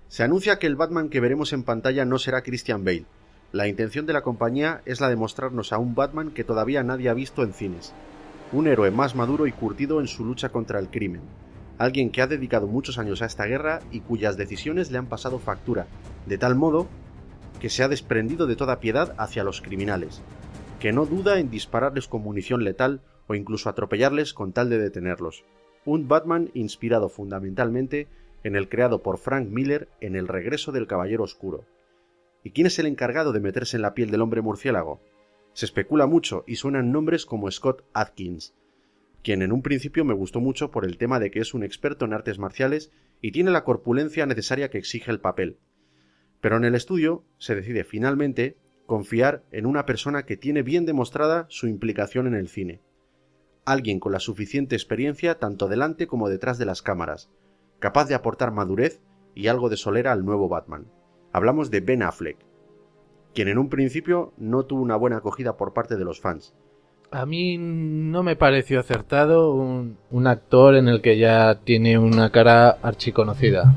Se 0.08 0.22
anuncia 0.22 0.58
que 0.58 0.66
el 0.66 0.76
Batman 0.76 1.10
que 1.10 1.20
veremos 1.20 1.52
en 1.52 1.62
pantalla 1.62 2.06
no 2.06 2.18
será 2.18 2.42
Christian 2.42 2.84
Bale. 2.84 3.04
La 3.52 3.68
intención 3.68 4.06
de 4.06 4.14
la 4.14 4.22
compañía 4.22 4.80
es 4.86 5.02
la 5.02 5.10
de 5.10 5.16
mostrarnos 5.16 5.74
a 5.74 5.78
un 5.78 5.94
Batman 5.94 6.30
que 6.30 6.44
todavía 6.44 6.82
nadie 6.82 7.10
ha 7.10 7.14
visto 7.14 7.42
en 7.42 7.52
cines. 7.52 7.92
Un 8.52 8.66
héroe 8.66 8.90
más 8.90 9.14
maduro 9.14 9.46
y 9.46 9.52
curtido 9.52 10.00
en 10.00 10.08
su 10.08 10.24
lucha 10.24 10.48
contra 10.48 10.78
el 10.78 10.88
crimen. 10.88 11.20
Alguien 11.76 12.10
que 12.10 12.22
ha 12.22 12.26
dedicado 12.26 12.66
muchos 12.66 12.96
años 12.96 13.20
a 13.20 13.26
esta 13.26 13.44
guerra 13.44 13.80
y 13.90 14.00
cuyas 14.00 14.38
decisiones 14.38 14.90
le 14.90 14.96
han 14.96 15.06
pasado 15.06 15.38
factura, 15.38 15.86
de 16.24 16.38
tal 16.38 16.54
modo 16.54 16.88
que 17.60 17.70
se 17.70 17.82
ha 17.82 17.88
desprendido 17.88 18.46
de 18.46 18.56
toda 18.56 18.80
piedad 18.80 19.14
hacia 19.18 19.44
los 19.44 19.60
criminales, 19.60 20.22
que 20.80 20.92
no 20.92 21.06
duda 21.06 21.38
en 21.38 21.50
dispararles 21.50 22.08
con 22.08 22.22
munición 22.22 22.64
letal 22.64 23.00
o 23.26 23.34
incluso 23.34 23.68
atropellarles 23.68 24.32
con 24.32 24.52
tal 24.52 24.70
de 24.70 24.78
detenerlos. 24.78 25.44
Un 25.84 26.08
Batman 26.08 26.50
inspirado 26.54 27.08
fundamentalmente 27.08 28.08
en 28.44 28.56
el 28.56 28.68
creado 28.68 29.02
por 29.02 29.18
Frank 29.18 29.48
Miller 29.48 29.88
en 30.00 30.16
El 30.16 30.28
regreso 30.28 30.72
del 30.72 30.86
Caballero 30.86 31.24
Oscuro. 31.24 31.64
¿Y 32.44 32.50
quién 32.50 32.66
es 32.66 32.78
el 32.78 32.86
encargado 32.86 33.32
de 33.32 33.40
meterse 33.40 33.76
en 33.76 33.82
la 33.82 33.94
piel 33.94 34.10
del 34.10 34.22
hombre 34.22 34.40
murciélago? 34.40 35.00
Se 35.52 35.66
especula 35.66 36.06
mucho 36.06 36.44
y 36.46 36.56
suenan 36.56 36.92
nombres 36.92 37.26
como 37.26 37.50
Scott 37.50 37.84
Atkins, 37.92 38.54
quien 39.22 39.42
en 39.42 39.52
un 39.52 39.62
principio 39.62 40.04
me 40.04 40.14
gustó 40.14 40.40
mucho 40.40 40.70
por 40.70 40.84
el 40.84 40.96
tema 40.96 41.18
de 41.18 41.30
que 41.30 41.40
es 41.40 41.52
un 41.52 41.64
experto 41.64 42.04
en 42.04 42.12
artes 42.12 42.38
marciales 42.38 42.92
y 43.20 43.32
tiene 43.32 43.50
la 43.50 43.64
corpulencia 43.64 44.24
necesaria 44.26 44.70
que 44.70 44.78
exige 44.78 45.10
el 45.10 45.20
papel. 45.20 45.58
Pero 46.40 46.56
en 46.56 46.64
el 46.64 46.74
estudio 46.74 47.24
se 47.38 47.54
decide 47.54 47.84
finalmente 47.84 48.56
confiar 48.86 49.44
en 49.52 49.66
una 49.66 49.84
persona 49.84 50.24
que 50.24 50.36
tiene 50.36 50.62
bien 50.62 50.86
demostrada 50.86 51.46
su 51.50 51.66
implicación 51.66 52.26
en 52.26 52.34
el 52.34 52.48
cine. 52.48 52.80
Alguien 53.64 54.00
con 54.00 54.12
la 54.12 54.20
suficiente 54.20 54.76
experiencia 54.76 55.38
tanto 55.38 55.68
delante 55.68 56.06
como 56.06 56.28
detrás 56.28 56.56
de 56.58 56.64
las 56.64 56.80
cámaras, 56.80 57.30
capaz 57.80 58.06
de 58.06 58.14
aportar 58.14 58.50
madurez 58.50 59.02
y 59.34 59.48
algo 59.48 59.68
de 59.68 59.76
solera 59.76 60.12
al 60.12 60.24
nuevo 60.24 60.48
Batman. 60.48 60.86
Hablamos 61.32 61.70
de 61.70 61.80
Ben 61.80 62.02
Affleck, 62.02 62.38
quien 63.34 63.48
en 63.48 63.58
un 63.58 63.68
principio 63.68 64.32
no 64.38 64.64
tuvo 64.64 64.80
una 64.80 64.96
buena 64.96 65.18
acogida 65.18 65.56
por 65.56 65.74
parte 65.74 65.96
de 65.96 66.04
los 66.04 66.20
fans. 66.20 66.54
A 67.10 67.26
mí 67.26 67.56
no 67.58 68.22
me 68.22 68.36
pareció 68.36 68.80
acertado 68.80 69.52
un, 69.52 69.98
un 70.10 70.26
actor 70.26 70.74
en 70.76 70.88
el 70.88 71.00
que 71.00 71.18
ya 71.18 71.60
tiene 71.62 71.98
una 71.98 72.30
cara 72.30 72.70
archiconocida. 72.82 73.74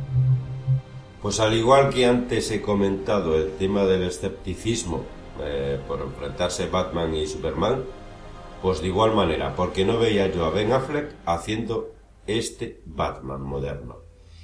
Pues 1.21 1.39
al 1.39 1.53
igual 1.53 1.91
que 1.91 2.05
antes 2.05 2.49
he 2.49 2.61
comentado 2.61 3.37
el 3.37 3.51
tema 3.51 3.85
del 3.85 4.03
escepticismo 4.03 5.05
eh, 5.39 5.79
por 5.87 6.01
enfrentarse 6.01 6.67
Batman 6.67 7.13
y 7.15 7.27
Superman, 7.27 7.83
pues 8.61 8.81
de 8.81 8.87
igual 8.87 9.13
manera, 9.13 9.55
porque 9.55 9.85
no 9.85 9.99
veía 9.99 10.31
yo 10.31 10.45
a 10.45 10.49
Ben 10.49 10.71
Affleck 10.71 11.13
haciendo 11.25 11.93
este 12.25 12.81
Batman 12.85 13.41
moderno. 13.41 13.97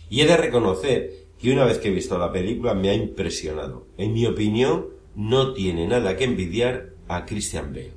Y 0.10 0.22
he 0.22 0.28
de 0.28 0.38
reconocer 0.38 1.28
que 1.40 1.52
una 1.52 1.66
vez 1.66 1.80
que 1.80 1.90
he 1.90 1.92
visto 1.92 2.18
la 2.18 2.32
película 2.32 2.74
me 2.74 2.90
ha 2.90 2.94
impresionado. 2.94 3.88
En 3.98 4.14
mi 4.14 4.26
opinión, 4.26 4.88
no 5.16 5.54
tiene 5.54 5.88
nada 5.88 6.16
que 6.16 6.24
envidiar 6.26 6.90
a 7.08 7.26
Christian 7.26 7.74
Bale. 7.74 7.94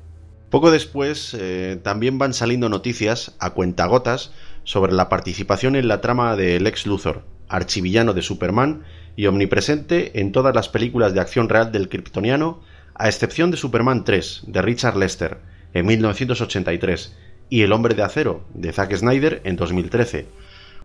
Poco 0.51 0.71
después 0.71 1.37
eh, 1.39 1.79
también 1.83 2.19
van 2.19 2.35
saliendo 2.35 2.69
noticias 2.69 3.37
a 3.39 3.51
cuentagotas 3.51 4.33
sobre 4.65 4.93
la 4.93 5.09
participación 5.09 5.77
en 5.77 5.87
la 5.87 6.01
trama 6.01 6.35
de 6.35 6.59
Lex 6.61 6.87
Luthor, 6.87 7.25
archivillano 7.51 8.15
de 8.15 8.23
Superman 8.23 8.85
y 9.17 9.27
omnipresente 9.27 10.21
en 10.21 10.33
todas 10.33 10.55
las 10.55 10.69
películas 10.69 11.13
de 11.13 11.21
acción 11.21 11.49
real 11.49 11.73
del 11.73 11.89
kryptoniano, 11.89 12.63
a 12.95 13.09
excepción 13.09 13.51
de 13.51 13.57
Superman 13.57 14.05
3 14.05 14.45
de 14.47 14.63
Richard 14.63 14.97
Lester 14.97 15.39
en 15.75 15.87
1983 15.87 17.17
y 17.51 17.63
El 17.63 17.73
hombre 17.73 17.95
de 17.95 18.03
acero 18.03 18.45
de 18.55 18.73
Zack 18.73 18.95
Snyder 18.95 19.43
en 19.45 19.57
2013. 19.57 20.27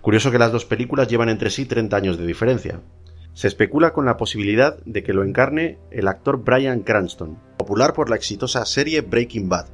Curioso 0.02 0.32
que 0.32 0.40
las 0.40 0.52
dos 0.52 0.66
películas 0.66 1.08
llevan 1.08 1.30
entre 1.30 1.50
sí 1.50 1.66
30 1.66 1.96
años 1.96 2.18
de 2.18 2.26
diferencia. 2.26 2.82
Se 3.34 3.48
especula 3.48 3.94
con 3.94 4.06
la 4.06 4.18
posibilidad 4.18 4.78
de 4.86 5.04
que 5.04 5.14
lo 5.14 5.24
encarne 5.24 5.78
el 5.92 6.08
actor 6.08 6.44
Bryan 6.44 6.82
Cranston, 6.82 7.38
popular 7.58 7.94
por 7.94 8.10
la 8.10 8.16
exitosa 8.16 8.66
serie 8.66 9.02
Breaking 9.02 9.50
Bad. 9.50 9.68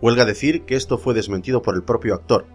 Huelga 0.00 0.24
decir 0.24 0.62
que 0.62 0.76
esto 0.76 0.98
fue 0.98 1.14
desmentido 1.14 1.62
por 1.62 1.74
el 1.74 1.82
propio 1.82 2.14
actor, 2.14 2.46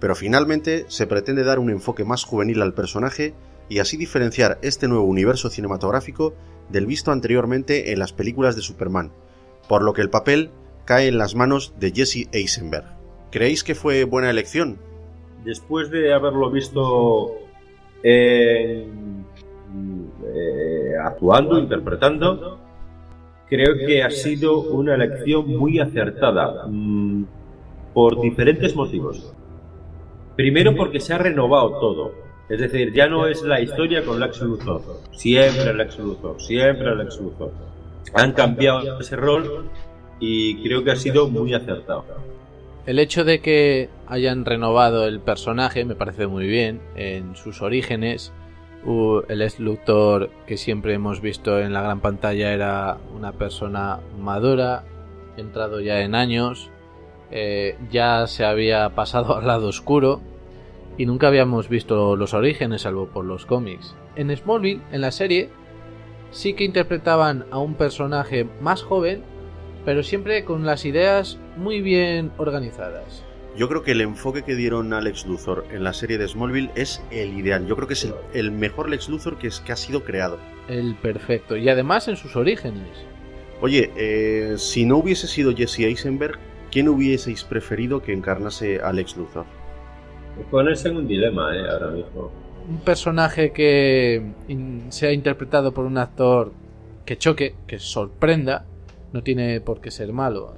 pero 0.00 0.14
finalmente 0.14 0.84
se 0.88 1.06
pretende 1.06 1.44
dar 1.44 1.58
un 1.58 1.70
enfoque 1.70 2.04
más 2.04 2.24
juvenil 2.24 2.62
al 2.62 2.74
personaje 2.74 3.34
y 3.68 3.78
así 3.78 3.96
diferenciar 3.96 4.58
este 4.62 4.88
nuevo 4.88 5.04
universo 5.04 5.50
cinematográfico 5.50 6.34
del 6.68 6.86
visto 6.86 7.12
anteriormente 7.12 7.92
en 7.92 7.98
las 7.98 8.12
películas 8.12 8.56
de 8.56 8.62
Superman, 8.62 9.12
por 9.68 9.82
lo 9.82 9.92
que 9.92 10.02
el 10.02 10.10
papel 10.10 10.50
cae 10.84 11.08
en 11.08 11.18
las 11.18 11.34
manos 11.34 11.74
de 11.78 11.92
Jesse 11.92 12.28
Eisenberg. 12.32 12.86
¿Creéis 13.30 13.64
que 13.64 13.74
fue 13.74 14.04
buena 14.04 14.30
elección? 14.30 14.78
Después 15.44 15.90
de 15.90 16.12
haberlo 16.12 16.50
visto 16.50 17.36
eh, 18.02 18.86
actuando, 21.02 21.58
interpretando, 21.58 22.58
creo 23.48 23.76
que 23.86 24.02
ha 24.02 24.10
sido 24.10 24.60
una 24.60 24.94
elección 24.94 25.48
muy 25.56 25.78
acertada 25.78 26.66
mm, 26.66 27.24
por 27.94 28.20
diferentes 28.20 28.74
motivos. 28.74 29.35
Primero 30.36 30.76
porque 30.76 31.00
se 31.00 31.14
ha 31.14 31.18
renovado 31.18 31.78
todo. 31.80 32.12
Es 32.48 32.60
decir, 32.60 32.92
ya 32.92 33.08
no 33.08 33.26
es 33.26 33.42
la 33.42 33.60
historia 33.60 34.04
con 34.04 34.20
Lex 34.20 34.40
Luthor. 34.42 34.82
Siempre 35.12 35.74
Lex 35.74 35.98
Luthor, 35.98 36.40
siempre 36.40 36.94
Lex 36.94 37.20
Luthor. 37.20 37.50
Han 38.14 38.32
cambiado 38.32 39.00
ese 39.00 39.16
rol 39.16 39.68
y 40.20 40.62
creo 40.62 40.84
que 40.84 40.92
ha 40.92 40.96
sido 40.96 41.28
muy 41.28 41.54
acertado. 41.54 42.04
El 42.86 43.00
hecho 43.00 43.24
de 43.24 43.40
que 43.40 43.88
hayan 44.06 44.44
renovado 44.44 45.08
el 45.08 45.18
personaje 45.18 45.84
me 45.84 45.96
parece 45.96 46.28
muy 46.28 46.46
bien 46.46 46.80
en 46.94 47.34
sus 47.34 47.62
orígenes. 47.62 48.32
El 49.28 49.42
ex 49.42 49.58
Luthor 49.58 50.30
que 50.46 50.56
siempre 50.56 50.94
hemos 50.94 51.20
visto 51.20 51.58
en 51.58 51.72
la 51.72 51.82
gran 51.82 52.00
pantalla 52.00 52.52
era 52.52 52.98
una 53.16 53.32
persona 53.32 53.98
madura, 54.20 54.84
entrado 55.36 55.80
ya 55.80 56.02
en 56.02 56.14
años, 56.14 56.70
eh, 57.30 57.76
ya 57.90 58.26
se 58.26 58.44
había 58.44 58.90
pasado 58.90 59.36
al 59.36 59.46
lado 59.46 59.68
oscuro 59.68 60.20
y 60.98 61.06
nunca 61.06 61.28
habíamos 61.28 61.68
visto 61.68 62.16
los 62.16 62.34
orígenes 62.34 62.82
salvo 62.82 63.06
por 63.06 63.24
los 63.24 63.46
cómics. 63.46 63.94
En 64.16 64.34
Smallville, 64.34 64.82
en 64.92 65.00
la 65.00 65.10
serie, 65.10 65.50
sí 66.30 66.54
que 66.54 66.64
interpretaban 66.64 67.44
a 67.50 67.58
un 67.58 67.74
personaje 67.74 68.46
más 68.60 68.82
joven 68.82 69.22
pero 69.86 70.02
siempre 70.02 70.44
con 70.44 70.66
las 70.66 70.84
ideas 70.84 71.38
muy 71.56 71.80
bien 71.80 72.32
organizadas. 72.38 73.22
Yo 73.56 73.68
creo 73.68 73.84
que 73.84 73.92
el 73.92 74.00
enfoque 74.00 74.42
que 74.42 74.56
dieron 74.56 74.92
a 74.92 75.00
Lex 75.00 75.26
Luthor 75.26 75.64
en 75.70 75.84
la 75.84 75.94
serie 75.94 76.18
de 76.18 76.26
Smallville 76.26 76.72
es 76.74 77.00
el 77.12 77.38
ideal. 77.38 77.66
Yo 77.66 77.76
creo 77.76 77.86
que 77.86 77.94
es 77.94 78.12
el, 78.34 78.50
mejor 78.50 78.90
Lex 78.90 79.08
Luthor 79.08 79.38
que, 79.38 79.46
es, 79.46 79.60
que 79.60 79.70
ha 79.70 79.76
sido 79.76 80.02
creado. 80.02 80.38
El 80.68 80.96
perfecto. 80.96 81.56
Y 81.56 81.68
además 81.68 82.08
en 82.08 82.16
sus 82.16 82.34
orígenes. 82.34 82.88
Oye, 83.60 83.92
eh, 83.96 84.56
si 84.58 84.84
no 84.84 84.96
hubiese 84.98 85.28
sido 85.28 85.54
Jesse 85.54 85.78
Eisenberg, 85.78 86.36
¿quién 86.76 86.90
hubieseis 86.90 87.42
preferido 87.42 88.02
que 88.02 88.12
encarnase 88.12 88.82
a 88.82 88.92
Lex 88.92 89.16
Luthor? 89.16 89.46
Ponerse 90.50 90.90
en 90.90 90.98
un 90.98 91.08
dilema, 91.08 91.56
eh, 91.56 91.66
ahora 91.70 91.86
mismo. 91.90 92.30
Un 92.68 92.80
personaje 92.80 93.50
que 93.50 94.34
sea 94.90 95.10
interpretado 95.10 95.72
por 95.72 95.86
un 95.86 95.96
actor 95.96 96.52
que 97.06 97.16
choque, 97.16 97.54
que 97.66 97.78
sorprenda, 97.78 98.66
no 99.14 99.22
tiene 99.22 99.62
por 99.62 99.80
qué 99.80 99.90
ser 99.90 100.12
malo. 100.12 100.54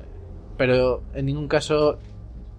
Pero 0.56 1.04
en 1.14 1.26
ningún 1.26 1.46
caso 1.46 2.00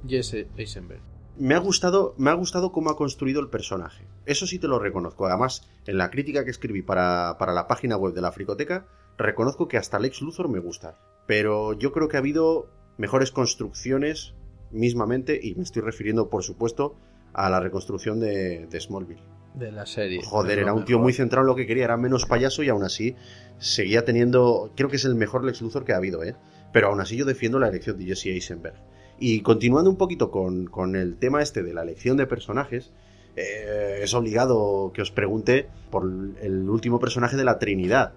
Jesse 0.08 0.48
Eisenberg. 0.56 1.02
Me 1.38 1.54
ha 1.54 1.60
gustado, 1.60 2.16
me 2.18 2.30
ha 2.30 2.36
gustado 2.36 2.72
cómo 2.72 2.92
ha 2.92 2.96
construido 2.96 3.42
el 3.42 3.50
personaje. 3.50 4.06
Eso 4.26 4.48
sí 4.48 4.58
te 4.58 4.70
lo 4.70 4.80
reconozco. 4.80 5.26
Además, 5.26 5.70
en 5.86 5.98
la 5.98 6.12
crítica 6.12 6.46
que 6.46 6.52
escribí 6.52 6.82
para, 6.82 7.36
para 7.38 7.52
la 7.52 7.68
página 7.68 7.98
web 7.98 8.14
de 8.14 8.22
la 8.22 8.32
Fricoteca, 8.32 8.86
reconozco 9.18 9.68
que 9.68 9.76
hasta 9.76 10.00
Lex 10.00 10.22
Luthor 10.22 10.48
me 10.48 10.60
gusta. 10.60 10.98
Pero 11.28 11.74
yo 11.74 11.92
creo 11.92 12.08
que 12.08 12.16
ha 12.16 12.22
habido 12.22 12.79
mejores 13.00 13.32
construcciones 13.32 14.36
mismamente, 14.70 15.40
y 15.42 15.56
me 15.56 15.64
estoy 15.64 15.82
refiriendo, 15.82 16.30
por 16.30 16.44
supuesto, 16.44 16.96
a 17.34 17.50
la 17.50 17.60
reconstrucción 17.60 18.20
de, 18.20 18.68
de 18.68 18.80
Smallville. 18.80 19.24
De 19.56 19.72
la 19.72 19.88
serie. 19.88 20.22
Joder, 20.24 20.60
era 20.60 20.74
un 20.74 20.86
tío 20.86 21.00
muy 21.00 21.14
centrado 21.14 21.44
en 21.44 21.48
lo 21.48 21.56
que 21.56 21.66
quería, 21.66 21.86
era 21.86 21.98
menos 21.98 22.26
payaso 22.26 22.62
y 22.62 22.70
aún 22.70 22.84
así 22.84 23.16
seguía 23.58 24.06
teniendo. 24.06 24.72
Creo 24.76 24.90
que 24.90 24.98
es 24.98 25.06
el 25.06 25.16
mejor 25.16 25.44
Lex 25.44 25.62
Luthor 25.62 25.86
que 25.86 25.94
ha 25.94 25.98
habido, 25.98 26.24
¿eh? 26.24 26.36
Pero 26.72 26.90
aún 26.90 27.02
así 27.02 27.18
yo 27.18 27.26
defiendo 27.26 27.58
la 27.58 27.70
elección 27.70 27.98
de 27.98 28.06
Jesse 28.06 28.28
Eisenberg. 28.28 28.76
Y 29.18 29.42
continuando 29.42 29.90
un 29.90 29.98
poquito 29.98 30.30
con, 30.30 30.96
el 30.96 31.18
tema 31.18 31.42
este 31.42 31.64
de 31.64 31.74
la 31.74 31.82
elección 31.82 32.16
de 32.16 32.28
personajes, 32.28 32.92
eh, 33.36 34.00
es 34.04 34.14
obligado 34.14 34.92
que 34.94 35.02
os 35.02 35.12
pregunte 35.12 35.68
por 35.90 36.04
el 36.42 36.70
último 36.70 37.00
personaje 37.00 37.36
de 37.36 37.44
la 37.44 37.60
Trinidad, 37.60 38.14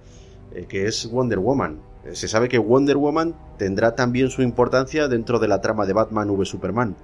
eh, 0.54 0.66
que 0.68 0.86
es 0.86 1.10
Wonder 1.10 1.38
Woman. 1.38 1.80
Eh, 2.04 2.14
se 2.14 2.28
sabe 2.28 2.48
que 2.48 2.58
Wonder 2.58 2.96
Woman 2.96 3.34
tendrá 3.58 3.94
también 3.94 4.30
su 4.30 4.42
importancia 4.42 5.08
dentro 5.08 5.38
de 5.38 5.48
la 5.48 5.60
trama 5.60 5.86
de 5.86 5.92
Batman 5.92 6.30
v 6.30 6.44
Superman. 6.44 6.96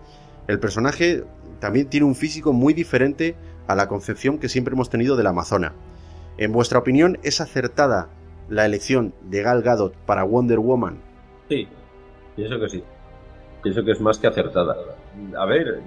El 0.46 0.58
personaje 0.58 1.24
también 1.60 1.88
tiene 1.88 2.06
un 2.06 2.14
físico 2.14 2.52
muy 2.52 2.72
diferente 2.74 3.36
a 3.66 3.74
la 3.74 3.88
concepción 3.88 4.38
que 4.38 4.48
siempre 4.48 4.74
hemos 4.74 4.90
tenido 4.90 5.16
de 5.16 5.22
la 5.22 5.30
Amazona. 5.30 5.74
En 6.38 6.52
vuestra 6.52 6.78
opinión, 6.78 7.18
¿es 7.22 7.40
acertada 7.40 8.08
la 8.48 8.64
elección 8.64 9.12
de 9.22 9.42
Gal 9.42 9.62
Gadot 9.62 9.94
para 10.06 10.24
Wonder 10.24 10.58
Woman? 10.58 10.98
Sí, 11.48 11.68
pienso 12.34 12.58
que 12.58 12.68
sí. 12.68 12.82
Pienso 13.62 13.84
que 13.84 13.92
es 13.92 14.00
más 14.00 14.18
que 14.18 14.28
acertada. 14.28 14.76
A 15.36 15.46
ver, 15.46 15.80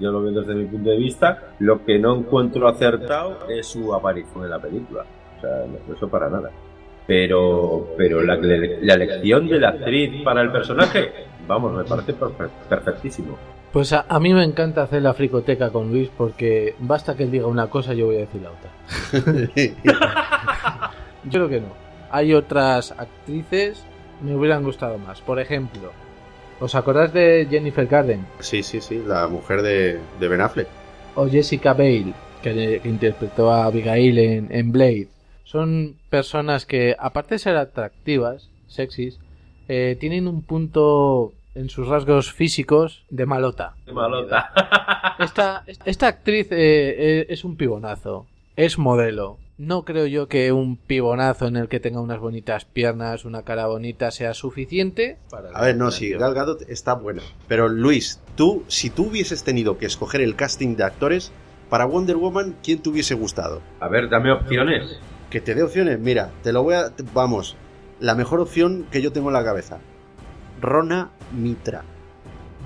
yo 0.00 0.10
lo 0.10 0.20
veo 0.20 0.32
desde 0.32 0.54
mi 0.54 0.66
punto 0.66 0.90
de 0.90 0.96
vista. 0.96 1.54
Lo 1.60 1.84
que 1.84 1.98
no 1.98 2.16
encuentro 2.16 2.68
acertado 2.68 3.48
es 3.48 3.66
su 3.66 3.94
aparición 3.94 4.44
en 4.44 4.50
la 4.50 4.58
película. 4.58 5.04
O 5.38 5.40
sea, 5.40 5.64
no 5.66 5.94
eso 5.94 6.08
para 6.08 6.28
nada. 6.28 6.50
Pero, 7.06 7.94
pero 7.98 8.22
la, 8.22 8.36
la 8.36 8.94
elección 8.94 9.48
de 9.48 9.60
la 9.60 9.70
actriz 9.70 10.22
para 10.22 10.40
el 10.40 10.50
personaje, 10.50 11.12
vamos, 11.46 11.74
me 11.74 11.84
parece 11.84 12.14
perfectísimo. 12.68 13.36
Pues 13.74 13.92
a, 13.92 14.06
mí 14.20 14.32
me 14.32 14.44
encanta 14.44 14.84
hacer 14.84 15.02
la 15.02 15.12
fricoteca 15.14 15.70
con 15.70 15.90
Luis 15.90 16.08
porque 16.16 16.76
basta 16.78 17.16
que 17.16 17.24
él 17.24 17.32
diga 17.32 17.48
una 17.48 17.66
cosa 17.66 17.92
y 17.92 17.96
yo 17.98 18.06
voy 18.06 18.16
a 18.16 18.20
decir 18.20 18.40
la 18.40 18.52
otra. 18.52 18.70
yo 21.24 21.30
creo 21.30 21.48
que 21.48 21.60
no. 21.60 21.66
Hay 22.12 22.34
otras 22.34 22.92
actrices 22.92 23.84
me 24.20 24.34
hubieran 24.34 24.62
gustado 24.62 24.98
más. 24.98 25.20
Por 25.20 25.40
ejemplo, 25.40 25.92
¿os 26.60 26.74
acordáis 26.74 27.12
de 27.12 27.46
Jennifer 27.50 27.86
Garden? 27.86 28.26
Sí, 28.40 28.62
sí, 28.62 28.80
sí, 28.80 29.02
la 29.04 29.26
mujer 29.28 29.62
de, 29.62 29.98
de 30.20 30.28
Ben 30.28 30.40
Affleck. 30.40 30.68
O 31.16 31.28
Jessica 31.28 31.72
Bale, 31.72 32.12
que, 32.42 32.80
interpretó 32.84 33.50
a 33.50 33.64
Abigail 33.64 34.18
en, 34.18 34.48
en, 34.50 34.72
Blade. 34.72 35.08
Son 35.54 35.94
personas 36.10 36.66
que, 36.66 36.96
aparte 36.98 37.36
de 37.36 37.38
ser 37.38 37.56
atractivas, 37.56 38.50
sexys, 38.66 39.20
eh, 39.68 39.96
tienen 40.00 40.26
un 40.26 40.42
punto 40.42 41.32
en 41.54 41.68
sus 41.68 41.86
rasgos 41.86 42.32
físicos 42.32 43.04
de 43.08 43.24
malota. 43.24 43.76
De 43.86 43.92
malota. 43.92 44.50
Esta, 45.20 45.62
esta 45.84 46.08
actriz 46.08 46.48
eh, 46.50 46.56
eh, 46.98 47.26
es 47.28 47.44
un 47.44 47.56
pibonazo, 47.56 48.26
es 48.56 48.78
modelo. 48.78 49.38
No 49.56 49.84
creo 49.84 50.06
yo 50.06 50.26
que 50.26 50.50
un 50.50 50.76
pibonazo 50.76 51.46
en 51.46 51.54
el 51.56 51.68
que 51.68 51.78
tenga 51.78 52.00
unas 52.00 52.18
bonitas 52.18 52.64
piernas, 52.64 53.24
una 53.24 53.42
cara 53.42 53.68
bonita, 53.68 54.10
sea 54.10 54.34
suficiente 54.34 55.18
para... 55.30 55.50
A 55.50 55.62
ver, 55.62 55.76
no, 55.76 55.92
sí, 55.92 56.10
Gal 56.10 56.34
Gadot 56.34 56.62
está 56.62 56.94
buena. 56.94 57.22
Pero 57.46 57.68
Luis, 57.68 58.20
tú, 58.34 58.64
si 58.66 58.90
tú 58.90 59.04
hubieses 59.04 59.44
tenido 59.44 59.78
que 59.78 59.86
escoger 59.86 60.20
el 60.20 60.34
casting 60.34 60.74
de 60.74 60.82
actores, 60.82 61.30
para 61.70 61.84
Wonder 61.84 62.16
Woman, 62.16 62.56
¿quién 62.64 62.82
te 62.82 62.88
hubiese 62.88 63.14
gustado? 63.14 63.62
A 63.78 63.88
ver, 63.88 64.08
dame 64.08 64.32
opciones. 64.32 64.98
Que 65.34 65.40
te 65.40 65.56
dé 65.56 65.64
opciones. 65.64 65.98
Mira, 65.98 66.30
te 66.44 66.52
lo 66.52 66.62
voy 66.62 66.74
a... 66.74 66.92
Vamos, 67.12 67.56
la 67.98 68.14
mejor 68.14 68.38
opción 68.38 68.86
que 68.92 69.02
yo 69.02 69.10
tengo 69.10 69.30
en 69.30 69.32
la 69.32 69.42
cabeza. 69.42 69.80
Rona 70.60 71.10
Mitra. 71.32 71.82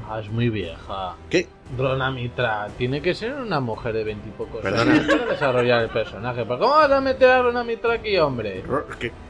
Ah, 0.07 0.21
es 0.21 0.29
muy 0.29 0.51
vieja. 0.51 1.17
¿Qué? 1.31 1.49
Rona 1.77 2.11
Mitra. 2.11 2.67
Tiene 2.79 3.03
que 3.03 3.15
ser 3.15 3.35
una 3.35 3.61
mujer 3.61 3.93
de 3.93 4.05
veintipocos 4.05 4.65
años 4.65 5.07
para 5.07 5.27
desarrollar 5.27 5.83
el 5.83 5.91
personaje. 5.91 6.45
¿Pero 6.45 6.59
cómo 6.59 6.77
vas 6.77 6.91
a 6.91 7.01
meter 7.01 7.29
a 7.29 7.43
Rona 7.43 7.63
Mitra 7.65 7.95
aquí, 7.95 8.17
hombre? 8.19 8.63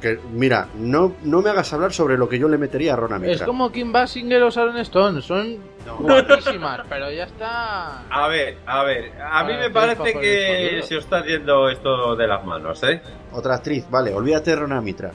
que, 0.01 0.18
mira, 0.32 0.68
no, 0.76 1.14
no 1.24 1.43
me 1.43 1.51
hagas 1.51 1.72
hablar 1.72 1.93
sobre 1.93 2.16
lo 2.16 2.28
que 2.28 2.39
yo 2.39 2.49
le 2.49 2.59
metería 2.59 2.93
a 2.93 2.97
Rona 2.97 3.18
Mitra. 3.18 3.34
Es 3.34 3.43
como 3.43 3.72
Kim 3.72 3.91
Basinger 3.93 4.43
o 4.43 4.51
Sharon 4.51 4.76
Stone. 4.78 5.20
Son 5.22 5.57
guapísimas, 5.99 6.82
pero 6.89 7.11
ya 7.11 7.24
está. 7.24 8.03
A 8.09 8.28
ver, 8.28 8.59
a 8.66 8.84
ver. 8.84 9.12
A 9.20 9.43
mí 9.45 9.55
me 9.55 9.70
parece 9.70 10.12
que 10.12 10.80
se 10.84 10.97
os 10.97 11.05
está 11.05 11.18
haciendo 11.18 11.68
esto 11.68 12.14
de 12.14 12.26
las 12.26 12.45
manos, 12.45 12.82
¿eh? 12.84 13.01
Otra 13.32 13.57
actriz, 13.57 13.84
vale, 13.91 14.14
olvídate 14.14 14.51
de 14.51 14.57
Rona 14.57 14.80
Mitra. 14.80 15.11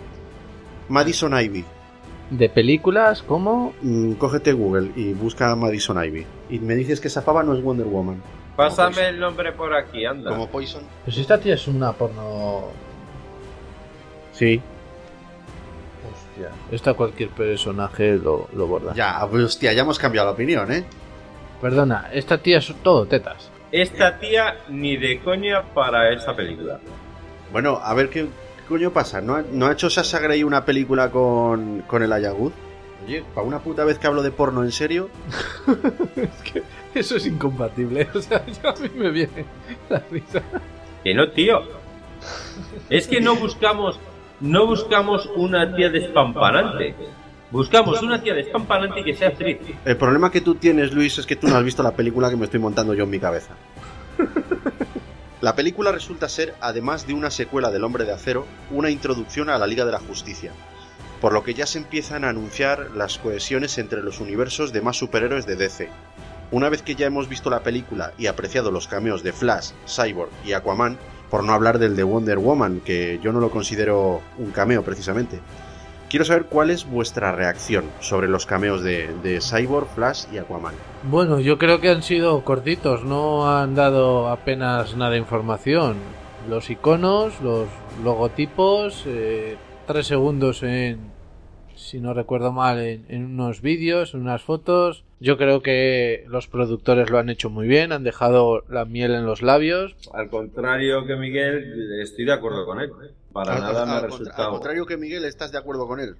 Madison 0.89 1.39
Ivy. 1.39 1.63
de 2.29 2.49
películas 2.49 3.21
como... 3.23 3.73
Mm, 3.81 4.13
cógete 4.13 4.53
Google 4.53 4.91
y 4.95 5.13
busca 5.13 5.55
Madison 5.55 6.03
Ivy. 6.03 6.25
Y 6.53 6.59
me 6.59 6.75
dices 6.75 7.01
que 7.01 7.07
esa 7.07 7.25
pava 7.25 7.41
no 7.41 7.55
es 7.55 7.63
Wonder 7.63 7.87
Woman. 7.87 8.21
Pásame 8.55 9.07
el 9.07 9.19
nombre 9.19 9.53
por 9.53 9.73
aquí, 9.73 10.05
anda. 10.05 10.29
Como 10.29 10.47
Poison. 10.47 10.83
Pues 11.03 11.17
esta 11.17 11.39
tía 11.39 11.55
es 11.55 11.67
una 11.67 11.93
porno... 11.93 12.65
Sí. 14.33 14.61
Hostia. 16.13 16.49
Esta 16.71 16.93
cualquier 16.93 17.29
personaje 17.29 18.17
lo, 18.17 18.49
lo 18.53 18.67
borda. 18.67 18.93
Ya, 18.93 19.25
hostia, 19.25 19.73
ya 19.73 19.81
hemos 19.81 19.97
cambiado 19.97 20.27
la 20.27 20.33
opinión, 20.33 20.71
¿eh? 20.71 20.83
Perdona, 21.59 22.11
esta 22.13 22.37
tía 22.37 22.59
es 22.59 22.71
todo 22.83 23.07
tetas. 23.07 23.49
Esta 23.71 24.19
tía 24.19 24.57
ni 24.69 24.95
de 24.95 25.21
coña 25.21 25.63
para 25.73 26.11
esta 26.13 26.35
película. 26.35 26.79
Bueno, 27.51 27.79
a 27.81 27.95
ver 27.95 28.11
qué, 28.11 28.25
qué 28.25 28.63
coño 28.69 28.91
pasa. 28.91 29.21
¿No 29.21 29.37
ha, 29.37 29.41
¿No 29.41 29.65
ha 29.65 29.71
hecho 29.71 29.89
Sasha 29.89 30.19
Grey 30.19 30.43
una 30.43 30.63
película 30.65 31.09
con, 31.09 31.81
con 31.87 32.03
el 32.03 32.13
Ayagud? 32.13 32.51
Oye, 33.05 33.23
para 33.33 33.45
una 33.45 33.59
puta 33.59 33.83
vez 33.83 33.99
que 33.99 34.07
hablo 34.07 34.23
de 34.23 34.31
porno 34.31 34.63
en 34.63 34.71
serio. 34.71 35.09
es 36.15 36.51
que 36.51 36.63
eso 36.95 37.17
es 37.17 37.25
incompatible. 37.25 38.07
O 38.13 38.21
sea, 38.21 38.45
yo 38.63 38.69
a 38.69 38.73
mí 38.75 38.89
me 38.95 39.09
viene 39.09 39.45
la 39.89 39.99
risa. 40.11 40.41
Que 41.03 41.13
no, 41.13 41.29
tío. 41.29 41.61
Es 42.89 43.07
que 43.07 43.19
no 43.19 43.35
buscamos, 43.35 43.99
no 44.39 44.65
buscamos 44.67 45.29
una 45.35 45.75
tía 45.75 45.89
despampanante. 45.89 46.95
Buscamos 47.51 48.01
una 48.01 48.21
tía 48.21 48.33
despampanante 48.33 49.01
y 49.01 49.03
que 49.03 49.13
sea 49.13 49.27
actriz. 49.27 49.59
El 49.85 49.97
problema 49.97 50.31
que 50.31 50.41
tú 50.41 50.55
tienes, 50.55 50.93
Luis, 50.93 51.17
es 51.17 51.25
que 51.25 51.35
tú 51.35 51.47
no 51.47 51.55
has 51.55 51.63
visto 51.63 51.83
la 51.83 51.91
película 51.91 52.29
que 52.29 52.35
me 52.35 52.45
estoy 52.45 52.59
montando 52.59 52.93
yo 52.93 53.03
en 53.03 53.09
mi 53.09 53.19
cabeza. 53.19 53.55
La 55.41 55.55
película 55.55 55.91
resulta 55.91 56.29
ser, 56.29 56.55
además 56.61 57.05
de 57.05 57.13
una 57.13 57.29
secuela 57.29 57.69
del 57.69 57.83
Hombre 57.83 58.05
de 58.05 58.13
Acero, 58.13 58.47
una 58.71 58.89
introducción 58.89 59.49
a 59.49 59.57
la 59.57 59.67
Liga 59.67 59.83
de 59.83 59.91
la 59.91 59.99
Justicia, 59.99 60.53
por 61.23 61.31
lo 61.31 61.41
que 61.41 61.53
ya 61.53 61.65
se 61.65 61.77
empiezan 61.77 62.25
a 62.25 62.29
anunciar 62.31 62.91
las 62.97 63.17
cohesiones 63.17 63.77
entre 63.77 64.03
los 64.03 64.19
universos 64.19 64.73
de 64.73 64.81
más 64.81 64.97
superhéroes 64.97 65.45
de 65.45 65.55
DC. 65.55 65.87
Una 66.51 66.67
vez 66.67 66.81
que 66.81 66.95
ya 66.95 67.05
hemos 67.05 67.29
visto 67.29 67.49
la 67.49 67.61
película 67.63 68.11
y 68.17 68.27
apreciado 68.27 68.71
los 68.71 68.89
cameos 68.89 69.23
de 69.23 69.31
Flash, 69.31 69.69
Cyborg 69.87 70.29
y 70.45 70.51
Aquaman, 70.51 70.97
por 71.31 71.45
no 71.45 71.53
hablar 71.53 71.79
del 71.79 71.95
de 71.95 72.03
Wonder 72.03 72.39
Woman, 72.39 72.81
que 72.81 73.21
yo 73.23 73.31
no 73.31 73.39
lo 73.39 73.51
considero 73.51 74.19
un 74.37 74.51
cameo 74.51 74.83
precisamente, 74.83 75.39
quiero 76.09 76.25
saber 76.25 76.47
cuál 76.47 76.71
es 76.71 76.85
vuestra 76.85 77.31
reacción 77.31 77.85
sobre 78.01 78.27
los 78.27 78.45
cameos 78.45 78.83
de, 78.83 79.15
de 79.23 79.39
Cyborg, 79.39 79.87
Flash 79.95 80.25
y 80.33 80.39
Aquaman. 80.39 80.75
Bueno, 81.03 81.39
yo 81.39 81.57
creo 81.57 81.79
que 81.79 81.89
han 81.89 82.03
sido 82.03 82.43
cortitos, 82.43 83.05
no 83.05 83.49
han 83.49 83.75
dado 83.75 84.27
apenas 84.27 84.97
nada 84.97 85.11
de 85.11 85.19
información. 85.19 85.95
Los 86.49 86.69
iconos, 86.69 87.39
los 87.39 87.69
logotipos, 88.03 89.05
eh, 89.05 89.55
tres 89.87 90.07
segundos 90.07 90.63
en, 90.63 91.12
si 91.75 91.99
no 91.99 92.13
recuerdo 92.13 92.51
mal, 92.51 92.79
en, 92.79 93.05
en 93.09 93.25
unos 93.25 93.61
vídeos, 93.61 94.13
en 94.13 94.21
unas 94.21 94.41
fotos. 94.41 95.03
Yo 95.19 95.37
creo 95.37 95.61
que 95.61 96.25
los 96.27 96.47
productores 96.47 97.09
lo 97.09 97.17
han 97.17 97.29
hecho 97.29 97.49
muy 97.49 97.67
bien, 97.67 97.91
han 97.93 98.03
dejado 98.03 98.63
la 98.69 98.85
miel 98.85 99.13
en 99.13 99.25
los 99.25 99.41
labios. 99.41 99.95
Al 100.13 100.29
contrario 100.29 101.05
que 101.05 101.15
Miguel, 101.15 102.01
estoy 102.01 102.25
de 102.25 102.33
acuerdo 102.33 102.65
con 102.65 102.79
él. 102.81 102.91
Para 103.31 103.55
Al- 103.55 103.61
nada 103.61 103.85
me 103.85 103.91
ha 103.93 103.97
al, 103.97 104.03
resultado. 104.03 104.43
al 104.43 104.51
contrario 104.51 104.85
que 104.85 104.97
Miguel, 104.97 105.23
¿estás 105.25 105.51
de 105.51 105.57
acuerdo 105.57 105.87
con 105.87 105.99
él? 105.99 106.15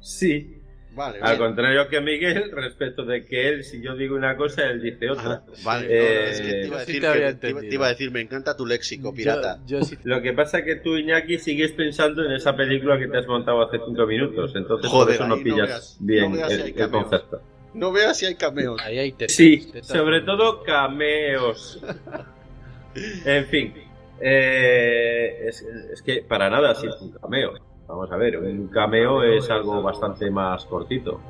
Sí. 0.00 0.59
Vale, 0.92 1.18
Al 1.22 1.36
bien. 1.36 1.38
contrario 1.48 1.88
que 1.88 2.00
Miguel, 2.00 2.50
respecto 2.52 3.04
de 3.04 3.24
que 3.24 3.48
él, 3.48 3.62
si 3.64 3.80
yo 3.80 3.94
digo 3.94 4.16
una 4.16 4.36
cosa, 4.36 4.66
él 4.66 4.82
dice 4.82 5.08
otra. 5.10 5.42
Vale, 5.62 5.86
Eh, 5.88 6.24
no, 6.24 6.30
es 6.30 6.40
que 6.40 6.50
te 6.52 6.66
iba 6.66 6.76
a 6.76 6.80
sí 6.80 6.86
decir, 6.86 7.00
te 7.02 7.06
había 7.06 7.28
que- 7.28 7.34
te 7.68 7.74
iba- 7.74 7.86
a 7.86 7.88
decir, 7.90 8.10
me 8.10 8.20
encanta 8.20 8.56
tu 8.56 8.66
léxico, 8.66 9.14
pirata. 9.14 9.60
Yo, 9.66 9.78
yo 9.78 9.84
sí- 9.84 9.98
Lo 10.02 10.20
que 10.20 10.32
pasa 10.32 10.58
es 10.58 10.64
que 10.64 10.76
tú, 10.76 10.96
Iñaki, 10.96 11.38
sigues 11.38 11.70
pensando 11.72 12.24
en 12.24 12.32
esa 12.32 12.56
película 12.56 12.98
que 12.98 13.06
te 13.06 13.18
has 13.18 13.26
montado 13.28 13.62
hace 13.62 13.78
cinco 13.86 14.04
minutos. 14.06 14.52
Entonces, 14.56 14.90
Joder, 14.90 15.16
por 15.18 15.26
eso 15.26 15.36
no 15.36 15.42
pillas 15.42 15.68
veas- 15.68 15.96
bien 16.00 16.30
no 16.32 16.36
veas 16.36 16.48
si 16.48 16.54
el, 16.54 16.62
hay 16.62 16.68
el 16.70 16.74
cameos. 16.76 17.02
concepto. 17.04 17.42
No 17.72 17.92
veas 17.92 18.16
si 18.18 18.26
hay 18.26 18.34
cameos. 18.34 18.80
ahí 18.82 18.98
hay 18.98 19.12
tetas, 19.12 19.36
Sí, 19.36 19.70
tetas. 19.72 19.86
sobre 19.86 20.22
todo 20.22 20.62
cameos. 20.64 21.80
En 23.24 23.46
fin, 23.46 23.72
eh, 24.20 25.46
es, 25.48 25.62
es 25.62 26.02
que 26.02 26.22
para 26.22 26.50
nada 26.50 26.74
sí 26.74 26.88
es 26.88 27.00
un 27.00 27.12
cameo. 27.12 27.54
Vamos 27.90 28.12
a 28.12 28.16
ver, 28.16 28.38
un 28.38 28.68
cameo 28.68 29.24
es 29.24 29.50
algo 29.50 29.82
bastante 29.82 30.30
más 30.30 30.64
cortito, 30.66 31.20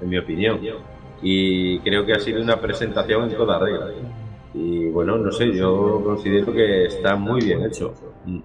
en 0.00 0.08
mi 0.08 0.16
opinión. 0.16 0.58
Y 1.20 1.78
creo 1.80 2.06
que 2.06 2.14
ha 2.14 2.18
sido 2.18 2.40
una 2.40 2.58
presentación 2.58 3.30
en 3.30 3.36
toda 3.36 3.58
regla. 3.58 3.90
Y 4.54 4.88
bueno, 4.88 5.18
no 5.18 5.30
sé, 5.30 5.54
yo 5.54 6.00
considero 6.02 6.50
que 6.50 6.86
está 6.86 7.14
muy 7.14 7.44
bien 7.44 7.62
hecho. 7.62 7.92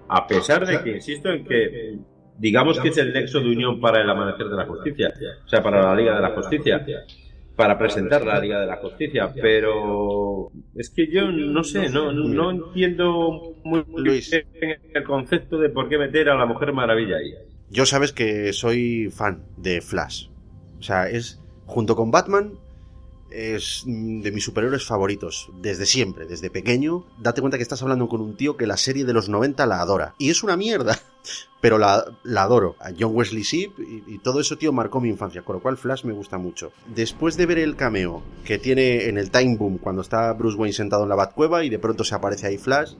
A 0.08 0.26
pesar 0.26 0.66
de 0.66 0.82
que 0.82 0.96
insisto 0.96 1.30
en 1.30 1.44
que 1.44 1.98
digamos 2.38 2.78
que 2.80 2.88
es 2.88 2.98
el 2.98 3.14
nexo 3.14 3.40
de 3.40 3.48
unión 3.48 3.80
para 3.80 4.02
el 4.02 4.10
amanecer 4.10 4.46
de 4.48 4.56
la 4.56 4.66
justicia, 4.66 5.14
o 5.44 5.48
sea, 5.48 5.62
para 5.62 5.82
la 5.82 5.94
Liga 5.94 6.16
de 6.16 6.20
la 6.20 6.30
Justicia, 6.30 6.84
para 7.56 7.78
presentar 7.78 8.26
la 8.26 8.40
Liga 8.40 8.60
de 8.60 8.66
la 8.66 8.76
Justicia, 8.76 9.32
pero 9.40 10.50
es 10.74 10.90
que 10.90 11.10
yo 11.10 11.30
no 11.30 11.64
sé, 11.64 11.88
no, 11.88 12.12
no 12.12 12.50
entiendo 12.50 13.54
muy 13.64 13.84
bien 14.02 14.20
el 14.92 15.04
concepto 15.04 15.58
de 15.58 15.70
por 15.70 15.88
qué 15.88 15.96
meter 15.96 16.28
a 16.28 16.36
la 16.36 16.44
Mujer 16.44 16.74
Maravilla 16.74 17.16
ahí. 17.16 17.34
Yo 17.74 17.86
sabes 17.86 18.12
que 18.12 18.52
soy 18.52 19.10
fan 19.10 19.42
de 19.56 19.80
Flash. 19.80 20.28
O 20.78 20.82
sea, 20.84 21.10
es, 21.10 21.40
junto 21.66 21.96
con 21.96 22.12
Batman, 22.12 22.52
es 23.32 23.82
de 23.84 24.30
mis 24.30 24.44
superhéroes 24.44 24.86
favoritos. 24.86 25.50
Desde 25.60 25.84
siempre, 25.84 26.24
desde 26.26 26.50
pequeño. 26.50 27.04
Date 27.18 27.40
cuenta 27.40 27.56
que 27.56 27.64
estás 27.64 27.82
hablando 27.82 28.08
con 28.08 28.20
un 28.20 28.36
tío 28.36 28.56
que 28.56 28.68
la 28.68 28.76
serie 28.76 29.04
de 29.04 29.12
los 29.12 29.28
90 29.28 29.66
la 29.66 29.80
adora. 29.80 30.14
Y 30.18 30.30
es 30.30 30.44
una 30.44 30.56
mierda. 30.56 31.00
Pero 31.60 31.78
la, 31.78 32.04
adoro. 32.36 32.76
A 32.78 32.92
John 32.96 33.10
Wesley 33.12 33.42
Shipp 33.42 33.76
y, 33.80 34.04
y 34.06 34.18
todo 34.18 34.38
eso, 34.38 34.56
tío, 34.56 34.72
marcó 34.72 35.00
mi 35.00 35.08
infancia. 35.08 35.42
Con 35.42 35.56
lo 35.56 35.60
cual 35.60 35.76
Flash 35.76 36.04
me 36.04 36.12
gusta 36.12 36.38
mucho. 36.38 36.70
Después 36.94 37.36
de 37.36 37.46
ver 37.46 37.58
el 37.58 37.74
cameo 37.74 38.22
que 38.44 38.58
tiene 38.58 39.08
en 39.08 39.18
el 39.18 39.32
Time 39.32 39.56
Boom 39.56 39.78
cuando 39.78 40.02
está 40.02 40.32
Bruce 40.34 40.56
Wayne 40.56 40.74
sentado 40.74 41.02
en 41.02 41.08
la 41.08 41.16
Batcueva 41.16 41.64
y 41.64 41.70
de 41.70 41.80
pronto 41.80 42.04
se 42.04 42.14
aparece 42.14 42.46
ahí 42.46 42.56
Flash, 42.56 42.92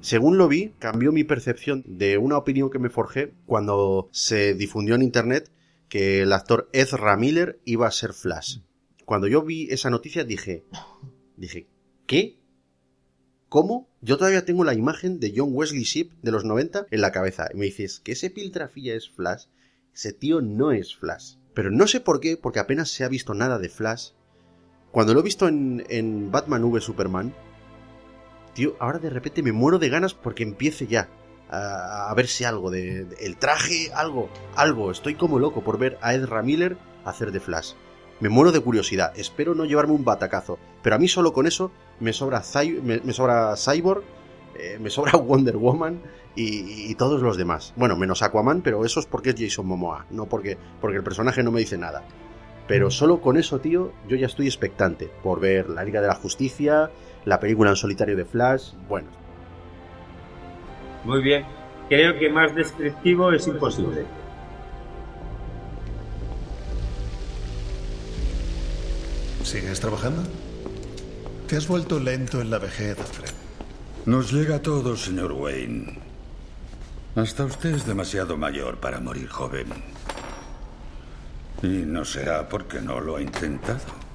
según 0.00 0.38
lo 0.38 0.48
vi, 0.48 0.74
cambió 0.78 1.10
mi 1.12 1.24
percepción 1.24 1.82
de 1.86 2.18
una 2.18 2.36
opinión 2.36 2.70
que 2.70 2.78
me 2.78 2.90
forjé 2.90 3.34
cuando 3.46 4.08
se 4.12 4.54
difundió 4.54 4.94
en 4.94 5.02
internet 5.02 5.50
que 5.88 6.22
el 6.22 6.32
actor 6.32 6.68
Ezra 6.72 7.16
Miller 7.16 7.60
iba 7.64 7.86
a 7.86 7.92
ser 7.92 8.12
Flash. 8.12 8.58
Cuando 9.04 9.26
yo 9.26 9.42
vi 9.42 9.68
esa 9.70 9.90
noticia 9.90 10.24
dije, 10.24 10.64
dije, 11.36 11.66
¿qué? 12.06 12.38
¿Cómo? 13.48 13.88
Yo 14.00 14.18
todavía 14.18 14.44
tengo 14.44 14.64
la 14.64 14.74
imagen 14.74 15.18
de 15.18 15.32
John 15.34 15.50
Wesley 15.52 15.82
Shipp 15.82 16.12
de 16.22 16.30
los 16.30 16.44
90 16.44 16.86
en 16.90 17.00
la 17.00 17.10
cabeza. 17.10 17.48
Y 17.52 17.56
me 17.56 17.64
dices, 17.64 18.00
¿que 18.00 18.12
ese 18.12 18.30
piltrafilla 18.30 18.94
es 18.94 19.08
Flash? 19.08 19.46
Ese 19.94 20.12
tío 20.12 20.42
no 20.42 20.70
es 20.70 20.94
Flash. 20.94 21.36
Pero 21.54 21.70
no 21.70 21.88
sé 21.88 22.00
por 22.00 22.20
qué, 22.20 22.36
porque 22.36 22.60
apenas 22.60 22.90
se 22.90 23.04
ha 23.04 23.08
visto 23.08 23.34
nada 23.34 23.58
de 23.58 23.70
Flash. 23.70 24.10
Cuando 24.92 25.14
lo 25.14 25.20
he 25.20 25.24
visto 25.24 25.48
en, 25.48 25.84
en 25.88 26.30
Batman 26.30 26.64
v 26.64 26.80
Superman, 26.80 27.34
tío, 28.54 28.74
ahora 28.78 28.98
de 28.98 29.10
repente 29.10 29.42
me 29.42 29.52
muero 29.52 29.78
de 29.78 29.88
ganas 29.88 30.14
porque 30.14 30.42
empiece 30.42 30.86
ya 30.86 31.08
a, 31.50 32.10
a 32.10 32.14
verse 32.14 32.46
algo 32.46 32.70
de, 32.70 33.04
de- 33.04 33.26
el 33.26 33.36
traje, 33.36 33.90
algo, 33.94 34.28
algo. 34.56 34.90
Estoy 34.90 35.14
como 35.14 35.38
loco 35.38 35.62
por 35.62 35.78
ver 35.78 35.98
a 36.02 36.14
Ezra 36.14 36.42
Miller 36.42 36.76
hacer 37.04 37.32
de 37.32 37.40
Flash. 37.40 37.72
Me 38.20 38.28
muero 38.28 38.50
de 38.52 38.60
curiosidad. 38.60 39.12
Espero 39.16 39.54
no 39.54 39.64
llevarme 39.64 39.92
un 39.94 40.04
batacazo, 40.04 40.58
pero 40.82 40.96
a 40.96 40.98
mí 40.98 41.08
solo 41.08 41.32
con 41.32 41.46
eso 41.46 41.70
me 42.00 42.12
sobra 42.12 42.42
Cy- 42.42 42.80
me, 42.82 43.00
me 43.00 43.12
sobra 43.12 43.54
Cyborg, 43.56 44.02
eh, 44.58 44.78
me 44.80 44.90
sobra 44.90 45.12
Wonder 45.18 45.56
Woman 45.56 46.00
y, 46.34 46.90
y 46.90 46.94
todos 46.96 47.22
los 47.22 47.36
demás. 47.36 47.72
Bueno, 47.76 47.96
menos 47.96 48.22
Aquaman, 48.22 48.60
pero 48.62 48.84
eso 48.84 48.98
es 49.00 49.06
porque 49.06 49.30
es 49.30 49.36
Jason 49.38 49.66
Momoa, 49.66 50.06
no 50.10 50.26
porque 50.26 50.58
porque 50.80 50.96
el 50.98 51.04
personaje 51.04 51.42
no 51.42 51.52
me 51.52 51.60
dice 51.60 51.78
nada. 51.78 52.02
Pero 52.66 52.90
solo 52.90 53.22
con 53.22 53.38
eso, 53.38 53.60
tío, 53.60 53.92
yo 54.08 54.16
ya 54.16 54.26
estoy 54.26 54.46
expectante 54.46 55.08
por 55.22 55.40
ver 55.40 55.70
la 55.70 55.84
Liga 55.84 56.02
de 56.02 56.08
la 56.08 56.14
Justicia, 56.14 56.90
la 57.28 57.38
película 57.38 57.70
en 57.70 57.76
solitario 57.76 58.16
de 58.16 58.24
Flash. 58.24 58.72
Bueno, 58.88 59.08
Muy 61.04 61.22
bien, 61.22 61.44
creo 61.88 62.18
que 62.18 62.30
más 62.30 62.54
descriptivo 62.54 63.30
es 63.32 63.46
imposible. 63.46 64.04
¿Sigues 69.44 69.78
trabajando? 69.78 70.22
Te 71.46 71.56
has 71.56 71.68
vuelto 71.68 72.00
lento 72.00 72.40
en 72.40 72.50
la 72.50 72.58
vejez, 72.58 72.98
Alfred. 72.98 73.30
Nos 74.06 74.32
llega 74.32 74.56
a 74.56 74.62
todos, 74.62 75.02
señor 75.02 75.32
Wayne. 75.32 75.98
Hasta 77.14 77.44
usted 77.44 77.74
es 77.74 77.86
demasiado 77.86 78.36
mayor 78.36 78.78
para 78.78 79.00
morir 79.00 79.28
joven. 79.28 79.66
Y 81.62 81.84
no 81.84 82.04
será 82.04 82.48
porque 82.48 82.80
no 82.80 83.00
lo 83.00 83.16
ha 83.16 83.22
intentado. 83.22 84.07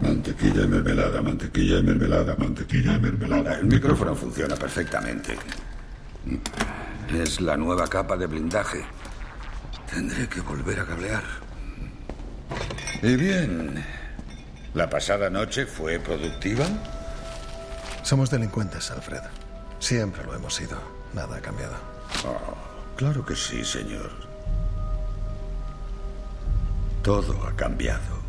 Mantequilla 0.00 0.62
y 0.62 0.66
mermelada, 0.66 1.22
mantequilla 1.22 1.78
y 1.78 1.82
mermelada, 1.82 2.34
mantequilla 2.36 2.94
y 2.94 3.00
mermelada. 3.00 3.58
El 3.58 3.66
micrófono 3.66 4.14
funciona 4.14 4.56
perfectamente. 4.56 5.36
Es 7.12 7.40
la 7.40 7.56
nueva 7.56 7.86
capa 7.88 8.16
de 8.16 8.26
blindaje. 8.26 8.84
Tendré 9.92 10.28
que 10.28 10.40
volver 10.40 10.80
a 10.80 10.86
cablear. 10.86 11.24
Y 13.02 13.16
bien, 13.16 13.84
¿la 14.74 14.88
pasada 14.88 15.30
noche 15.30 15.66
fue 15.66 15.98
productiva? 15.98 16.66
Somos 18.02 18.30
delincuentes, 18.30 18.90
Alfred. 18.90 19.22
Siempre 19.78 20.24
lo 20.24 20.34
hemos 20.34 20.54
sido. 20.54 20.78
Nada 21.14 21.36
ha 21.36 21.40
cambiado. 21.40 21.74
Oh, 22.24 22.56
claro 22.96 23.24
que 23.24 23.34
sí, 23.34 23.64
señor. 23.64 24.10
Todo 27.02 27.46
ha 27.46 27.56
cambiado. 27.56 28.19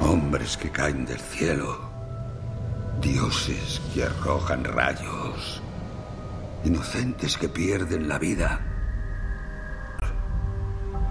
Hombres 0.00 0.56
que 0.56 0.70
caen 0.70 1.04
del 1.04 1.18
cielo. 1.18 1.88
Dioses 3.00 3.80
que 3.92 4.04
arrojan 4.04 4.64
rayos. 4.64 5.62
Inocentes 6.64 7.36
que 7.36 7.48
pierden 7.48 8.08
la 8.08 8.18
vida. 8.18 8.60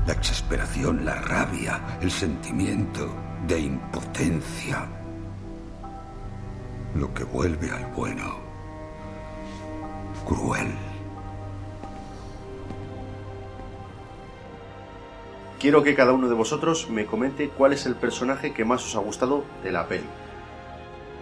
La 0.06 0.14
exasperación, 0.14 1.04
la 1.04 1.16
rabia, 1.16 2.00
el 2.02 2.12
sentimiento 2.12 3.14
de 3.46 3.60
impotencia. 3.60 4.88
Lo 6.96 7.14
que 7.14 7.24
vuelve 7.26 7.72
al 7.72 7.86
bueno. 7.94 8.38
Cruel. 10.26 10.87
Quiero 15.60 15.84
que 15.84 15.96
cada 15.96 16.14
uno 16.14 16.30
de 16.30 16.36
vosotros 16.36 16.90
me 16.90 17.06
comente 17.06 17.50
cuál 17.50 17.74
es 17.74 17.86
el 17.86 17.96
personaje 17.96 18.54
que 18.54 18.64
más 18.64 18.86
os 18.86 18.96
ha 18.96 19.00
gustado 19.00 19.44
de 19.64 19.72
la 19.72 19.88
peli. 19.88 20.06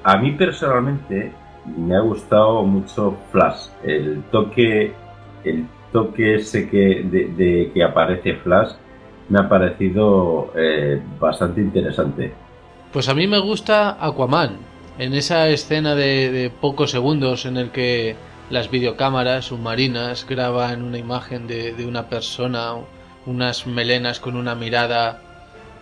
A 0.04 0.18
mí 0.18 0.32
personalmente 0.32 1.32
me 1.66 1.96
ha 1.96 2.02
gustado 2.02 2.64
mucho 2.64 3.18
Flash, 3.32 3.68
el 3.84 4.24
toque, 4.32 4.94
el 5.44 5.66
toque 5.92 6.36
ese 6.36 6.70
que, 6.70 7.04
de, 7.04 7.34
de 7.36 7.72
que 7.74 7.84
aparece 7.84 8.36
Flash 8.36 8.74
me 9.30 9.40
ha 9.40 9.50
parecido 9.50 10.52
eh, 10.56 11.02
bastante 11.20 11.62
interesante. 11.62 12.34
Pues 12.92 13.10
a 13.10 13.16
mí 13.16 13.28
me 13.28 13.40
gusta 13.40 13.98
Aquaman, 14.00 14.58
en 15.00 15.14
esa 15.14 15.50
escena 15.50 15.96
de, 15.96 16.32
de 16.32 16.50
pocos 16.50 16.92
segundos 16.92 17.46
en 17.46 17.58
el 17.58 17.72
que 17.72 18.16
las 18.50 18.70
videocámaras 18.70 19.46
submarinas 19.46 20.26
graban 20.30 20.84
una 20.84 20.98
imagen 20.98 21.48
de, 21.48 21.74
de 21.74 21.88
una 21.88 22.08
persona, 22.08 22.74
unas 23.26 23.68
melenas 23.68 24.20
con 24.20 24.36
una 24.36 24.56
mirada 24.56 25.22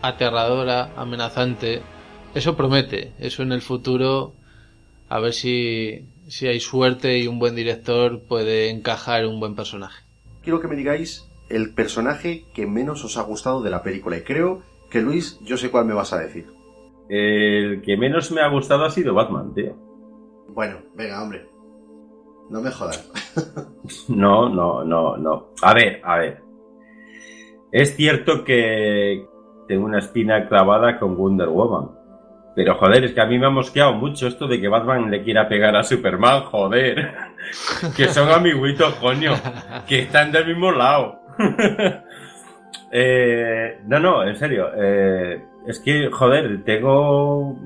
aterradora, 0.01 0.91
amenazante. 0.95 1.81
Eso 2.35 2.55
promete, 2.55 3.13
eso 3.19 3.43
en 3.43 3.51
el 3.51 3.61
futuro, 3.61 4.33
a 5.09 5.19
ver 5.19 5.33
si, 5.33 6.07
si 6.27 6.47
hay 6.47 6.59
suerte 6.59 7.19
y 7.19 7.27
un 7.27 7.39
buen 7.39 7.55
director 7.55 8.21
puede 8.27 8.69
encajar 8.69 9.25
un 9.25 9.39
buen 9.39 9.55
personaje. 9.55 10.03
Quiero 10.41 10.59
que 10.59 10.67
me 10.67 10.75
digáis 10.75 11.29
el 11.49 11.73
personaje 11.73 12.45
que 12.53 12.65
menos 12.65 13.03
os 13.05 13.17
ha 13.17 13.21
gustado 13.23 13.61
de 13.61 13.69
la 13.69 13.83
película. 13.83 14.17
Y 14.17 14.21
creo 14.21 14.61
que 14.89 15.01
Luis, 15.01 15.39
yo 15.41 15.57
sé 15.57 15.69
cuál 15.69 15.85
me 15.85 15.93
vas 15.93 16.13
a 16.13 16.19
decir. 16.19 16.47
El 17.09 17.81
que 17.81 17.97
menos 17.97 18.31
me 18.31 18.41
ha 18.41 18.49
gustado 18.49 18.85
ha 18.85 18.89
sido 18.89 19.13
Batman, 19.13 19.53
tío. 19.53 19.75
Bueno, 20.49 20.77
venga, 20.95 21.21
hombre. 21.21 21.47
No 22.49 22.61
me 22.61 22.71
jodas. 22.71 23.09
No, 24.07 24.47
no, 24.47 24.83
no, 24.85 25.17
no. 25.17 25.49
A 25.61 25.73
ver, 25.73 25.99
a 26.05 26.17
ver. 26.17 26.42
Es 27.73 27.95
cierto 27.95 28.43
que 28.43 29.25
tengo 29.67 29.85
una 29.85 29.97
espina 29.97 30.47
clavada 30.47 30.99
con 30.99 31.17
Wonder 31.17 31.49
Woman. 31.49 31.89
Pero 32.55 32.75
joder, 32.75 33.03
es 33.03 33.13
que 33.13 33.21
a 33.21 33.25
mí 33.25 33.39
me 33.39 33.47
ha 33.47 33.49
mosqueado 33.49 33.93
mucho 33.93 34.27
esto 34.27 34.47
de 34.47 34.61
que 34.61 34.67
Batman 34.67 35.09
le 35.09 35.23
quiera 35.23 35.49
pegar 35.49 35.75
a 35.75 35.81
Superman, 35.81 36.43
joder. 36.43 37.15
que 37.97 38.05
son 38.09 38.29
amiguitos, 38.29 38.93
coño. 38.95 39.31
Que 39.87 40.01
están 40.01 40.31
del 40.31 40.45
mismo 40.45 40.71
lado. 40.71 41.19
eh, 42.91 43.79
no, 43.87 43.99
no, 43.99 44.23
en 44.23 44.35
serio. 44.35 44.69
Eh, 44.77 45.43
es 45.65 45.79
que, 45.79 46.11
joder, 46.11 46.63
tengo. 46.63 47.57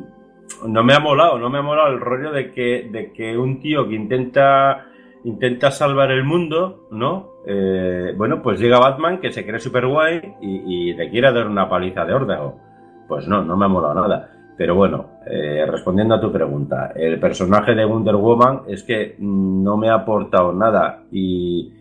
No 0.66 0.84
me 0.86 0.94
ha 0.94 1.02
molado, 1.02 1.38
no 1.38 1.50
me 1.50 1.58
ha 1.58 1.62
molado 1.62 1.90
el 1.90 2.00
rollo 2.00 2.32
de 2.32 2.54
que, 2.54 2.88
de 2.90 3.12
que 3.12 3.38
un 3.38 3.60
tío 3.60 3.90
que 3.90 3.96
intenta 3.96 4.86
intenta 5.26 5.72
salvar 5.72 6.12
el 6.12 6.24
mundo, 6.24 6.88
¿no? 6.92 7.37
Eh, 7.50 8.14
bueno, 8.18 8.42
pues 8.42 8.60
llega 8.60 8.78
Batman 8.78 9.20
que 9.22 9.32
se 9.32 9.46
cree 9.46 9.60
super 9.60 9.88
guay 9.88 10.36
y, 10.42 10.90
y, 10.90 10.94
le 10.94 11.10
quiere 11.10 11.32
dar 11.32 11.48
una 11.48 11.70
paliza 11.70 12.04
de 12.04 12.14
órdago. 12.14 12.60
Pues 13.08 13.26
no, 13.28 13.42
no 13.42 13.56
me 13.56 13.66
ha 13.66 13.70
molado 13.70 13.94
nada. 13.94 14.30
Pero 14.58 14.76
bueno, 14.76 15.20
eh, 15.26 15.66
respondiendo 15.70 16.16
a 16.16 16.20
tu 16.20 16.32
pregunta, 16.32 16.92
el 16.96 17.20
personaje 17.20 17.76
de 17.76 17.86
Wonder 17.86 18.16
Woman 18.16 18.64
es 18.68 18.84
que 18.84 19.16
no 19.20 19.78
me 19.78 19.90
ha 19.90 19.94
aportado 19.94 20.52
nada 20.52 21.04
y 21.12 21.72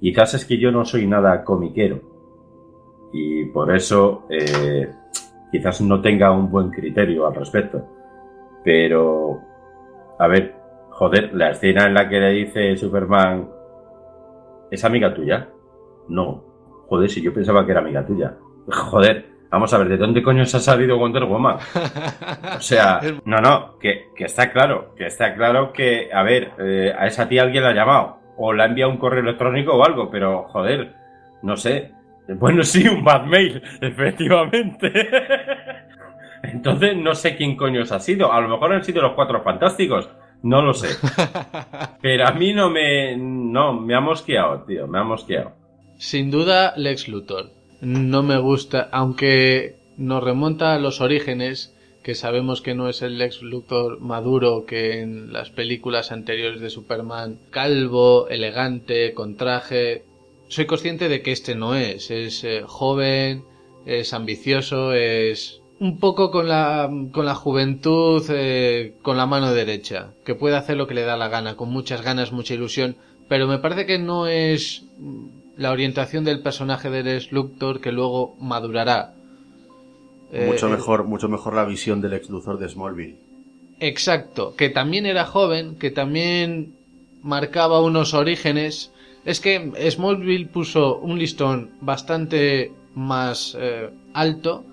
quizás 0.00 0.34
es 0.34 0.46
que 0.46 0.58
yo 0.58 0.72
no 0.72 0.84
soy 0.84 1.06
nada 1.06 1.44
comiquero 1.44 2.00
y 3.12 3.44
por 3.46 3.74
eso 3.74 4.26
eh, 4.30 4.88
quizás 5.50 5.82
no 5.82 6.00
tenga 6.00 6.32
un 6.32 6.50
buen 6.50 6.70
criterio 6.70 7.26
al 7.26 7.34
respecto. 7.34 7.86
Pero, 8.64 9.40
a 10.18 10.26
ver, 10.26 10.54
joder, 10.90 11.34
la 11.34 11.50
escena 11.50 11.86
en 11.86 11.94
la 11.94 12.08
que 12.08 12.18
le 12.18 12.30
dice 12.30 12.76
Superman, 12.76 13.48
¿es 14.72 14.84
amiga 14.84 15.14
tuya? 15.14 15.48
No. 16.08 16.42
Joder, 16.88 17.10
si 17.10 17.22
yo 17.22 17.32
pensaba 17.32 17.64
que 17.64 17.72
era 17.72 17.80
amiga 17.80 18.04
tuya. 18.04 18.34
Joder, 18.68 19.26
vamos 19.50 19.72
a 19.72 19.78
ver, 19.78 19.88
¿de 19.88 19.96
dónde 19.98 20.22
coño 20.22 20.44
se 20.46 20.56
ha 20.56 20.60
salido 20.60 20.98
Wonder 20.98 21.24
Woman? 21.24 21.58
O 22.56 22.60
sea, 22.60 23.00
no, 23.24 23.38
no, 23.38 23.78
que, 23.78 24.08
que 24.16 24.24
está 24.24 24.52
claro, 24.52 24.94
que 24.96 25.06
está 25.06 25.34
claro 25.34 25.72
que, 25.72 26.10
a 26.12 26.22
ver, 26.22 26.52
eh, 26.58 26.92
a 26.96 27.06
esa 27.06 27.28
tía 27.28 27.42
alguien 27.42 27.64
la 27.64 27.70
ha 27.70 27.74
llamado, 27.74 28.18
o 28.36 28.52
le 28.52 28.62
ha 28.62 28.66
enviado 28.66 28.90
un 28.90 28.98
correo 28.98 29.20
electrónico 29.20 29.74
o 29.74 29.84
algo, 29.84 30.10
pero 30.10 30.44
joder, 30.44 30.94
no 31.42 31.56
sé. 31.56 31.92
Bueno, 32.28 32.62
sí, 32.62 32.86
un 32.88 33.04
bad 33.04 33.24
mail, 33.24 33.62
efectivamente. 33.80 34.92
Entonces 36.42 36.96
no 36.96 37.14
sé 37.14 37.36
quién 37.36 37.56
coño 37.56 37.82
ha 37.82 38.00
sido. 38.00 38.32
A 38.32 38.40
lo 38.40 38.48
mejor 38.48 38.72
han 38.72 38.84
sido 38.84 39.02
los 39.02 39.12
cuatro 39.12 39.42
fantásticos. 39.42 40.10
No 40.42 40.62
lo 40.62 40.74
sé. 40.74 40.88
Pero 42.02 42.26
a 42.26 42.32
mí 42.32 42.52
no 42.52 42.70
me. 42.70 43.16
No, 43.16 43.72
me 43.80 43.94
ha 43.94 44.00
mosqueado, 44.00 44.62
tío. 44.62 44.86
Me 44.86 44.98
ha 44.98 45.04
mosqueado. 45.04 45.52
Sin 45.98 46.30
duda, 46.30 46.74
Lex 46.76 47.08
Luthor. 47.08 47.50
No 47.80 48.22
me 48.22 48.38
gusta, 48.38 48.88
aunque 48.92 49.76
nos 49.96 50.22
remonta 50.22 50.74
a 50.74 50.78
los 50.78 51.00
orígenes, 51.00 51.76
que 52.02 52.14
sabemos 52.14 52.60
que 52.60 52.74
no 52.74 52.88
es 52.88 53.02
el 53.02 53.18
Lex 53.18 53.42
Luthor 53.42 54.00
maduro 54.00 54.66
que 54.66 55.00
en 55.00 55.32
las 55.32 55.50
películas 55.50 56.10
anteriores 56.10 56.60
de 56.60 56.70
Superman, 56.70 57.38
calvo, 57.50 58.28
elegante, 58.28 59.14
con 59.14 59.36
traje. 59.36 60.04
Soy 60.48 60.66
consciente 60.66 61.08
de 61.08 61.22
que 61.22 61.32
este 61.32 61.54
no 61.54 61.74
es. 61.74 62.10
Es 62.10 62.42
eh, 62.44 62.62
joven, 62.66 63.44
es 63.86 64.12
ambicioso, 64.12 64.92
es 64.92 65.61
un 65.82 65.98
poco 65.98 66.30
con 66.30 66.48
la, 66.48 66.88
con 67.10 67.26
la 67.26 67.34
juventud 67.34 68.24
eh, 68.28 68.94
con 69.02 69.16
la 69.16 69.26
mano 69.26 69.52
derecha, 69.52 70.12
que 70.24 70.36
puede 70.36 70.54
hacer 70.54 70.76
lo 70.76 70.86
que 70.86 70.94
le 70.94 71.02
da 71.02 71.16
la 71.16 71.26
gana, 71.26 71.56
con 71.56 71.70
muchas 71.70 72.02
ganas, 72.02 72.30
mucha 72.30 72.54
ilusión, 72.54 72.94
pero 73.28 73.48
me 73.48 73.58
parece 73.58 73.84
que 73.84 73.98
no 73.98 74.28
es 74.28 74.84
la 75.56 75.72
orientación 75.72 76.22
del 76.22 76.40
personaje 76.40 76.88
de 76.88 77.02
Lex 77.02 77.32
Luthor 77.32 77.80
que 77.80 77.90
luego 77.90 78.36
madurará. 78.38 79.14
Mucho 80.46 80.68
mejor, 80.68 81.02
mucho 81.02 81.28
mejor 81.28 81.54
la 81.54 81.64
visión 81.64 82.00
del 82.00 82.12
ex 82.12 82.30
Luthor 82.30 82.60
de 82.60 82.68
Smallville. 82.68 83.16
Exacto, 83.80 84.54
que 84.54 84.68
también 84.68 85.04
era 85.04 85.24
joven, 85.24 85.74
que 85.74 85.90
también 85.90 86.76
marcaba 87.22 87.82
unos 87.82 88.14
orígenes. 88.14 88.92
Es 89.24 89.40
que 89.40 89.72
Smallville 89.90 90.46
puso 90.46 90.98
un 90.98 91.18
listón 91.18 91.72
bastante 91.80 92.70
más 92.94 93.56
eh, 93.58 93.90
alto 94.14 94.64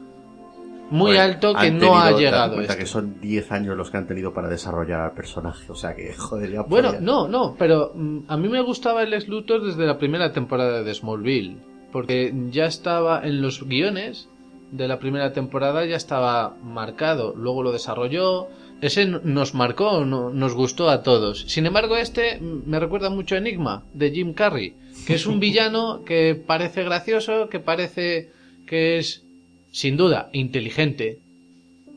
muy 0.92 1.18
alto 1.18 1.54
que 1.56 1.72
no 1.72 1.98
ha 1.98 2.12
llegado. 2.12 2.56
cuenta 2.56 2.74
este. 2.74 2.84
que 2.84 2.90
son 2.90 3.20
10 3.22 3.52
años 3.52 3.78
los 3.78 3.90
que 3.92 3.98
han 3.98 4.08
tenido 4.08 4.34
para 4.34 4.48
desarrollar 4.48 5.02
al 5.02 5.12
personaje. 5.14 5.72
O 5.72 5.76
sea 5.76 5.96
que, 5.96 6.14
joder, 6.18 6.52
ya 6.52 6.62
Bueno, 6.64 6.90
podía- 6.90 7.02
no, 7.02 7.28
no, 7.28 7.56
pero 7.58 7.92
mm, 7.96 8.20
a 8.28 8.38
mí 8.38 8.50
me 8.50 8.62
gustaba 8.62 9.04
el 9.04 9.10
Lex 9.12 9.28
Luthor 9.28 9.64
desde 9.66 9.86
la 9.86 9.98
primera 9.98 10.32
temporada 10.32 10.84
de 10.84 10.94
Smallville, 10.94 11.58
porque 11.92 12.34
ya 12.52 12.66
estaba 12.66 13.22
en 13.26 13.42
los 13.42 13.64
guiones 13.68 14.30
de 14.72 14.88
la 14.88 15.00
primera 15.00 15.34
temporada, 15.34 15.84
ya 15.86 15.96
estaba 15.96 16.56
marcado, 16.64 17.34
luego 17.36 17.64
lo 17.64 17.72
desarrolló, 17.72 18.48
ese 18.82 19.08
nos 19.08 19.56
marcó, 19.56 20.06
no- 20.06 20.30
nos 20.30 20.54
gustó 20.54 20.90
a 20.90 21.02
todos. 21.02 21.42
Sin 21.48 21.66
embargo, 21.66 21.98
este 21.98 22.40
mm, 22.40 22.70
me 22.70 22.80
recuerda 22.80 23.10
mucho 23.10 23.36
a 23.36 23.40
Enigma, 23.40 23.84
de 23.94 24.12
Jim 24.12 24.34
Carrey, 24.34 24.76
que 25.08 25.16
es 25.16 25.26
un 25.26 25.40
villano 25.42 26.04
que 26.06 26.36
parece 26.36 26.84
gracioso, 26.84 27.50
que 27.50 27.60
parece 27.60 28.32
que 28.68 29.00
es, 29.00 29.26
sin 29.72 29.98
duda, 29.98 30.30
inteligente, 30.34 31.22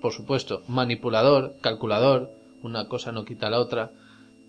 por 0.00 0.12
supuesto, 0.12 0.62
manipulador, 0.68 1.54
calculador, 1.60 2.30
una 2.62 2.88
cosa 2.88 3.12
no 3.12 3.24
quita 3.24 3.50
la 3.50 3.60
otra, 3.60 3.92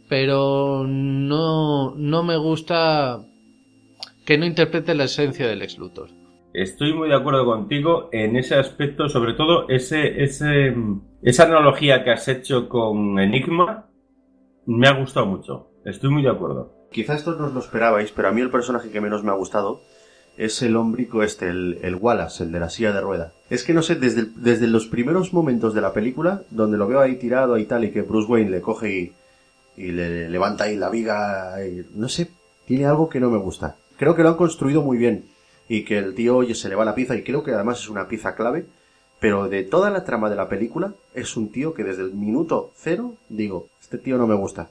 pero 0.09 0.85
no, 0.87 1.93
no 1.95 2.23
me 2.23 2.37
gusta 2.37 3.21
que 4.25 4.37
no 4.37 4.45
interprete 4.45 4.95
la 4.95 5.05
esencia 5.05 5.47
del 5.47 5.61
ex 5.61 5.77
Luthor. 5.77 6.09
Estoy 6.53 6.93
muy 6.93 7.09
de 7.09 7.15
acuerdo 7.15 7.45
contigo 7.45 8.09
en 8.11 8.35
ese 8.35 8.55
aspecto, 8.55 9.09
sobre 9.09 9.33
todo 9.33 9.67
ese, 9.69 10.23
ese, 10.23 10.75
esa 11.23 11.43
analogía 11.45 12.03
que 12.03 12.11
has 12.11 12.27
hecho 12.27 12.69
con 12.69 13.19
Enigma 13.19 13.87
me 14.65 14.87
ha 14.87 14.93
gustado 14.93 15.25
mucho. 15.25 15.71
Estoy 15.83 16.11
muy 16.11 16.21
de 16.21 16.29
acuerdo. 16.29 16.71
Quizá 16.91 17.15
esto 17.15 17.35
no 17.35 17.47
os 17.47 17.53
lo 17.53 17.59
esperabais, 17.59 18.11
pero 18.11 18.27
a 18.27 18.31
mí 18.31 18.41
el 18.41 18.51
personaje 18.51 18.91
que 18.91 19.01
menos 19.01 19.23
me 19.23 19.31
ha 19.31 19.35
gustado 19.35 19.81
es 20.37 20.61
el 20.61 20.75
hombrico 20.75 21.23
este, 21.23 21.49
el, 21.49 21.79
el 21.81 21.95
Wallace, 21.95 22.43
el 22.43 22.51
de 22.51 22.59
la 22.59 22.69
silla 22.69 22.91
de 22.91 23.01
rueda. 23.01 23.33
Es 23.49 23.63
que 23.63 23.73
no 23.73 23.81
sé, 23.81 23.95
desde, 23.95 24.25
desde 24.35 24.67
los 24.67 24.87
primeros 24.87 25.33
momentos 25.33 25.73
de 25.73 25.81
la 25.81 25.93
película, 25.93 26.43
donde 26.49 26.77
lo 26.77 26.87
veo 26.87 26.99
ahí 26.99 27.15
tirado 27.15 27.57
y 27.57 27.65
tal, 27.65 27.83
y 27.83 27.91
que 27.91 28.01
Bruce 28.01 28.31
Wayne 28.31 28.49
le 28.49 28.61
coge 28.61 28.91
y, 28.91 29.13
y 29.77 29.91
le 29.91 30.29
levanta 30.29 30.65
ahí 30.65 30.75
la 30.75 30.89
viga, 30.89 31.55
y, 31.65 31.85
no 31.95 32.09
sé, 32.09 32.29
tiene 32.65 32.85
algo 32.85 33.09
que 33.09 33.19
no 33.19 33.29
me 33.29 33.37
gusta. 33.37 33.75
Creo 33.97 34.15
que 34.15 34.23
lo 34.23 34.29
han 34.29 34.37
construido 34.37 34.81
muy 34.81 34.97
bien, 34.97 35.25
y 35.69 35.83
que 35.85 35.97
el 35.97 36.15
tío 36.15 36.37
oye, 36.37 36.55
se 36.55 36.69
le 36.69 36.75
va 36.75 36.85
la 36.85 36.95
pieza 36.95 37.15
y 37.15 37.23
creo 37.23 37.43
que 37.43 37.51
además 37.51 37.79
es 37.79 37.89
una 37.89 38.07
pieza 38.07 38.35
clave, 38.35 38.65
pero 39.19 39.47
de 39.47 39.63
toda 39.63 39.89
la 39.89 40.03
trama 40.03 40.29
de 40.29 40.35
la 40.35 40.49
película 40.49 40.93
es 41.13 41.37
un 41.37 41.51
tío 41.51 41.73
que 41.73 41.83
desde 41.83 42.03
el 42.03 42.13
minuto 42.13 42.71
cero 42.75 43.13
digo, 43.29 43.67
este 43.81 43.97
tío 43.97 44.17
no 44.17 44.27
me 44.27 44.35
gusta. 44.35 44.69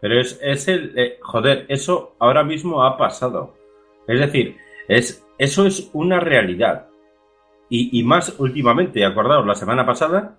Pero 0.00 0.20
es, 0.20 0.38
es 0.42 0.68
el... 0.68 0.92
eh, 0.98 1.16
joder, 1.22 1.64
eso 1.68 2.14
ahora 2.18 2.44
mismo 2.44 2.84
ha 2.84 2.98
pasado. 2.98 3.54
Es 4.06 4.20
decir, 4.20 4.56
es, 4.88 5.26
eso 5.38 5.66
es 5.66 5.90
una 5.92 6.20
realidad. 6.20 6.88
Y, 7.68 8.00
más 8.04 8.38
últimamente, 8.38 9.04
acordaos, 9.04 9.44
la 9.44 9.56
semana 9.56 9.84
pasada, 9.84 10.38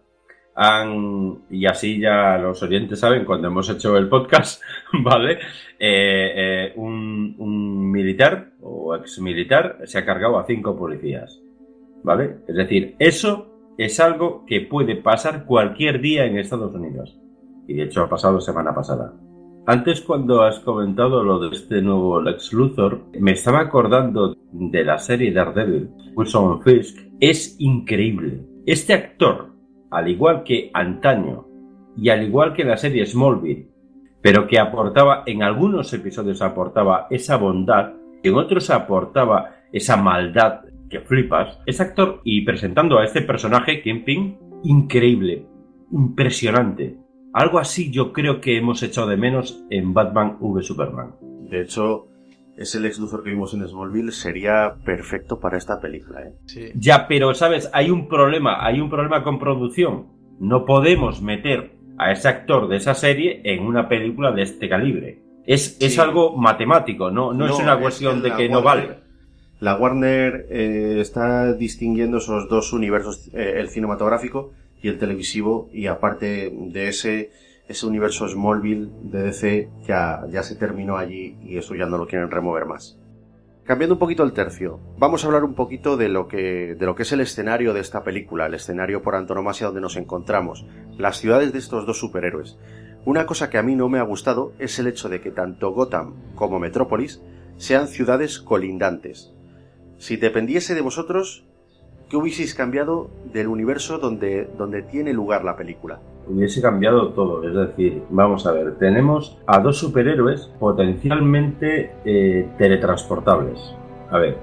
y 1.50 1.66
así 1.66 2.00
ya 2.00 2.38
los 2.38 2.64
oyentes 2.64 3.02
saben 3.02 3.26
cuando 3.26 3.50
hemos 3.50 3.70
hecho 3.70 3.98
el 3.98 4.08
podcast, 4.08 4.64
¿vale? 5.04 5.34
Eh, 5.78 6.32
eh, 6.36 6.74
un, 6.78 7.36
un 7.38 7.92
militar 7.92 8.52
o 8.62 8.96
ex 8.96 9.20
militar 9.20 9.80
se 9.84 10.00
ha 10.00 10.06
cargado 10.06 10.40
a 10.40 10.46
cinco 10.46 10.78
policías, 10.78 11.42
¿vale? 12.02 12.38
Es 12.48 12.56
decir, 12.56 12.96
eso 12.98 13.74
es 13.78 14.00
algo 14.00 14.46
que 14.46 14.62
puede 14.62 14.96
pasar 14.96 15.46
cualquier 15.46 16.00
día 16.02 16.26
en 16.26 16.38
Estados 16.38 16.74
Unidos. 16.74 17.18
Y 17.68 17.74
de 17.74 17.84
hecho 17.84 18.04
ha 18.04 18.10
pasado 18.10 18.40
semana 18.40 18.74
pasada. 18.74 19.14
Antes 19.70 20.00
cuando 20.00 20.44
has 20.44 20.62
comentado 20.62 21.26
lo 21.26 21.40
de 21.40 21.54
este 21.54 21.82
nuevo 21.82 22.22
Lex 22.22 22.54
Luthor, 22.54 23.04
me 23.20 23.34
estaba 23.34 23.60
acordando 23.60 24.34
de 24.54 24.86
la 24.86 24.98
serie 24.98 25.34
Daredevil, 25.34 25.90
Wilson 26.16 26.62
Fisk. 26.62 26.98
Es 27.20 27.58
increíble. 27.60 28.46
Este 28.66 28.94
actor, 28.94 29.52
al 29.92 30.08
igual 30.08 30.44
que 30.46 30.72
antaño 30.74 31.50
y 31.98 32.08
al 32.08 32.24
igual 32.24 32.54
que 32.54 32.64
la 32.64 32.78
serie 32.78 33.06
Smallville, 33.06 33.68
pero 34.22 34.48
que 34.48 34.58
aportaba, 34.58 35.24
en 35.26 35.44
algunos 35.44 35.92
episodios 35.92 36.42
aportaba 36.42 37.08
esa 37.10 37.36
bondad, 37.36 37.92
en 38.24 38.36
otros 38.36 38.70
aportaba 38.70 39.52
esa 39.74 39.98
maldad 39.98 40.62
que 40.90 41.02
flipas, 41.02 41.60
es 41.66 41.82
actor 41.82 42.22
y 42.24 42.46
presentando 42.46 43.00
a 43.00 43.04
este 43.04 43.22
personaje, 43.22 43.82
Kingpin, 43.82 44.38
increíble, 44.64 45.46
impresionante. 45.92 46.96
Algo 47.38 47.60
así 47.60 47.92
yo 47.92 48.14
creo 48.14 48.42
que 48.42 48.58
hemos 48.58 48.82
echado 48.82 49.06
de 49.08 49.16
menos 49.16 49.64
en 49.70 49.94
Batman 49.94 50.38
v 50.40 50.64
Superman. 50.64 51.12
De 51.52 51.62
hecho, 51.62 52.08
ese 52.58 52.80
Lex 52.80 52.98
Luthor 52.98 53.24
que 53.24 53.30
vimos 53.30 53.54
en 53.54 53.68
Smallville 53.68 54.12
sería 54.12 54.74
perfecto 54.84 55.40
para 55.40 55.56
esta 55.60 55.80
película, 55.80 56.22
¿eh? 56.24 56.72
Ya, 56.74 57.08
pero 57.08 57.36
sabes, 57.36 57.70
hay 57.74 57.92
un 57.92 58.08
problema, 58.08 58.66
hay 58.66 58.82
un 58.82 58.90
problema 58.90 59.22
con 59.22 59.38
producción. 59.38 60.08
No 60.40 60.66
podemos 60.66 61.22
meter 61.22 61.74
a 62.00 62.12
ese 62.12 62.28
actor 62.28 62.68
de 62.70 62.78
esa 62.78 62.96
serie 62.96 63.42
en 63.44 63.64
una 63.64 63.88
película 63.88 64.32
de 64.32 64.42
este 64.42 64.68
calibre. 64.68 65.22
Es, 65.46 65.78
es 65.80 65.94
Sí. 65.94 66.02
algo 66.02 66.36
matemático, 66.36 67.12
no, 67.12 67.34
no, 67.34 67.46
es 67.46 67.60
una 67.60 67.74
es 67.76 67.82
cuestión 67.82 68.24
que 68.24 68.30
de 68.32 68.36
que 68.36 68.50
no 68.50 68.64
vale. 68.64 68.98
La 69.60 69.76
Warner 69.76 70.48
eh, 70.50 70.98
está 71.02 71.54
distinguiendo 71.54 72.18
esos 72.18 72.50
dos 72.50 72.74
universos, 72.74 73.30
eh, 73.32 73.58
el 73.58 73.70
cinematográfico 73.70 74.54
y 74.82 74.90
el 74.90 74.98
televisivo, 74.98 75.70
y 75.74 75.88
aparte 75.88 76.52
de 76.54 76.88
ese, 76.88 77.32
ese 77.68 77.86
universo 77.86 78.28
Smallville 78.28 78.90
de 79.04 79.24
DC 79.24 79.70
ya, 79.88 80.22
ya 80.30 80.44
se 80.44 80.56
terminó 80.56 80.98
allí 80.98 81.38
y 81.44 81.58
eso 81.58 81.76
ya 81.76 81.86
no 81.86 81.98
lo 81.98 82.08
quieren 82.08 82.32
remover 82.32 82.66
más. 82.66 83.00
Cambiando 83.68 83.96
un 83.96 84.00
poquito 84.00 84.24
el 84.24 84.32
tercio, 84.32 84.80
vamos 84.98 85.24
a 85.24 85.28
hablar 85.28 85.44
un 85.44 85.54
poquito 85.54 85.98
de 85.98 86.08
lo 86.08 86.30
que, 86.30 86.76
de 86.80 86.86
lo 86.86 86.96
que 86.96 87.04
es 87.04 87.12
el 87.12 87.20
escenario 87.20 87.74
de 87.74 87.82
esta 87.82 88.02
película, 88.02 88.46
el 88.46 88.54
escenario 88.54 89.02
por 89.02 89.16
antonomasia 89.16 89.68
donde 89.68 89.82
nos 89.82 89.98
encontramos, 89.98 90.66
las 90.98 91.18
ciudades 91.18 91.52
de 91.52 91.60
estos 91.60 91.86
dos 91.86 92.00
superhéroes. 92.00 92.58
Una 93.04 93.26
cosa 93.26 93.50
que 93.50 93.58
a 93.58 93.64
mí 93.64 93.76
no 93.76 93.90
me 93.90 94.00
ha 94.00 94.04
gustado 94.04 94.54
es 94.58 94.80
el 94.80 94.88
hecho 94.88 95.10
de 95.10 95.20
que 95.20 95.32
tanto 95.32 95.72
Gotham 95.72 96.16
como 96.36 96.60
Metrópolis 96.60 97.22
sean 97.58 97.90
ciudades 97.90 98.40
colindantes. 98.40 99.34
Si 99.98 100.16
dependiese 100.16 100.74
de 100.74 100.82
vosotros, 100.82 101.46
¿qué 102.10 102.18
hubieseis 102.18 102.56
cambiado 102.56 103.10
del 103.34 103.48
universo 103.48 103.98
donde, 103.98 104.48
donde 104.58 104.84
tiene 104.84 105.14
lugar 105.14 105.44
la 105.44 105.56
película? 105.56 106.00
Hubiese 106.28 106.62
cambiado 106.62 107.10
todo, 107.10 107.48
es 107.48 107.54
decir, 107.54 108.04
vamos 108.10 108.46
a 108.46 108.52
ver, 108.52 108.78
tenemos 108.78 109.38
a 109.46 109.60
dos 109.60 109.78
superhéroes 109.78 110.50
potencialmente 110.60 111.92
eh, 112.04 112.50
teletransportables. 112.58 113.74
A 114.10 114.20
ver, 114.20 114.38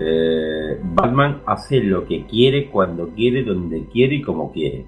eh, 0.00 0.78
Batman 0.82 1.42
hace 1.44 1.80
lo 1.80 2.06
que 2.06 2.24
quiere, 2.26 2.70
cuando 2.70 3.08
quiere, 3.08 3.42
donde 3.42 3.84
quiere 3.86 4.16
y 4.16 4.22
como 4.22 4.52
quiere. 4.52 4.86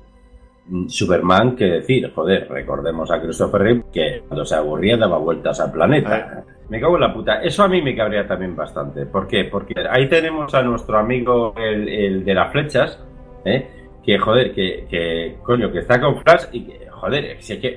Mm, 0.69 0.89
Superman, 0.89 1.57
que 1.57 1.65
decir, 1.65 2.11
joder, 2.15 2.49
recordemos 2.49 3.11
a 3.11 3.21
Christopher 3.21 3.61
Reeve 3.61 3.85
que 3.93 4.23
cuando 4.27 4.45
se 4.45 4.55
aburría 4.55 4.97
daba 4.97 5.19
vueltas 5.19 5.61
al 5.61 5.73
planeta. 5.73 6.45
Me 6.71 6.81
cago 6.81 6.95
en 6.95 7.01
la 7.01 7.13
puta. 7.13 7.43
Eso 7.43 7.65
a 7.65 7.69
mí 7.69 7.83
me 7.83 7.97
cabría 7.97 8.27
también 8.27 8.57
bastante. 8.57 9.05
¿Por 9.05 9.27
qué? 9.27 9.45
Porque 9.45 9.75
ahí 9.91 10.09
tenemos 10.09 10.55
a 10.55 10.63
nuestro 10.63 10.99
amigo 10.99 11.53
el, 11.57 11.89
el 11.89 12.25
de 12.25 12.35
las 12.35 12.53
flechas, 12.53 13.05
¿eh? 13.45 13.69
que 14.05 14.19
joder, 14.19 14.55
que, 14.55 14.87
que 14.89 15.37
coño, 15.43 15.71
que 15.71 15.81
está 15.81 16.01
con 16.01 16.23
Flash 16.23 16.45
y 16.53 16.65
que, 16.65 16.89
joder, 16.89 17.37
si 17.41 17.61
que, 17.61 17.77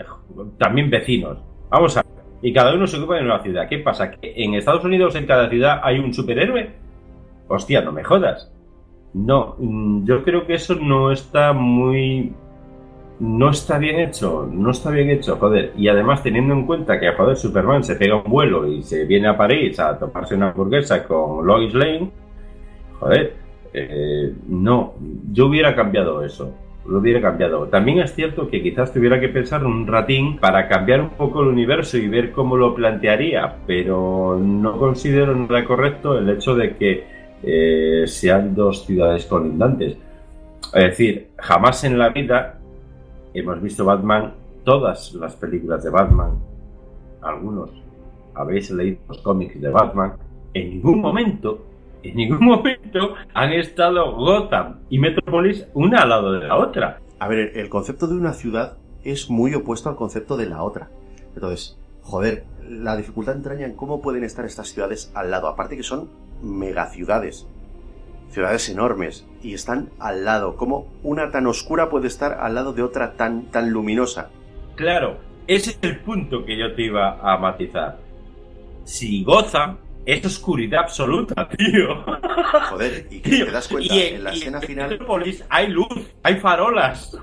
también 0.58 0.90
vecinos. 0.90 1.40
Vamos 1.70 1.98
a 1.98 2.04
ver. 2.04 2.24
Y 2.42 2.54
cada 2.54 2.74
uno 2.76 2.86
se 2.88 2.98
ocupa 2.98 3.18
en 3.18 3.26
una 3.26 3.42
ciudad. 3.42 3.68
¿Qué 3.68 3.80
pasa? 3.80 4.12
¿Que 4.12 4.34
en 4.36 4.54
Estados 4.54 4.84
Unidos 4.84 5.16
en 5.16 5.26
cada 5.26 5.50
ciudad 5.50 5.80
hay 5.84 6.00
un 6.00 6.14
superhéroe? 6.14 6.72
Hostia, 7.48 7.82
no 7.82 7.92
me 7.92 8.04
jodas. 8.04 8.52
No, 9.14 9.56
mm, 9.58 10.06
yo 10.06 10.24
creo 10.24 10.46
que 10.46 10.56
eso 10.56 10.76
no 10.76 11.12
está 11.12 11.54
muy... 11.54 12.34
No 13.24 13.52
está 13.52 13.78
bien 13.78 14.02
hecho, 14.02 14.50
no 14.52 14.72
está 14.72 14.90
bien 14.90 15.10
hecho, 15.10 15.38
joder. 15.38 15.72
Y 15.78 15.88
además 15.88 16.22
teniendo 16.22 16.54
en 16.54 16.66
cuenta 16.66 17.00
que, 17.00 17.10
joder, 17.14 17.38
Superman 17.38 17.82
se 17.82 17.96
pega 17.96 18.18
un 18.18 18.30
vuelo 18.30 18.68
y 18.68 18.84
se 18.84 19.06
viene 19.06 19.30
a 19.30 19.38
París 19.38 19.80
a 19.80 19.98
tomarse 19.98 20.36
una 20.36 20.50
hamburguesa 20.50 21.06
con 21.06 21.48
Lois 21.48 21.74
Lane, 21.74 22.12
joder, 23.00 23.34
eh, 23.74 24.34
no, 24.50 24.96
yo 25.32 25.46
hubiera 25.46 25.74
cambiado 25.74 26.22
eso, 26.22 26.54
lo 26.86 26.98
hubiera 26.98 27.22
cambiado. 27.22 27.68
También 27.70 28.00
es 28.00 28.14
cierto 28.14 28.50
que 28.50 28.62
quizás 28.62 28.92
tuviera 28.92 29.22
que 29.22 29.30
pensar 29.30 29.66
un 29.66 29.88
ratín 29.88 30.38
para 30.38 30.68
cambiar 30.68 31.00
un 31.00 31.12
poco 31.12 31.44
el 31.44 31.48
universo 31.48 31.98
y 31.98 32.10
ver 32.10 32.34
cómo 32.34 32.58
lo 32.58 32.76
plantearía, 32.76 33.56
pero 33.66 34.38
no 34.38 34.78
considero 34.78 35.34
nada 35.34 35.64
correcto 35.64 36.18
el 36.18 36.30
hecho 36.30 36.56
de 36.56 36.76
que 36.76 37.06
eh, 37.42 38.04
sean 38.06 38.54
dos 38.54 38.86
ciudades 38.86 39.26
colindantes. 39.28 39.96
Es 40.74 40.84
decir, 40.84 41.30
jamás 41.38 41.86
en 41.86 41.98
la 41.98 42.10
vida 42.10 42.60
hemos 43.34 43.62
visto 43.62 43.86
Batman, 43.86 44.34
todas 44.64 45.14
las 45.14 45.36
películas 45.36 45.84
de 45.84 45.90
Batman, 45.90 46.40
algunos 47.22 47.70
habéis 48.36 48.72
leído 48.72 49.00
los 49.08 49.20
cómics 49.20 49.60
de 49.62 49.70
Batman, 49.70 50.14
en 50.54 50.70
ningún 50.70 51.02
momento, 51.02 51.66
en 52.04 52.16
ningún 52.16 52.46
momento 52.46 53.16
han 53.34 53.54
estado 53.54 54.16
Gotham 54.16 54.80
y 54.90 55.00
Metropolis 55.00 55.68
una 55.74 56.02
al 56.02 56.10
lado 56.10 56.32
de 56.34 56.48
la 56.48 56.56
otra. 56.58 57.00
A 57.20 57.28
ver, 57.28 57.58
el 57.58 57.70
concepto 57.70 58.08
de 58.08 58.16
una 58.16 58.34
ciudad 58.34 58.78
es 59.04 59.30
muy 59.30 59.54
opuesto 59.54 59.90
al 59.90 59.96
concepto 59.96 60.38
de 60.38 60.48
la 60.48 60.64
otra. 60.64 60.90
Entonces, 61.36 61.78
joder, 62.02 62.46
la 62.68 62.96
dificultad 62.98 63.36
entraña 63.36 63.66
en 63.66 63.76
cómo 63.76 64.02
pueden 64.02 64.24
estar 64.24 64.46
estas 64.46 64.70
ciudades 64.70 65.12
al 65.16 65.32
lado. 65.32 65.48
Aparte 65.48 65.78
que 65.78 65.84
son 65.84 66.10
megaciudades. 66.42 67.48
Ciudades 68.34 68.68
enormes. 68.70 69.28
Y 69.44 69.54
están 69.54 69.92
al 70.00 70.26
lado. 70.26 70.58
¿Cómo 70.58 70.88
una 71.04 71.30
tan 71.30 71.46
oscura 71.46 71.90
puede 71.90 72.08
estar 72.08 72.40
al 72.42 72.56
lado 72.56 72.74
de 72.74 72.82
otra 72.82 73.14
tan, 73.14 73.44
tan 73.52 73.70
luminosa? 73.70 74.32
Claro, 74.76 75.20
ese 75.46 75.70
es 75.72 75.80
el 75.84 76.00
punto 76.00 76.44
que 76.44 76.58
yo 76.58 76.74
te 76.74 76.86
iba 76.86 77.20
a 77.22 77.38
matizar. 77.38 78.00
Si 78.86 79.24
Gotham 79.24 79.78
es 80.06 80.26
oscuridad 80.26 80.82
absoluta, 80.82 81.48
tío. 81.58 82.04
Joder, 82.72 83.08
y 83.12 83.20
que 83.20 83.30
Tío, 83.30 83.46
te 83.46 83.52
das 83.52 83.68
cuenta 83.68 83.94
y 83.94 84.02
en 84.02 84.24
la 84.24 84.32
escena 84.34 84.62
final. 84.62 84.90
Metropolis 84.90 85.46
hay 85.50 85.68
luz, 85.68 86.12
hay 86.24 86.36
farolas. 86.40 87.16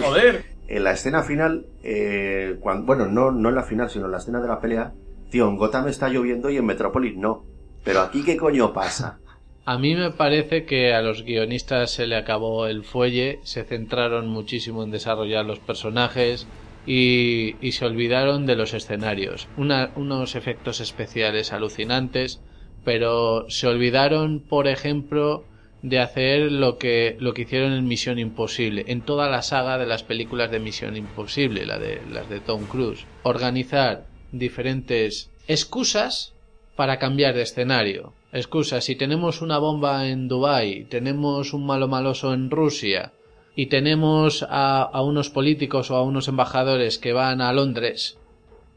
Joder. 0.00 0.44
En 0.68 0.84
la 0.84 0.92
escena 0.92 1.22
final, 1.22 1.66
eh, 1.82 2.56
bueno, 2.62 3.06
no, 3.06 3.32
no 3.32 3.48
en 3.48 3.54
la 3.54 3.64
final, 3.64 3.90
sino 3.90 4.06
en 4.06 4.12
la 4.12 4.18
escena 4.18 4.40
de 4.40 4.48
la 4.48 4.60
pelea, 4.60 4.92
tío, 5.28 5.48
en 5.48 5.56
Gotham 5.56 5.88
está 5.88 6.08
lloviendo 6.08 6.50
y 6.50 6.56
en 6.56 6.64
Metrópolis 6.64 7.16
no. 7.16 7.44
Pero 7.84 8.00
aquí, 8.00 8.22
¿qué 8.22 8.36
coño 8.36 8.72
pasa? 8.72 9.18
A 9.64 9.78
mí 9.78 9.94
me 9.94 10.10
parece 10.10 10.64
que 10.64 10.92
a 10.92 11.02
los 11.02 11.22
guionistas 11.22 11.92
se 11.92 12.06
le 12.06 12.16
acabó 12.16 12.66
el 12.66 12.82
fuelle, 12.84 13.40
se 13.44 13.64
centraron 13.64 14.26
muchísimo 14.28 14.82
en 14.82 14.90
desarrollar 14.90 15.44
los 15.44 15.60
personajes 15.60 16.48
y, 16.84 17.64
y 17.64 17.72
se 17.72 17.84
olvidaron 17.84 18.44
de 18.44 18.56
los 18.56 18.74
escenarios. 18.74 19.50
Una- 19.54 19.92
unos 19.94 20.34
efectos 20.34 20.80
especiales 20.80 21.52
alucinantes, 21.52 22.42
pero 22.84 23.46
se 23.48 23.68
olvidaron, 23.68 24.44
por 24.48 24.66
ejemplo, 24.66 25.46
de 25.80 26.00
hacer 26.00 26.50
lo 26.50 26.76
que, 26.78 27.16
lo 27.20 27.32
que 27.32 27.42
hicieron 27.42 27.72
en 27.72 27.86
Misión 27.86 28.18
Imposible, 28.18 28.84
en 28.88 29.04
toda 29.04 29.28
la 29.28 29.42
saga 29.42 29.78
de 29.78 29.86
las 29.86 30.02
películas 30.02 30.50
de 30.50 30.58
Misión 30.58 30.96
Imposible, 30.96 31.66
la 31.66 31.78
las 32.06 32.28
de 32.28 32.40
Tom 32.40 32.66
Cruise. 32.66 33.06
Organizar 33.22 34.08
diferentes 34.32 35.30
excusas 35.46 36.34
para 36.74 36.98
cambiar 36.98 37.34
de 37.34 37.42
escenario. 37.42 38.14
Excusas, 38.32 38.84
si 38.84 38.96
tenemos 38.96 39.42
una 39.42 39.58
bomba 39.58 40.08
en 40.08 40.26
Dubai, 40.26 40.84
tenemos 40.84 41.52
un 41.52 41.66
malo 41.66 41.86
maloso 41.86 42.32
en 42.32 42.50
Rusia 42.50 43.12
y 43.54 43.66
tenemos 43.66 44.42
a, 44.48 44.82
a 44.82 45.02
unos 45.02 45.28
políticos 45.28 45.90
o 45.90 45.96
a 45.96 46.02
unos 46.02 46.28
embajadores 46.28 46.96
que 46.96 47.12
van 47.12 47.42
a 47.42 47.52
Londres, 47.52 48.16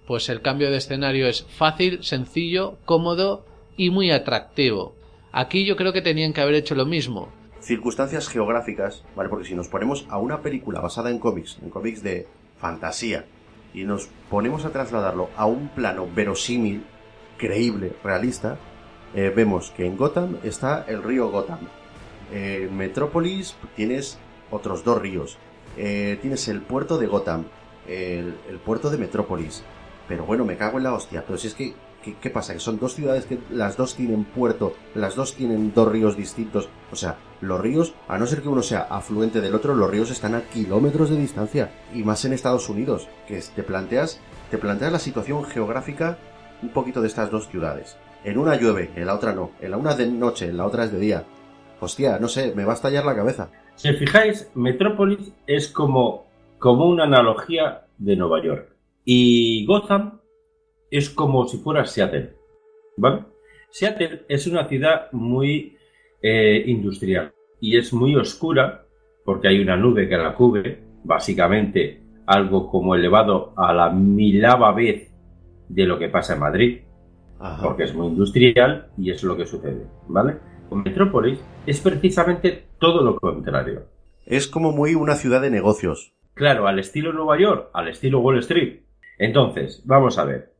pues 0.06 0.28
el 0.28 0.41
cambio 0.41 0.72
de 0.72 0.78
escenario 0.78 1.28
es 1.28 1.45
fácil, 1.45 2.03
sencillo, 2.03 2.78
cómodo 2.84 3.45
y 3.78 3.91
muy 3.91 4.12
atractivo. 4.12 4.93
Aquí 5.32 5.66
yo 5.66 5.78
creo 5.78 5.93
que 5.93 6.01
tenían 6.01 6.34
que 6.34 6.41
haber 6.41 6.56
hecho 6.56 6.76
lo 6.76 6.86
mismo. 6.86 7.30
Circunstancias 7.62 8.28
geográficas, 8.28 9.06
¿vale? 9.16 9.30
Porque 9.30 9.47
si 9.47 9.56
nos 9.56 9.70
ponemos 9.70 10.06
a 10.10 10.18
una 10.18 10.41
película 10.41 10.82
basada 10.82 11.10
en 11.12 11.20
cómics, 11.20 11.60
en 11.64 11.70
cómics 11.70 12.03
de 12.03 12.28
fantasía, 12.58 13.26
y 13.74 13.86
nos 13.86 14.10
ponemos 14.30 14.66
a 14.66 14.72
trasladarlo 14.72 15.30
a 15.38 15.45
un 15.45 15.70
plano 15.70 16.08
verosímil, 16.14 16.84
creíble, 17.38 17.93
realista, 18.03 18.58
eh, 19.16 19.32
vemos 19.36 19.72
que 19.72 19.86
en 19.86 19.97
Gotham 19.97 20.38
está 20.43 20.86
el 20.88 21.01
río 21.01 21.30
Gotham. 21.30 21.59
En 22.32 22.76
Metrópolis 22.76 23.55
tienes 23.76 24.18
otros 24.51 24.84
dos 24.84 25.01
ríos. 25.01 25.38
Eh, 25.78 26.18
tienes 26.22 26.47
el 26.47 26.61
puerto 26.61 26.97
de 26.97 27.07
Gotham, 27.07 27.45
el, 27.88 28.36
el 28.49 28.57
puerto 28.59 28.89
de 28.89 28.97
Metrópolis. 28.97 29.63
Pero 30.07 30.26
bueno, 30.26 30.45
me 30.45 30.57
cago 30.57 30.78
en 30.78 30.84
la 30.84 30.93
hostia. 30.93 31.24
Pero 31.26 31.38
si 31.38 31.47
es 31.47 31.53
que 31.53 31.74
¿Qué, 32.05 32.13
¿Qué, 32.22 32.30
pasa? 32.30 32.53
Que 32.53 32.59
son 32.59 32.78
dos 32.78 32.93
ciudades 32.93 33.26
que 33.26 33.39
las 33.49 33.78
dos 33.78 33.95
tienen 33.95 34.26
puerto, 34.26 34.76
las 34.93 35.16
dos 35.16 35.34
tienen 35.34 35.74
dos 35.74 35.91
ríos 35.91 36.16
distintos. 36.16 36.70
O 36.91 36.95
sea, 36.95 37.18
los 37.41 37.59
ríos, 37.59 37.95
a 38.07 38.20
no 38.20 38.28
ser 38.28 38.43
que 38.43 38.47
uno 38.47 38.61
sea 38.61 38.82
afluente 38.82 39.41
del 39.41 39.55
otro, 39.55 39.74
los 39.74 39.89
ríos 39.89 40.11
están 40.11 40.36
a 40.36 40.43
kilómetros 40.43 41.09
de 41.09 41.18
distancia. 41.18 41.72
Y 41.95 42.03
más 42.03 42.24
en 42.24 42.34
Estados 42.34 42.70
Unidos, 42.70 43.07
que 43.28 43.41
te 43.55 43.63
planteas, 43.63 44.20
te 44.51 44.59
planteas 44.59 44.91
la 44.91 44.99
situación 44.99 45.45
geográfica 45.45 46.20
un 46.61 46.70
poquito 46.70 47.01
de 47.01 47.07
estas 47.07 47.32
dos 47.32 47.49
ciudades. 47.49 47.97
En 48.26 48.40
una 48.40 48.56
llueve, 48.60 48.90
en 48.96 49.06
la 49.06 49.14
otra 49.14 49.34
no. 49.34 49.52
En 49.62 49.70
la 49.70 49.78
una 49.78 49.92
es 49.92 49.98
de 49.98 50.08
noche, 50.08 50.50
en 50.50 50.58
la 50.58 50.66
otra 50.66 50.86
es 50.86 50.92
de 50.92 51.00
día. 51.00 51.24
Hostia, 51.80 52.18
no 52.18 52.28
sé, 52.28 52.56
me 52.56 52.66
va 52.66 52.72
a 52.72 52.76
estallar 52.76 53.06
la 53.06 53.16
cabeza. 53.16 53.52
Si 53.76 53.94
fijáis, 53.94 54.50
Metrópolis 54.56 55.32
es 55.46 55.68
como, 55.68 56.26
como 56.58 56.88
una 56.88 57.04
analogía 57.04 57.86
de 58.00 58.16
Nueva 58.16 58.44
York. 58.44 58.76
Y 59.04 59.64
Gotham 59.68 60.22
es 60.90 61.12
como 61.12 61.48
si 61.48 61.58
fuera 61.58 61.86
Seattle. 61.86 62.36
¿Vale? 62.98 63.26
Seattle 63.70 64.26
es 64.28 64.48
una 64.48 64.68
ciudad 64.68 65.12
muy 65.12 65.78
eh, 66.20 66.64
industrial 66.66 67.32
y 67.60 67.78
es 67.78 67.94
muy 67.94 68.16
oscura 68.16 68.86
porque 69.24 69.50
hay 69.50 69.60
una 69.60 69.78
nube 69.78 70.10
que 70.10 70.18
la 70.18 70.34
cubre, 70.34 70.80
básicamente 71.04 72.02
algo 72.26 72.72
como 72.72 72.96
elevado 72.96 73.54
a 73.56 73.72
la 73.72 73.92
milava 73.92 74.72
vez 74.72 75.14
de 75.70 75.86
lo 75.86 76.00
que 76.00 76.10
pasa 76.10 76.34
en 76.34 76.40
Madrid, 76.40 76.80
Ajá. 77.40 77.64
porque 77.64 77.84
es 77.84 77.94
muy 77.94 78.08
industrial 78.08 78.88
y 78.98 79.12
es 79.12 79.24
lo 79.24 79.36
que 79.36 79.46
sucede, 79.46 79.86
¿vale? 80.08 80.38
Con 80.70 80.84
Metrópolis 80.84 81.40
es 81.66 81.80
precisamente 81.82 82.66
todo 82.80 83.04
lo 83.04 83.18
contrario. 83.18 83.84
Es 84.26 84.48
como 84.48 84.72
muy 84.72 84.96
una 84.96 85.16
ciudad 85.16 85.42
de 85.42 85.52
negocios. 85.52 86.14
Claro, 86.34 86.68
al 86.68 86.80
estilo 86.80 87.14
Nueva 87.14 87.40
York, 87.40 87.70
al 87.74 87.88
estilo 87.90 88.20
Wall 88.20 88.40
Street. 88.40 88.82
Entonces, 89.18 89.82
vamos 89.86 90.18
a 90.18 90.26
ver. 90.26 90.54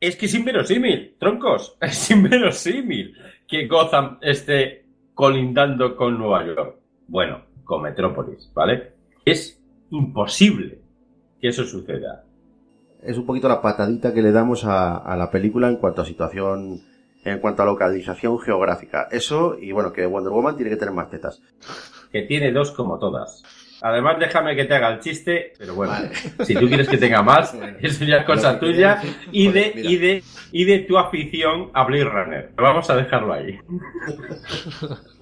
Es 0.00 0.16
que 0.16 0.26
es 0.26 0.34
inverosímil, 0.34 1.16
troncos. 1.18 1.76
Es 1.80 2.10
inverosímil 2.10 3.14
que 3.48 3.66
Gotham 3.66 4.18
esté 4.20 4.86
colindando 5.14 5.96
con 5.96 6.18
Nueva 6.18 6.46
York. 6.46 6.76
Bueno, 7.08 7.42
con 7.64 7.82
Metrópolis, 7.82 8.50
¿vale? 8.54 8.92
Es 9.24 9.62
imposible 9.90 10.78
que 11.40 11.48
eso 11.48 11.64
suceda. 11.64 12.25
Es 13.06 13.16
un 13.18 13.26
poquito 13.26 13.48
la 13.48 13.62
patadita 13.62 14.12
que 14.12 14.22
le 14.22 14.32
damos 14.32 14.64
a, 14.64 14.96
a, 14.96 15.16
la 15.16 15.30
película 15.30 15.68
en 15.68 15.76
cuanto 15.76 16.02
a 16.02 16.04
situación, 16.04 16.80
en 17.24 17.38
cuanto 17.38 17.62
a 17.62 17.66
localización 17.66 18.38
geográfica. 18.38 19.08
Eso, 19.10 19.56
y 19.60 19.72
bueno, 19.72 19.92
que 19.92 20.06
Wonder 20.06 20.32
Woman 20.32 20.56
tiene 20.56 20.70
que 20.70 20.76
tener 20.76 20.94
más 20.94 21.10
tetas. 21.10 21.40
Que 22.10 22.22
tiene 22.22 22.52
dos 22.52 22.72
como 22.72 22.98
todas. 22.98 23.42
Además, 23.82 24.16
déjame 24.18 24.56
que 24.56 24.64
te 24.64 24.74
haga 24.74 24.94
el 24.94 25.00
chiste, 25.00 25.52
pero 25.58 25.74
bueno, 25.74 25.92
vale. 25.92 26.10
si 26.44 26.54
tú 26.54 26.66
quieres 26.66 26.88
que 26.88 26.96
tenga 26.96 27.22
más, 27.22 27.54
bueno, 27.56 27.76
eso 27.82 28.04
ya 28.04 28.18
es 28.18 28.26
cosa 28.26 28.58
tuya 28.58 29.02
y 29.30 29.48
de, 29.48 29.72
y, 29.76 29.96
de, 29.96 30.22
y 30.52 30.64
de 30.64 30.80
tu 30.80 30.98
afición 30.98 31.70
a 31.74 31.84
Blade 31.84 32.04
Runner. 32.04 32.52
Vamos 32.56 32.88
a 32.90 32.96
dejarlo 32.96 33.32
ahí. 33.32 33.58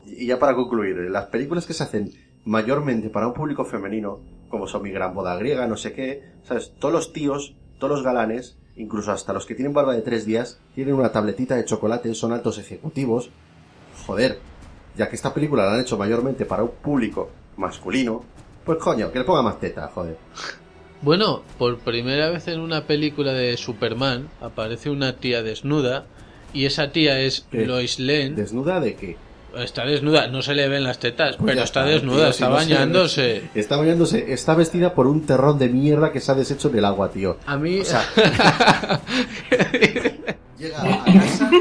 Y 0.06 0.26
ya 0.26 0.38
para 0.38 0.54
concluir, 0.54 0.96
las 1.10 1.26
películas 1.26 1.66
que 1.66 1.72
se 1.72 1.82
hacen 1.82 2.10
mayormente 2.44 3.08
para 3.08 3.26
un 3.26 3.32
público 3.32 3.64
femenino, 3.64 4.20
como 4.48 4.68
son 4.68 4.82
Mi 4.82 4.90
Gran 4.92 5.14
Boda 5.14 5.34
Griega, 5.36 5.66
no 5.66 5.76
sé 5.76 5.92
qué, 5.92 6.22
¿sabes? 6.44 6.72
Todos 6.78 6.94
los 6.94 7.12
tíos, 7.12 7.56
todos 7.78 7.92
los 7.92 8.02
galanes, 8.02 8.56
incluso 8.76 9.12
hasta 9.12 9.32
los 9.32 9.46
que 9.46 9.54
tienen 9.54 9.72
barba 9.72 9.94
de 9.94 10.02
tres 10.02 10.26
días, 10.26 10.58
tienen 10.74 10.94
una 10.94 11.12
tabletita 11.12 11.56
de 11.56 11.64
chocolate, 11.64 12.14
son 12.14 12.32
altos 12.32 12.58
ejecutivos. 12.58 13.30
Joder, 14.06 14.38
ya 14.96 15.08
que 15.08 15.16
esta 15.16 15.34
película 15.34 15.64
la 15.64 15.74
han 15.74 15.80
hecho 15.80 15.96
mayormente 15.96 16.44
para 16.44 16.62
un 16.62 16.70
público 16.70 17.30
masculino, 17.56 18.24
pues 18.64 18.78
coño, 18.78 19.12
que 19.12 19.18
le 19.18 19.24
ponga 19.24 19.42
más 19.42 19.60
teta, 19.60 19.90
joder. 19.94 20.16
Bueno, 21.02 21.42
por 21.58 21.78
primera 21.78 22.30
vez 22.30 22.48
en 22.48 22.60
una 22.60 22.86
película 22.86 23.32
de 23.32 23.56
Superman 23.56 24.28
aparece 24.40 24.88
una 24.88 25.16
tía 25.16 25.42
desnuda 25.42 26.06
y 26.54 26.64
esa 26.64 26.92
tía 26.92 27.20
es 27.20 27.46
¿Qué? 27.50 27.66
Lois 27.66 27.98
Lane. 27.98 28.30
¿Desnuda 28.30 28.80
de 28.80 28.94
qué? 28.94 29.16
Está 29.58 29.84
desnuda, 29.84 30.28
no 30.28 30.42
se 30.42 30.54
le 30.54 30.68
ven 30.68 30.84
las 30.84 30.98
tetas, 30.98 31.36
Pues 31.36 31.46
pero 31.46 31.56
ya 31.58 31.64
está, 31.64 31.80
está, 31.80 31.92
desnuda, 31.92 32.16
tío, 32.16 32.28
está 32.30 32.46
si 32.46 32.52
no 32.52 32.60
se- 32.60 32.74
bañándose. 32.74 33.42
Está 33.54 33.76
bañándose, 33.76 34.32
está 34.32 34.54
vestida 34.54 34.94
por 34.94 35.06
un 35.06 35.26
terrón 35.26 35.58
de 35.58 35.68
mierda 35.68 36.12
que 36.12 36.20
se 36.20 36.32
ha 36.32 36.34
deshecho 36.34 36.68
en 36.70 36.78
el 36.78 36.84
agua, 36.84 37.10
tío. 37.10 37.38
A 37.46 37.56
mí. 37.56 37.80
O 37.80 37.84
sea, 37.84 38.02
llega 40.58 40.82
a 40.82 41.04
casa. 41.04 41.50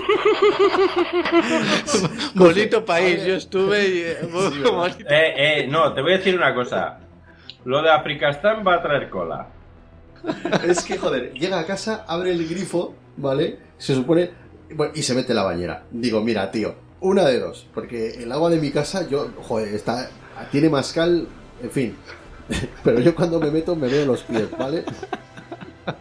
Bonito 2.36 2.84
país, 2.86 3.24
yo 3.26 3.36
estuve 3.36 3.88
y. 3.88 3.98
eh. 4.00 4.18
Eh, 5.10 5.34
eh, 5.38 5.68
no, 5.70 5.94
te 5.94 6.02
voy 6.02 6.14
a 6.14 6.18
decir 6.18 6.36
una 6.36 6.54
cosa. 6.54 7.00
Lo 7.66 7.82
de 7.82 7.90
Africastán 7.92 8.64
va 8.66 8.76
a 8.76 8.82
traer 8.82 9.10
cola. 9.10 9.48
Es 10.66 10.84
que, 10.84 10.98
joder, 10.98 11.34
llega 11.34 11.60
a 11.60 11.66
casa, 11.66 12.06
abre 12.08 12.32
el 12.32 12.48
grifo, 12.48 12.94
¿vale? 13.18 13.58
Se 13.78 13.94
supone. 13.96 14.32
bueno, 14.74 14.94
y 14.96 15.02
se 15.02 15.14
mete 15.14 15.32
en 15.32 15.36
la 15.38 15.44
bañera. 15.44 15.84
Digo, 15.92 16.22
mira, 16.22 16.50
tío, 16.52 16.76
una 17.04 17.26
de 17.26 17.40
dos. 17.40 17.68
Porque 17.74 18.24
el 18.24 18.32
agua 18.32 18.50
de 18.50 18.58
mi 18.58 18.72
casa, 18.72 19.08
yo, 19.08 19.30
joder, 19.44 19.74
está. 19.74 20.10
Tiene 20.52 20.70
más 20.70 20.92
cal, 20.92 21.28
en 21.62 21.72
fin. 21.72 21.96
Pero 22.84 23.00
yo 23.00 23.14
cuando 23.14 23.40
me 23.40 23.52
meto 23.52 23.76
me 23.76 23.88
veo 23.88 24.06
los 24.06 24.24
pies, 24.24 24.50
¿vale? 24.58 24.84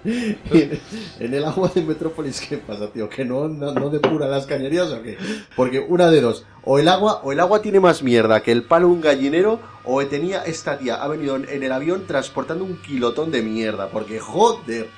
Y 0.04 0.36
en, 0.50 0.80
en 1.20 1.34
el 1.34 1.44
agua 1.44 1.70
de 1.74 1.82
Metrópolis, 1.82 2.40
¿qué 2.40 2.58
pasa, 2.58 2.88
tío? 2.88 3.08
¿Que 3.08 3.24
no, 3.24 3.48
no, 3.48 3.72
no 3.72 3.90
depura 3.90 4.28
las 4.28 4.46
cañerías 4.46 4.88
o 4.88 5.02
qué? 5.02 5.18
Porque 5.56 5.80
una 5.80 6.10
de 6.10 6.20
dos, 6.20 6.46
o 6.64 6.78
el 6.78 6.88
agua, 6.88 7.20
o 7.24 7.32
el 7.32 7.40
agua 7.40 7.62
tiene 7.62 7.80
más 7.80 8.02
mierda 8.02 8.42
que 8.42 8.52
el 8.52 8.64
palo 8.64 8.88
un 8.88 9.00
gallinero, 9.00 9.60
o 9.84 10.04
tenía 10.06 10.42
esta 10.44 10.78
tía, 10.78 11.02
ha 11.02 11.08
venido 11.08 11.36
en, 11.36 11.48
en 11.48 11.62
el 11.62 11.72
avión 11.72 12.06
transportando 12.06 12.64
un 12.64 12.76
kilotón 12.76 13.30
de 13.30 13.42
mierda, 13.42 13.88
porque 13.88 14.20
joder. 14.20 14.88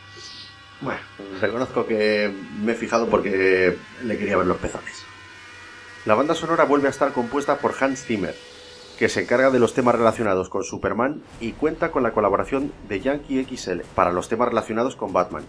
Bueno, 0.80 1.00
reconozco 1.40 1.86
que 1.86 2.30
me 2.62 2.72
he 2.72 2.74
fijado 2.74 3.06
porque 3.08 3.76
le 4.04 4.18
quería 4.18 4.36
ver 4.36 4.46
los 4.46 4.58
pezones. 4.58 5.03
La 6.06 6.14
banda 6.14 6.34
sonora 6.34 6.64
vuelve 6.64 6.88
a 6.88 6.90
estar 6.90 7.12
compuesta 7.12 7.56
por 7.56 7.72
Hans 7.80 8.04
Zimmer, 8.04 8.34
que 8.98 9.08
se 9.08 9.22
encarga 9.22 9.50
de 9.50 9.58
los 9.58 9.72
temas 9.72 9.94
relacionados 9.94 10.50
con 10.50 10.62
Superman 10.62 11.22
y 11.40 11.52
cuenta 11.52 11.90
con 11.90 12.02
la 12.02 12.10
colaboración 12.10 12.72
de 12.90 13.00
Yankee 13.00 13.42
XL 13.42 13.80
para 13.94 14.12
los 14.12 14.28
temas 14.28 14.48
relacionados 14.48 14.96
con 14.96 15.14
Batman. 15.14 15.44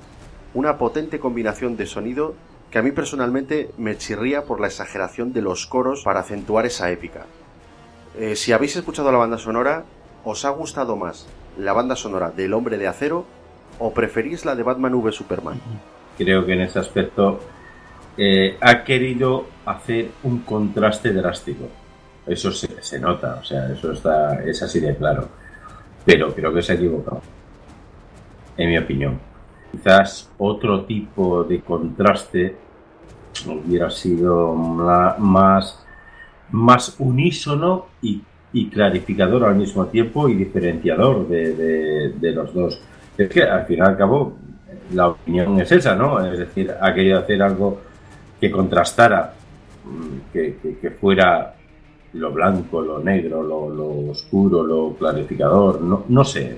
Una 0.53 0.77
potente 0.77 1.19
combinación 1.19 1.75
de 1.75 1.85
sonido 1.85 2.35
que 2.71 2.79
a 2.79 2.81
mí 2.81 2.91
personalmente 2.91 3.71
me 3.77 3.97
chirría 3.97 4.45
por 4.45 4.61
la 4.61 4.67
exageración 4.67 5.33
de 5.33 5.41
los 5.41 5.65
coros 5.65 6.03
para 6.05 6.21
acentuar 6.21 6.65
esa 6.65 6.89
épica. 6.89 7.25
Eh, 8.17 8.37
si 8.37 8.53
habéis 8.53 8.77
escuchado 8.77 9.11
la 9.11 9.17
banda 9.17 9.37
sonora, 9.37 9.83
¿os 10.23 10.45
ha 10.45 10.51
gustado 10.51 10.95
más 10.95 11.27
la 11.57 11.73
banda 11.73 11.97
sonora 11.97 12.31
del 12.31 12.53
Hombre 12.53 12.77
de 12.77 12.87
Acero 12.87 13.25
o 13.77 13.93
preferís 13.93 14.45
la 14.45 14.55
de 14.55 14.63
Batman 14.63 14.93
v 14.93 15.11
Superman? 15.11 15.59
Creo 16.17 16.45
que 16.45 16.53
en 16.53 16.61
ese 16.61 16.79
aspecto 16.79 17.41
eh, 18.17 18.57
ha 18.61 18.85
querido 18.85 19.53
hacer 19.65 20.09
un 20.23 20.39
contraste 20.39 21.11
drástico. 21.13 21.67
Eso 22.25 22.51
se, 22.51 22.81
se 22.81 22.99
nota, 22.99 23.39
o 23.41 23.43
sea, 23.43 23.71
eso 23.71 23.91
está, 23.91 24.43
es 24.43 24.61
así 24.63 24.79
de 24.79 24.95
claro. 24.95 25.27
Pero 26.05 26.33
creo 26.33 26.53
que 26.53 26.61
se 26.61 26.71
ha 26.73 26.75
equivocado. 26.75 27.21
En 28.57 28.69
mi 28.69 28.77
opinión. 28.77 29.19
Quizás 29.71 30.29
otro 30.37 30.85
tipo 30.85 31.43
de 31.43 31.59
contraste 31.61 32.55
hubiera 33.47 33.89
sido 33.89 34.53
más, 34.53 35.83
más 36.51 36.95
unísono 36.99 37.87
y, 38.01 38.21
clarificador 38.71 39.43
al 39.43 39.55
mismo 39.55 39.85
tiempo 39.87 40.29
y 40.29 40.33
diferenciador 40.35 41.27
de, 41.27 42.13
de- 42.17 42.31
los 42.31 42.53
dos. 42.53 42.79
Es 43.17 43.27
que 43.27 43.43
al 43.43 43.65
fin 43.65 43.79
y 43.79 43.81
al 43.81 43.97
cabo 43.97 44.37
la 44.93 45.09
opinión 45.09 45.59
es 45.59 45.69
esa, 45.73 45.93
¿no? 45.93 46.25
Es 46.25 46.39
decir, 46.39 46.73
ha 46.79 46.93
querido 46.93 47.19
hacer 47.19 47.41
algo 47.43 47.81
que 48.39 48.49
contrastara, 48.49 49.33
que, 50.33 50.55
fuera 50.99 51.53
lo 52.13 52.31
blanco, 52.31 52.81
lo 52.81 52.99
negro, 52.99 53.43
lo, 53.43 54.09
oscuro, 54.11 54.63
lo 54.63 54.93
clarificador, 54.95 55.81
no, 55.81 56.03
no 56.07 56.23
sé. 56.23 56.57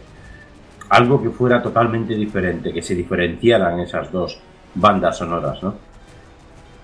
Algo 0.89 1.21
que 1.21 1.29
fuera 1.31 1.61
totalmente 1.61 2.15
diferente, 2.15 2.71
que 2.71 2.81
se 2.81 2.95
diferenciaran 2.95 3.79
esas 3.79 4.11
dos 4.11 4.39
bandas 4.75 5.17
sonoras, 5.17 5.61
¿no? 5.63 5.73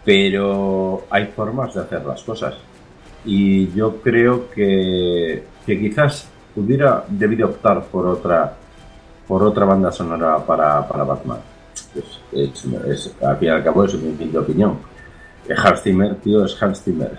Pero 0.04 1.06
hay 1.10 1.26
formas 1.28 1.74
de 1.74 1.82
hacer 1.82 2.04
las 2.06 2.22
cosas. 2.24 2.56
Y 3.26 3.72
yo 3.74 3.98
creo 4.02 4.50
que, 4.50 5.44
que 5.66 5.80
quizás 5.80 6.28
hubiera 6.56 7.06
debido 7.08 7.48
optar 7.48 7.84
por 7.86 8.06
otra 8.08 8.58
por 9.28 9.42
otra 9.42 9.64
banda 9.64 9.90
sonora 9.92 10.38
para, 10.46 10.86
para 10.86 11.06
Batman. 11.06 11.40
Es, 11.96 12.20
es- 12.34 12.66
es- 12.66 13.16
al 13.24 13.38
fin 13.38 13.48
y 13.48 13.52
al 13.52 13.64
cabo 13.64 13.86
es 13.86 13.94
mi 13.96 14.36
opinión. 14.36 14.78
Hans 15.50 15.82
Zimmer, 15.82 16.16
tío, 16.16 16.46
es 16.46 16.62
Hans 16.62 16.84
Zimmer. 16.84 17.18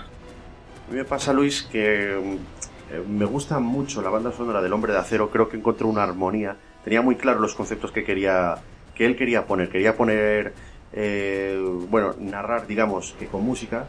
A 0.89 0.91
mí 0.91 0.97
me 0.97 1.05
pasa, 1.05 1.33
Luis, 1.33 1.63
que 1.63 2.13
eh, 2.15 3.03
me 3.09 3.25
gusta 3.25 3.59
mucho 3.59 4.03
la 4.03 4.11
banda 4.11 4.33
sonora 4.33 4.63
del 4.63 4.73
Hombre 4.73 4.93
de 4.93 4.99
Acero. 4.99 5.31
Creo 5.31 5.49
que 5.49 5.57
encontró 5.57 5.89
una 5.89 6.03
armonía. 6.03 6.57
Tenía 6.85 7.03
muy 7.03 7.17
claro 7.17 7.41
los 7.41 7.55
conceptos 7.55 7.93
que 7.93 8.05
quería 8.05 8.57
que 8.95 9.07
él 9.07 9.17
quería 9.17 9.47
poner. 9.47 9.69
Quería 9.69 9.97
poner, 9.97 10.55
eh, 10.93 11.59
bueno, 11.91 12.15
narrar, 12.19 12.67
digamos, 12.67 13.15
que 13.19 13.27
con 13.27 13.43
música, 13.43 13.87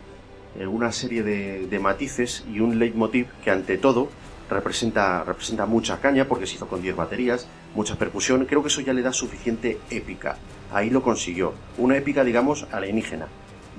eh, 0.57 0.65
una 0.65 0.91
serie 0.91 1.23
de, 1.23 1.67
de, 1.67 1.79
matices 1.79 2.43
y 2.51 2.59
un 2.59 2.79
leitmotiv 2.79 3.27
que 3.43 3.51
ante 3.51 3.77
todo 3.77 4.09
representa, 4.49 5.23
representa 5.23 5.65
mucha 5.65 5.99
caña 5.99 6.25
porque 6.25 6.47
se 6.47 6.55
hizo 6.55 6.67
con 6.67 6.81
10 6.81 6.95
baterías, 6.95 7.47
mucha 7.75 7.95
percusión. 7.95 8.45
Creo 8.45 8.61
que 8.61 8.69
eso 8.69 8.81
ya 8.81 8.93
le 8.93 9.01
da 9.01 9.13
suficiente 9.13 9.77
épica. 9.89 10.37
Ahí 10.73 10.89
lo 10.89 11.03
consiguió. 11.03 11.53
Una 11.77 11.97
épica, 11.97 12.23
digamos, 12.23 12.67
alienígena. 12.71 13.27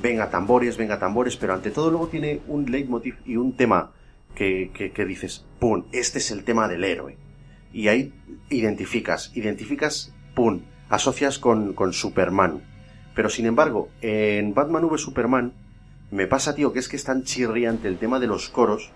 Venga 0.02 0.30
tambores, 0.30 0.76
venga 0.76 0.98
tambores, 0.98 1.36
pero 1.36 1.54
ante 1.54 1.70
todo 1.70 1.90
luego 1.90 2.08
tiene 2.08 2.40
un 2.48 2.70
leitmotiv 2.70 3.16
y 3.24 3.36
un 3.36 3.56
tema 3.56 3.92
que, 4.34 4.70
que, 4.94 5.04
dices, 5.04 5.46
¡pum! 5.58 5.84
Este 5.92 6.18
es 6.18 6.30
el 6.30 6.44
tema 6.44 6.68
del 6.68 6.84
héroe. 6.84 7.16
Y 7.72 7.88
ahí 7.88 8.12
identificas, 8.50 9.32
identificas, 9.34 10.14
¡pum! 10.34 10.60
asocias 10.88 11.38
con, 11.38 11.72
con 11.72 11.92
Superman. 11.92 12.62
Pero 13.14 13.30
sin 13.30 13.46
embargo, 13.46 13.88
en 14.02 14.54
Batman 14.54 14.84
v 14.84 14.98
Superman 14.98 15.54
me 16.10 16.26
pasa, 16.26 16.54
tío, 16.54 16.72
que 16.72 16.78
es 16.78 16.88
que 16.88 16.96
es 16.96 17.04
tan 17.04 17.24
chirriante 17.24 17.88
el 17.88 17.98
tema 17.98 18.20
de 18.20 18.26
los 18.26 18.50
coros 18.50 18.92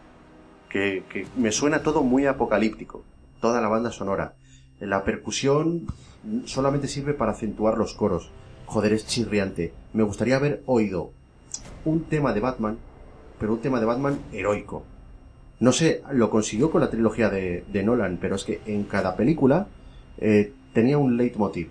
que, 0.69 1.05
que 1.09 1.27
me 1.37 1.51
suena 1.51 1.83
todo 1.83 2.03
muy 2.03 2.27
apocalíptico. 2.27 3.05
Toda 3.41 3.63
la 3.63 3.69
banda 3.69 3.91
sonora. 3.91 4.35
La 4.79 5.05
percusión 5.05 5.87
solamente 6.45 6.87
sirve 6.87 7.15
para 7.15 7.33
acentuar 7.33 7.79
los 7.79 7.95
coros. 7.95 8.31
Joder, 8.71 8.93
es 8.93 9.05
chirriante. 9.05 9.73
Me 9.93 10.05
gustaría 10.05 10.37
haber 10.37 10.63
oído 10.67 11.11
un 11.85 12.05
tema 12.05 12.33
de 12.33 12.39
Batman, 12.39 12.79
pero 13.41 13.55
un 13.55 13.61
tema 13.61 13.81
de 13.81 13.87
Batman 13.87 14.21
heroico. 14.33 14.85
No 15.59 15.73
sé, 15.73 16.05
lo 16.13 16.31
consiguió 16.31 16.71
con 16.71 16.81
la 16.81 16.89
trilogía 16.89 17.31
de, 17.31 17.83
Nolan, 17.85 18.19
pero 18.21 18.37
es 18.37 18.45
que 18.45 18.61
en 18.67 18.85
cada 18.85 19.17
película 19.17 19.67
eh, 20.19 20.53
tenía 20.73 20.99
un 20.99 21.17
leitmotiv 21.17 21.71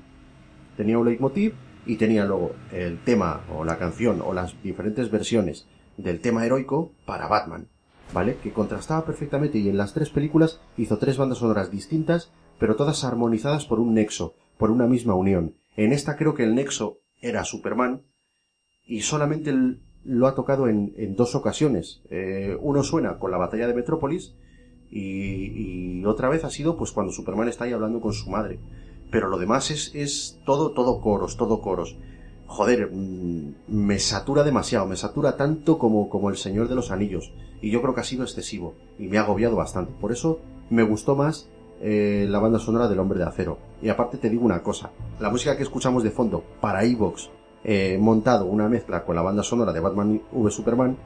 tenía 0.76 0.98
un 0.98 1.06
leitmotiv 1.06 1.54
y 1.86 1.96
tenía 1.96 2.26
luego 2.26 2.52
el 2.74 3.00
tema 3.00 3.44
o 3.54 3.64
la 3.64 3.78
canción 3.78 4.22
o 4.22 4.34
las 4.34 4.62
diferentes 4.62 5.10
versiones 5.10 5.68
del 5.96 6.20
tema 6.20 6.46
heroico 6.46 6.92
para 7.06 7.28
Batman, 7.28 7.68
¿vale? 8.14 8.36
Que 8.44 8.52
contrastaba 8.52 9.06
perfectamente 9.06 9.58
y 9.58 9.70
en 9.70 9.78
las 9.78 9.94
tres 9.94 10.10
películas 10.10 10.60
hizo 10.78 10.98
tres 10.98 11.18
bandas 11.18 11.38
sonoras 11.38 11.72
distintas, 11.72 12.32
pero 12.60 12.76
todas 12.76 13.06
armonizadas 13.06 13.66
por 13.66 13.80
un 13.80 13.94
nexo, 13.94 14.36
por 14.58 14.70
una 14.70 14.86
misma 14.86 15.16
unión. 15.16 15.54
En 15.80 15.94
esta 15.94 16.18
creo 16.18 16.34
que 16.34 16.44
el 16.44 16.56
nexo 16.56 17.00
era 17.22 17.46
Superman 17.46 18.04
y 18.86 19.00
solamente 19.00 19.54
lo 20.04 20.28
ha 20.28 20.36
tocado 20.36 20.68
en, 20.68 21.16
dos 21.16 21.36
ocasiones. 21.36 22.02
Eh, 22.10 22.58
uno 22.60 22.84
suena 22.84 23.18
con 23.18 23.32
la 23.32 23.38
batalla 23.38 23.66
de 23.66 23.74
Metrópolis 23.74 24.36
y, 24.92 26.04
otra 26.04 26.28
vez 26.28 26.44
ha 26.44 26.50
sido 26.50 26.76
pues 26.76 26.92
cuando 26.92 27.14
Superman 27.14 27.48
está 27.48 27.64
ahí 27.64 27.72
hablando 27.72 28.02
con 28.02 28.12
su 28.12 28.30
madre 28.30 28.60
pero 29.10 29.30
lo 29.30 29.38
demás 29.38 29.72
es, 29.72 30.38
todo 30.46 31.00
coros, 31.00 31.38
todo 31.38 31.62
coros. 31.62 31.96
Joder, 32.46 32.92
mm, 32.92 33.54
me 33.70 34.00
satura 34.00 34.44
demasiado, 34.44 34.86
me 34.86 34.98
satura 34.98 35.38
tanto 35.38 35.78
como, 35.78 36.10
como 36.10 36.30
el 36.30 36.36
Señor 36.36 36.68
de 36.68 36.76
los 36.76 36.92
Anillos. 36.92 37.32
Y 37.62 37.72
yo 37.72 37.82
creo 37.82 37.96
que 37.96 38.02
ha 38.02 38.04
sido 38.04 38.24
excesivo. 38.24 38.76
Y 39.00 39.08
me 39.08 39.18
ha 39.18 39.22
agobiado 39.22 39.56
bastante. 39.56 39.94
Por 40.00 40.12
eso 40.12 40.42
me 40.70 40.84
gustó 40.84 41.16
más 41.16 41.50
eh, 41.82 42.26
la 42.30 42.40
banda 42.40 42.60
sonora 42.60 42.88
del 42.88 43.00
Hombre 43.00 43.20
de 43.20 43.26
Acero. 43.26 43.58
Y 43.82 43.90
aparte 43.90 44.18
te 44.18 44.30
digo 44.30 44.46
una 44.46 44.62
cosa. 44.62 44.92
La 45.20 45.30
música 45.30 45.56
que 45.56 45.64
escuchamos 45.64 46.04
de 46.04 46.12
fondo 46.12 46.44
para 46.60 46.84
Evox, 46.84 47.30
eh, 47.64 47.98
montado 48.00 48.46
una 48.46 48.68
mezcla 48.68 49.04
con 49.04 49.16
la 49.16 49.22
banda 49.22 49.44
sonora 49.44 49.74
de 49.74 49.80
Batman 49.80 50.22
v 50.32 50.52
Superman, 50.52 50.98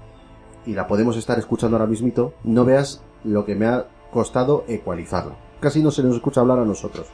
y 0.65 0.73
la 0.73 0.87
podemos 0.87 1.17
estar 1.17 1.37
escuchando 1.37 1.77
ahora 1.77 1.89
mismito, 1.89 2.33
no 2.43 2.65
veas 2.65 3.03
lo 3.23 3.45
que 3.45 3.55
me 3.55 3.65
ha 3.65 3.85
costado 4.11 4.63
ecualizarla. 4.67 5.35
Casi 5.59 5.81
no 5.81 5.91
se 5.91 6.03
nos 6.03 6.15
escucha 6.15 6.41
hablar 6.41 6.59
a 6.59 6.65
nosotros. 6.65 7.07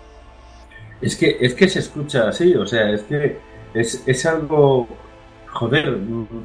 Es 1.02 1.16
que, 1.16 1.38
es 1.40 1.54
que 1.54 1.70
se 1.70 1.80
escucha 1.80 2.28
así, 2.28 2.54
o 2.56 2.66
sea, 2.66 2.92
es 2.92 3.04
que 3.04 3.38
es, 3.74 4.04
es 4.06 4.26
algo. 4.26 4.88
Joder, 5.52 5.98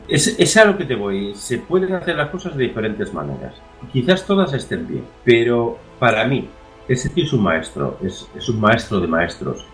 es, 0.09 0.39
es 0.39 0.57
a 0.57 0.65
lo 0.65 0.79
que 0.79 0.85
te 0.87 0.95
voy. 0.95 1.35
Se 1.35 1.59
pueden 1.59 1.93
hacer 1.93 2.17
las 2.17 2.31
cosas 2.31 2.57
de 2.57 2.65
diferentes 2.65 3.13
maneras. 3.13 3.55
Quizás 3.93 4.25
todas 4.25 4.53
estén 4.55 4.87
bien, 4.87 5.05
pero 5.25 5.77
para 5.99 6.27
mí, 6.27 6.49
ese 6.89 7.09
tío 7.11 7.25
es 7.25 7.33
un 7.33 7.43
maestro, 7.43 7.99
es, 8.03 8.29
es 8.37 8.49
un 8.49 8.61
maestro 8.61 9.01
de 9.01 9.07
maestros. 9.07 9.65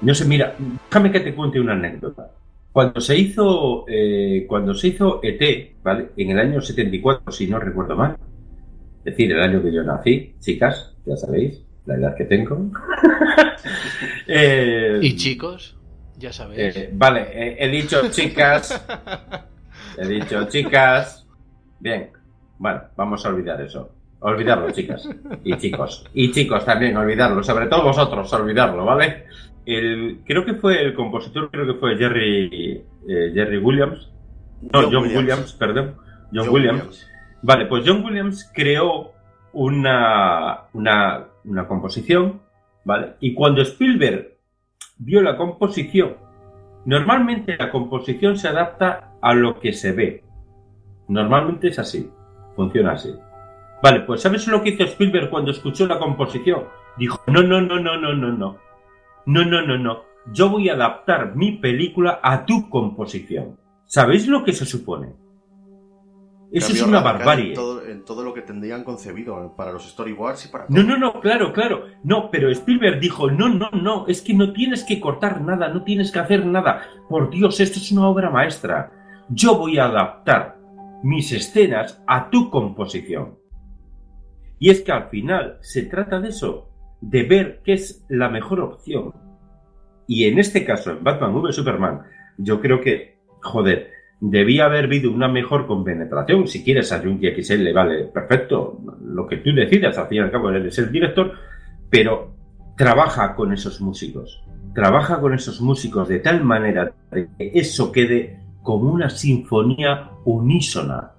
No 0.00 0.14
sé, 0.14 0.24
mira, 0.24 0.54
déjame 0.88 1.12
que 1.12 1.20
te 1.20 1.34
cuente 1.34 1.60
una 1.60 1.72
anécdota. 1.72 2.30
Cuando 2.72 3.00
se 3.00 3.16
hizo, 3.18 3.84
eh, 3.88 4.46
cuando 4.48 4.74
se 4.74 4.88
hizo 4.88 5.20
ET, 5.22 5.74
¿vale? 5.82 6.10
En 6.16 6.30
el 6.30 6.38
año 6.38 6.60
74, 6.60 7.32
si 7.32 7.48
no 7.48 7.58
recuerdo 7.58 7.96
mal, 7.96 8.16
es 8.98 9.04
decir, 9.04 9.32
el 9.32 9.42
año 9.42 9.62
que 9.62 9.72
yo 9.72 9.82
nací, 9.82 10.34
chicas, 10.38 10.94
ya 11.04 11.16
sabéis, 11.16 11.64
la 11.86 11.96
edad 11.96 12.14
que 12.16 12.24
tengo. 12.24 12.70
eh, 14.26 15.00
¿Y 15.02 15.16
chicos? 15.16 15.76
Ya 16.16 16.32
sabéis. 16.32 16.76
Eh, 16.76 16.90
vale, 16.92 17.26
he 17.58 17.68
dicho 17.68 18.08
chicas. 18.10 18.84
he 19.98 20.06
dicho 20.06 20.44
chicas. 20.48 21.26
Bien, 21.80 22.10
bueno, 22.58 22.82
vamos 22.96 23.24
a 23.24 23.30
olvidar 23.30 23.60
eso. 23.62 23.90
Olvidarlo, 24.20 24.70
chicas. 24.70 25.08
Y 25.44 25.56
chicos. 25.56 26.06
Y 26.12 26.30
chicos 26.30 26.64
también, 26.64 26.96
olvidarlo. 26.96 27.42
Sobre 27.42 27.66
todo 27.66 27.84
vosotros, 27.84 28.32
olvidarlo, 28.32 28.84
¿vale? 28.84 29.24
El, 29.64 30.20
creo 30.26 30.44
que 30.44 30.54
fue 30.54 30.82
el 30.82 30.94
compositor, 30.94 31.50
creo 31.50 31.66
que 31.66 31.80
fue 31.80 31.96
Jerry, 31.96 32.84
eh, 33.08 33.32
Jerry 33.34 33.58
Williams. 33.58 34.10
No, 34.60 34.82
John, 34.82 34.92
John 34.92 35.02
Williams. 35.02 35.16
Williams. 35.16 35.52
perdón. 35.54 35.94
John, 36.32 36.44
John 36.44 36.54
Williams. 36.54 36.80
Williams. 36.80 37.10
Vale, 37.42 37.66
pues 37.66 37.84
John 37.86 38.04
Williams 38.04 38.50
creó 38.54 39.12
una, 39.52 40.64
una, 40.74 41.24
una 41.44 41.66
composición, 41.66 42.40
¿vale? 42.84 43.14
Y 43.20 43.34
cuando 43.34 43.62
Spielberg 43.62 44.36
vio 44.98 45.22
la 45.22 45.36
composición, 45.38 46.16
normalmente 46.84 47.56
la 47.56 47.70
composición 47.70 48.36
se 48.36 48.48
adapta 48.48 49.14
a 49.22 49.32
lo 49.32 49.58
que 49.58 49.72
se 49.72 49.92
ve. 49.92 50.24
Normalmente 51.08 51.68
es 51.68 51.78
así, 51.78 52.10
funciona 52.54 52.92
así. 52.92 53.14
Vale, 53.82 54.00
pues 54.00 54.20
¿sabes 54.20 54.46
lo 54.46 54.62
que 54.62 54.70
hizo 54.70 54.84
Spielberg 54.84 55.30
cuando 55.30 55.50
escuchó 55.50 55.86
la 55.86 55.98
composición? 55.98 56.64
Dijo, 56.98 57.20
no, 57.26 57.42
no, 57.42 57.60
no, 57.60 57.80
no, 57.80 57.96
no, 57.96 58.14
no, 58.14 58.32
no. 58.32 58.58
No, 59.26 59.44
no, 59.44 59.62
no, 59.62 59.78
no. 59.78 60.02
Yo 60.32 60.50
voy 60.50 60.68
a 60.68 60.74
adaptar 60.74 61.34
mi 61.34 61.52
película 61.52 62.20
a 62.22 62.44
tu 62.44 62.68
composición. 62.68 63.58
¿Sabéis 63.86 64.28
lo 64.28 64.44
que 64.44 64.52
se 64.52 64.66
supone? 64.66 65.14
Eso 66.52 66.72
es 66.72 66.82
una 66.82 67.00
barbarie. 67.00 67.50
En 67.50 67.54
todo, 67.54 67.86
en 67.86 68.04
todo, 68.04 68.24
lo 68.24 68.34
que 68.34 68.42
tendrían 68.42 68.82
concebido 68.82 69.54
para 69.56 69.72
los 69.72 69.88
storyboards 69.88 70.46
y 70.46 70.48
para. 70.48 70.66
No, 70.68 70.82
no, 70.82 70.96
no, 70.98 71.20
claro, 71.20 71.52
claro. 71.52 71.86
No, 72.02 72.30
pero 72.30 72.50
Spielberg 72.50 72.98
dijo: 72.98 73.30
no, 73.30 73.48
no, 73.48 73.70
no, 73.70 74.06
es 74.08 74.20
que 74.20 74.34
no 74.34 74.52
tienes 74.52 74.84
que 74.84 75.00
cortar 75.00 75.40
nada, 75.40 75.68
no 75.68 75.84
tienes 75.84 76.10
que 76.10 76.18
hacer 76.18 76.44
nada. 76.44 76.82
Por 77.08 77.30
Dios, 77.30 77.60
esto 77.60 77.78
es 77.78 77.92
una 77.92 78.08
obra 78.08 78.30
maestra. 78.30 78.92
Yo 79.28 79.56
voy 79.56 79.78
a 79.78 79.84
adaptar 79.84 80.58
mis 81.04 81.30
escenas 81.32 82.02
a 82.06 82.30
tu 82.30 82.50
composición. 82.50 83.39
Y 84.60 84.68
es 84.68 84.82
que 84.82 84.92
al 84.92 85.08
final 85.08 85.56
se 85.62 85.84
trata 85.84 86.20
de 86.20 86.28
eso, 86.28 86.68
de 87.00 87.22
ver 87.24 87.62
qué 87.64 87.72
es 87.72 88.04
la 88.10 88.28
mejor 88.28 88.60
opción. 88.60 89.14
Y 90.06 90.24
en 90.24 90.38
este 90.38 90.66
caso, 90.66 90.92
en 90.92 91.02
Batman 91.02 91.34
v 91.34 91.50
Superman, 91.50 92.02
yo 92.36 92.60
creo 92.60 92.80
que, 92.80 93.16
joder, 93.40 93.90
debía 94.20 94.66
haber 94.66 94.84
habido 94.84 95.10
una 95.10 95.28
mejor 95.28 95.66
compenetración. 95.66 96.46
Si 96.46 96.62
quieres 96.62 96.92
a 96.92 97.00
Junkie 97.00 97.42
XL, 97.42 97.62
le 97.62 97.72
vale, 97.72 98.04
perfecto, 98.04 98.78
lo 99.02 99.26
que 99.26 99.38
tú 99.38 99.50
decidas, 99.54 99.96
al 99.96 100.08
fin 100.08 100.18
y 100.18 100.20
al 100.20 100.30
cabo 100.30 100.50
él 100.50 100.66
es 100.66 100.78
el 100.78 100.92
director, 100.92 101.32
pero 101.88 102.34
trabaja 102.76 103.34
con 103.34 103.54
esos 103.54 103.80
músicos. 103.80 104.44
Trabaja 104.74 105.20
con 105.20 105.32
esos 105.32 105.62
músicos 105.62 106.06
de 106.06 106.18
tal 106.18 106.44
manera 106.44 106.92
que 107.10 107.50
eso 107.54 107.90
quede 107.90 108.40
como 108.62 108.92
una 108.92 109.08
sinfonía 109.08 110.10
unísona. 110.26 111.12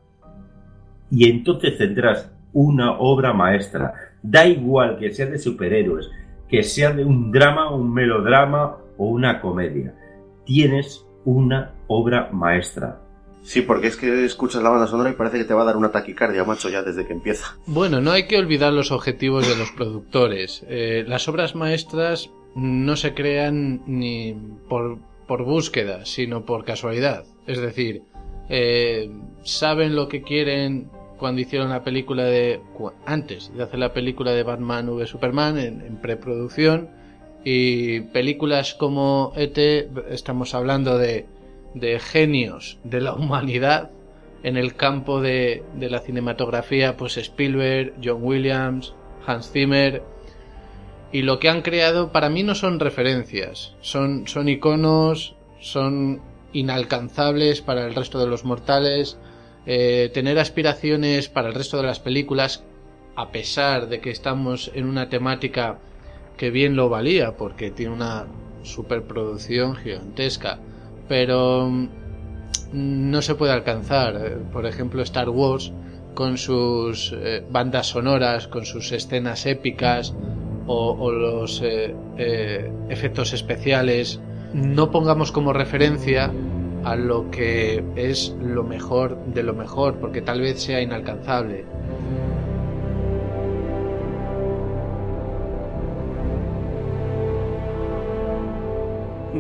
Y 1.09 1.27
entonces 1.27 1.77
tendrás 1.77 2.31
una 2.53 2.99
obra 2.99 3.33
maestra. 3.33 3.93
Da 4.21 4.45
igual 4.45 4.97
que 4.97 5.11
sea 5.11 5.25
de 5.25 5.39
superhéroes, 5.39 6.09
que 6.47 6.63
sea 6.63 6.91
de 6.91 7.03
un 7.05 7.31
drama, 7.31 7.73
un 7.73 7.93
melodrama 7.93 8.77
o 8.97 9.05
una 9.05 9.41
comedia. 9.41 9.95
Tienes 10.45 11.05
una 11.25 11.73
obra 11.87 12.29
maestra. 12.31 12.99
Sí, 13.43 13.61
porque 13.61 13.87
es 13.87 13.97
que 13.97 14.23
escuchas 14.23 14.61
la 14.61 14.69
banda 14.69 14.85
sonora 14.85 15.09
y 15.09 15.13
parece 15.13 15.39
que 15.39 15.45
te 15.45 15.53
va 15.53 15.63
a 15.63 15.65
dar 15.65 15.77
una 15.77 15.91
taquicardia, 15.91 16.43
macho, 16.43 16.69
ya 16.69 16.83
desde 16.83 17.07
que 17.07 17.13
empieza. 17.13 17.55
Bueno, 17.65 17.99
no 17.99 18.11
hay 18.11 18.27
que 18.27 18.37
olvidar 18.37 18.71
los 18.71 18.91
objetivos 18.91 19.47
de 19.47 19.55
los 19.55 19.71
productores. 19.71 20.63
Eh, 20.67 21.03
las 21.07 21.27
obras 21.27 21.55
maestras 21.55 22.29
no 22.55 22.95
se 22.95 23.13
crean 23.13 23.81
ni 23.87 24.37
por, 24.69 24.99
por 25.27 25.43
búsqueda, 25.43 26.05
sino 26.05 26.45
por 26.45 26.65
casualidad. 26.65 27.25
Es 27.47 27.59
decir, 27.59 28.03
eh, 28.49 29.09
saben 29.43 29.95
lo 29.95 30.07
que 30.07 30.21
quieren 30.21 30.89
cuando 31.21 31.39
hicieron 31.39 31.69
la 31.69 31.85
película 31.85 32.25
de... 32.25 32.59
antes 33.05 33.55
de 33.55 33.63
hacer 33.63 33.79
la 33.79 33.93
película 33.93 34.31
de 34.31 34.43
Batman 34.43 34.89
v 34.89 35.07
Superman 35.07 35.57
en, 35.57 35.97
preproducción 36.01 36.89
y 37.45 38.01
películas 38.01 38.73
como 38.73 39.31
ET, 39.37 39.57
estamos 40.09 40.53
hablando 40.53 40.97
de 40.97 41.25
de 41.73 41.99
genios 41.99 42.77
de 42.83 43.01
la 43.01 43.13
humanidad 43.13 43.91
en 44.43 44.57
el 44.57 44.75
campo 44.75 45.21
de, 45.21 45.63
la 45.79 45.99
cinematografía, 45.99 46.97
pues 46.97 47.17
Spielberg, 47.17 47.93
John 48.03 48.23
Williams, 48.23 48.93
Hans 49.25 49.51
Zimmer, 49.51 50.03
y 51.11 51.21
lo 51.21 51.39
que 51.39 51.49
han 51.49 51.61
creado 51.61 52.11
para 52.11 52.29
mí 52.29 52.41
no 52.41 52.55
son 52.55 52.79
referencias, 52.79 53.75
son 53.81 54.25
iconos, 54.47 55.35
son 55.59 56.21
inalcanzables 56.53 57.61
para 57.61 57.85
el 57.85 57.93
resto 57.93 58.19
de 58.19 58.27
los 58.27 58.43
mortales, 58.43 59.19
eh, 59.65 60.09
tener 60.13 60.39
aspiraciones 60.39 61.29
para 61.29 61.49
el 61.49 61.53
resto 61.53 61.77
de 61.77 61.83
las 61.83 61.99
películas, 61.99 62.63
a 63.15 63.31
pesar 63.31 63.89
de 63.89 63.99
que 63.99 64.09
estamos 64.09 64.71
en 64.73 64.85
una 64.85 65.09
temática 65.09 65.79
que 66.37 66.49
bien 66.49 66.75
lo 66.75 66.89
valía, 66.89 67.37
porque 67.37 67.69
tiene 67.69 67.93
una 67.93 68.25
superproducción 68.63 69.75
gigantesca, 69.75 70.59
pero 71.07 71.69
mm, 71.69 71.87
no 72.73 73.21
se 73.21 73.35
puede 73.35 73.53
alcanzar. 73.53 74.15
Eh, 74.15 74.37
Por 74.51 74.65
ejemplo, 74.65 75.03
Star 75.03 75.29
Wars, 75.29 75.71
con 76.15 76.37
sus 76.37 77.13
eh, 77.15 77.43
bandas 77.49 77.87
sonoras, 77.87 78.47
con 78.47 78.65
sus 78.65 78.91
escenas 78.91 79.45
épicas 79.45 80.15
o, 80.65 80.95
o 80.99 81.11
los 81.11 81.61
eh, 81.63 81.93
efectos 82.89 83.33
especiales, 83.33 84.19
no 84.53 84.91
pongamos 84.91 85.31
como 85.31 85.53
referencia 85.53 86.31
a 86.83 86.95
lo 86.95 87.29
que 87.29 87.83
es 87.95 88.35
lo 88.41 88.63
mejor 88.63 89.17
de 89.25 89.43
lo 89.43 89.53
mejor, 89.53 89.95
porque 89.95 90.21
tal 90.21 90.41
vez 90.41 90.61
sea 90.61 90.81
inalcanzable. 90.81 91.65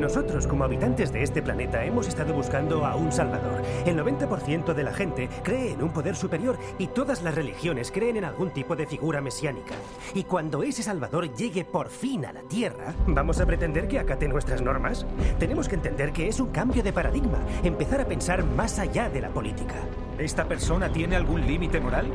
Nosotros, 0.01 0.47
como 0.47 0.63
habitantes 0.63 1.13
de 1.13 1.21
este 1.21 1.43
planeta, 1.43 1.85
hemos 1.85 2.07
estado 2.07 2.33
buscando 2.33 2.87
a 2.87 2.95
un 2.95 3.11
Salvador. 3.11 3.61
El 3.85 3.99
90% 3.99 4.73
de 4.73 4.83
la 4.83 4.93
gente 4.93 5.29
cree 5.43 5.73
en 5.73 5.83
un 5.83 5.93
poder 5.93 6.15
superior 6.15 6.57
y 6.79 6.87
todas 6.87 7.21
las 7.21 7.35
religiones 7.35 7.91
creen 7.91 8.17
en 8.17 8.25
algún 8.25 8.49
tipo 8.49 8.75
de 8.75 8.87
figura 8.87 9.21
mesiánica. 9.21 9.75
Y 10.15 10.23
cuando 10.23 10.63
ese 10.63 10.81
Salvador 10.81 11.31
llegue 11.35 11.65
por 11.65 11.89
fin 11.89 12.25
a 12.25 12.33
la 12.33 12.41
Tierra, 12.41 12.95
¿vamos 13.05 13.39
a 13.41 13.45
pretender 13.45 13.87
que 13.87 13.99
acate 13.99 14.27
nuestras 14.27 14.63
normas? 14.63 15.05
Tenemos 15.37 15.69
que 15.69 15.75
entender 15.75 16.11
que 16.11 16.27
es 16.27 16.39
un 16.39 16.49
cambio 16.49 16.81
de 16.81 16.93
paradigma, 16.93 17.37
empezar 17.63 18.01
a 18.01 18.07
pensar 18.07 18.43
más 18.43 18.79
allá 18.79 19.07
de 19.07 19.21
la 19.21 19.29
política. 19.29 19.75
¿Esta 20.17 20.45
persona 20.45 20.91
tiene 20.91 21.15
algún 21.15 21.45
límite 21.45 21.79
moral? 21.79 22.07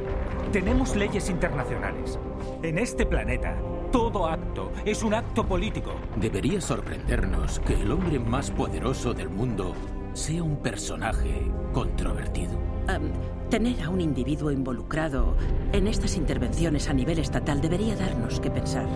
Tenemos 0.53 0.95
leyes 0.95 1.29
internacionales. 1.29 2.19
En 2.63 2.79
este 2.79 3.05
planeta, 3.05 3.57
todo 3.91 4.27
acto 4.27 4.73
es 4.85 5.03
un 5.03 5.15
acto 5.15 5.45
político. 5.45 5.93
Debería 6.17 6.61
sorprendernos 6.61 7.59
que 7.61 7.75
el 7.75 7.91
hombre 7.91 8.19
más 8.19 8.51
poderoso 8.51 9.13
del 9.13 9.29
mundo 9.29 9.75
sea 10.13 10.43
un 10.43 10.57
personaje 10.57 11.51
controvertido. 11.73 12.53
Am, 12.89 13.11
tener 13.51 13.83
a 13.83 13.91
un 13.91 14.01
individuo 14.01 14.51
involucrado 14.51 15.37
en 15.73 15.89
estas 15.89 16.17
intervenciones 16.17 16.89
a 16.89 16.95
nivel 16.95 17.19
estatal 17.19 17.61
debería 17.61 17.97
darnos 17.97 18.41
que 18.41 18.51
pensar. 18.51 18.87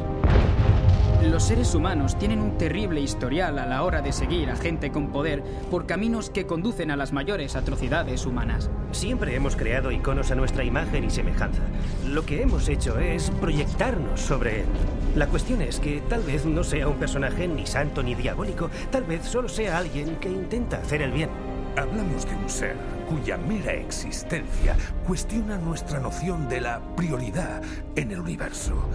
Los 1.23 1.43
seres 1.45 1.75
humanos 1.75 2.19
tienen 2.19 2.41
un 2.41 2.57
terrible 2.57 3.03
historial 3.03 3.59
a 3.59 3.67
la 3.67 3.83
hora 3.83 4.01
de 4.01 4.11
seguir 4.11 4.49
a 4.49 4.57
gente 4.57 4.91
con 4.91 5.09
poder 5.13 5.43
por 5.71 5.85
caminos 5.85 6.31
que 6.31 6.47
conducen 6.47 6.91
a 6.91 6.97
las 6.97 7.13
mayores 7.13 7.57
atrocidades 7.57 8.25
humanas. 8.25 8.71
Siempre 8.93 9.35
hemos 9.35 9.55
creado 9.55 9.93
iconos 9.93 10.31
a 10.31 10.35
nuestra 10.35 10.65
imagen 10.65 11.05
y 11.05 11.11
semejanza. 11.11 11.61
Lo 12.07 12.25
que 12.25 12.41
hemos 12.41 12.69
hecho 12.71 12.99
es 12.99 13.31
proyectarnos 13.33 14.19
sobre 14.19 14.61
él. 14.61 14.67
La 15.15 15.27
cuestión 15.27 15.61
es 15.61 15.79
que 15.79 16.01
tal 16.09 16.23
vez 16.23 16.47
no 16.47 16.65
sea 16.65 16.89
un 16.89 16.97
personaje 16.97 17.47
ni 17.47 17.67
santo 17.67 18.03
ni 18.03 18.15
diabólico, 18.15 18.71
tal 18.91 19.05
vez 19.05 19.23
solo 19.25 19.49
sea 19.51 19.77
alguien 19.77 20.17
que 20.17 20.31
intenta 20.31 20.79
hacer 20.79 21.03
el 21.03 21.13
bien. 21.13 21.29
Hablamos 21.77 22.25
de 22.25 22.35
un 22.35 22.49
ser 22.49 22.77
cuya 23.09 23.37
mera 23.37 23.75
existencia 23.75 24.75
cuestiona 25.07 25.59
nuestra 25.59 26.01
noción 26.01 26.49
de 26.49 26.63
la 26.63 26.81
prioridad 26.97 27.63
en 27.95 28.11
el 28.11 28.21
universo. 28.21 28.89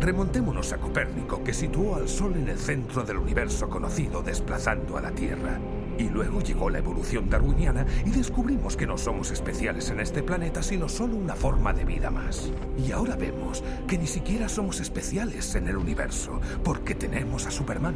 Remontémonos 0.00 0.72
a 0.72 0.78
Copérnico, 0.78 1.44
que 1.44 1.52
situó 1.52 1.96
al 1.96 2.08
Sol 2.08 2.34
en 2.34 2.48
el 2.48 2.58
centro 2.58 3.02
del 3.02 3.18
universo 3.18 3.68
conocido, 3.68 4.22
desplazando 4.22 4.96
a 4.96 5.02
la 5.02 5.10
Tierra. 5.10 5.60
Y 5.98 6.08
luego 6.08 6.40
llegó 6.40 6.70
la 6.70 6.78
evolución 6.78 7.28
darwiniana 7.28 7.84
y 8.06 8.10
descubrimos 8.10 8.78
que 8.78 8.86
no 8.86 8.96
somos 8.96 9.30
especiales 9.30 9.90
en 9.90 10.00
este 10.00 10.22
planeta, 10.22 10.62
sino 10.62 10.88
solo 10.88 11.16
una 11.16 11.34
forma 11.34 11.74
de 11.74 11.84
vida 11.84 12.10
más. 12.10 12.50
Y 12.78 12.92
ahora 12.92 13.14
vemos 13.14 13.62
que 13.86 13.98
ni 13.98 14.06
siquiera 14.06 14.48
somos 14.48 14.80
especiales 14.80 15.54
en 15.54 15.68
el 15.68 15.76
universo, 15.76 16.40
porque 16.64 16.94
tenemos 16.94 17.46
a 17.46 17.50
Superman. 17.50 17.94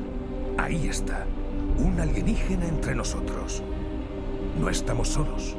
Ahí 0.59 0.89
está, 0.89 1.25
un 1.79 1.99
alienígena 1.99 2.69
entre 2.69 2.95
nosotros. 2.95 3.63
No 4.61 4.69
estamos 4.69 5.09
solos. 5.09 5.57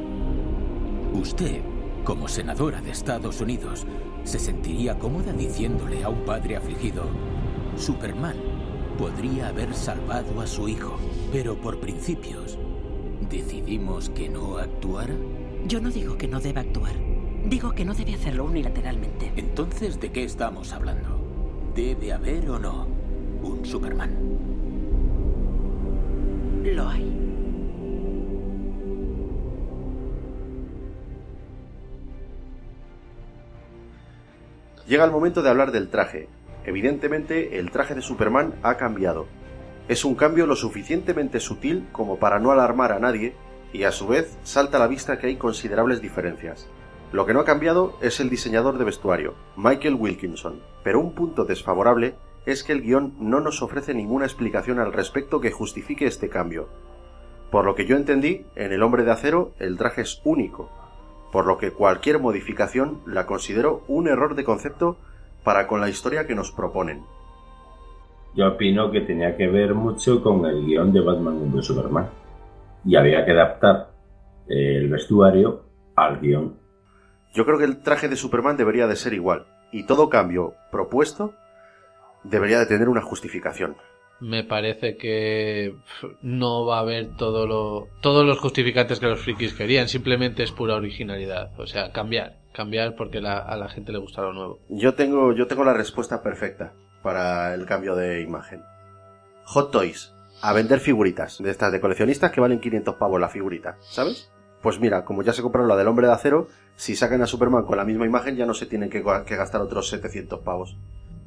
Usted, 1.12 1.62
como 2.04 2.28
senadora 2.28 2.82
de 2.82 2.92
Estados 2.92 3.42
Unidos, 3.42 3.88
se 4.26 4.40
sentiría 4.40 4.98
cómoda 5.00 5.32
diciéndole 5.32 6.04
a 6.04 6.10
un 6.10 6.26
padre 6.26 6.58
afligido, 6.58 7.04
Superman 7.78 8.36
podría 8.98 9.50
haber 9.50 9.74
salvado 9.74 10.42
a 10.42 10.48
su 10.48 10.68
hijo, 10.68 10.98
pero 11.32 11.56
por 11.56 11.80
principios, 11.80 12.58
¿decidimos 13.30 14.10
que 14.10 14.28
no 14.28 14.58
actuara? 14.58 15.16
Yo 15.68 15.80
no 15.80 15.90
digo 15.90 16.18
que 16.18 16.28
no 16.28 16.40
deba 16.40 16.62
actuar. 16.62 16.96
Digo 17.46 17.74
que 17.74 17.86
no 17.86 17.94
debe 17.94 18.16
hacerlo 18.16 18.46
unilateralmente. 18.46 19.32
Entonces, 19.36 20.00
¿de 20.00 20.12
qué 20.12 20.24
estamos 20.24 20.74
hablando? 20.74 21.20
¿Debe 21.76 22.12
haber 22.12 22.50
o 22.50 22.58
no 22.58 22.88
un 23.44 23.64
Superman? 23.64 24.12
Lo 26.64 26.90
hay. 26.90 27.25
Llega 34.88 35.04
el 35.04 35.12
momento 35.12 35.42
de 35.42 35.50
hablar 35.50 35.72
del 35.72 35.90
traje. 35.90 36.30
Evidentemente, 36.64 37.58
el 37.58 37.72
traje 37.72 37.96
de 37.96 38.02
Superman 38.02 38.54
ha 38.62 38.78
cambiado. 38.78 39.26
Es 39.88 40.06
un 40.06 40.16
cambio 40.16 40.46
lo 40.46 40.56
suficientemente 40.56 41.40
sutil 41.40 41.88
como 41.92 42.20
para 42.20 42.40
no 42.40 42.52
alarmar 42.52 42.92
a 42.92 43.00
nadie, 43.00 43.36
y 43.74 43.84
a 43.84 43.92
su 43.92 44.08
vez 44.08 44.38
salta 44.44 44.78
a 44.78 44.80
la 44.80 44.88
vista 44.88 45.18
que 45.18 45.28
hay 45.28 45.36
considerables 45.38 46.02
diferencias. 46.02 46.68
Lo 47.12 47.26
que 47.26 47.34
no 47.34 47.40
ha 47.40 47.46
cambiado 47.46 47.98
es 48.02 48.20
el 48.20 48.30
diseñador 48.30 48.78
de 48.78 48.86
vestuario, 48.86 49.34
Michael 49.58 49.96
Wilkinson, 49.96 50.62
pero 50.84 51.00
un 51.00 51.14
punto 51.14 51.46
desfavorable 51.46 52.16
es 52.46 52.64
que 52.64 52.74
el 52.74 52.82
guion 52.82 53.16
no 53.20 53.42
nos 53.42 53.62
ofrece 53.62 53.94
ninguna 53.94 54.26
explicación 54.26 54.80
al 54.80 54.94
respecto 54.94 55.42
que 55.42 55.52
justifique 55.52 56.06
este 56.06 56.30
cambio. 56.30 56.70
Por 57.52 57.66
lo 57.66 57.74
que 57.74 57.86
yo 57.86 57.96
entendí, 57.96 58.46
en 58.56 58.72
El 58.72 58.84
hombre 58.84 59.04
de 59.04 59.12
acero 59.12 59.54
el 59.60 59.78
traje 59.78 60.02
es 60.02 60.22
único, 60.24 60.70
por 61.36 61.48
lo 61.48 61.58
que 61.58 61.72
cualquier 61.72 62.20
modificación 62.20 63.02
la 63.06 63.26
considero 63.26 63.84
un 63.90 64.08
error 64.08 64.36
de 64.36 64.46
concepto 64.46 64.96
para 65.44 65.68
con 65.68 65.82
la 65.82 65.90
historia 65.90 66.26
que 66.26 66.34
nos 66.34 66.54
proponen. 66.54 67.04
Yo 68.36 68.48
opino 68.48 68.90
que 68.90 69.02
tenía 69.02 69.36
que 69.36 69.48
ver 69.48 69.74
mucho 69.74 70.24
con 70.24 70.46
el 70.46 70.66
guion 70.66 70.94
de 70.94 71.02
Batman 71.02 71.52
v 71.54 71.62
Superman. 71.62 72.10
Y 72.86 72.96
había 72.96 73.26
que 73.26 73.34
adaptar 73.34 73.90
el 74.48 74.90
vestuario 74.90 75.66
al 75.98 76.22
guion. 76.22 76.56
Yo 77.34 77.46
creo 77.46 77.58
que 77.58 77.66
el 77.66 77.84
traje 77.84 78.08
de 78.08 78.16
Superman 78.16 78.56
debería 78.56 78.88
de 78.88 78.96
ser 78.96 79.12
igual, 79.12 79.46
y 79.74 79.86
todo 79.86 80.08
cambio 80.08 80.54
propuesto 80.72 81.34
debería 82.24 82.60
de 82.60 82.66
tener 82.66 82.88
una 82.88 83.02
justificación. 83.02 83.76
Me 84.22 84.44
parece 84.44 84.96
que 84.98 85.76
no 86.22 86.66
va 86.66 86.78
a 86.78 86.82
haber 86.82 87.16
todo 87.18 87.46
lo, 87.46 87.88
todos 88.02 88.26
los 88.26 88.40
justificantes 88.40 89.00
que 89.00 89.08
los 89.08 89.20
frikis 89.20 89.54
querían, 89.54 89.90
simplemente 89.90 90.42
es 90.44 90.52
pura 90.52 90.76
originalidad, 90.76 91.52
o 91.60 91.68
sea, 91.68 91.92
cambiar, 91.92 92.38
cambiar 92.54 92.96
porque 92.96 93.20
la- 93.20 93.40
a 93.40 93.58
la 93.58 93.68
gente 93.68 93.92
le 93.92 93.98
gusta 94.00 94.22
lo 94.22 94.32
nuevo. 94.34 94.60
Yo 94.70 94.94
tengo, 94.94 95.34
yo 95.34 95.48
tengo 95.48 95.66
la 95.66 95.74
respuesta 95.74 96.24
perfecta 96.24 96.74
para 97.04 97.54
el 97.54 97.66
cambio 97.66 97.96
de 97.96 98.22
imagen. 98.22 98.62
Hot 99.44 99.72
Toys, 99.72 100.14
a 100.42 100.54
vender 100.54 100.80
figuritas 100.80 101.38
de 101.44 101.52
estas 101.52 101.72
de 101.74 101.82
coleccionistas 101.82 102.32
que 102.32 102.42
valen 102.42 102.60
500 102.62 102.96
pavos 102.96 103.20
la 103.20 103.30
figurita, 103.30 103.78
¿sabes? 103.82 104.32
Pues 104.62 104.80
mira, 104.80 105.04
como 105.06 105.22
ya 105.24 105.34
se 105.34 105.42
compraron 105.44 105.68
la 105.68 105.76
del 105.76 105.88
hombre 105.90 106.08
de 106.08 106.14
acero, 106.14 106.48
si 106.78 106.96
sacan 106.96 107.22
a 107.22 107.28
Superman 107.28 107.66
con 107.66 107.78
la 107.78 107.84
misma 107.86 108.06
imagen 108.06 108.36
ya 108.38 108.46
no 108.46 108.54
se 108.54 108.66
tienen 108.66 108.90
que, 108.90 109.04
que 109.28 109.36
gastar 109.36 109.62
otros 109.62 109.90
700 109.90 110.40
pavos. 110.40 110.78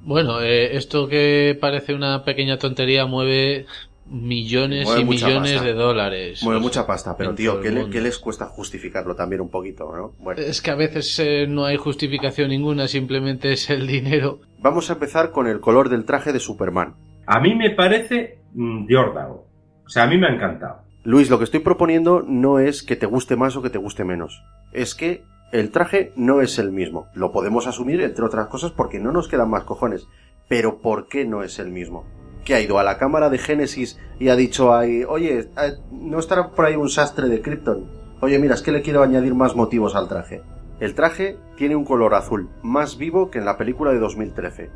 Bueno, 0.09 0.41
eh, 0.41 0.75
esto 0.75 1.07
que 1.07 1.55
parece 1.61 1.93
una 1.93 2.25
pequeña 2.25 2.59
tontería 2.59 3.05
mueve 3.05 3.67
millones 4.07 4.87
Mueve 4.87 5.03
y 5.03 5.05
millones 5.05 5.53
pasta. 5.53 5.67
de 5.67 5.75
dólares. 5.75 6.43
Mueve 6.43 6.57
O 6.57 6.61
sea, 6.61 6.67
mucha 6.67 6.87
pasta, 6.87 7.15
pero 7.15 7.35
tío, 7.35 7.61
¿qué, 7.61 7.71
le- 7.71 7.87
les 8.01 8.19
cuesta 8.19 8.47
justificarlo 8.47 9.15
también 9.15 9.43
un 9.43 9.51
poquito, 9.51 9.95
no? 9.95 10.13
Bueno. 10.19 10.41
Es 10.41 10.63
que 10.63 10.71
a 10.71 10.77
veces 10.77 11.19
eh, 11.19 11.47
no 11.47 11.67
hay 11.67 11.77
justificación 11.77 12.49
ninguna, 12.49 12.89
simplemente 12.89 13.53
es 13.53 13.69
el 13.69 13.87
dinero. 13.87 14.41
Vamos 14.61 14.89
a 14.89 14.95
empezar 14.95 15.31
con 15.31 15.47
el 15.47 15.61
color 15.61 15.91
del 15.91 16.07
traje 16.07 16.33
de 16.33 16.41
Superman. 16.41 16.95
A 17.27 17.39
mí 17.41 17.55
me 17.55 17.69
parece 17.73 18.39
mm, 18.55 18.87
de 18.87 18.97
órdago. 18.97 19.47
O 19.85 19.91
sea, 19.91 20.05
a 20.05 20.07
mí 20.07 20.17
me 20.17 20.27
ha 20.29 20.35
encantado. 20.35 20.79
Luis, 21.05 21.29
lo 21.29 21.37
que 21.37 21.45
estoy 21.45 21.61
proponiendo 21.61 22.25
no 22.27 22.61
es 22.61 22.83
que 22.83 22.97
te 22.97 23.05
guste 23.05 23.37
más 23.37 23.57
o 23.57 23.63
que 23.63 23.69
te 23.69 23.77
guste 23.77 24.05
menos. 24.05 24.43
Es 24.73 24.95
que 24.95 25.23
el 25.51 25.71
traje 25.71 26.13
no 26.15 26.43
es 26.43 26.59
el 26.59 26.73
mismo. 26.73 27.07
Lo 27.15 27.33
podemos 27.33 27.67
asumir, 27.67 28.03
entre 28.03 28.25
otras 28.25 28.49
cosas, 28.49 28.71
porque 28.71 29.01
no 29.01 29.13
nos 29.13 29.29
quedan 29.29 29.49
más 29.49 29.65
cojones. 29.65 30.07
Pero 30.47 30.79
¿por 30.79 31.09
qué 31.09 31.25
no 31.25 31.43
es 31.43 31.59
el 31.59 31.71
mismo? 31.71 32.05
¿Qué 32.45 32.55
ha 32.55 32.61
ido 32.61 32.79
a 32.79 32.83
la 32.83 32.99
cámara 32.99 33.31
de 33.31 33.39
Génesis 33.39 33.99
y 34.19 34.29
ha 34.29 34.37
dicho 34.37 34.75
ahí, 34.75 35.05
oye, 35.05 35.39
eh, 35.39 35.73
no 35.91 36.19
estará 36.19 36.51
por 36.51 36.67
ahí 36.67 36.77
un 36.77 36.91
sastre 36.91 37.29
de 37.29 37.41
Krypton? 37.41 37.91
Oye, 38.21 38.39
mira, 38.39 38.55
es 38.55 38.63
que 38.63 38.73
le 38.73 38.83
quiero 38.83 39.03
añadir 39.03 39.35
más 39.35 39.57
motivos 39.57 39.95
al 39.95 40.09
traje. 40.09 40.43
El 40.81 40.95
traje 40.95 41.39
tiene 41.57 41.77
un 41.77 41.85
color 41.85 42.15
azul, 42.15 42.51
más 42.63 42.99
vivo 42.99 43.31
que 43.31 43.39
en 43.39 43.45
la 43.45 43.57
película 43.57 43.91
de 43.91 43.99
2013. 43.99 44.71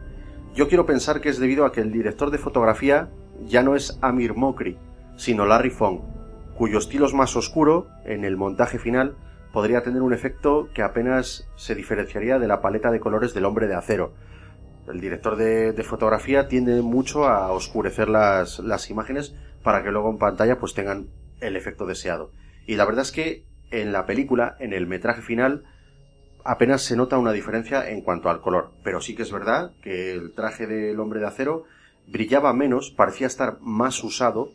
Yo 0.55 0.69
quiero 0.69 0.87
pensar 0.87 1.21
que 1.21 1.29
es 1.29 1.39
debido 1.39 1.65
a 1.65 1.73
que 1.73 1.81
el 1.81 1.93
director 1.93 2.31
de 2.31 2.39
fotografía 2.39 3.11
ya 3.47 3.63
no 3.63 3.77
es 3.77 3.99
Amir 4.01 4.35
Mokri, 4.35 4.79
sino 5.17 5.47
Larry 5.47 5.71
Fong, 5.71 6.01
cuyo 6.57 6.79
estilo 6.79 7.07
es 7.07 7.15
más 7.15 7.37
oscuro, 7.37 7.89
en 8.05 8.25
el 8.25 8.37
montaje 8.37 8.79
final 8.79 9.17
podría 9.53 9.83
tener 9.83 10.03
un 10.03 10.15
efecto 10.15 10.69
que 10.75 10.83
apenas 10.83 11.49
se 11.57 11.75
diferenciaría 11.75 12.39
de 12.39 12.49
la 12.49 12.61
paleta 12.61 12.91
de 12.91 13.01
colores 13.01 13.35
del 13.35 13.45
hombre 13.45 13.69
de 13.69 13.75
acero. 13.75 14.15
El 14.89 15.01
director 15.01 15.37
de, 15.37 15.81
fotografía 15.85 16.49
tiende 16.49 16.81
mucho 16.83 17.29
a 17.29 17.53
oscurecer 17.53 18.09
las, 18.09 18.59
las 18.59 18.91
imágenes 18.91 19.35
para 19.63 19.83
que 19.83 19.93
luego 19.93 20.11
en 20.11 20.19
pantalla 20.19 20.59
pues 20.59 20.75
tengan 20.75 21.09
el 21.41 21.57
efecto 21.57 21.87
deseado. 21.87 22.33
Y 22.67 22.77
la 22.77 22.85
verdad 22.85 23.03
es 23.03 23.13
que 23.13 23.45
en 23.71 23.93
la 23.93 24.07
película, 24.07 24.57
en 24.59 24.73
el 24.73 24.87
metraje 24.87 25.23
final, 25.23 25.65
apenas 26.45 26.83
se 26.83 26.97
nota 26.97 27.19
una 27.19 27.33
diferencia 27.33 27.89
en 27.89 28.03
cuanto 28.03 28.31
al 28.31 28.41
color. 28.41 28.73
Pero 28.83 29.01
sí 29.01 29.15
que 29.15 29.23
es 29.23 29.33
verdad 29.33 29.73
que 29.83 30.13
el 30.13 30.35
traje 30.35 30.67
del 30.67 30.99
hombre 31.01 31.21
de 31.21 31.27
acero 31.27 31.65
brillaba 32.07 32.53
menos, 32.53 32.91
parecía 32.91 33.27
estar 33.27 33.59
más 33.61 34.03
usado 34.03 34.51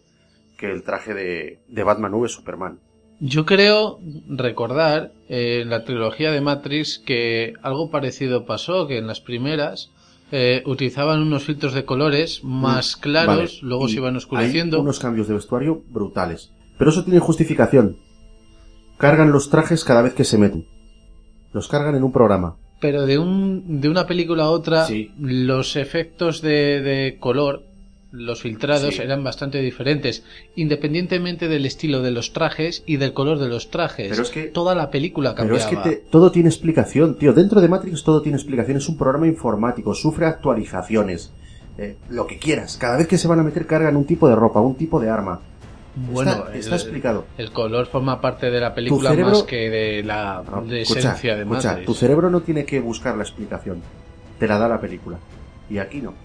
que 0.58 0.72
el 0.72 0.84
traje 0.84 1.14
de, 1.14 1.62
de 1.68 1.84
Batman 1.84 2.14
v 2.14 2.28
Superman. 2.28 2.80
Yo 3.20 3.46
creo 3.46 4.00
recordar 4.30 5.12
eh, 5.28 5.62
en 5.64 5.70
la 5.70 5.84
trilogía 5.84 6.32
de 6.32 6.42
Matrix 6.42 7.00
que 7.00 7.54
algo 7.64 7.90
parecido 7.90 8.46
pasó, 8.46 8.88
que 8.88 8.98
en 9.00 9.08
las 9.08 9.22
primeras 9.22 9.90
eh, 10.32 10.62
utilizaban 10.66 11.22
unos 11.22 11.44
filtros 11.44 11.74
de 11.74 11.86
colores 11.86 12.44
más 12.44 12.96
claros, 12.96 13.36
Vale, 13.38 13.50
luego 13.62 13.88
y 13.88 13.92
se 13.92 13.98
iban 13.98 14.16
oscureciendo. 14.16 14.78
Hay 14.78 14.84
unos 14.84 15.00
cambios 15.00 15.28
de 15.28 15.34
vestuario 15.34 15.82
brutales. 15.90 16.52
Pero 16.78 16.92
eso 16.92 17.04
tiene 17.04 17.20
justificación. 17.20 17.98
Cargan 18.98 19.32
los 19.32 19.50
trajes 19.50 19.84
cada 19.84 20.02
vez 20.04 20.14
que 20.14 20.24
se 20.24 20.38
meten. 20.38 20.66
Los 21.54 21.68
cargan 21.68 21.96
en 21.96 22.04
un 22.04 22.12
programa. 22.12 22.56
Pero 22.80 23.08
de, 23.08 23.18
un, 23.18 23.82
de 23.82 23.90
una 23.90 24.06
película 24.06 24.44
a 24.44 24.50
otra, 24.52 24.86
Sí. 24.86 25.12
los 25.20 25.76
efectos 25.76 26.42
de, 26.44 26.82
de 26.82 27.18
color, 27.20 27.64
los 28.12 28.42
filtrados, 28.42 28.96
Sí. 28.96 29.02
eran 29.02 29.24
bastante 29.24 29.60
diferentes, 29.60 30.24
independientemente 30.56 31.48
del 31.48 31.66
estilo 31.66 32.02
de 32.02 32.12
los 32.12 32.34
trajes 32.34 32.84
y 32.86 32.98
del 32.98 33.14
color 33.14 33.40
de 33.40 33.48
los 33.48 33.70
trajes. 33.70 34.10
Pero 34.10 34.22
es 34.24 34.30
que- 34.30 34.44
Toda 34.48 34.76
la 34.76 34.90
película 34.90 35.36
Pero 35.36 35.50
cambiaba. 35.50 35.60
es 35.60 35.66
que 35.78 35.90
te- 35.90 36.04
todo 36.10 36.32
tiene 36.32 36.50
explicación, 36.50 37.18
tío. 37.18 37.34
Dentro 37.34 37.62
de 37.62 37.68
Matrix 37.68 38.04
todo 38.04 38.22
tiene 38.22 38.38
explicación. 38.38 38.78
Es 38.78 38.90
un 38.90 38.98
programa 38.98 39.28
informático, 39.28 39.94
sufre 39.94 40.26
actualizaciones. 40.26 41.32
eh, 41.80 41.96
lo 42.10 42.26
que 42.26 42.40
quieras. 42.40 42.76
Cada 42.78 42.98
vez 42.98 43.08
que 43.08 43.20
se 43.20 43.28
van 43.28 43.40
a 43.40 43.44
meter 43.44 43.68
cargan 43.68 43.96
un 43.98 44.06
tipo 44.06 44.28
de 44.28 44.36
ropa, 44.36 44.60
un 44.60 44.74
tipo 44.74 45.00
de 45.00 45.12
arma. 45.12 45.42
Bueno, 46.12 46.32
está, 46.32 46.56
está 46.56 46.76
el- 46.76 46.82
explicado. 46.82 47.26
El 47.38 47.52
color 47.52 47.86
forma 47.86 48.20
parte 48.20 48.50
de 48.50 48.60
la 48.60 48.74
película 48.74 49.12
cerebro- 49.12 49.30
más 49.34 49.44
que 49.44 49.70
de 49.70 50.02
la 50.04 50.44
de 50.68 50.82
Escucha, 50.82 51.00
esencia 51.02 51.36
de 51.36 51.44
escucha, 51.44 51.68
Matrix. 51.70 51.86
tu 51.86 51.94
cerebro 51.94 52.32
no 52.32 52.42
tiene 52.42 52.66
que 52.66 52.80
buscar 52.80 53.16
la 53.16 53.22
explicación. 53.22 53.84
Te 54.40 54.48
la 54.48 54.58
da 54.58 54.68
la 54.68 54.82
película. 54.82 55.20
Y 55.70 55.78
aquí 55.78 56.02
no. 56.02 56.16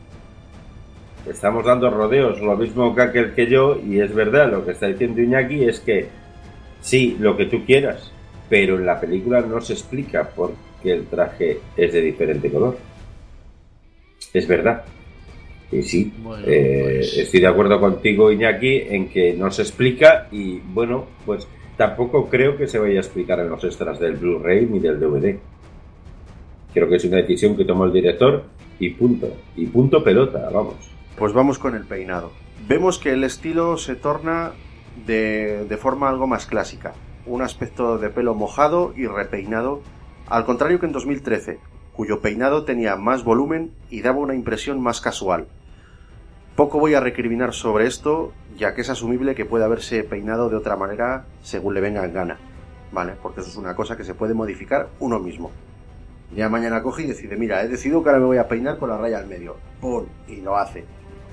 Estamos 1.29 1.65
dando 1.65 1.89
rodeos, 1.89 2.41
lo 2.41 2.57
mismo 2.57 2.95
que 2.95 3.03
aquel 3.03 3.33
que 3.33 3.47
yo, 3.47 3.79
y 3.87 4.01
es 4.01 4.13
verdad, 4.13 4.51
lo 4.51 4.65
que 4.65 4.73
está 4.73 4.89
diciendo 4.89 5.21
Iñaki 5.23 5.65
es 5.65 5.79
que 5.81 6.09
sí, 6.81 7.17
lo 7.21 7.37
que 7.37 7.47
tú 7.47 7.65
quieras, 7.65 8.11
pero 8.49 8.77
en 8.77 8.87
la 8.87 9.01
película 9.01 9.41
no 9.41 9.61
se 9.61 9.75
explica 9.75 10.29
por 10.29 10.53
qué 10.83 10.93
el 10.93 11.07
traje 11.07 11.61
es 11.77 11.93
de 11.93 12.01
diferente 12.01 12.51
color. 12.51 12.77
Es 14.35 14.49
verdad. 14.49 14.85
Y 15.71 15.83
sí, 15.83 16.13
Bueno, 16.19 16.45
eh, 16.47 16.97
pues- 16.99 17.19
estoy 17.19 17.41
de 17.41 17.47
acuerdo 17.47 17.79
contigo, 17.81 18.33
Iñaki, 18.33 18.83
en 18.91 19.09
que 19.09 19.33
no 19.33 19.51
se 19.51 19.63
explica 19.63 20.27
y 20.33 20.59
bueno, 20.59 21.07
pues 21.25 21.47
tampoco 21.77 22.29
creo 22.29 22.57
que 22.57 22.67
se 22.67 22.79
vaya 22.81 22.97
a 22.97 23.03
explicar 23.03 23.39
en 23.41 23.49
los 23.49 23.63
extras 23.65 23.99
del 24.01 24.17
Blu-ray 24.17 24.67
ni 24.67 24.81
del 24.81 24.99
DVD. 24.99 25.39
Creo 26.75 26.89
que 26.89 26.97
es 26.97 27.05
una 27.05 27.19
decisión 27.19 27.57
que 27.57 27.65
tomó 27.65 27.85
el 27.85 27.93
director 27.93 28.43
y 28.81 28.91
punto. 28.91 29.29
Y 29.57 29.67
punto 29.67 30.03
pelota, 30.03 30.51
vamos. 30.53 30.75
Pues 31.17 31.33
vamos 31.33 31.59
con 31.59 31.75
el 31.75 31.85
peinado. 31.85 32.33
Vemos 32.67 32.99
que 32.99 33.13
el 33.13 33.25
estilo 33.25 33.77
se 33.77 33.95
torna 33.97 34.53
de, 35.07 35.67
de 35.69 35.77
forma 35.77 36.09
algo 36.09 36.27
más 36.27 36.47
clásica. 36.47 36.95
Un 37.27 37.43
aspecto 37.43 37.99
de 37.99 38.11
pelo 38.11 38.35
mojado 38.35 38.93
y 38.97 39.07
repeinado, 39.07 39.83
al 40.29 40.45
contrario 40.45 40.81
que 40.81 40.87
en 40.87 40.93
2013, 40.93 41.61
cuyo 41.93 42.21
peinado 42.21 42.65
tenía 42.65 42.97
más 42.97 43.25
volumen 43.25 43.73
y 43.91 44.01
daba 44.01 44.19
una 44.19 44.35
impresión 44.35 44.81
más 44.81 45.01
casual. 45.01 45.47
Poco 46.57 46.79
voy 46.79 46.95
a 46.95 47.01
recriminar 47.01 47.53
sobre 47.53 47.87
esto, 47.87 48.33
ya 48.57 48.75
que 48.75 48.81
es 48.81 48.91
asumible 48.91 49.35
que 49.35 49.45
puede 49.45 49.65
haberse 49.65 50.03
peinado 50.05 50.49
de 50.49 50.57
otra 50.57 50.77
manera 50.77 51.27
según 51.43 51.75
le 51.75 51.81
venga 51.81 52.05
en 52.05 52.15
gana. 52.15 52.39
¿Vale? 52.91 53.15
Porque 53.23 53.41
eso 53.41 53.51
es 53.51 53.57
una 53.57 53.75
cosa 53.75 53.97
que 53.97 54.05
se 54.05 54.15
puede 54.15 54.35
modificar 54.35 54.89
uno 54.99 55.19
mismo. 55.19 55.51
Ya 56.35 56.49
mañana 56.49 56.83
coge 56.83 57.03
y 57.03 57.07
decide, 57.07 57.37
mira, 57.37 57.63
he 57.63 57.69
decidido 57.69 58.03
que 58.03 58.09
ahora 58.09 58.21
me 58.21 58.27
voy 58.27 58.39
a 58.39 58.49
peinar 58.49 58.79
con 58.79 58.89
la 58.89 58.99
raya 58.99 59.19
al 59.19 59.27
medio. 59.27 59.57
¡Pum! 59.81 60.07
Y 60.29 60.41
lo 60.41 60.57
hace. 60.57 60.85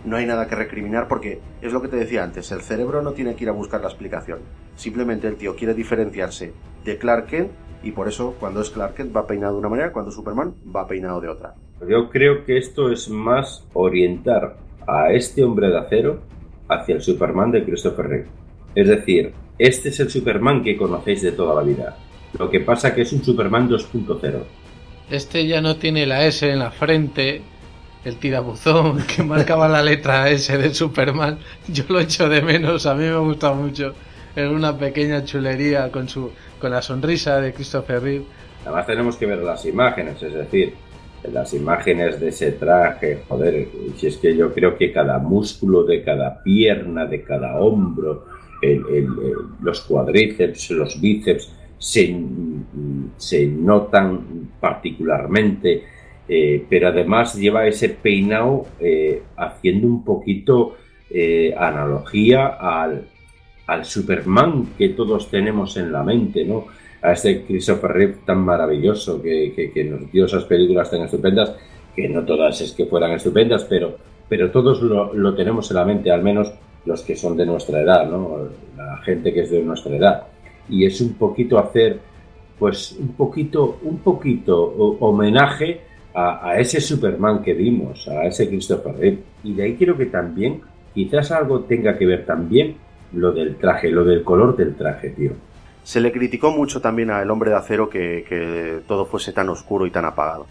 No 0.06 0.16
hay 0.16 0.26
nada 0.26 0.48
que 0.48 0.56
recriminar 0.56 1.08
porque 1.08 1.40
es 1.62 1.74
lo 1.74 1.82
que 1.82 1.88
te 1.88 1.98
decía 1.98 2.24
antes, 2.24 2.52
el 2.52 2.62
cerebro 2.62 3.02
no 3.02 3.12
tiene 3.12 3.36
que 3.36 3.44
ir 3.44 3.50
a 3.50 3.54
buscar 3.54 3.82
la 3.82 3.88
explicación. 3.88 4.40
Simplemente 4.76 5.28
el 5.28 5.36
tío 5.36 5.56
quiere 5.56 5.74
diferenciarse 5.74 6.54
de 6.86 6.98
Clark 6.98 7.28
Kent 7.28 7.52
y 7.84 7.92
por 7.92 8.08
eso 8.08 8.36
cuando 8.40 8.62
es 8.62 8.70
Clark 8.70 8.96
Kent 8.96 9.16
va 9.16 9.28
peinado 9.28 9.54
de 9.54 9.60
una 9.60 9.70
manera, 9.70 9.92
cuando 9.92 10.10
es 10.10 10.16
Superman 10.16 10.54
va 10.76 10.88
peinado 10.88 11.20
de 11.22 11.30
otra. 11.30 11.54
Yo 11.88 12.10
creo 12.10 12.46
que 12.46 12.58
esto 12.58 12.92
es 12.92 13.10
más 13.10 13.66
orientar 13.74 14.58
a 14.88 15.12
este 15.12 15.44
hombre 15.44 15.70
de 15.70 15.78
acero 15.78 16.22
hacia 16.68 16.96
el 16.96 17.02
Superman 17.02 17.52
de 17.52 17.64
Christopher 17.64 18.08
Reeve. 18.08 18.28
Es 18.76 18.88
decir, 18.88 19.34
este 19.58 19.90
es 19.90 20.00
el 20.00 20.10
Superman 20.10 20.64
que 20.64 20.78
conocéis 20.78 21.22
de 21.22 21.32
toda 21.32 21.56
la 21.56 21.62
vida. 21.62 21.98
Lo 22.38 22.50
que 22.50 22.60
pasa 22.60 22.94
que 22.94 23.02
es 23.02 23.12
un 23.12 23.24
Superman 23.24 23.70
2.0. 23.70 24.44
Este 25.10 25.48
ya 25.48 25.62
no 25.62 25.78
tiene 25.78 26.06
la 26.06 26.26
S 26.26 26.48
en 26.48 26.60
la 26.60 26.72
frente, 26.72 27.42
el 28.06 28.18
tirabuzón 28.18 29.04
que 29.16 29.24
marcaba 29.24 29.68
la 29.68 29.84
letra 29.84 30.30
S 30.30 30.58
de 30.58 30.74
Superman. 30.74 31.38
Yo 31.68 31.84
lo 31.90 32.00
echo 32.00 32.30
de 32.30 32.42
menos, 32.42 32.86
a 32.86 32.96
mí 32.96 33.04
me 33.06 33.18
gusta 33.18 33.54
mucho. 33.54 33.94
Era 34.36 34.52
una 34.52 34.78
pequeña 34.78 35.24
chulería 35.24 35.92
con 35.92 36.08
su 36.08 36.32
con 36.60 36.72
la 36.72 36.82
sonrisa 36.82 37.40
de 37.40 37.54
Christopher 37.54 38.02
Reeve. 38.02 38.26
Además 38.66 38.86
tenemos 38.86 39.16
que 39.16 39.26
ver 39.26 39.40
las 39.40 39.66
imágenes, 39.66 40.22
es 40.22 40.34
decir, 40.34 40.74
las 41.32 41.54
imágenes 41.54 42.20
de 42.20 42.30
ese 42.30 42.52
traje, 42.54 43.24
joder, 43.28 43.68
si 43.98 44.08
es 44.08 44.18
que 44.18 44.36
yo 44.36 44.54
creo 44.54 44.78
que 44.78 44.92
cada 44.92 45.20
músculo 45.20 45.84
de 45.84 46.04
cada 46.04 46.42
pierna, 46.44 47.06
de 47.06 47.24
cada 47.24 47.60
hombro, 47.60 48.26
los 49.62 49.82
cuadríceps, 49.82 50.72
los 50.72 51.00
bíceps, 51.00 51.52
se, 51.78 52.14
se 53.18 53.48
notan 53.48 54.50
particularmente, 54.60 55.84
eh, 56.30 56.64
pero 56.70 56.90
además 56.90 57.36
lleva 57.36 57.66
ese 57.68 57.90
peinado 57.90 58.66
eh, 58.80 59.24
haciendo 59.36 59.88
un 59.88 60.04
poquito 60.06 60.78
eh, 61.10 61.54
analogía 61.58 62.46
al, 62.48 63.08
al 63.68 63.84
Superman 63.86 64.70
que 64.78 64.90
todos 64.90 65.30
tenemos 65.30 65.76
en 65.78 65.92
la 65.92 66.04
mente, 66.04 66.46
¿no? 66.46 66.66
A 67.02 67.14
este 67.14 67.44
Christopher 67.46 67.92
Reeve 67.92 68.16
tan 68.26 68.40
maravilloso 68.46 69.22
que, 69.22 69.54
que- 69.56 69.72
que 69.72 69.84
nos 69.86 70.12
dio 70.12 70.26
esas 70.26 70.44
películas 70.46 70.92
tan 70.92 71.02
estupendas, 71.02 71.56
que 71.96 72.08
no 72.10 72.24
todas 72.26 72.62
es 72.62 72.74
que 72.74 72.86
fueran 72.86 73.12
estupendas, 73.12 73.64
pero, 73.66 73.98
pero 74.28 74.52
todos 74.52 74.82
lo, 74.82 75.14
lo 75.14 75.34
tenemos 75.34 75.72
en 75.72 75.78
la 75.78 75.86
mente, 75.86 76.12
al 76.12 76.22
menos 76.24 76.52
los 76.86 77.02
que 77.02 77.16
son 77.16 77.36
de 77.38 77.46
nuestra 77.46 77.82
edad, 77.82 78.08
¿no? 78.10 78.38
La 78.78 78.98
gente 78.98 79.34
que 79.34 79.42
es 79.42 79.50
de 79.52 79.62
nuestra 79.64 79.96
edad. 79.96 80.24
Y 80.70 80.86
es 80.86 81.02
un 81.02 81.14
poquito 81.16 81.58
hacer, 81.58 82.00
pues, 82.60 82.92
un 83.00 83.14
poquito, 83.14 83.80
un 83.84 83.98
poquito 84.00 84.56
ho- 84.62 84.98
homenaje 85.00 85.82
a, 86.20 86.60
ese 86.60 86.82
Superman 86.82 87.42
que 87.42 87.54
vimos, 87.54 88.08
a 88.08 88.26
ese 88.26 88.48
Christopher 88.48 88.96
Reeve. 88.96 89.20
Y 89.44 89.54
de 89.54 89.64
ahí 89.64 89.76
creo 89.76 89.98
que 89.98 90.08
también, 90.08 90.62
quizás 90.94 91.32
algo 91.32 91.62
tenga 91.62 91.98
que 91.98 92.06
ver 92.06 92.26
también 92.26 92.76
lo 93.14 93.32
del 93.32 93.56
traje, 93.58 93.90
lo 93.90 94.04
del 94.04 94.24
color 94.24 94.56
del 94.56 94.76
traje, 94.76 95.10
tío. 95.10 95.32
Se 95.84 96.00
le 96.02 96.12
criticó 96.12 96.52
mucho 96.52 96.82
también 96.82 97.10
al 97.10 97.30
hombre 97.32 97.50
de 97.52 97.58
acero 97.58 97.90
que 97.90 98.82
todo 98.88 99.06
fuese 99.06 99.34
tan 99.34 99.50
oscuro 99.50 99.88
y 99.88 99.92
tan 99.92 100.06
apagado. 100.06 100.46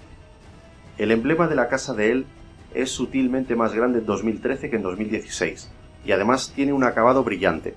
El 0.99 1.12
emblema 1.12 1.47
de 1.47 1.55
la 1.55 1.69
casa 1.69 1.95
de 1.95 2.11
él 2.11 2.27
es 2.74 2.90
sutilmente 2.90 3.55
más 3.55 3.73
grande 3.73 4.01
en 4.01 4.07
2013 4.07 4.69
que 4.69 4.77
en 4.77 4.82
2016, 4.82 5.70
y 6.05 6.12
además 6.12 6.53
tiene 6.55 6.73
un 6.73 6.85
acabado 6.85 7.23
brillante. 7.23 7.74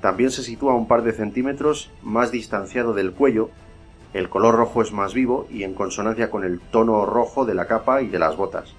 También 0.00 0.30
se 0.30 0.42
sitúa 0.42 0.74
un 0.74 0.88
par 0.88 1.02
de 1.02 1.12
centímetros 1.12 1.90
más 2.02 2.30
distanciado 2.30 2.94
del 2.94 3.12
cuello, 3.12 3.50
el 4.14 4.28
color 4.28 4.54
rojo 4.54 4.82
es 4.82 4.92
más 4.92 5.14
vivo 5.14 5.46
y 5.50 5.64
en 5.64 5.74
consonancia 5.74 6.30
con 6.30 6.44
el 6.44 6.60
tono 6.60 7.04
rojo 7.04 7.44
de 7.44 7.54
la 7.54 7.66
capa 7.66 8.02
y 8.02 8.08
de 8.08 8.18
las 8.18 8.36
botas. 8.36 8.74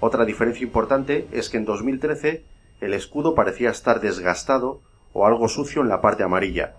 Otra 0.00 0.24
diferencia 0.24 0.64
importante 0.64 1.26
es 1.32 1.50
que 1.50 1.56
en 1.56 1.64
2013 1.64 2.44
el 2.80 2.94
escudo 2.94 3.34
parecía 3.34 3.70
estar 3.70 4.00
desgastado 4.00 4.80
o 5.12 5.26
algo 5.26 5.48
sucio 5.48 5.82
en 5.82 5.88
la 5.88 6.00
parte 6.00 6.22
amarilla, 6.22 6.76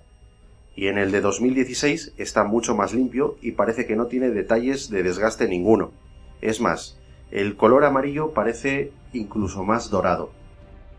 y 0.79 0.87
en 0.87 0.97
el 0.97 1.11
de 1.11 1.19
2016 1.19 2.13
está 2.17 2.45
mucho 2.45 2.73
más 2.73 2.93
limpio 2.93 3.35
y 3.41 3.51
parece 3.51 3.85
que 3.85 3.97
no 3.97 4.05
tiene 4.05 4.29
detalles 4.29 4.89
de 4.89 5.03
desgaste 5.03 5.49
ninguno. 5.49 5.91
Es 6.39 6.61
más, 6.61 6.97
el 7.31 7.57
color 7.57 7.83
amarillo 7.83 8.31
parece 8.31 8.93
incluso 9.11 9.65
más 9.65 9.89
dorado. 9.89 10.31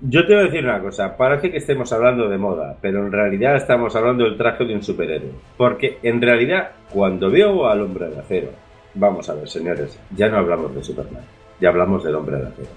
Yo 0.02 0.27
te 0.27 0.32
voy 0.32 0.44
a 0.44 0.47
decir 0.47 0.64
una 0.64 0.81
cosa, 0.81 1.14
parece 1.14 1.51
que 1.51 1.59
estemos 1.59 1.93
hablando 1.93 2.27
de 2.27 2.39
moda, 2.39 2.74
pero 2.81 3.05
en 3.05 3.12
realidad 3.12 3.56
estamos 3.56 3.94
hablando 3.94 4.24
del 4.24 4.39
traje 4.39 4.64
de 4.64 4.74
un 4.74 4.82
superhéroe. 4.82 5.32
Porque 5.59 5.98
en 6.02 6.22
realidad, 6.22 6.70
cuando 6.90 7.31
veo 7.31 7.66
al 7.66 7.82
hombre 7.82 8.09
de 8.09 8.18
acero, 8.18 8.48
vamos 8.94 9.28
a 9.28 9.35
ver, 9.35 9.47
señores, 9.47 10.01
ya 10.16 10.31
no 10.31 10.39
hablamos 10.39 10.74
de 10.74 10.82
Superman, 10.82 11.22
ya 11.60 11.68
hablamos 11.68 12.02
del 12.02 12.14
hombre 12.14 12.39
de 12.39 12.47
acero. 12.47 12.68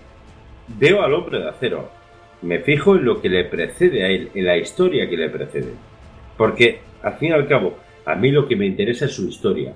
Veo 0.68 1.02
al 1.02 1.14
hombre 1.14 1.40
de 1.40 1.50
acero, 1.50 1.90
me 2.42 2.60
fijo 2.60 2.98
en 2.98 3.06
lo 3.06 3.22
que 3.22 3.30
le 3.30 3.46
precede 3.46 4.04
a 4.04 4.10
él, 4.10 4.30
en 4.34 4.46
la 4.46 4.58
historia 4.58 5.08
que 5.08 5.16
le 5.16 5.30
precede. 5.30 5.72
Porque, 6.36 6.82
al 7.04 7.14
fin 7.14 7.30
y 7.30 7.32
al 7.32 7.48
cabo, 7.48 7.78
a 8.06 8.16
mí 8.16 8.32
lo 8.32 8.46
que 8.50 8.58
me 8.58 8.66
interesa 8.66 9.06
es 9.06 9.14
su 9.14 9.30
historia. 9.30 9.72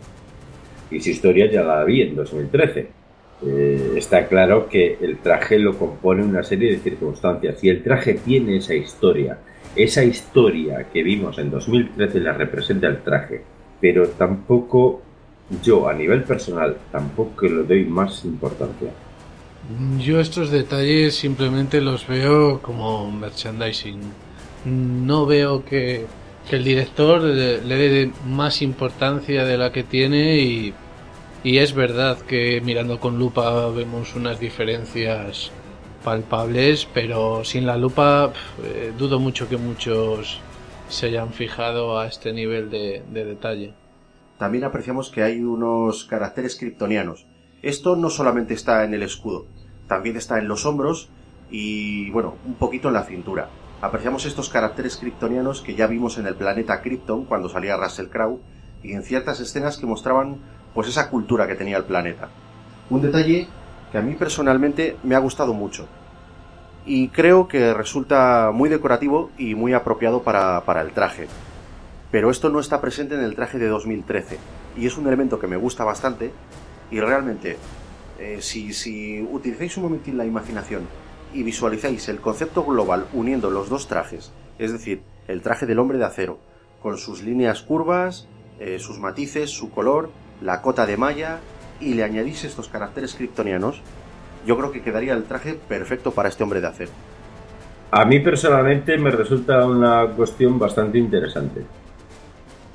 Y 0.92 1.00
su 1.00 1.12
historia 1.12 1.50
ya 1.50 1.64
la 1.64 1.86
vi 1.86 2.02
en 2.02 2.14
2013. 2.14 2.97
Eh, 3.46 3.94
está 3.98 4.28
claro 4.28 4.68
que 4.68 4.98
el 5.00 5.20
traje 5.20 5.60
lo 5.60 5.78
compone 5.78 6.24
una 6.24 6.42
serie 6.42 6.72
de 6.72 6.80
circunstancias 6.80 7.64
y 7.64 7.70
el 7.70 7.84
traje 7.84 8.16
tiene 8.16 8.58
esa 8.58 8.74
historia. 8.74 9.38
Esa 9.76 10.04
historia 10.04 10.88
que 10.92 11.04
vimos 11.04 11.38
en 11.38 11.52
2013 11.52 12.20
la 12.20 12.34
representa 12.34 12.88
el 12.88 13.04
traje, 13.04 13.44
pero 13.80 14.08
tampoco 14.10 15.02
yo 15.64 15.88
a 15.88 15.94
nivel 15.94 16.24
personal 16.24 16.78
tampoco 16.92 17.46
le 17.46 17.64
doy 17.64 17.86
más 17.86 18.26
importancia. 18.26 18.90
Yo 20.00 20.20
estos 20.20 20.50
detalles 20.50 21.16
simplemente 21.16 21.80
los 21.82 22.08
veo 22.08 22.60
como 22.62 23.12
merchandising. 23.12 24.00
No 24.66 25.26
veo 25.26 25.64
que, 25.64 26.06
el 26.50 26.64
director 26.64 27.22
le 27.22 27.76
dé 27.76 28.12
más 28.26 28.62
importancia 28.62 29.44
de 29.44 29.58
la 29.58 29.72
que 29.72 29.84
tiene 29.84 30.40
y 30.40 30.74
y 31.44 31.58
es 31.60 31.74
verdad 31.74 32.18
que 32.20 32.62
mirando 32.62 33.00
con 33.00 33.18
lupa 33.18 33.70
vemos 33.70 34.16
unas 34.16 34.40
diferencias 34.40 35.52
palpables, 36.04 36.88
pero 36.94 37.44
sin 37.44 37.66
la 37.66 37.78
lupa 37.78 38.32
eh, 38.64 38.94
dudo 38.98 39.20
mucho 39.20 39.50
que 39.50 39.58
muchos 39.58 40.40
se 40.90 41.08
hayan 41.08 41.34
fijado 41.34 42.00
a 42.00 42.08
este 42.08 42.34
nivel 42.34 42.70
de, 42.70 43.04
de 43.12 43.26
detalle. 43.26 43.74
También 44.38 44.64
apreciamos 44.64 45.10
que 45.10 45.24
hay 45.24 45.42
unos 45.42 46.06
caracteres 46.06 46.56
kryptonianos. 46.56 47.26
Esto 47.62 47.96
no 47.96 48.10
solamente 48.10 48.54
está 48.54 48.84
en 48.84 48.94
el 48.94 49.04
escudo, 49.04 49.48
también 49.88 50.16
está 50.16 50.38
en 50.38 50.48
los 50.48 50.66
hombros 50.66 51.10
y, 51.50 52.10
bueno, 52.12 52.36
un 52.46 52.56
poquito 52.56 52.90
en 52.90 52.94
la 52.94 53.04
cintura. 53.04 53.50
Apreciamos 53.82 54.26
estos 54.26 54.50
caracteres 54.50 54.98
kryptonianos 54.98 55.62
que 55.62 55.76
ya 55.76 55.88
vimos 55.88 56.18
en 56.18 56.28
el 56.28 56.36
planeta 56.36 56.82
Krypton 56.82 57.26
cuando 57.26 57.50
salía 57.50 57.78
Russell 57.78 58.08
Crowe 58.08 58.40
y 58.84 58.94
en 58.94 59.04
ciertas 59.04 59.40
escenas 59.40 59.78
que 59.78 59.86
mostraban 59.86 60.38
pues 60.74 60.88
esa 60.88 61.10
cultura 61.10 61.48
que 61.48 61.56
tenía 61.56 61.78
el 61.78 61.84
planeta. 61.84 62.30
Un 62.90 63.02
detalle 63.02 63.48
que 63.92 63.98
a 63.98 64.02
mí 64.02 64.14
personalmente 64.16 64.98
me 65.04 65.16
ha 65.16 65.20
gustado 65.20 65.54
mucho 65.54 65.88
y 66.86 67.10
creo 67.10 67.48
que 67.48 67.74
resulta 67.74 68.52
muy 68.54 68.70
decorativo 68.70 69.30
y 69.38 69.56
muy 69.56 69.74
apropiado 69.74 70.24
para, 70.24 70.82
el 70.82 70.92
traje. 70.92 71.28
Pero 72.12 72.32
esto 72.32 72.50
no 72.50 72.62
está 72.62 72.80
presente 72.80 73.16
en 73.16 73.22
el 73.22 73.36
traje 73.36 73.60
de 73.60 73.68
2013 73.68 74.38
y 74.78 74.88
es 74.88 74.98
un 74.98 75.08
elemento 75.08 75.38
que 75.40 75.48
me 75.48 75.58
gusta 75.58 75.84
bastante 75.84 76.32
y 76.90 77.02
realmente 77.02 77.58
eh, 78.18 78.38
si, 78.40 78.74
si 78.74 79.22
utilizáis 79.22 79.76
un 79.76 79.84
momentín 79.84 80.18
la 80.18 80.26
imaginación 80.26 80.84
y 81.34 81.44
visualizáis 81.44 82.08
el 82.08 82.22
concepto 82.22 82.64
global 82.64 83.08
uniendo 83.14 83.52
los 83.52 83.70
dos 83.70 83.88
trajes, 83.88 84.32
es 84.58 84.72
decir, 84.72 85.02
el 85.28 85.42
traje 85.42 85.66
del 85.66 85.80
hombre 85.80 85.98
de 85.98 86.06
acero, 86.06 86.40
con 86.82 86.98
sus 86.98 87.22
líneas 87.22 87.62
curvas, 87.62 88.30
eh, 88.60 88.80
sus 88.80 88.98
matices, 88.98 89.50
su 89.50 89.70
color, 89.72 90.10
la 90.42 90.62
cota 90.62 90.86
de 90.86 90.98
malla 90.98 91.40
y 91.80 91.94
le 91.94 92.04
añadís 92.04 92.44
estos 92.44 92.70
caracteres 92.70 93.16
kryptonianos, 93.16 93.82
yo 94.46 94.58
creo 94.58 94.72
que 94.72 94.82
quedaría 94.82 95.14
el 95.14 95.24
traje 95.24 95.56
perfecto 95.56 96.12
para 96.12 96.30
este 96.30 96.44
hombre 96.44 96.62
de 96.62 96.68
acero. 96.68 96.92
A 97.92 98.06
mí 98.06 98.20
personalmente 98.20 98.98
me 98.98 99.12
resulta 99.12 99.66
una 99.66 100.08
cuestión 100.08 100.60
bastante 100.60 100.98
interesante, 100.98 101.62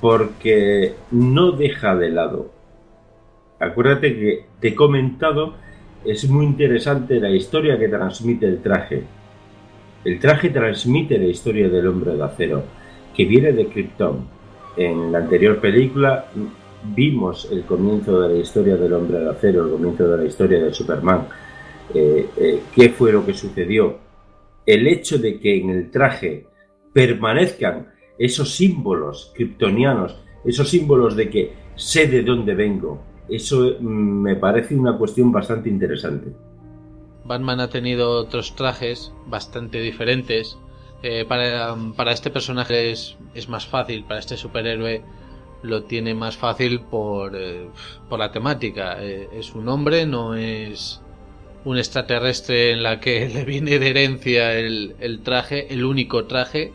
porque 0.00 0.94
no 1.10 1.52
deja 1.52 1.94
de 1.96 2.10
lado. 2.10 2.50
Acuérdate 3.60 4.14
que 4.14 4.46
te 4.58 4.68
he 4.68 4.74
comentado, 4.74 5.54
es 6.04 6.28
muy 6.28 6.46
interesante 6.46 7.20
la 7.20 7.30
historia 7.30 7.78
que 7.78 7.88
transmite 7.88 8.46
el 8.46 8.60
traje. 8.60 9.04
El 10.04 10.18
traje 10.18 10.50
transmite 10.50 11.18
la 11.18 11.26
historia 11.26 11.68
del 11.68 11.86
hombre 11.86 12.16
de 12.16 12.24
acero, 12.24 12.64
que 13.14 13.24
viene 13.24 13.52
de 13.52 13.66
Krypton. 13.66 14.26
En 14.76 15.12
la 15.12 15.18
anterior 15.18 15.60
película 15.60 16.26
vimos 16.84 17.48
el 17.50 17.64
comienzo 17.64 18.20
de 18.20 18.34
la 18.34 18.40
historia 18.40 18.76
del 18.76 18.92
hombre 18.92 19.18
de 19.18 19.30
acero, 19.30 19.64
el 19.64 19.72
comienzo 19.72 20.08
de 20.08 20.16
la 20.16 20.24
historia 20.24 20.62
de 20.62 20.74
Superman, 20.74 21.28
eh, 21.94 22.28
eh, 22.36 22.62
qué 22.74 22.90
fue 22.90 23.12
lo 23.12 23.24
que 23.24 23.34
sucedió, 23.34 23.98
el 24.66 24.86
hecho 24.86 25.18
de 25.18 25.38
que 25.38 25.58
en 25.58 25.70
el 25.70 25.90
traje 25.90 26.46
permanezcan 26.92 27.88
esos 28.18 28.54
símbolos 28.54 29.32
kryptonianos, 29.34 30.16
esos 30.44 30.68
símbolos 30.68 31.16
de 31.16 31.30
que 31.30 31.52
sé 31.74 32.06
de 32.06 32.22
dónde 32.22 32.54
vengo, 32.54 33.02
eso 33.28 33.76
mm, 33.80 34.22
me 34.22 34.36
parece 34.36 34.74
una 34.74 34.96
cuestión 34.96 35.32
bastante 35.32 35.68
interesante. 35.68 36.32
Batman 37.24 37.60
ha 37.60 37.70
tenido 37.70 38.10
otros 38.10 38.56
trajes 38.56 39.12
bastante 39.26 39.80
diferentes. 39.80 40.58
Eh, 41.04 41.24
para, 41.26 41.74
para, 41.96 42.12
este 42.12 42.30
personaje 42.30 42.92
es, 42.92 43.16
es 43.34 43.48
más 43.48 43.66
fácil, 43.66 44.04
para 44.04 44.20
este 44.20 44.36
superhéroe 44.36 45.02
lo 45.62 45.84
tiene 45.84 46.14
más 46.14 46.36
fácil 46.36 46.80
por, 46.80 47.32
eh, 47.36 47.68
por 48.08 48.18
la 48.18 48.32
temática. 48.32 48.96
Eh, 49.00 49.28
es 49.32 49.54
un 49.54 49.68
hombre, 49.68 50.06
no 50.06 50.34
es 50.34 51.00
un 51.64 51.78
extraterrestre 51.78 52.72
en 52.72 52.82
la 52.82 53.00
que 53.00 53.28
le 53.34 53.44
viene 53.44 53.78
de 53.78 53.90
herencia 53.90 54.54
el, 54.54 54.96
el, 55.00 55.22
traje, 55.22 55.72
el 55.72 55.84
único 55.84 56.24
traje. 56.24 56.72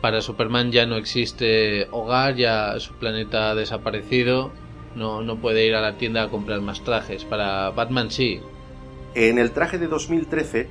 Para 0.00 0.20
Superman 0.20 0.70
ya 0.70 0.84
no 0.84 0.96
existe 0.96 1.88
hogar, 1.90 2.36
ya 2.36 2.78
su 2.78 2.92
planeta 2.94 3.50
ha 3.50 3.54
desaparecido, 3.54 4.52
no, 4.94 5.22
no 5.22 5.36
puede 5.36 5.66
ir 5.66 5.74
a 5.74 5.80
la 5.80 5.94
tienda 5.94 6.24
a 6.24 6.28
comprar 6.28 6.60
más 6.60 6.82
trajes. 6.84 7.24
Para 7.24 7.70
Batman 7.70 8.10
sí. 8.10 8.40
En 9.14 9.38
el 9.38 9.52
traje 9.52 9.78
de 9.78 9.86
2013 9.86 10.68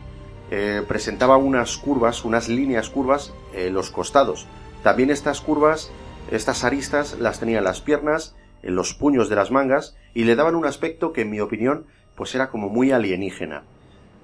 eh, 0.51 0.83
presentaba 0.87 1.37
unas 1.37 1.77
curvas, 1.77 2.25
unas 2.25 2.47
líneas 2.47 2.89
curvas 2.89 3.33
en 3.53 3.73
los 3.73 3.89
costados. 3.89 4.45
También 4.83 5.09
estas 5.09 5.41
curvas 5.41 5.91
estas 6.31 6.63
aristas 6.63 7.17
las 7.19 7.39
tenía 7.39 7.59
en 7.59 7.63
las 7.63 7.81
piernas, 7.81 8.35
en 8.61 8.75
los 8.75 8.93
puños 8.93 9.29
de 9.29 9.35
las 9.35 9.51
mangas, 9.51 9.95
y 10.13 10.23
le 10.23 10.35
daban 10.35 10.55
un 10.55 10.65
aspecto 10.65 11.13
que, 11.13 11.21
en 11.21 11.29
mi 11.29 11.39
opinión, 11.39 11.85
pues 12.15 12.33
era 12.35 12.49
como 12.49 12.69
muy 12.69 12.91
alienígena. 12.91 13.63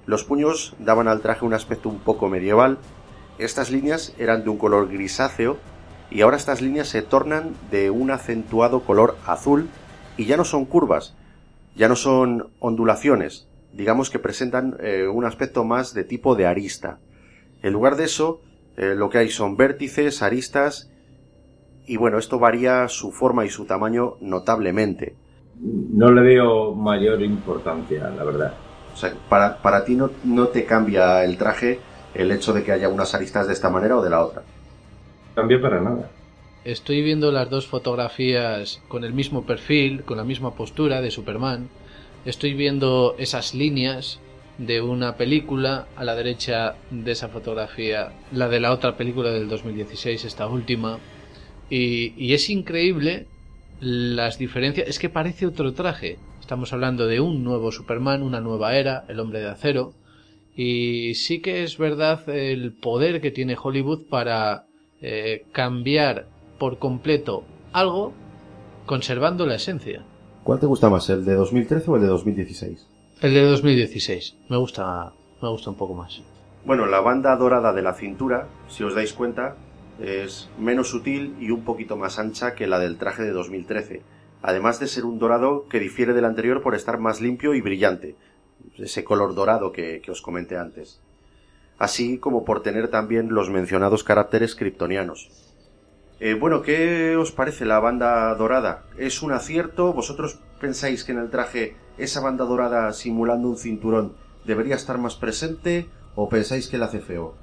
Los 0.06 0.24
puños 0.24 0.76
daban 0.80 1.08
al 1.08 1.22
traje 1.22 1.46
un 1.46 1.54
aspecto 1.54 1.90
un 1.90 2.00
poco 2.00 2.30
medieval. 2.30 2.78
Estas 3.38 3.70
líneas 3.72 4.14
eran 4.18 4.44
de 4.44 4.50
un 4.50 4.58
color 4.58 4.90
grisáceo, 4.90 5.58
y 6.12 6.22
ahora 6.22 6.38
estas 6.38 6.62
líneas 6.62 6.88
se 6.88 7.02
tornan 7.02 7.54
de 7.70 7.90
un 7.90 8.12
acentuado 8.12 8.82
color 8.82 9.18
azul, 9.26 9.70
y 10.18 10.26
ya 10.26 10.38
no 10.38 10.46
son 10.46 10.66
curvas, 10.66 11.16
ya 11.76 11.88
no 11.88 11.96
son 11.96 12.50
ondulaciones, 12.60 13.48
digamos 13.74 14.10
que 14.10 14.20
presentan 14.20 14.78
eh, 14.82 15.08
un 15.08 15.26
aspecto 15.26 15.64
más 15.64 15.94
de 15.94 16.04
tipo 16.04 16.36
de 16.36 16.46
arista. 16.46 17.00
En 17.62 17.74
lugar 17.74 17.96
de 17.96 18.06
eso, 18.06 18.42
eh, 18.78 18.96
lo 18.96 19.10
que 19.10 19.20
hay 19.20 19.30
son 19.30 19.56
vértices, 19.58 20.22
aristas 20.22 20.89
y 21.90 21.98
bueno, 21.98 22.20
esto 22.20 22.38
varía 22.38 22.88
su 22.88 23.12
forma 23.12 23.46
y 23.46 23.50
su 23.50 23.66
tamaño 23.66 24.18
notablemente. 24.22 25.16
No 25.60 26.12
le 26.12 26.22
veo 26.22 26.76
mayor 26.76 27.20
importancia, 27.24 28.12
la 28.16 28.24
verdad. 28.24 28.54
O 28.94 28.96
sea, 28.96 29.12
para, 29.28 29.58
para 29.58 29.84
ti 29.84 29.96
no, 29.96 30.12
no 30.24 30.50
te 30.50 30.66
cambia 30.66 31.24
el 31.24 31.36
traje 31.38 31.80
el 32.14 32.32
hecho 32.32 32.54
de 32.54 32.64
que 32.64 32.72
haya 32.72 32.90
unas 32.90 33.16
aristas 33.16 33.48
de 33.48 33.54
esta 33.54 33.72
manera 33.72 33.98
o 33.98 34.04
de 34.04 34.10
la 34.12 34.24
otra. 34.24 34.44
Cambia 35.34 35.60
para 35.60 35.82
nada. 35.82 36.12
Estoy 36.64 37.02
viendo 37.02 37.32
las 37.32 37.50
dos 37.50 37.66
fotografías 37.66 38.84
con 38.88 39.04
el 39.04 39.14
mismo 39.14 39.48
perfil, 39.48 40.04
con 40.04 40.18
la 40.18 40.24
misma 40.24 40.54
postura 40.54 41.02
de 41.02 41.10
Superman. 41.10 41.70
Estoy 42.24 42.54
viendo 42.54 43.16
esas 43.18 43.56
líneas 43.56 44.20
de 44.60 44.82
una 44.82 45.16
película 45.16 45.88
a 45.96 46.04
la 46.04 46.14
derecha 46.14 46.76
de 46.92 47.14
esa 47.14 47.30
fotografía, 47.30 48.12
la 48.32 48.48
de 48.48 48.60
la 48.60 48.74
otra 48.74 48.96
película 48.96 49.32
del 49.32 49.50
2016, 49.50 50.26
esta 50.26 50.46
última. 50.48 51.00
Y, 51.70 52.34
es 52.34 52.50
increíble 52.50 53.28
las 53.80 54.38
diferencias. 54.38 54.88
Es 54.88 55.00
que 55.00 55.10
parece 55.10 55.46
otro 55.46 55.74
traje. 55.74 56.18
Estamos 56.40 56.74
hablando 56.74 57.08
de 57.08 57.20
un 57.20 57.44
nuevo 57.44 57.72
Superman, 57.72 58.24
una 58.24 58.42
nueva 58.42 58.76
era, 58.76 59.06
el 59.08 59.20
hombre 59.20 59.40
de 59.40 59.50
acero. 59.50 59.94
Y 60.56 61.14
sí 61.16 61.42
que 61.42 61.64
es 61.64 61.78
verdad 61.78 62.28
el 62.28 62.74
poder 62.74 63.22
que 63.22 63.32
tiene 63.32 63.56
Hollywood 63.62 64.08
para 64.10 64.66
eh, 65.02 65.46
cambiar 65.52 66.28
por 66.58 66.80
completo 66.80 67.46
algo 67.72 68.14
conservando 68.86 69.46
la 69.46 69.56
esencia. 69.56 70.04
¿Cuál 70.44 70.60
te 70.60 70.66
gusta 70.66 70.90
más, 70.90 71.10
el 71.10 71.24
de 71.24 71.36
2013 71.36 71.92
o 71.92 71.96
el 71.96 72.02
de 72.02 72.08
2016? 72.08 72.88
El 73.22 73.34
de 73.34 73.44
2016. 73.44 74.36
Me 74.50 74.58
gusta, 74.58 75.14
me 75.42 75.50
gusta 75.50 75.70
un 75.70 75.76
poco 75.78 75.94
más. 75.94 76.22
Bueno, 76.66 76.88
la 76.88 77.00
banda 77.00 77.36
dorada 77.36 77.72
de 77.72 77.82
la 77.82 77.94
cintura, 77.94 78.48
si 78.68 78.84
os 78.84 78.96
dais 78.96 79.14
cuenta, 79.14 79.56
es 80.02 80.50
menos 80.58 80.90
sutil 80.90 81.36
y 81.40 81.52
un 81.52 81.64
poquito 81.64 81.98
más 81.98 82.20
ancha 82.20 82.56
que 82.56 82.68
la 82.68 82.80
del 82.80 82.98
traje 82.98 83.24
de 83.24 83.32
2013, 83.32 84.02
además 84.42 84.80
de 84.80 84.88
ser 84.88 85.06
un 85.06 85.20
dorado 85.20 85.68
que 85.68 85.80
difiere 85.80 86.14
del 86.14 86.26
anterior 86.26 86.62
por 86.62 86.76
estar 86.76 87.00
más 87.00 87.22
limpio 87.22 87.54
y 87.54 87.62
brillante, 87.62 88.16
ese 88.78 89.04
color 89.04 89.36
dorado 89.36 89.72
que, 89.72 90.02
os 90.10 90.22
comenté 90.22 90.58
antes. 90.58 91.02
así 91.78 92.18
como 92.18 92.44
por 92.44 92.62
tener 92.62 92.90
también 92.90 93.34
los 93.34 93.50
mencionados 93.50 94.04
caracteres 94.04 94.56
kryptonianos. 94.56 95.30
Eh, 96.20 96.34
bueno, 96.34 96.62
¿qué 96.62 97.16
os 97.16 97.32
parece 97.32 97.64
la 97.64 97.80
banda 97.80 98.36
dorada? 98.36 98.84
¿Es 98.98 99.22
un 99.22 99.32
acierto? 99.32 99.94
¿Vosotros 99.94 100.40
pensáis 100.60 101.06
que 101.06 101.14
en 101.14 101.20
el 101.20 101.30
traje 101.30 101.78
esa 101.98 102.20
banda 102.20 102.44
dorada 102.44 102.92
simulando 102.92 103.48
un 103.48 103.58
cinturón 103.58 104.14
debería 104.44 104.76
estar 104.76 104.98
más 104.98 105.16
presente 105.16 105.88
o 106.16 106.28
pensáis 106.28 106.68
que 106.68 106.78
la 106.78 106.88
hace 106.88 107.00
feo? 107.00 107.36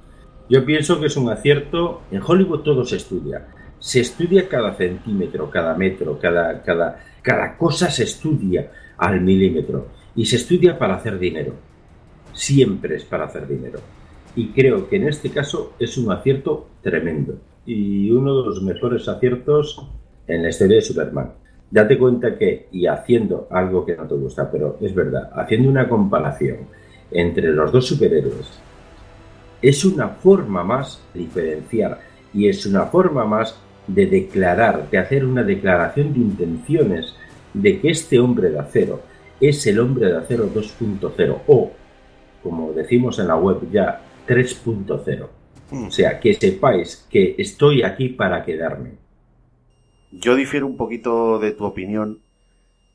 Yo 0.49 0.65
pienso 0.65 1.01
que 1.01 1.07
es 1.07 1.17
un 1.17 1.29
acierto. 1.31 2.03
En 2.11 2.23
Hollywood 2.25 2.61
todo 2.61 2.85
se 2.85 2.97
estudia. 2.97 3.47
Se 3.79 4.01
estudia 4.01 4.49
cada 4.49 4.75
centímetro, 4.75 5.51
cada 5.51 5.75
metro, 5.75 6.19
cada, 6.19 6.63
cada, 6.63 7.05
cada 7.23 7.57
cosa 7.57 7.91
se 7.91 8.05
estudia 8.05 8.71
al 8.97 9.21
milímetro. 9.21 9.89
Y 10.15 10.27
se 10.27 10.37
estudia 10.37 10.79
para 10.79 10.97
hacer 10.97 11.19
dinero. 11.19 11.55
Siempre 12.33 12.97
es 12.97 13.05
para 13.05 13.25
hacer 13.25 13.47
dinero. 13.47 13.81
Y 14.35 14.49
creo 14.49 14.89
que 14.89 14.97
en 14.97 15.09
este 15.09 15.31
caso 15.31 15.75
es 15.79 15.97
un 15.99 16.13
acierto 16.13 16.69
tremendo. 16.83 17.39
Y 17.65 18.11
uno 18.11 18.41
de 18.41 18.47
los 18.49 18.63
mejores 18.63 19.09
aciertos 19.09 19.85
en 20.27 20.43
la 20.43 20.51
historia 20.51 20.77
de 20.77 20.83
Superman. 20.83 21.33
Date 21.71 21.99
cuenta 21.99 22.39
que, 22.39 22.69
y 22.71 22.87
haciendo 22.87 23.49
algo 23.51 23.85
que 23.85 23.97
no 23.97 24.07
te 24.07 24.15
gusta, 24.15 24.51
pero 24.51 24.79
es 24.81 24.95
verdad, 24.95 25.31
haciendo 25.35 25.69
una 25.69 25.89
comparación 25.89 26.59
entre 27.11 27.49
los 27.49 27.73
dos 27.73 27.87
superhéroes, 27.87 28.61
es 29.63 29.85
una 29.85 30.09
forma 30.09 30.63
más 30.63 31.03
de 31.13 31.21
diferenciar 31.21 32.01
y 32.33 32.49
es 32.49 32.67
una 32.67 32.87
forma 32.87 33.25
más 33.25 33.59
de 33.87 34.07
declarar, 34.07 34.91
de 34.91 34.99
hacer 34.99 35.25
una 35.25 35.43
declaración 35.43 36.13
de 36.13 36.21
intenciones 36.21 37.15
de 37.55 37.81
que 37.81 37.91
este 37.91 38.19
hombre 38.19 38.51
de 38.51 38.59
acero 38.59 39.03
es 39.41 39.67
el 39.67 39.79
hombre 39.79 40.07
de 40.07 40.19
acero 40.19 40.51
2.0 40.53 41.43
o, 41.47 41.73
como 42.43 42.73
decimos 42.73 43.19
en 43.19 43.29
la 43.29 43.37
web 43.37 43.71
ya, 43.71 44.03
3.0. 44.27 45.29
O 45.71 45.91
sea, 45.91 46.21
que 46.21 46.35
sepáis 46.35 47.07
que 47.11 47.35
estoy 47.39 47.83
aquí 47.83 48.09
para 48.09 48.45
quedarme. 48.45 48.93
Yo 50.13 50.37
difiero 50.37 50.67
un 50.67 50.77
poquito 50.77 51.39
de 51.39 51.53
tu 51.53 51.65
opinión 51.65 52.21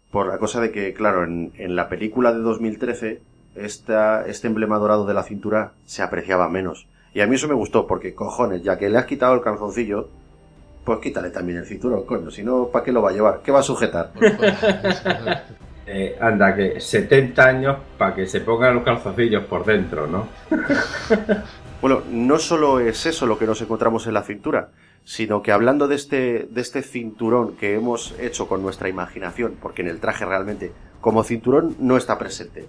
por 0.10 0.28
la 0.28 0.38
cosa 0.38 0.62
de 0.62 0.72
que, 0.72 0.94
claro, 0.94 1.24
en, 1.24 1.52
en 1.58 1.76
la 1.76 1.90
película 1.90 2.34
de 2.34 2.40
2013 2.40 3.22
esta, 3.56 4.26
este 4.26 4.48
emblema 4.48 4.78
dorado 4.78 5.06
de 5.06 5.14
la 5.14 5.24
cintura 5.24 5.74
se 5.86 6.02
apreciaba 6.02 6.50
menos. 6.50 6.88
Y 7.14 7.22
a 7.22 7.28
mí 7.28 7.36
eso 7.36 7.48
me 7.48 7.54
gustó, 7.54 7.88
porque 7.88 8.16
cojones, 8.16 8.64
ya 8.64 8.78
que 8.78 8.90
le 8.90 8.98
has 8.98 9.06
quitado 9.06 9.34
el 9.34 9.42
calzoncillo, 9.42 10.10
pues 10.86 11.00
quítale 11.00 11.30
también 11.30 11.60
el 11.60 11.66
cinturón, 11.66 12.06
coño. 12.06 12.32
Si 12.32 12.44
no, 12.44 12.68
¿para 12.68 12.86
qué 12.86 12.92
lo 12.92 13.02
va 13.02 13.10
a 13.10 13.14
llevar? 13.14 13.42
¿Qué 13.44 13.52
va 13.52 13.60
a 13.60 13.64
sujetar? 13.64 14.12
Eh, 15.94 16.16
anda, 16.22 16.56
que 16.56 16.80
70 16.80 17.44
años 17.44 17.78
para 17.98 18.16
que 18.16 18.26
se 18.26 18.40
pongan 18.40 18.76
los 18.76 18.84
calzoncillos 18.84 19.44
por 19.46 19.66
dentro, 19.66 20.08
¿no? 20.08 20.28
bueno, 21.82 22.04
no 22.10 22.38
solo 22.38 22.80
es 22.80 23.06
eso 23.08 23.26
lo 23.26 23.38
que 23.38 23.48
nos 23.48 23.62
encontramos 23.62 24.08
en 24.08 24.14
la 24.14 24.22
cintura, 24.22 24.70
sino 25.04 25.42
que 25.42 25.52
hablando 25.52 25.88
de 25.90 25.96
este, 25.96 26.48
de 26.50 26.62
este 26.62 26.84
cinturón 26.84 27.58
que 27.58 27.74
hemos 27.74 28.16
hecho 28.20 28.48
con 28.48 28.62
nuestra 28.62 28.88
imaginación, 28.88 29.58
porque 29.62 29.82
en 29.82 29.90
el 29.90 30.00
traje 30.00 30.24
realmente 30.24 30.72
como 31.02 31.24
cinturón 31.24 31.76
no 31.80 31.98
está 31.98 32.18
presente, 32.18 32.68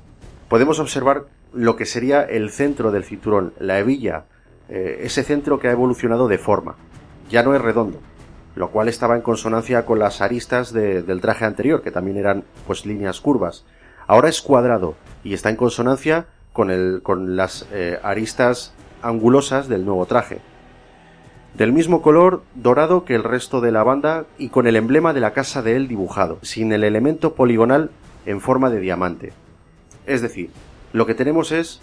podemos 0.52 0.80
observar 0.80 1.28
lo 1.54 1.76
que 1.76 1.86
sería 1.86 2.20
el 2.20 2.50
centro 2.50 2.92
del 2.92 3.04
cinturón, 3.04 3.54
la 3.58 3.78
hebilla, 3.78 4.26
eh, 4.68 4.98
ese 5.00 5.22
centro 5.22 5.58
que 5.58 5.68
ha 5.68 5.72
evolucionado 5.72 6.28
de 6.28 6.36
forma. 6.36 6.76
Ya 7.30 7.42
no 7.42 7.54
es 7.54 7.62
redondo, 7.62 7.98
lo 8.54 8.68
cual 8.68 8.88
estaba 8.88 9.16
en 9.16 9.22
consonancia 9.22 9.86
con 9.86 9.98
las 9.98 10.20
aristas 10.20 10.74
del 10.74 11.22
traje 11.22 11.46
anterior, 11.46 11.80
que 11.80 11.90
también 11.90 12.18
eran 12.18 12.44
pues 12.66 12.84
líneas 12.84 13.22
curvas. 13.22 13.64
Ahora 14.06 14.28
es 14.28 14.42
cuadrado 14.42 14.94
y 15.24 15.32
está 15.32 15.48
en 15.48 15.56
consonancia 15.56 16.26
con, 16.52 17.34
las 17.34 17.66
eh, 17.72 17.98
aristas 18.02 18.74
angulosas 19.00 19.68
del 19.68 19.86
nuevo 19.86 20.04
traje. 20.04 20.40
Del 21.54 21.72
mismo 21.72 22.02
color 22.02 22.42
dorado 22.54 23.06
que 23.06 23.14
el 23.14 23.24
resto 23.24 23.62
de 23.62 23.72
la 23.72 23.84
banda 23.84 24.26
y 24.36 24.50
con 24.50 24.66
el 24.66 24.76
emblema 24.76 25.14
de 25.14 25.20
la 25.20 25.32
casa 25.32 25.62
de 25.62 25.76
él 25.76 25.88
dibujado, 25.88 26.40
sin 26.42 26.74
el 26.74 26.84
elemento 26.84 27.32
poligonal 27.36 27.88
en 28.26 28.42
forma 28.42 28.68
de 28.68 28.80
diamante. 28.80 29.32
Es 30.06 30.22
decir, 30.22 30.50
lo 30.92 31.06
que 31.06 31.14
tenemos 31.14 31.52
es 31.52 31.80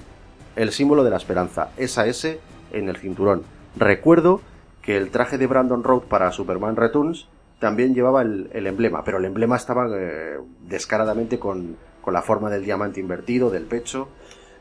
el 0.56 0.72
símbolo 0.72 1.04
de 1.04 1.10
la 1.10 1.18
esperanza, 1.18 1.72
esa 1.78 2.06
S 2.08 2.40
en 2.72 2.90
el 2.90 2.98
cinturón. 2.98 3.44
Recuerdo 3.76 4.42
que 4.82 4.98
el 4.98 5.10
traje 5.10 5.38
de 5.38 5.48
Brandon 5.48 5.84
Road 5.84 6.02
para 6.04 6.32
Superman 6.32 6.76
Returns 6.76 7.28
también 7.60 7.94
llevaba 7.94 8.22
el, 8.22 8.50
emblema, 8.54 9.04
pero 9.04 9.18
el 9.18 9.26
emblema 9.26 9.56
estaba 9.56 9.88
eh, 9.92 10.38
descaradamente 10.68 11.40
con, 11.40 11.78
con 12.02 12.14
la 12.14 12.22
forma 12.22 12.50
del 12.50 12.64
diamante 12.64 13.00
invertido, 13.00 13.50
del 13.50 13.64
pecho. 13.64 14.10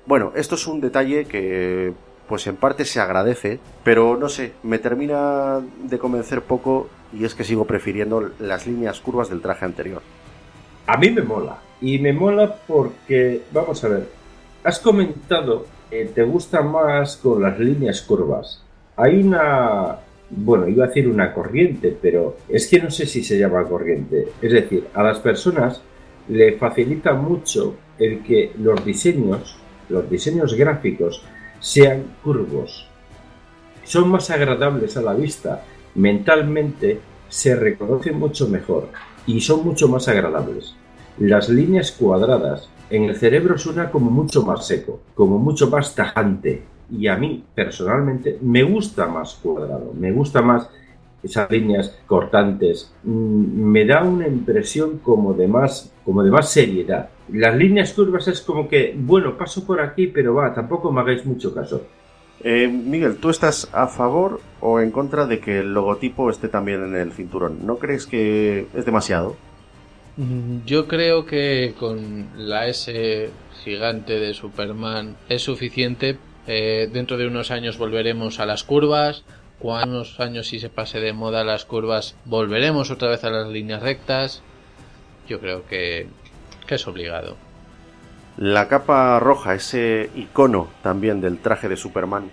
Bueno, 0.06 0.32
esto 0.35 0.56
es 0.56 0.66
un 0.66 0.80
detalle 0.80 1.26
que 1.26 1.93
pues 2.28 2.47
en 2.47 2.56
parte 2.56 2.85
se 2.85 3.01
agradece, 3.01 3.59
pero 3.82 4.16
no 4.16 4.28
sé, 4.28 4.52
me 4.62 4.78
termina 4.78 5.60
de 5.85 5.98
convencer 5.98 6.43
poco 6.43 6.89
y 7.12 7.24
es 7.24 7.35
que 7.35 7.44
sigo 7.44 7.64
prefiriendo 7.64 8.30
las 8.39 8.66
líneas 8.66 9.01
curvas 9.01 9.30
del 9.30 9.40
traje 9.40 9.64
anterior. 9.64 10.02
A 10.86 10.98
mí 10.98 11.10
me 11.10 11.22
mola, 11.22 11.59
y 11.80 11.98
me 11.98 12.12
mola 12.12 12.56
porque, 12.66 13.42
vamos 13.52 13.82
a 13.84 13.88
ver, 13.88 14.09
has 14.64 14.78
comentado 14.78 15.66
te 15.90 16.22
gusta 16.22 16.62
más 16.62 17.16
con 17.16 17.42
las 17.42 17.59
líneas 17.59 18.02
curvas. 18.02 18.62
Hay 18.96 19.22
una, 19.22 19.96
bueno, 20.30 20.68
iba 20.68 20.84
a 20.84 20.88
decir 20.88 21.09
una 21.09 21.32
corriente, 21.32 21.96
pero 22.00 22.36
es 22.48 22.66
que 22.66 22.80
no 22.80 22.90
sé 22.90 23.06
si 23.06 23.24
se 23.24 23.38
llama 23.38 23.64
corriente. 23.64 24.28
Es 24.42 24.52
decir, 24.52 24.88
a 24.94 25.02
las 25.02 25.18
personas 25.18 25.80
le 26.28 26.52
facilita 26.59 27.14
mucho 27.14 27.76
el 27.98 28.22
que 28.22 28.52
los 28.59 28.84
diseños, 28.84 29.56
los 29.88 30.09
diseños 30.10 30.55
gráficos, 30.55 31.22
sean 31.60 32.05
curvos. 32.22 32.86
Son 33.84 34.10
más 34.10 34.30
agradables 34.30 34.96
a 34.96 35.02
la 35.02 35.14
vista. 35.14 35.64
Mentalmente 35.94 37.00
se 37.28 37.56
reconocen 37.56 38.18
mucho 38.18 38.46
mejor 38.48 38.88
y 39.26 39.40
son 39.40 39.64
mucho 39.64 39.88
más 39.88 40.06
agradables. 40.09 40.74
Las 41.20 41.49
líneas 41.49 41.93
cuadradas 41.93 42.69
en 42.90 43.05
el 43.05 43.16
cerebro 43.16 43.59
suena 43.59 43.90
como 43.90 44.11
mucho 44.11 44.45
más 44.45 44.66
seco, 44.66 45.01
como 45.15 45.39
mucho 45.39 45.69
más 45.69 45.95
tajante. 45.95 46.62
Y 46.90 47.07
a 47.09 47.16
mí, 47.16 47.45
personalmente, 47.55 48.39
me 48.40 48.62
gusta 48.62 49.07
más 49.07 49.35
cuadrado, 49.35 49.93
me 49.95 50.12
gusta 50.12 50.40
más 50.40 50.70
esas 51.23 51.51
líneas 51.51 51.99
cortantes. 52.07 52.93
Mm, 53.03 53.62
me 53.62 53.85
da 53.85 54.03
una 54.05 54.27
impresión 54.28 54.99
como 54.99 55.35
de 55.35 55.49
más, 55.49 55.93
como 56.05 56.23
de 56.23 56.31
más 56.31 56.51
seriedad. 56.51 57.11
Las 57.32 57.55
líneas 57.57 57.93
curvas 57.93 58.28
es 58.28 58.40
como 58.40 58.69
que, 58.69 58.95
bueno, 58.97 59.36
paso 59.36 59.66
por 59.66 59.81
aquí, 59.81 60.07
pero 60.07 60.35
va, 60.35 60.55
tampoco 60.55 60.90
me 60.93 61.01
hagáis 61.01 61.27
mucho 61.27 61.53
caso. 61.55 61.82
Eh, 62.40 62.69
Miguel, 62.69 63.16
¿tú 63.16 63.31
estás 63.31 63.69
a 63.73 63.89
favor 63.89 64.40
o 64.61 64.78
en 64.78 64.93
contra 64.93 65.27
de 65.27 65.40
que 65.40 65.59
el 65.59 65.74
logotipo 65.74 66.31
esté 66.31 66.49
también 66.49 66.85
en 66.85 66.95
el 66.95 67.12
cinturón? 67.12 67.66
¿No 67.66 67.77
crees 67.77 68.07
que 68.07 68.69
es 68.74 68.85
demasiado? 68.85 69.35
Yo 70.66 70.89
creo 70.89 71.27
que 71.27 71.77
con 71.78 72.27
la 72.36 72.66
S 72.66 73.31
gigante 73.62 74.19
de 74.19 74.35
Superman 74.35 75.16
es 75.28 75.43
suficiente. 75.43 76.19
Eh, 76.49 76.90
dentro 76.93 77.16
de 77.16 77.28
unos 77.28 77.53
años 77.53 77.78
volveremos 77.78 78.40
a 78.40 78.47
las 78.47 78.65
curvas. 78.65 79.23
Cuando 79.61 79.99
unos 79.99 80.19
años 80.19 80.49
si 80.49 80.59
se 80.59 80.70
pase 80.70 80.99
de 80.99 81.12
moda 81.12 81.45
las 81.45 81.65
curvas, 81.65 82.16
volveremos 82.24 82.90
otra 82.90 83.11
vez 83.11 83.23
a 83.23 83.31
las 83.31 83.47
líneas 83.47 83.81
rectas. 83.81 84.43
Yo 85.28 85.39
creo 85.39 85.65
que, 85.66 86.09
que 86.66 86.74
es 86.74 86.89
obligado. 86.89 87.36
La 88.36 88.66
capa 88.66 89.20
roja, 89.20 89.55
ese 89.55 90.11
icono 90.16 90.69
también 90.82 91.20
del 91.20 91.39
traje 91.39 91.69
de 91.69 91.77
Superman, 91.77 92.32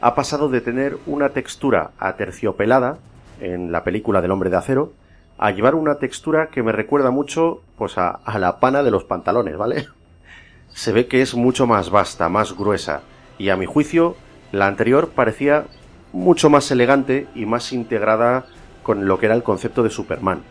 ha 0.00 0.14
pasado 0.14 0.48
de 0.48 0.62
tener 0.62 0.96
una 1.04 1.30
textura 1.30 1.90
aterciopelada 1.98 2.98
en 3.40 3.70
la 3.70 3.84
película 3.84 4.22
del 4.22 4.30
hombre 4.30 4.48
de 4.48 4.56
acero 4.56 4.94
a 5.38 5.50
llevar 5.50 5.74
una 5.74 5.98
textura 5.98 6.48
que 6.48 6.62
me 6.62 6.72
recuerda 6.72 7.10
mucho 7.10 7.62
pues 7.76 7.98
a, 7.98 8.20
la 8.38 8.60
pana 8.60 8.82
de 8.82 8.90
los 8.90 9.04
pantalones, 9.04 9.56
¿vale? 9.56 9.86
Se 10.68 10.92
ve 10.92 11.06
que 11.06 11.22
es 11.22 11.34
mucho 11.34 11.66
más 11.66 11.90
vasta, 11.90 12.28
más 12.28 12.56
gruesa, 12.56 13.02
y 13.38 13.50
a 13.50 13.56
mi 13.56 13.66
juicio 13.66 14.16
la 14.52 14.66
anterior 14.66 15.10
parecía 15.14 15.64
mucho 16.12 16.50
más 16.50 16.70
elegante 16.70 17.26
y 17.34 17.46
más 17.46 17.72
integrada 17.72 18.46
con 18.82 19.06
lo 19.06 19.18
que 19.18 19.26
era 19.26 19.34
el 19.34 19.42
concepto 19.42 19.82
de 19.82 19.90
Superman. 19.90 20.42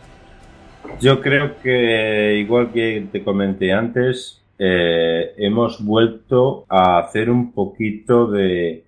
Yo 1.00 1.20
creo 1.20 1.56
que, 1.62 2.36
igual 2.38 2.72
que 2.72 3.06
te 3.10 3.22
comenté 3.22 3.72
antes, 3.72 4.42
eh, 4.58 5.34
hemos 5.38 5.84
vuelto 5.84 6.66
a 6.68 6.98
hacer 6.98 7.30
un 7.30 7.52
poquito 7.52 8.26
de, 8.26 8.84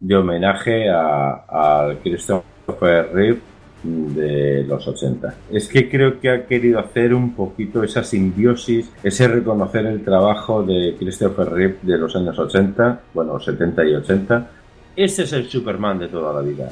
de 0.00 0.16
homenaje 0.16 0.90
a, 0.90 1.94
Christopher 2.02 3.10
Reeve 3.12 3.40
de 3.84 4.64
los 4.66 4.86
80. 4.88 5.34
Es 5.52 5.68
que 5.68 5.88
creo 5.90 6.18
que 6.18 6.30
ha 6.30 6.46
querido 6.46 6.78
hacer 6.80 7.12
un 7.14 7.34
poquito 7.34 7.82
esa 7.84 8.02
simbiosis, 8.02 8.90
ese 9.02 9.28
reconocer 9.28 9.86
el 9.86 10.02
trabajo 10.04 10.62
de 10.62 10.96
Christopher 10.98 11.50
Reeve 11.50 11.76
de 11.82 11.98
los 11.98 12.16
años 12.16 12.38
80, 12.38 13.00
bueno, 13.12 13.38
70 13.38 13.84
y 13.84 13.94
80. 13.94 14.50
Ese 14.96 15.24
es 15.24 15.32
el 15.32 15.48
Superman 15.50 15.98
de 15.98 16.08
toda 16.08 16.32
la 16.32 16.40
vida. 16.40 16.68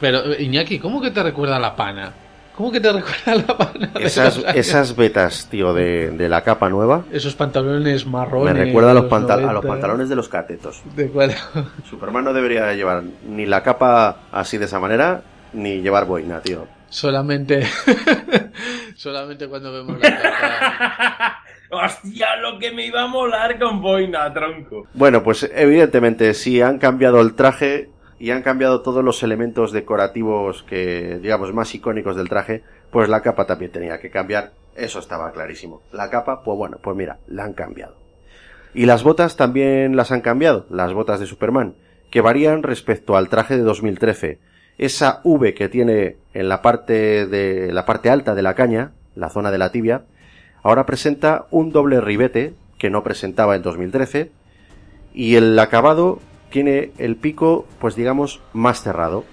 Pero, 0.00 0.38
Iñaki, 0.38 0.78
¿cómo 0.78 1.00
que 1.00 1.10
te 1.10 1.22
recuerda 1.22 1.56
a 1.56 1.60
la 1.60 1.74
pana? 1.74 2.12
¿Cómo 2.56 2.70
que 2.70 2.78
te 2.80 2.92
recuerda 2.92 3.34
la 3.48 3.56
pana 3.58 3.90
Esas, 3.98 4.36
los 4.36 4.46
esas 4.54 4.94
vetas, 4.94 5.48
tío, 5.50 5.74
de, 5.74 6.10
de 6.12 6.28
la 6.28 6.42
capa 6.42 6.68
nueva, 6.68 7.04
Esos 7.10 7.34
pantalones 7.34 8.06
marrones. 8.06 8.54
me 8.54 8.64
recuerda 8.64 8.92
a 8.92 8.94
los, 8.94 9.06
pantal- 9.06 9.40
a 9.40 9.52
los 9.52 9.64
90. 9.64 9.68
pantalones 9.68 10.08
de 10.08 10.14
los 10.16 10.28
catetos. 10.28 10.82
De 10.94 11.06
acuerdo. 11.06 11.34
Superman 11.90 12.24
no 12.24 12.32
debería 12.32 12.72
llevar 12.74 13.02
ni 13.28 13.44
la 13.46 13.62
capa 13.64 14.18
así 14.30 14.56
de 14.58 14.66
esa 14.66 14.78
manera, 14.78 15.22
ni 15.54 15.80
llevar 15.80 16.06
boina, 16.06 16.40
tío. 16.40 16.66
Solamente. 16.88 17.64
solamente 18.96 19.48
cuando 19.48 19.72
vemos 19.72 19.98
la 20.00 20.22
capa. 20.22 21.38
Hostia, 21.70 22.36
lo 22.36 22.58
que 22.58 22.70
me 22.70 22.86
iba 22.86 23.02
a 23.02 23.06
molar 23.08 23.58
con 23.58 23.82
boina, 23.82 24.32
tronco. 24.32 24.86
Bueno, 24.94 25.22
pues 25.22 25.50
evidentemente, 25.54 26.34
si 26.34 26.60
han 26.60 26.78
cambiado 26.78 27.20
el 27.20 27.34
traje 27.34 27.90
y 28.18 28.30
han 28.30 28.42
cambiado 28.42 28.82
todos 28.82 29.02
los 29.02 29.22
elementos 29.22 29.72
decorativos 29.72 30.62
que, 30.62 31.18
digamos, 31.20 31.52
más 31.52 31.74
icónicos 31.74 32.16
del 32.16 32.28
traje, 32.28 32.62
pues 32.90 33.08
la 33.08 33.22
capa 33.22 33.46
también 33.46 33.72
tenía 33.72 33.98
que 33.98 34.10
cambiar. 34.10 34.52
Eso 34.76 35.00
estaba 35.00 35.32
clarísimo. 35.32 35.82
La 35.92 36.10
capa, 36.10 36.42
pues 36.44 36.56
bueno, 36.56 36.78
pues 36.80 36.96
mira, 36.96 37.18
la 37.26 37.44
han 37.44 37.54
cambiado. 37.54 37.96
Y 38.72 38.86
las 38.86 39.02
botas 39.02 39.36
también 39.36 39.96
las 39.96 40.12
han 40.12 40.20
cambiado, 40.20 40.66
las 40.70 40.92
botas 40.92 41.20
de 41.20 41.26
Superman, 41.26 41.74
que 42.10 42.20
varían 42.20 42.62
respecto 42.62 43.16
al 43.16 43.28
traje 43.28 43.56
de 43.56 43.62
2013. 43.62 44.38
Esa 44.78 45.20
V 45.24 45.54
que 45.54 45.68
tiene 45.68 46.16
en 46.32 46.48
la 46.48 46.62
parte 46.62 47.26
de 47.26 47.72
la 47.72 47.86
parte 47.86 48.10
alta 48.10 48.34
de 48.34 48.42
la 48.42 48.54
caña, 48.54 48.92
la 49.14 49.30
zona 49.30 49.50
de 49.50 49.58
la 49.58 49.70
tibia, 49.70 50.02
ahora 50.62 50.86
presenta 50.86 51.46
un 51.50 51.70
doble 51.70 52.00
ribete 52.00 52.54
que 52.78 52.90
no 52.90 53.02
presentaba 53.02 53.54
en 53.56 53.62
2013 53.62 54.30
y 55.14 55.36
el 55.36 55.58
acabado 55.58 56.18
tiene 56.50 56.92
el 56.98 57.16
pico, 57.16 57.66
pues 57.78 57.94
digamos, 57.94 58.40
más 58.52 58.82
cerrado. 58.82 59.24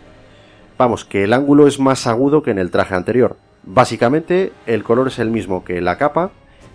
Vamos, 0.78 1.06
que 1.06 1.24
el 1.24 1.34
ángulo 1.34 1.68
es 1.68 1.80
más 1.80 2.08
agudo 2.08 2.44
que 2.44 2.52
en 2.52 2.60
el 2.60 2.72
traje 2.72 2.96
anterior. 2.96 3.38
Básicamente, 3.64 4.52
el 4.66 4.84
color 4.84 5.08
es 5.08 5.20
el 5.20 5.30
mismo 5.30 5.64
que 5.64 5.82
la 5.82 5.98
capa, 5.98 6.32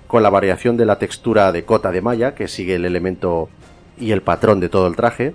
con 0.07 0.23
la 0.23 0.31
variación 0.31 0.77
de 0.77 0.87
la 0.87 0.99
textura 0.99 1.51
de 1.51 1.65
cota 1.65 1.91
de 1.91 2.01
malla, 2.01 2.35
que 2.35 2.47
sigue 2.47 2.77
el 2.77 2.85
elemento 2.85 3.49
y 3.99 4.13
el 4.13 4.23
patrón 4.23 4.61
de 4.61 4.69
todo 4.69 4.87
el 4.87 4.95
traje. 4.95 5.35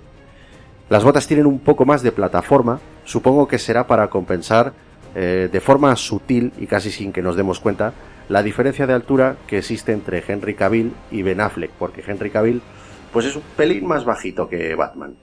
Las 0.88 1.04
botas 1.04 1.26
tienen 1.26 1.46
un 1.46 1.58
poco 1.58 1.84
más 1.84 2.02
de 2.02 2.12
plataforma, 2.12 2.80
supongo 3.04 3.48
que 3.48 3.58
será 3.58 3.86
para 3.86 4.08
compensar 4.08 4.72
eh, 5.14 5.48
de 5.50 5.60
forma 5.60 5.94
sutil 5.96 6.52
y 6.58 6.66
casi 6.66 6.90
sin 6.90 7.12
que 7.12 7.22
nos 7.22 7.36
demos 7.36 7.60
cuenta 7.60 7.92
la 8.28 8.42
diferencia 8.42 8.86
de 8.86 8.94
altura 8.94 9.36
que 9.46 9.58
existe 9.58 9.92
entre 9.92 10.22
Henry 10.26 10.54
Cavill 10.54 10.92
y 11.10 11.22
Ben 11.22 11.40
Affleck, 11.40 11.70
porque 11.72 12.02
Henry 12.06 12.30
Cavill 12.30 12.62
pues 13.12 13.26
es 13.26 13.36
un 13.36 13.42
pelín 13.56 13.86
más 13.86 14.04
bajito 14.04 14.48
que 14.48 14.74
Batman. 14.74 15.16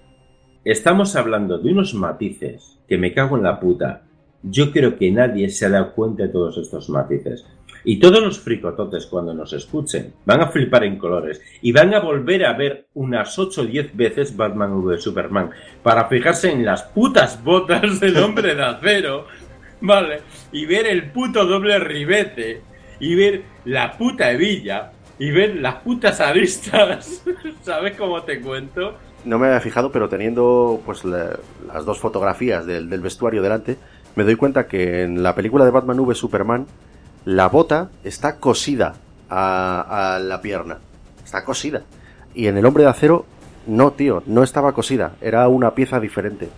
Estamos 0.63 1.15
hablando 1.15 1.57
de 1.57 1.71
unos 1.71 1.95
matices 1.95 2.77
que 2.87 2.97
me 2.97 3.13
cago 3.13 3.37
en 3.37 3.43
la 3.43 3.59
puta. 3.59 4.03
Yo 4.43 4.71
creo 4.71 4.95
que 4.95 5.09
nadie 5.09 5.49
se 5.49 5.65
ha 5.65 5.69
dado 5.69 5.93
cuenta 5.93 6.23
de 6.23 6.29
todos 6.29 6.57
estos 6.57 6.89
matices. 6.89 7.45
Y 7.89 7.97
todos 7.97 8.21
los 8.21 8.39
fricototes 8.39 9.07
cuando 9.07 9.33
nos 9.33 9.51
escuchen 9.51 10.13
van 10.23 10.41
a 10.41 10.49
flipar 10.49 10.83
en 10.83 10.99
colores 10.99 11.41
y 11.63 11.71
van 11.71 11.91
a 11.95 11.99
volver 11.99 12.45
a 12.45 12.53
ver 12.53 12.85
unas 12.93 13.39
8 13.39 13.61
o 13.61 13.65
10 13.65 13.97
veces 13.97 14.37
Batman 14.37 14.73
v 14.73 14.99
Superman 14.99 15.49
para 15.81 16.07
fijarse 16.07 16.51
en 16.51 16.63
las 16.63 16.83
putas 16.83 17.43
botas 17.43 17.99
del 17.99 18.17
hombre 18.17 18.53
de 18.53 18.61
acero, 18.63 19.25
¿vale? 19.81 20.21
Y 20.51 20.67
ver 20.67 20.85
el 20.85 21.09
puto 21.09 21.47
doble 21.47 21.79
ribete 21.79 22.61
y 22.99 23.15
ver 23.15 23.41
la 23.65 23.97
puta 23.97 24.29
hebilla 24.33 24.91
y 25.17 25.31
ver 25.31 25.55
las 25.55 25.77
putas 25.77 26.21
aristas. 26.21 27.23
¿Sabes 27.63 27.97
cómo 27.97 28.21
te 28.21 28.39
cuento? 28.39 28.93
No 29.25 29.39
me 29.39 29.47
había 29.47 29.61
fijado, 29.61 29.91
pero 29.91 30.07
teniendo 30.07 30.79
pues 30.85 31.03
la- 31.05 31.39
las 31.73 31.85
dos 31.85 31.97
fotografías 31.97 32.67
del, 32.67 32.87
del 32.87 33.01
vestuario 33.01 33.41
delante, 33.41 33.77
me 34.15 34.23
doy 34.25 34.35
cuenta 34.35 34.67
que 34.67 35.01
en 35.01 35.23
la 35.23 35.33
película 35.33 35.65
de 35.65 35.71
Batman 35.71 35.99
v 36.01 36.13
Superman 36.13 36.67
la 37.25 37.47
bota 37.49 37.89
está 38.03 38.37
cosida 38.37 38.95
a, 39.29 40.19
la 40.21 40.41
pierna. 40.41 40.79
Está 41.23 41.43
cosida. 41.43 41.83
Y 42.33 42.47
en 42.47 42.57
el 42.57 42.65
hombre 42.65 42.83
de 42.83 42.89
acero, 42.89 43.25
no, 43.67 43.91
tío, 43.91 44.23
no 44.25 44.43
estaba 44.43 44.73
cosida. 44.73 45.13
Era 45.21 45.47
una 45.47 45.75
pieza 45.75 45.99
diferente. 45.99 46.49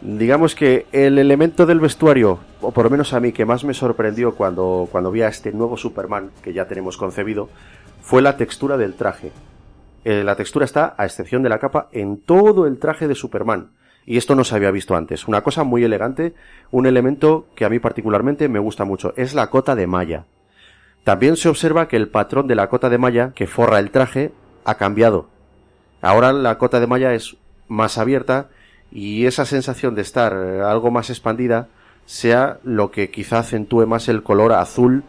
Digamos 0.00 0.54
que 0.54 0.86
el 0.90 1.18
elemento 1.18 1.64
del 1.64 1.78
vestuario, 1.78 2.40
o 2.60 2.72
por 2.72 2.84
lo 2.84 2.90
menos 2.90 3.12
a 3.12 3.20
mí 3.20 3.32
que 3.32 3.44
más 3.44 3.64
me 3.64 3.72
sorprendió 3.72 4.34
cuando, 4.34 4.88
cuando 4.90 5.12
vi 5.12 5.22
a 5.22 5.28
este 5.28 5.52
nuevo 5.52 5.76
Superman 5.76 6.30
que 6.42 6.52
ya 6.52 6.66
tenemos 6.66 6.96
concebido, 6.96 7.48
fue 8.00 8.20
la 8.20 8.36
textura 8.36 8.76
del 8.76 8.94
traje. 8.94 9.30
Eh, 10.04 10.24
la 10.24 10.34
textura 10.34 10.64
está, 10.64 10.94
a 10.98 11.04
excepción 11.04 11.44
de 11.44 11.48
la 11.48 11.60
capa, 11.60 11.88
en 11.92 12.20
todo 12.20 12.66
el 12.66 12.78
traje 12.78 13.06
de 13.06 13.14
Superman. 13.14 13.70
Y 14.04 14.16
esto 14.16 14.34
no 14.34 14.44
se 14.44 14.56
había 14.56 14.70
visto 14.70 14.96
antes. 14.96 15.28
Una 15.28 15.42
cosa 15.42 15.64
muy 15.64 15.84
elegante, 15.84 16.34
un 16.70 16.86
elemento 16.86 17.46
que 17.54 17.64
a 17.64 17.68
mí 17.68 17.78
particularmente 17.78 18.48
me 18.48 18.58
gusta 18.58 18.84
mucho, 18.84 19.14
es 19.16 19.34
la 19.34 19.48
cota 19.50 19.74
de 19.74 19.86
malla. 19.86 20.24
También 21.04 21.36
se 21.36 21.48
observa 21.48 21.88
que 21.88 21.96
el 21.96 22.08
patrón 22.08 22.46
de 22.46 22.54
la 22.54 22.68
cota 22.68 22.88
de 22.88 22.98
malla 22.98 23.32
que 23.34 23.46
forra 23.46 23.78
el 23.78 23.90
traje 23.90 24.32
ha 24.64 24.76
cambiado. 24.76 25.28
Ahora 26.00 26.32
la 26.32 26.58
cota 26.58 26.80
de 26.80 26.86
malla 26.86 27.14
es 27.14 27.36
más 27.68 27.98
abierta 27.98 28.48
y 28.90 29.26
esa 29.26 29.44
sensación 29.44 29.94
de 29.94 30.02
estar 30.02 30.32
eh, 30.32 30.60
algo 30.60 30.90
más 30.90 31.10
expandida 31.10 31.68
sea 32.04 32.58
lo 32.62 32.90
que 32.90 33.10
quizá 33.10 33.38
acentúe 33.38 33.86
más 33.86 34.08
el 34.08 34.22
color 34.22 34.52
azul 34.52 35.04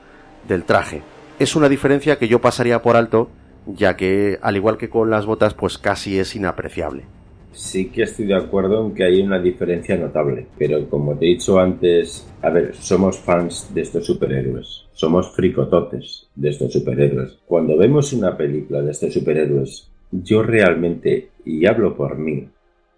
del 0.48 0.64
traje. 0.64 1.02
Es 1.40 1.56
una 1.56 1.70
diferencia 1.70 2.18
que 2.18 2.28
yo 2.28 2.40
pasaría 2.40 2.82
por 2.82 2.96
alto, 2.96 3.30
ya 3.66 3.96
que, 3.96 4.40
al 4.42 4.56
igual 4.56 4.78
que 4.78 4.90
con 4.90 5.10
las 5.10 5.26
botas, 5.26 5.54
pues 5.54 5.78
casi 5.78 6.20
es 6.20 6.36
inapreciable. 6.36 7.06
Sí 7.54 7.90
que 7.90 8.02
estoy 8.02 8.26
de 8.26 8.36
acuerdo 8.36 8.84
en 8.84 8.96
que 8.96 9.04
hay 9.04 9.22
una 9.22 9.40
diferencia 9.40 9.96
notable, 9.96 10.48
pero 10.58 10.90
como 10.90 11.16
te 11.16 11.26
he 11.26 11.30
dicho 11.30 11.60
antes, 11.60 12.28
a 12.42 12.50
ver, 12.50 12.74
somos 12.76 13.20
fans 13.20 13.72
de 13.74 13.82
estos 13.82 14.08
superhéroes, 14.08 14.88
somos 14.94 15.36
fricototes 15.36 16.30
de 16.36 16.50
estos 16.50 16.74
superhéroes. 16.74 17.38
Cuando 17.46 17.78
vemos 17.78 18.12
una 18.12 18.36
película 18.36 18.82
de 18.82 18.90
estos 18.92 19.14
superhéroes, 19.14 19.92
yo 20.12 20.42
realmente, 20.42 21.30
y 21.46 21.68
hablo 21.68 21.96
por 21.96 22.18
mí, 22.18 22.50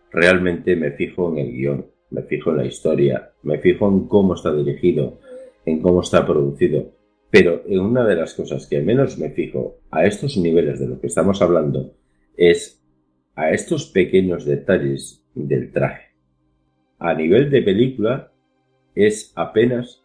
realmente 0.10 0.78
me 0.78 0.92
fijo 0.92 1.34
en 1.34 1.40
el 1.40 1.52
guion, 1.52 1.86
me 2.12 2.22
fijo 2.24 2.52
en 2.52 2.58
la 2.58 2.66
historia, 2.66 3.32
me 3.44 3.60
fijo 3.60 3.90
en 3.90 4.08
cómo 4.08 4.36
está 4.36 4.54
dirigido, 4.54 5.20
en 5.66 5.82
cómo 5.82 6.02
está 6.02 6.26
producido. 6.26 6.94
Pero 7.30 7.64
en 7.68 7.82
una 7.82 8.06
de 8.06 8.16
las 8.16 8.34
cosas 8.34 8.68
que 8.68 8.80
menos 8.80 9.18
me 9.18 9.32
fijo 9.32 9.80
a 9.92 10.06
estos 10.06 10.38
niveles 10.38 10.80
de 10.80 10.88
lo 10.88 11.02
que 11.02 11.08
estamos 11.08 11.42
hablando 11.42 11.92
es 12.38 12.85
a 13.36 13.52
estos 13.52 13.86
pequeños 13.88 14.46
detalles 14.46 15.24
del 15.34 15.72
traje. 15.72 16.10
A 17.00 17.14
nivel 17.14 17.50
de 17.50 17.62
película 17.62 18.32
es 18.96 19.34
apenas 19.36 20.02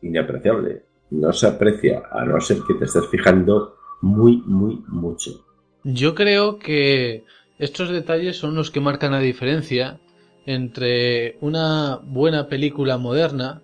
inapreciable. 0.00 0.84
No 1.10 1.32
se 1.32 1.46
aprecia 1.46 2.02
a 2.10 2.24
no 2.24 2.40
ser 2.40 2.58
que 2.66 2.74
te 2.74 2.86
estés 2.86 3.06
fijando 3.08 3.76
muy, 4.00 4.42
muy 4.46 4.82
mucho. 4.88 5.44
Yo 5.84 6.14
creo 6.14 6.58
que 6.58 7.24
estos 7.58 7.90
detalles 7.90 8.36
son 8.36 8.54
los 8.54 8.70
que 8.70 8.80
marcan 8.80 9.12
la 9.12 9.20
diferencia 9.20 10.00
entre 10.46 11.36
una 11.40 12.00
buena 12.02 12.48
película 12.48 12.98
moderna. 12.98 13.62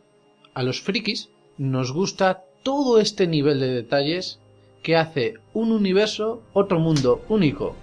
A 0.55 0.63
los 0.63 0.81
frikis 0.81 1.31
nos 1.57 1.93
gusta 1.93 2.45
todo 2.63 3.01
este 3.01 3.27
nivel 3.27 3.61
de 3.61 3.69
detalles 3.69 4.41
que 4.83 4.97
hace 4.97 5.35
un 5.55 5.73
universo, 5.73 6.43
otro 6.53 6.79
mundo 6.79 7.23
único. 7.29 7.75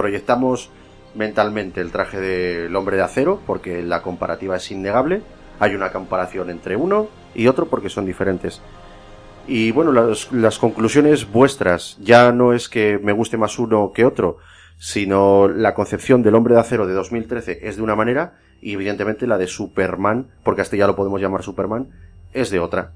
Proyectamos 0.00 0.70
mentalmente 1.14 1.82
el 1.82 1.92
traje 1.92 2.18
del 2.18 2.74
hombre 2.74 2.96
de 2.96 3.02
acero, 3.02 3.38
porque 3.46 3.82
la 3.82 4.00
comparativa 4.00 4.56
es 4.56 4.70
innegable. 4.70 5.20
Hay 5.58 5.74
una 5.74 5.92
comparación 5.92 6.48
entre 6.48 6.74
uno 6.74 7.08
y 7.34 7.48
otro 7.48 7.66
porque 7.66 7.90
son 7.90 8.06
diferentes. 8.06 8.62
Y 9.46 9.72
bueno, 9.72 9.92
las, 9.92 10.58
conclusiones 10.58 11.30
vuestras 11.30 11.98
ya 12.00 12.32
no 12.32 12.54
es 12.54 12.70
que 12.70 12.98
me 12.98 13.12
guste 13.12 13.36
más 13.36 13.58
uno 13.58 13.92
que 13.94 14.06
otro, 14.06 14.38
sino 14.78 15.48
la 15.48 15.74
concepción 15.74 16.22
del 16.22 16.34
hombre 16.34 16.54
de 16.54 16.60
acero 16.60 16.86
de 16.86 16.94
2013 16.94 17.58
es 17.68 17.76
de 17.76 17.82
una 17.82 17.94
manera 17.94 18.38
y 18.62 18.72
evidentemente 18.72 19.26
la 19.26 19.36
de 19.36 19.48
Superman, 19.48 20.28
porque 20.42 20.62
hasta 20.62 20.78
ya 20.78 20.86
lo 20.86 20.96
podemos 20.96 21.20
llamar 21.20 21.42
Superman, 21.42 21.90
es 22.32 22.48
de 22.48 22.58
otra. 22.58 22.92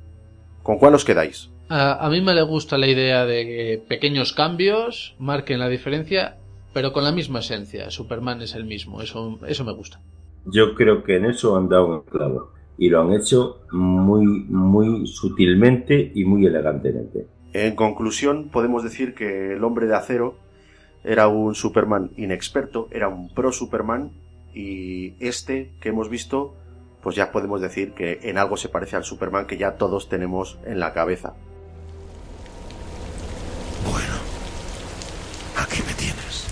¿Con 0.62 0.78
cuál 0.78 0.94
os 0.94 1.04
quedáis? 1.04 1.50
A, 1.68 2.06
a 2.06 2.08
mí 2.08 2.22
me 2.22 2.32
le 2.32 2.40
gusta 2.44 2.78
la 2.78 2.86
idea 2.86 3.26
de 3.26 3.44
que 3.44 3.84
pequeños 3.86 4.32
cambios 4.32 5.16
marquen 5.18 5.58
la 5.58 5.68
diferencia, 5.68 6.38
pero 6.74 6.92
con 6.92 7.04
la 7.04 7.12
misma 7.12 7.38
esencia. 7.38 7.90
Superman 7.90 8.42
es 8.42 8.54
el 8.54 8.64
mismo, 8.64 9.00
eso, 9.00 9.38
eso 9.46 9.64
me 9.64 9.72
gusta. 9.72 10.00
Yo 10.44 10.74
creo 10.74 11.02
que 11.02 11.16
en 11.16 11.24
eso 11.24 11.56
han 11.56 11.68
dado 11.68 11.86
un 11.86 12.02
clavo. 12.02 12.52
Y 12.76 12.90
lo 12.90 13.00
han 13.00 13.12
hecho 13.12 13.60
muy, 13.70 14.26
muy 14.26 15.06
sutilmente 15.06 16.12
y 16.14 16.24
muy 16.24 16.44
elegantemente. 16.44 17.28
En 17.52 17.76
conclusión, 17.76 18.50
podemos 18.50 18.82
decir 18.82 19.14
que 19.14 19.52
el 19.54 19.62
hombre 19.62 19.86
de 19.86 19.94
acero 19.94 20.34
era 21.04 21.28
un 21.28 21.54
Superman 21.54 22.10
inexperto, 22.16 22.88
era 22.90 23.08
un 23.08 23.32
pro 23.32 23.52
Superman 23.52 24.10
y 24.52 25.14
este 25.24 25.72
que 25.80 25.90
hemos 25.90 26.08
visto, 26.08 26.56
pues 27.00 27.14
ya 27.14 27.30
podemos 27.30 27.60
decir 27.60 27.92
que 27.92 28.18
en 28.24 28.38
algo 28.38 28.56
se 28.56 28.68
parece 28.68 28.96
al 28.96 29.04
Superman 29.04 29.46
que 29.46 29.56
ya 29.56 29.76
todos 29.76 30.08
tenemos 30.08 30.58
en 30.66 30.80
la 30.80 30.92
cabeza. 30.92 31.34
Aquí 35.56 35.80
me 35.86 35.94
tienes. 35.94 36.46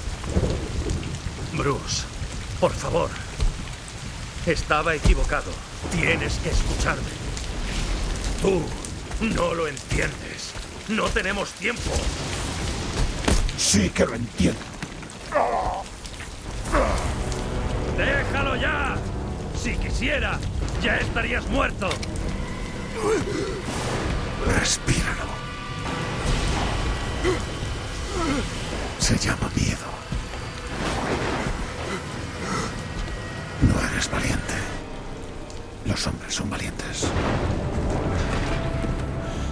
Bruce, 1.63 2.03
por 2.59 2.73
favor. 2.73 3.09
Estaba 4.47 4.97
equivocado. 4.97 5.53
Tienes 5.93 6.35
que 6.39 6.51
escucharme. 6.51 7.09
Tú 8.41 8.65
no 9.21 9.55
lo 9.55 9.69
entiendes. 9.69 10.55
No 10.89 11.05
tenemos 11.05 11.53
tiempo. 11.53 11.93
Sí 13.57 13.91
que 13.91 14.05
lo 14.05 14.17
entiendo. 14.17 14.59
¡Déjalo 17.97 18.57
ya! 18.57 18.97
Si 19.63 19.77
quisiera, 19.77 20.41
ya 20.83 20.97
estarías 20.97 21.47
muerto. 21.47 21.89
Respíralo. 24.59 25.31
Se 28.99 29.17
llama 29.17 29.49
miedo. 29.55 30.02
No 33.69 33.81
eres 33.93 34.11
valiente. 34.11 34.55
Los 35.87 36.07
hombres 36.07 36.35
son 36.35 36.51
valientes. 36.51 37.07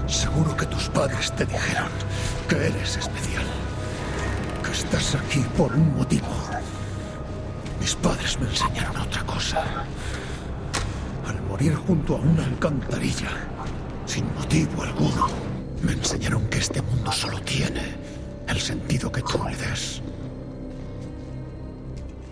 Seguro 0.07 0.57
que 0.57 0.67
tus 0.67 0.89
padres 0.89 1.33
te 1.37 1.47
dijeron 1.47 1.89
que 2.49 2.57
eres 2.57 2.97
especial. 2.97 3.45
Que 4.65 4.73
estás 4.73 5.15
aquí 5.15 5.45
por 5.57 5.73
un 5.73 5.97
motivo. 5.97 6.27
Mis 7.81 7.95
padres 7.95 8.39
me 8.41 8.49
enseñaron 8.49 8.97
otra 8.97 9.23
cosa. 9.25 9.65
Al 11.27 11.41
morir 11.43 11.75
junto 11.75 12.17
a 12.17 12.21
una 12.21 12.45
alcantarilla, 12.45 13.31
sin 14.07 14.27
motivo 14.35 14.83
alguno, 14.83 15.29
me 15.83 15.93
enseñaron 15.93 16.47
que 16.49 16.59
este 16.59 16.83
mundo 16.83 17.13
solo 17.13 17.41
tiene 17.41 17.95
el 18.49 18.61
sentido 18.61 19.11
que 19.11 19.23
tú 19.23 19.43
le 19.49 19.57
des. 19.57 20.03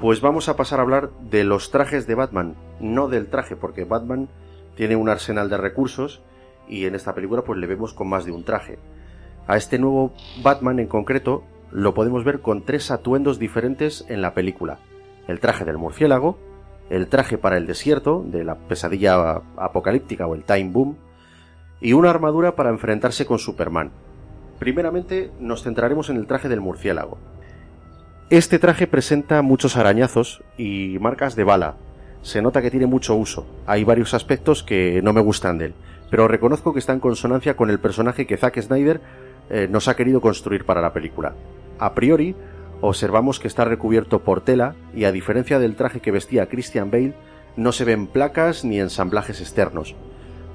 Pues 0.01 0.21
vamos 0.21 0.49
a 0.49 0.55
pasar 0.55 0.79
a 0.79 0.83
hablar 0.83 1.11
de 1.29 1.43
los 1.43 1.73
trajes 1.73 2.07
de 2.07 2.15
Batman, 2.15 2.55
no 2.79 3.09
del 3.09 3.27
traje, 3.27 3.57
porque 3.57 3.83
Batman 3.83 4.29
tiene 4.77 4.95
un 4.95 5.09
arsenal 5.09 5.51
de 5.51 5.57
recursos 5.57 6.23
y 6.69 6.85
en 6.85 6.95
esta 6.95 7.17
película 7.17 7.43
pues 7.43 7.59
le 7.59 7.67
vemos 7.67 7.95
con 7.95 8.09
más 8.09 8.25
de 8.25 8.31
un 8.31 8.45
traje. 8.45 8.79
A 9.49 9.57
este 9.57 9.77
nuevo 9.77 10.13
Batman 10.41 10.79
en 10.79 10.87
concreto 10.87 11.43
lo 11.73 11.95
podemos 11.95 12.23
ver 12.23 12.43
con 12.43 12.63
tres 12.63 12.93
atuendos 12.93 13.41
diferentes 13.41 14.05
en 14.09 14.23
la 14.23 14.35
película. 14.35 14.79
El 15.27 15.41
traje 15.41 15.65
del 15.65 15.79
murciélago, 15.79 16.39
el 16.91 17.09
traje 17.09 17.37
para 17.37 17.57
el 17.57 17.67
desierto, 17.67 18.23
de 18.25 18.45
la 18.45 18.55
pesadilla 18.55 19.43
apocalíptica 19.57 20.29
o 20.29 20.37
el 20.37 20.45
Time 20.45 20.71
Boom, 20.71 20.97
y 21.81 21.95
una 21.95 22.11
armadura 22.11 22.55
para 22.55 22.71
enfrentarse 22.71 23.27
con 23.27 23.41
Superman. 23.41 23.91
Primeramente 24.61 25.33
nos 25.41 25.65
centraremos 25.65 26.09
en 26.09 26.19
el 26.19 26.29
traje 26.29 26.49
del 26.49 26.61
murciélago. 26.61 27.19
Este 28.31 28.59
traje 28.59 28.87
presenta 28.87 29.41
muchos 29.41 29.79
arañazos 29.79 30.43
y 30.59 30.99
marcas 31.01 31.35
de 31.35 31.45
bala. 31.45 31.77
Se 32.21 32.43
nota 32.43 32.61
que 32.61 32.71
tiene 32.71 32.85
mucho 32.85 33.15
uso. 33.15 33.47
Hay 33.67 33.85
varios 33.85 34.13
aspectos 34.13 34.63
que 34.63 35.01
no 35.03 35.15
me 35.15 35.23
gustan 35.23 35.57
de 35.57 35.67
él, 35.67 35.75
pero 36.11 36.29
reconozco 36.29 36.75
que 36.75 36.79
está 36.79 36.93
en 36.93 37.01
consonancia 37.01 37.57
con 37.57 37.71
el 37.71 37.81
personaje 37.81 38.27
que 38.27 38.37
Zack 38.37 38.61
Snyder 38.61 39.01
eh, 39.49 39.67
nos 39.71 39.89
ha 39.89 39.97
querido 39.97 40.21
construir 40.21 40.67
para 40.67 40.83
la 40.83 40.93
película. 40.93 41.37
A 41.79 41.95
priori, 41.95 42.37
observamos 42.83 43.41
que 43.41 43.49
está 43.49 43.65
recubierto 43.65 44.19
por 44.19 44.43
tela 44.43 44.75
y 44.95 45.05
a 45.05 45.13
diferencia 45.13 45.59
del 45.59 45.75
traje 45.75 46.01
que 46.01 46.13
vestía 46.13 46.51
Christian 46.51 46.91
Bale, 46.91 47.15
no 47.57 47.73
se 47.73 47.87
ven 47.87 48.07
placas 48.07 48.63
ni 48.63 48.79
ensamblajes 48.79 49.41
externos, 49.41 49.95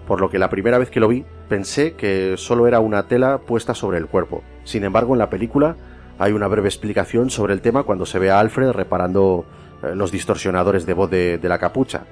por 0.05 0.21
lo 0.21 0.29
que 0.29 0.37
la 0.37 0.51
primera 0.51 0.77
vez 0.77 0.91
que 0.91 0.99
lo 0.99 1.07
vi 1.07 1.25
pensé 1.49 1.93
que 1.93 2.35
solo 2.37 2.67
era 2.67 2.79
una 2.79 3.07
tela 3.07 3.39
puesta 3.39 3.73
sobre 3.73 3.97
el 3.97 4.05
cuerpo. 4.05 4.43
Sin 4.63 4.83
embargo, 4.83 5.15
en 5.15 5.19
la 5.19 5.31
película 5.31 5.75
hay 6.19 6.31
una 6.31 6.47
breve 6.47 6.67
explicación 6.67 7.29
sobre 7.29 7.53
el 7.53 7.61
tema 7.61 7.83
cuando 7.83 8.05
se 8.05 8.19
ve 8.19 8.31
a 8.31 8.39
Alfred 8.39 8.71
reparando 8.71 9.45
eh, 9.83 9.95
los 9.95 10.11
distorsionadores 10.11 10.85
de 10.85 10.93
voz 10.93 11.09
de, 11.09 11.39
la 11.41 11.59
capucha. 11.59 12.05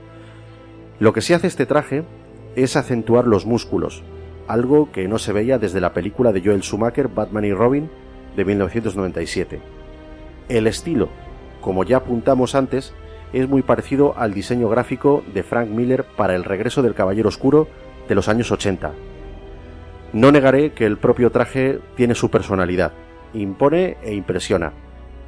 Lo 1.00 1.14
que 1.14 1.22
sí 1.22 1.34
hace 1.34 1.48
este 1.48 1.66
traje 1.66 2.04
es 2.56 2.76
acentuar 2.76 3.28
los 3.28 3.46
músculos, 3.46 4.04
algo 4.48 4.92
que 4.92 5.08
no 5.08 5.20
se 5.20 5.34
veía 5.34 5.58
desde 5.58 5.82
la 5.82 5.94
película 5.94 6.32
de 6.32 6.42
Joel 6.42 6.62
Schumacher 6.62 7.08
Batman 7.08 7.46
y 7.46 7.54
Robin 7.54 7.90
de 8.36 8.46
1997. 8.46 9.62
El 10.50 10.68
estilo, 10.68 11.10
como 11.62 11.84
ya 11.84 11.98
apuntamos 11.98 12.56
antes, 12.56 12.94
es 13.34 13.48
muy 13.48 13.62
parecido 13.62 14.14
al 14.18 14.34
diseño 14.34 14.68
gráfico 14.68 15.24
de 15.34 15.44
Frank 15.44 15.70
Miller 15.70 16.04
para 16.18 16.36
El 16.36 16.44
regreso 16.44 16.82
del 16.82 16.96
Caballero 16.96 17.30
Oscuro 17.30 17.68
de 18.10 18.16
los 18.16 18.28
años 18.28 18.52
80. 18.52 18.92
No 20.14 20.32
negaré 20.32 20.74
que 20.74 20.86
el 20.86 20.98
propio 20.98 21.32
traje 21.32 21.80
tiene 21.96 22.16
su 22.16 22.30
personalidad, 22.30 22.92
impone 23.34 23.98
e 24.04 24.14
impresiona. 24.14 24.74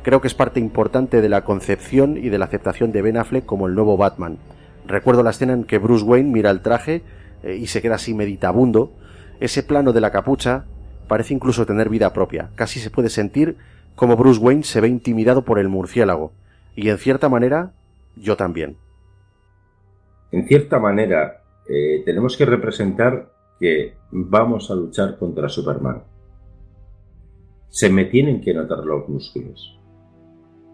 Creo 0.03 0.21
que 0.21 0.27
es 0.27 0.33
parte 0.33 0.59
importante 0.59 1.21
de 1.21 1.29
la 1.29 1.43
concepción 1.43 2.17
y 2.17 2.29
de 2.29 2.37
la 2.37 2.45
aceptación 2.45 2.91
de 2.91 3.01
Ben 3.01 3.17
Affleck 3.17 3.45
como 3.45 3.67
el 3.67 3.75
nuevo 3.75 3.95
Batman. 3.95 4.37
Recuerdo 4.85 5.23
la 5.23 5.29
escena 5.29 5.53
en 5.53 5.63
que 5.63 5.77
Bruce 5.77 6.03
Wayne 6.03 6.29
mira 6.29 6.49
el 6.49 6.61
traje 6.61 7.03
eh, 7.43 7.55
y 7.55 7.67
se 7.67 7.81
queda 7.81 7.95
así 7.95 8.13
meditabundo. 8.13 8.91
Ese 9.39 9.63
plano 9.63 9.93
de 9.93 10.01
la 10.01 10.11
capucha 10.11 10.65
parece 11.07 11.33
incluso 11.33 11.65
tener 11.65 11.89
vida 11.89 12.11
propia. 12.11 12.49
Casi 12.55 12.79
se 12.79 12.89
puede 12.89 13.09
sentir 13.09 13.57
como 13.95 14.17
Bruce 14.17 14.41
Wayne 14.41 14.63
se 14.63 14.81
ve 14.81 14.87
intimidado 14.87 15.43
por 15.43 15.59
el 15.59 15.69
murciélago. 15.69 16.33
Y 16.75 16.89
en 16.89 16.97
cierta 16.97 17.29
manera, 17.29 17.73
yo 18.15 18.35
también. 18.35 18.77
En 20.31 20.47
cierta 20.47 20.79
manera, 20.79 21.43
eh, 21.69 22.01
tenemos 22.03 22.35
que 22.35 22.45
representar 22.45 23.29
que 23.59 23.93
vamos 24.11 24.71
a 24.71 24.75
luchar 24.75 25.17
contra 25.17 25.47
Superman. 25.47 26.03
Se 27.73 27.89
me 27.89 28.05
tienen 28.05 28.39
que 28.39 28.53
notar 28.53 28.85
los 28.85 29.09
músculos. 29.09 29.79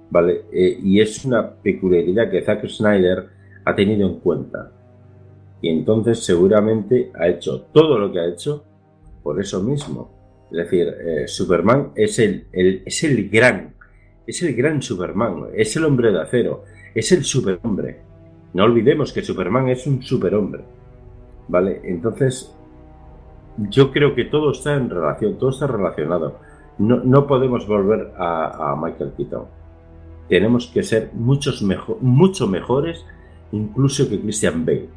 ¿Vale? 0.10 0.42
Eh, 0.52 0.80
y 0.84 1.00
es 1.00 1.24
una 1.24 1.50
peculiaridad 1.50 2.30
que 2.30 2.42
Zack 2.42 2.68
Snyder 2.68 3.26
ha 3.64 3.74
tenido 3.74 4.06
en 4.06 4.20
cuenta. 4.20 4.70
Y 5.62 5.70
entonces 5.70 6.20
seguramente 6.20 7.10
ha 7.18 7.30
hecho 7.30 7.62
todo 7.72 7.98
lo 7.98 8.12
que 8.12 8.20
ha 8.20 8.28
hecho 8.28 8.66
por 9.24 9.40
eso 9.40 9.64
mismo. 9.64 10.12
Es 10.52 10.58
decir, 10.58 10.88
eh, 10.90 11.26
Superman 11.26 11.94
es 11.96 12.20
el, 12.20 12.48
el, 12.52 12.84
es 12.86 13.02
el 13.06 13.30
gran, 13.30 13.76
es 14.28 14.44
el 14.44 14.54
gran 14.54 14.82
Superman, 14.82 15.52
es 15.54 15.74
el 15.78 15.86
hombre 15.86 16.12
de 16.12 16.20
acero, 16.20 16.66
es 16.94 17.14
el 17.14 17.24
superhombre. 17.24 18.02
No 18.54 18.66
olvidemos 18.66 19.14
que 19.14 19.22
Superman 19.22 19.70
es 19.70 19.88
un 19.88 20.04
superhombre. 20.04 20.66
¿Vale? 21.48 21.80
Entonces, 21.86 22.54
yo 23.70 23.90
creo 23.90 24.14
que 24.16 24.26
todo 24.26 24.52
está 24.52 24.76
en 24.76 24.90
relación, 24.90 25.38
todo 25.38 25.52
está 25.52 25.66
relacionado. 25.66 26.49
No, 26.80 26.98
no 26.98 27.28
podemos 27.28 27.68
volver 27.68 28.14
a, 28.18 28.72
a, 28.72 28.76
Michael 28.76 29.14
Keaton. 29.16 29.46
Tenemos 30.28 30.68
que 30.68 30.84
ser 30.84 31.12
muchos 31.14 31.64
mucho 32.02 32.48
mejores 32.48 33.06
incluso 33.52 34.08
que 34.10 34.20
Christian 34.20 34.66
Bale. 34.66 34.90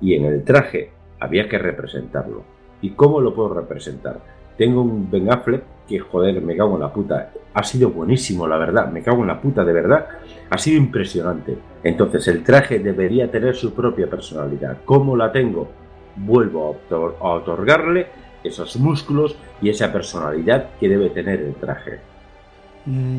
Y 0.00 0.14
en 0.14 0.24
el 0.24 0.44
traje 0.44 0.90
había 1.18 1.48
que 1.48 1.58
representarlo. 1.58 2.42
¿Y 2.82 2.90
cómo 2.90 3.20
lo 3.20 3.34
puedo 3.34 3.54
representar? 3.54 4.20
Tengo 4.56 4.82
un 4.82 5.10
Ben 5.10 5.30
Affleck 5.30 5.62
que, 5.86 5.98
joder, 5.98 6.40
me 6.42 6.56
cago 6.56 6.74
en 6.74 6.80
la 6.80 6.92
puta. 6.92 7.32
Ha 7.52 7.62
sido 7.62 7.90
buenísimo, 7.90 8.46
la 8.46 8.56
verdad. 8.56 8.90
Me 8.90 9.02
cago 9.02 9.22
en 9.22 9.28
la 9.28 9.40
puta, 9.40 9.64
de 9.64 9.72
verdad. 9.72 10.06
Ha 10.48 10.58
sido 10.58 10.78
impresionante. 10.78 11.56
Entonces, 11.82 12.26
el 12.28 12.42
traje 12.42 12.78
debería 12.78 13.30
tener 13.30 13.54
su 13.54 13.74
propia 13.74 14.08
personalidad. 14.08 14.78
¿Cómo 14.84 15.16
la 15.16 15.32
tengo? 15.32 15.68
Vuelvo 16.16 16.76
a 17.20 17.34
otorgarle 17.34 18.06
esos 18.44 18.76
músculos 18.76 19.36
y 19.60 19.68
esa 19.68 19.92
personalidad 19.92 20.70
que 20.78 20.88
debe 20.88 21.10
tener 21.10 21.40
el 21.40 21.54
traje. 21.54 22.00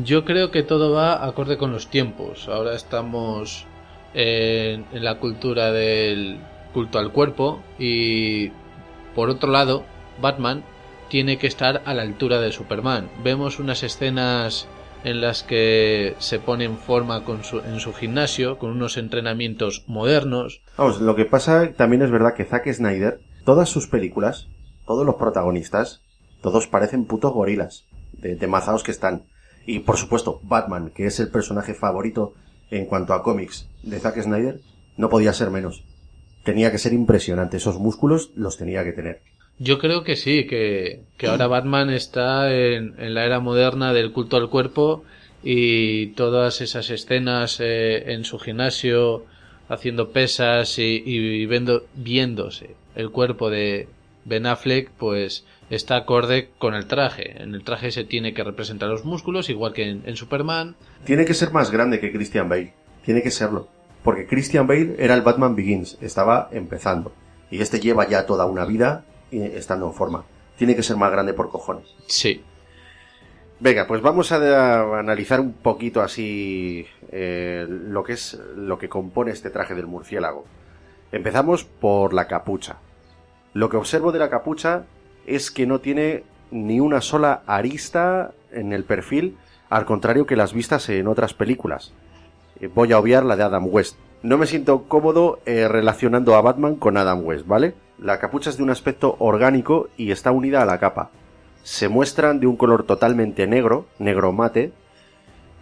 Yo 0.04 0.24
creo 0.24 0.50
que 0.50 0.62
todo 0.62 0.92
va 0.92 1.24
acorde 1.24 1.56
con 1.56 1.72
los 1.72 1.88
tiempos. 1.88 2.48
Ahora 2.48 2.74
estamos 2.74 3.66
en, 4.14 4.84
en 4.92 5.04
la 5.04 5.18
cultura 5.18 5.70
del 5.72 6.38
culto 6.72 6.98
al 6.98 7.12
cuerpo 7.12 7.62
y 7.78 8.50
por 9.14 9.28
otro 9.28 9.50
lado, 9.50 9.84
Batman 10.20 10.62
tiene 11.08 11.38
que 11.38 11.46
estar 11.46 11.82
a 11.84 11.94
la 11.94 12.02
altura 12.02 12.40
de 12.40 12.52
Superman. 12.52 13.10
Vemos 13.22 13.58
unas 13.58 13.82
escenas 13.82 14.66
en 15.04 15.20
las 15.20 15.42
que 15.42 16.14
se 16.18 16.38
pone 16.38 16.64
en 16.64 16.78
forma 16.78 17.24
con 17.24 17.44
su, 17.44 17.58
en 17.58 17.80
su 17.80 17.92
gimnasio, 17.92 18.58
con 18.58 18.70
unos 18.70 18.96
entrenamientos 18.96 19.84
modernos. 19.86 20.62
Vamos, 20.78 21.00
lo 21.00 21.14
que 21.16 21.24
pasa 21.24 21.72
también 21.76 22.02
es 22.02 22.10
verdad 22.10 22.34
que 22.34 22.44
Zack 22.44 22.72
Snyder, 22.72 23.20
todas 23.44 23.68
sus 23.68 23.88
películas, 23.88 24.48
todos 24.92 25.06
los 25.06 25.14
protagonistas, 25.14 26.02
todos 26.42 26.66
parecen 26.66 27.06
putos 27.06 27.32
gorilas, 27.32 27.86
de, 28.12 28.36
de 28.36 28.48
que 28.84 28.90
están. 28.90 29.22
Y 29.64 29.78
por 29.78 29.96
supuesto, 29.96 30.38
Batman, 30.42 30.90
que 30.94 31.06
es 31.06 31.18
el 31.18 31.30
personaje 31.30 31.72
favorito 31.72 32.34
en 32.70 32.84
cuanto 32.84 33.14
a 33.14 33.22
cómics 33.22 33.70
de 33.82 33.98
Zack 33.98 34.20
Snyder, 34.20 34.60
no 34.98 35.08
podía 35.08 35.32
ser 35.32 35.50
menos. 35.50 35.82
Tenía 36.44 36.70
que 36.70 36.76
ser 36.76 36.92
impresionante, 36.92 37.56
esos 37.56 37.78
músculos 37.78 38.32
los 38.34 38.58
tenía 38.58 38.84
que 38.84 38.92
tener. 38.92 39.22
Yo 39.58 39.78
creo 39.78 40.04
que 40.04 40.16
sí, 40.16 40.46
que, 40.46 41.04
que 41.16 41.26
ahora 41.26 41.46
Batman 41.46 41.88
está 41.88 42.52
en, 42.52 42.94
en, 42.98 43.14
la 43.14 43.24
era 43.24 43.40
moderna 43.40 43.94
del 43.94 44.12
culto 44.12 44.36
al 44.36 44.50
cuerpo 44.50 45.04
y 45.42 46.08
todas 46.08 46.60
esas 46.60 46.90
escenas 46.90 47.60
eh, 47.60 48.12
en 48.12 48.24
su 48.24 48.38
gimnasio 48.38 49.24
haciendo 49.68 50.10
pesas 50.10 50.78
y, 50.78 51.46
viéndose 51.94 52.76
el 52.94 53.10
cuerpo 53.10 53.48
de 53.48 53.88
Ben 54.24 54.46
Affleck, 54.46 54.90
pues 54.90 55.44
está 55.70 55.96
acorde 55.96 56.50
con 56.58 56.74
el 56.74 56.86
traje. 56.86 57.42
En 57.42 57.54
el 57.54 57.64
traje 57.64 57.90
se 57.90 58.04
tiene 58.04 58.34
que 58.34 58.44
representar 58.44 58.88
los 58.88 59.04
músculos, 59.04 59.48
igual 59.50 59.72
que 59.72 59.88
en, 59.88 60.02
en 60.06 60.16
Superman. 60.16 60.76
Tiene 61.04 61.24
que 61.24 61.34
ser 61.34 61.52
más 61.52 61.70
grande 61.70 62.00
que 62.00 62.12
Christian 62.12 62.48
Bale. 62.48 62.72
Tiene 63.04 63.22
que 63.22 63.30
serlo. 63.30 63.68
Porque 64.02 64.26
Christian 64.26 64.66
Bale 64.66 64.96
era 64.98 65.14
el 65.14 65.22
Batman 65.22 65.54
Begins, 65.54 65.98
estaba 66.00 66.48
empezando. 66.52 67.12
Y 67.50 67.60
este 67.60 67.80
lleva 67.80 68.08
ya 68.08 68.26
toda 68.26 68.46
una 68.46 68.64
vida 68.64 69.04
estando 69.30 69.86
en 69.86 69.94
forma. 69.94 70.24
Tiene 70.56 70.76
que 70.76 70.82
ser 70.82 70.96
más 70.96 71.10
grande 71.10 71.34
por 71.34 71.50
cojones. 71.50 71.86
Sí. 72.06 72.42
Venga, 73.60 73.86
pues 73.86 74.02
vamos 74.02 74.32
a, 74.32 74.36
a 74.36 74.98
analizar 74.98 75.40
un 75.40 75.52
poquito 75.52 76.02
así 76.02 76.84
eh, 77.12 77.64
lo 77.68 78.02
que 78.02 78.14
es 78.14 78.38
lo 78.56 78.78
que 78.78 78.88
compone 78.88 79.30
este 79.30 79.50
traje 79.50 79.74
del 79.74 79.86
murciélago. 79.86 80.44
Empezamos 81.12 81.64
por 81.64 82.12
la 82.12 82.26
capucha. 82.26 82.78
Lo 83.54 83.68
que 83.68 83.76
observo 83.76 84.12
de 84.12 84.18
la 84.18 84.30
capucha 84.30 84.84
es 85.26 85.50
que 85.50 85.66
no 85.66 85.80
tiene 85.80 86.24
ni 86.50 86.80
una 86.80 87.00
sola 87.00 87.42
arista 87.46 88.32
en 88.50 88.72
el 88.72 88.84
perfil, 88.84 89.36
al 89.70 89.84
contrario 89.84 90.26
que 90.26 90.36
las 90.36 90.52
vistas 90.52 90.88
en 90.88 91.06
otras 91.06 91.34
películas. 91.34 91.92
Eh, 92.60 92.68
Voy 92.72 92.92
a 92.92 92.98
obviar 92.98 93.24
la 93.24 93.36
de 93.36 93.42
Adam 93.42 93.66
West. 93.68 93.96
No 94.22 94.38
me 94.38 94.46
siento 94.46 94.84
cómodo 94.84 95.40
eh, 95.46 95.66
relacionando 95.68 96.36
a 96.36 96.42
Batman 96.42 96.76
con 96.76 96.96
Adam 96.96 97.24
West, 97.24 97.46
¿vale? 97.46 97.74
La 97.98 98.18
capucha 98.18 98.50
es 98.50 98.56
de 98.56 98.62
un 98.62 98.70
aspecto 98.70 99.16
orgánico 99.18 99.88
y 99.96 100.12
está 100.12 100.30
unida 100.30 100.62
a 100.62 100.66
la 100.66 100.78
capa. 100.78 101.10
Se 101.62 101.88
muestran 101.88 102.40
de 102.40 102.46
un 102.46 102.56
color 102.56 102.84
totalmente 102.84 103.46
negro, 103.46 103.86
negro 103.98 104.32
mate, 104.32 104.72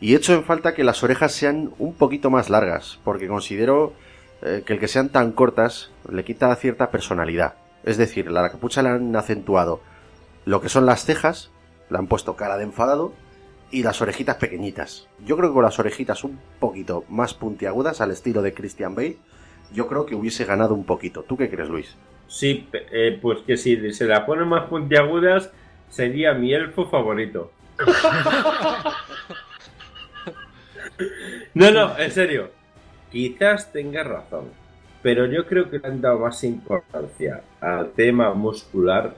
y 0.00 0.14
echo 0.14 0.32
en 0.34 0.44
falta 0.44 0.74
que 0.74 0.84
las 0.84 1.02
orejas 1.02 1.32
sean 1.32 1.72
un 1.78 1.94
poquito 1.94 2.30
más 2.30 2.48
largas, 2.48 2.98
porque 3.04 3.28
considero 3.28 3.92
eh, 4.42 4.62
que 4.64 4.72
el 4.72 4.78
que 4.80 4.88
sean 4.88 5.10
tan 5.10 5.32
cortas 5.32 5.90
le 6.10 6.24
quita 6.24 6.54
cierta 6.56 6.90
personalidad. 6.90 7.54
Es 7.84 7.96
decir, 7.96 8.30
la 8.30 8.50
capucha 8.50 8.82
le 8.82 8.90
han 8.90 9.14
acentuado 9.16 9.80
lo 10.44 10.60
que 10.60 10.68
son 10.68 10.86
las 10.86 11.04
cejas, 11.04 11.50
le 11.90 11.98
han 11.98 12.06
puesto 12.06 12.36
cara 12.36 12.56
de 12.56 12.64
enfadado, 12.64 13.12
y 13.70 13.82
las 13.82 14.00
orejitas 14.02 14.36
pequeñitas. 14.36 15.08
Yo 15.24 15.36
creo 15.36 15.50
que 15.50 15.54
con 15.54 15.64
las 15.64 15.78
orejitas 15.78 16.24
un 16.24 16.40
poquito 16.58 17.04
más 17.08 17.34
puntiagudas, 17.34 18.00
al 18.00 18.10
estilo 18.10 18.42
de 18.42 18.54
Christian 18.54 18.94
Bale, 18.94 19.18
yo 19.72 19.86
creo 19.86 20.06
que 20.06 20.14
hubiese 20.14 20.44
ganado 20.44 20.74
un 20.74 20.84
poquito. 20.84 21.22
¿Tú 21.22 21.36
qué 21.36 21.48
crees, 21.48 21.68
Luis? 21.68 21.96
Sí, 22.26 22.68
eh, 22.72 23.18
pues 23.20 23.40
que 23.40 23.56
si 23.56 23.92
se 23.92 24.06
la 24.06 24.26
ponen 24.26 24.48
más 24.48 24.68
puntiagudas, 24.68 25.50
sería 25.88 26.34
mi 26.34 26.52
elfo 26.52 26.86
favorito. 26.86 27.52
No, 31.54 31.70
no, 31.70 31.98
en 31.98 32.10
serio. 32.10 32.50
Quizás 33.10 33.72
tenga 33.72 34.04
razón. 34.04 34.50
Pero 35.02 35.26
yo 35.26 35.46
creo 35.46 35.70
que 35.70 35.78
le 35.78 35.88
han 35.88 36.00
dado 36.00 36.18
más 36.18 36.44
importancia 36.44 37.40
al 37.60 37.92
tema 37.92 38.34
muscular 38.34 39.14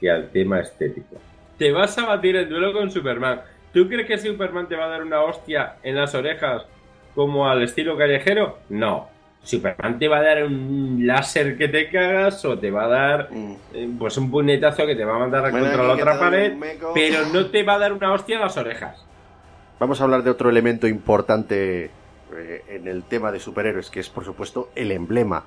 que 0.00 0.10
al 0.10 0.30
tema 0.30 0.60
estético. 0.60 1.16
Te 1.58 1.70
vas 1.70 1.96
a 1.98 2.06
batir 2.06 2.36
en 2.36 2.48
duelo 2.48 2.72
con 2.72 2.90
Superman. 2.90 3.42
¿Tú 3.72 3.88
crees 3.88 4.06
que 4.06 4.18
Superman 4.18 4.68
te 4.68 4.76
va 4.76 4.86
a 4.86 4.88
dar 4.88 5.02
una 5.02 5.22
hostia 5.22 5.76
en 5.82 5.96
las 5.96 6.14
orejas 6.14 6.62
como 7.14 7.48
al 7.48 7.62
estilo 7.62 7.96
callejero? 7.96 8.58
No. 8.68 9.08
Superman 9.42 9.98
te 9.98 10.08
va 10.08 10.18
a 10.18 10.22
dar 10.22 10.44
un 10.44 11.00
láser 11.04 11.58
que 11.58 11.68
te 11.68 11.90
cagas 11.90 12.44
o 12.44 12.58
te 12.58 12.70
va 12.70 12.84
a 12.84 12.88
dar 12.88 13.28
eh, 13.74 13.88
pues 13.98 14.16
un 14.16 14.30
puñetazo 14.30 14.86
que 14.86 14.94
te 14.94 15.04
va 15.04 15.16
a 15.16 15.18
mandar 15.18 15.42
Bueno, 15.50 15.66
contra 15.66 15.82
la 15.82 15.92
otra 15.94 16.18
pared, 16.18 16.54
pero 16.94 17.26
no 17.32 17.46
te 17.46 17.62
va 17.64 17.74
a 17.74 17.78
dar 17.78 17.92
una 17.92 18.12
hostia 18.12 18.36
en 18.36 18.42
las 18.42 18.56
orejas. 18.56 19.04
Vamos 19.80 20.00
a 20.00 20.04
hablar 20.04 20.22
de 20.22 20.30
otro 20.30 20.48
elemento 20.48 20.86
importante 20.86 21.90
eh, 22.38 22.64
en 22.68 22.88
el 22.88 23.02
tema 23.04 23.32
de 23.32 23.40
superhéroes, 23.40 23.90
que 23.90 24.00
es 24.00 24.08
por 24.08 24.24
supuesto 24.24 24.70
el 24.74 24.92
emblema. 24.92 25.44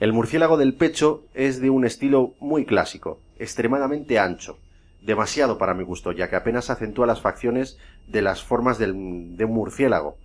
El 0.00 0.12
murciélago 0.12 0.56
del 0.56 0.74
pecho 0.74 1.22
es 1.34 1.60
de 1.60 1.70
un 1.70 1.84
estilo 1.84 2.32
muy 2.40 2.64
clásico, 2.64 3.20
extremadamente 3.38 4.18
ancho, 4.18 4.58
demasiado 5.00 5.58
para 5.58 5.74
mi 5.74 5.84
gusto, 5.84 6.12
ya 6.12 6.28
que 6.28 6.36
apenas 6.36 6.70
acentúa 6.70 7.06
las 7.06 7.20
facciones 7.20 7.78
de 8.08 8.22
las 8.22 8.42
formas 8.42 8.78
del- 8.78 9.36
de 9.36 9.44
un 9.44 9.52
murciélago. 9.52 10.16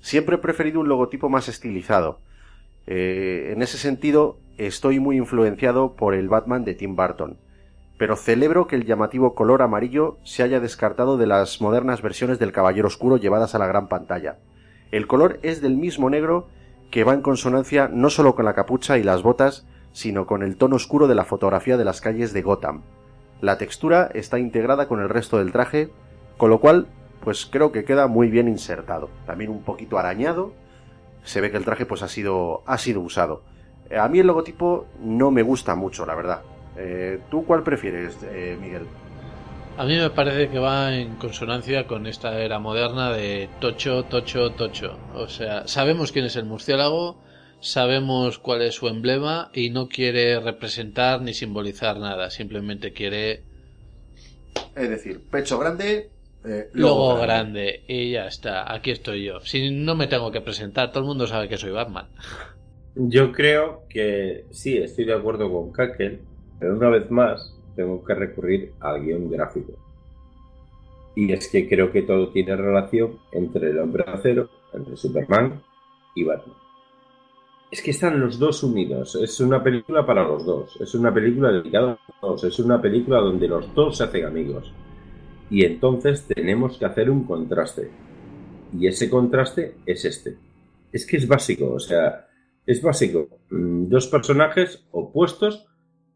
Siempre 0.00 0.36
he 0.36 0.38
preferido 0.38 0.80
un 0.80 0.88
logotipo 0.88 1.28
más 1.28 1.48
estilizado. 1.48 2.18
Eh, 2.86 3.50
en 3.52 3.62
ese 3.62 3.78
sentido, 3.78 4.38
estoy 4.58 4.98
muy 4.98 5.16
influenciado 5.16 5.94
por 5.94 6.14
el 6.14 6.28
Batman 6.28 6.64
de 6.64 6.74
Tim 6.74 6.96
Burton 6.96 7.36
pero 7.98 8.16
celebro 8.16 8.66
que 8.66 8.74
el 8.74 8.84
llamativo 8.84 9.32
color 9.36 9.62
amarillo 9.62 10.18
se 10.24 10.42
haya 10.42 10.58
descartado 10.58 11.18
de 11.18 11.28
las 11.28 11.60
modernas 11.60 12.02
versiones 12.02 12.40
del 12.40 12.50
Caballero 12.50 12.88
Oscuro 12.88 13.16
llevadas 13.16 13.54
a 13.54 13.60
la 13.60 13.68
gran 13.68 13.86
pantalla. 13.86 14.38
El 14.92 15.06
color 15.06 15.40
es 15.42 15.62
del 15.62 15.76
mismo 15.76 16.10
negro 16.10 16.48
que 16.90 17.02
va 17.02 17.14
en 17.14 17.22
consonancia 17.22 17.88
no 17.90 18.10
solo 18.10 18.34
con 18.34 18.44
la 18.44 18.54
capucha 18.54 18.98
y 18.98 19.02
las 19.02 19.22
botas, 19.22 19.66
sino 19.92 20.26
con 20.26 20.42
el 20.42 20.56
tono 20.56 20.76
oscuro 20.76 21.08
de 21.08 21.14
la 21.14 21.24
fotografía 21.24 21.78
de 21.78 21.84
las 21.86 22.02
calles 22.02 22.34
de 22.34 22.42
Gotham. 22.42 22.82
La 23.40 23.56
textura 23.56 24.10
está 24.12 24.38
integrada 24.38 24.88
con 24.88 25.00
el 25.00 25.08
resto 25.08 25.38
del 25.38 25.50
traje, 25.50 25.90
con 26.36 26.50
lo 26.50 26.60
cual, 26.60 26.88
pues 27.24 27.46
creo 27.46 27.72
que 27.72 27.84
queda 27.84 28.06
muy 28.06 28.28
bien 28.28 28.48
insertado. 28.48 29.08
También 29.26 29.50
un 29.50 29.62
poquito 29.62 29.98
arañado, 29.98 30.52
se 31.24 31.40
ve 31.40 31.50
que 31.50 31.56
el 31.56 31.64
traje 31.64 31.86
pues 31.86 32.02
ha 32.02 32.08
sido, 32.08 32.62
ha 32.66 32.76
sido 32.76 33.00
usado. 33.00 33.42
A 33.98 34.08
mí 34.08 34.18
el 34.18 34.26
logotipo 34.26 34.86
no 35.00 35.30
me 35.30 35.42
gusta 35.42 35.74
mucho, 35.74 36.04
la 36.04 36.14
verdad. 36.14 36.42
Eh, 36.76 37.18
¿Tú 37.30 37.46
cuál 37.46 37.62
prefieres, 37.62 38.18
eh, 38.24 38.58
Miguel? 38.60 38.86
A 39.82 39.84
mí 39.84 39.96
me 39.96 40.10
parece 40.10 40.48
que 40.48 40.60
va 40.60 40.94
en 40.94 41.16
consonancia 41.16 41.88
con 41.88 42.06
esta 42.06 42.40
era 42.40 42.60
moderna 42.60 43.10
de 43.12 43.48
tocho, 43.58 44.04
tocho, 44.04 44.52
tocho. 44.52 44.96
O 45.12 45.26
sea, 45.26 45.66
sabemos 45.66 46.12
quién 46.12 46.24
es 46.24 46.36
el 46.36 46.44
murciélago, 46.44 47.20
sabemos 47.58 48.38
cuál 48.38 48.62
es 48.62 48.76
su 48.76 48.86
emblema 48.86 49.50
y 49.52 49.70
no 49.70 49.88
quiere 49.88 50.38
representar 50.38 51.20
ni 51.20 51.34
simbolizar 51.34 51.98
nada, 51.98 52.30
simplemente 52.30 52.92
quiere 52.92 53.42
Es 54.76 54.88
decir, 54.88 55.20
pecho 55.28 55.58
grande, 55.58 56.10
eh, 56.44 56.68
logo 56.74 57.16
grande 57.16 57.82
y 57.88 58.12
ya 58.12 58.28
está, 58.28 58.72
aquí 58.72 58.92
estoy 58.92 59.24
yo. 59.24 59.40
Si 59.40 59.72
no 59.72 59.96
me 59.96 60.06
tengo 60.06 60.30
que 60.30 60.40
presentar, 60.40 60.92
todo 60.92 61.00
el 61.00 61.08
mundo 61.08 61.26
sabe 61.26 61.48
que 61.48 61.56
soy 61.56 61.72
Batman. 61.72 62.06
Yo 62.94 63.32
creo 63.32 63.82
que 63.88 64.44
sí, 64.52 64.78
estoy 64.78 65.06
de 65.06 65.14
acuerdo 65.14 65.50
con 65.50 65.72
Kakel, 65.72 66.20
pero 66.60 66.76
una 66.76 66.88
vez 66.88 67.10
más 67.10 67.58
tengo 67.74 68.04
que 68.04 68.14
recurrir 68.14 68.72
al 68.80 69.02
guion 69.02 69.30
gráfico. 69.30 69.72
Y 71.14 71.32
es 71.32 71.48
que 71.48 71.68
creo 71.68 71.92
que 71.92 72.02
todo 72.02 72.30
tiene 72.30 72.56
relación 72.56 73.18
entre 73.32 73.70
el 73.70 73.78
hombre 73.78 74.04
de 74.04 74.12
acero, 74.12 74.48
entre 74.72 74.96
Superman 74.96 75.62
y 76.14 76.24
Batman. 76.24 76.56
Es 77.70 77.82
que 77.82 77.90
están 77.90 78.20
los 78.20 78.38
dos 78.38 78.62
unidos, 78.62 79.14
es 79.16 79.40
una 79.40 79.62
película 79.62 80.04
para 80.04 80.24
los 80.24 80.44
dos, 80.44 80.78
es 80.80 80.94
una 80.94 81.12
película 81.12 81.50
dedicada 81.50 81.92
a 81.92 82.26
los 82.26 82.42
dos, 82.42 82.44
es 82.44 82.58
una 82.58 82.80
película 82.80 83.18
donde 83.18 83.48
los 83.48 83.74
dos 83.74 83.96
se 83.96 84.04
hacen 84.04 84.26
amigos. 84.26 84.72
Y 85.50 85.64
entonces 85.64 86.26
tenemos 86.26 86.78
que 86.78 86.84
hacer 86.84 87.10
un 87.10 87.24
contraste. 87.24 87.90
Y 88.78 88.86
ese 88.86 89.10
contraste 89.10 89.74
es 89.84 90.04
este. 90.04 90.36
Es 90.92 91.06
que 91.06 91.16
es 91.18 91.28
básico, 91.28 91.72
o 91.72 91.78
sea, 91.78 92.26
es 92.66 92.82
básico. 92.82 93.28
Mm, 93.50 93.88
Dos 93.88 94.06
personajes 94.06 94.86
opuestos, 94.90 95.66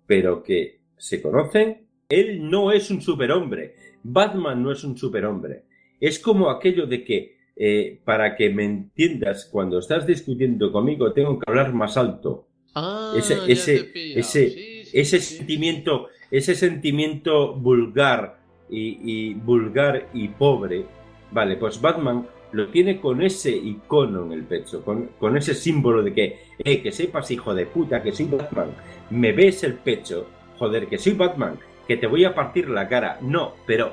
pero 0.07 0.43
que 0.43 0.81
se 0.97 1.20
conocen. 1.23 1.86
Él 2.09 2.48
no 2.48 2.73
es 2.73 2.90
un 2.90 3.02
superhombre. 3.02 3.74
Batman 4.02 4.62
no 4.62 4.73
es 4.73 4.85
un 4.85 4.97
superhombre. 4.97 5.64
Es 6.01 6.18
como 6.18 6.51
aquello 6.51 6.86
de 6.86 7.05
que, 7.05 7.36
eh, 7.56 8.01
para 8.05 8.36
que 8.36 8.51
me 8.51 8.64
entiendas, 8.64 9.47
cuando 9.47 9.78
estás 9.78 10.06
discutiendo 10.06 10.70
conmigo, 10.70 11.12
tengo 11.12 11.39
que 11.39 11.51
hablar 11.51 11.73
más 11.73 11.97
alto. 11.97 12.47
Ah, 12.74 13.14
ese, 13.16 13.39
ese, 13.48 13.90
ese, 14.18 14.82
ese 14.93 15.20
sentimiento, 15.20 16.09
ese 16.31 16.55
sentimiento 16.55 17.55
vulgar 17.55 18.39
y, 18.68 18.98
y 19.02 19.35
vulgar 19.35 20.10
y 20.12 20.28
pobre, 20.28 20.85
vale, 21.32 21.56
pues 21.56 21.81
Batman 21.81 22.27
lo 22.52 22.68
tiene 22.68 23.01
con 23.01 23.23
ese 23.23 23.51
icono 23.51 24.27
en 24.27 24.32
el 24.32 24.44
pecho, 24.44 24.85
con, 24.85 25.10
con 25.18 25.36
ese 25.36 25.55
símbolo 25.55 26.02
de 26.02 26.12
que, 26.12 26.39
eh, 26.59 26.82
que 26.82 26.93
sepas, 26.93 27.31
hijo 27.31 27.55
de 27.55 27.66
puta, 27.66 28.02
que 28.02 28.12
soy 28.12 28.27
Batman, 28.27 28.70
me 29.10 29.32
ves 29.32 29.64
el 29.64 29.74
pecho, 29.74 30.27
joder, 30.59 30.87
que 30.87 30.99
soy 30.99 31.15
Batman, 31.15 31.59
que 31.87 31.97
te 31.97 32.07
voy 32.07 32.24
a 32.24 32.35
partir 32.35 32.69
la 32.69 32.89
cara. 32.89 33.19
No, 33.20 33.55
pero 33.66 33.93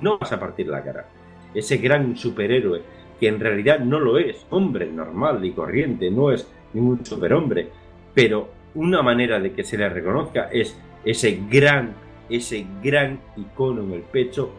no 0.00 0.18
vas 0.18 0.32
a 0.32 0.40
partir 0.40 0.68
la 0.68 0.82
cara. 0.82 1.06
Ese 1.54 1.78
gran 1.78 2.16
superhéroe, 2.16 2.82
que 3.18 3.28
en 3.28 3.40
realidad 3.40 3.80
no 3.80 4.00
lo 4.00 4.18
es, 4.18 4.46
hombre 4.50 4.86
normal 4.86 5.44
y 5.44 5.52
corriente, 5.52 6.10
no 6.10 6.32
es 6.32 6.48
ningún 6.72 7.04
superhombre, 7.04 7.68
pero 8.14 8.48
una 8.74 9.02
manera 9.02 9.38
de 9.38 9.52
que 9.52 9.64
se 9.64 9.76
le 9.76 9.88
reconozca 9.88 10.48
es 10.50 10.78
ese 11.04 11.40
gran, 11.48 11.94
ese 12.28 12.66
gran 12.82 13.20
icono 13.36 13.82
en 13.82 13.92
el 13.92 14.02
pecho 14.02 14.50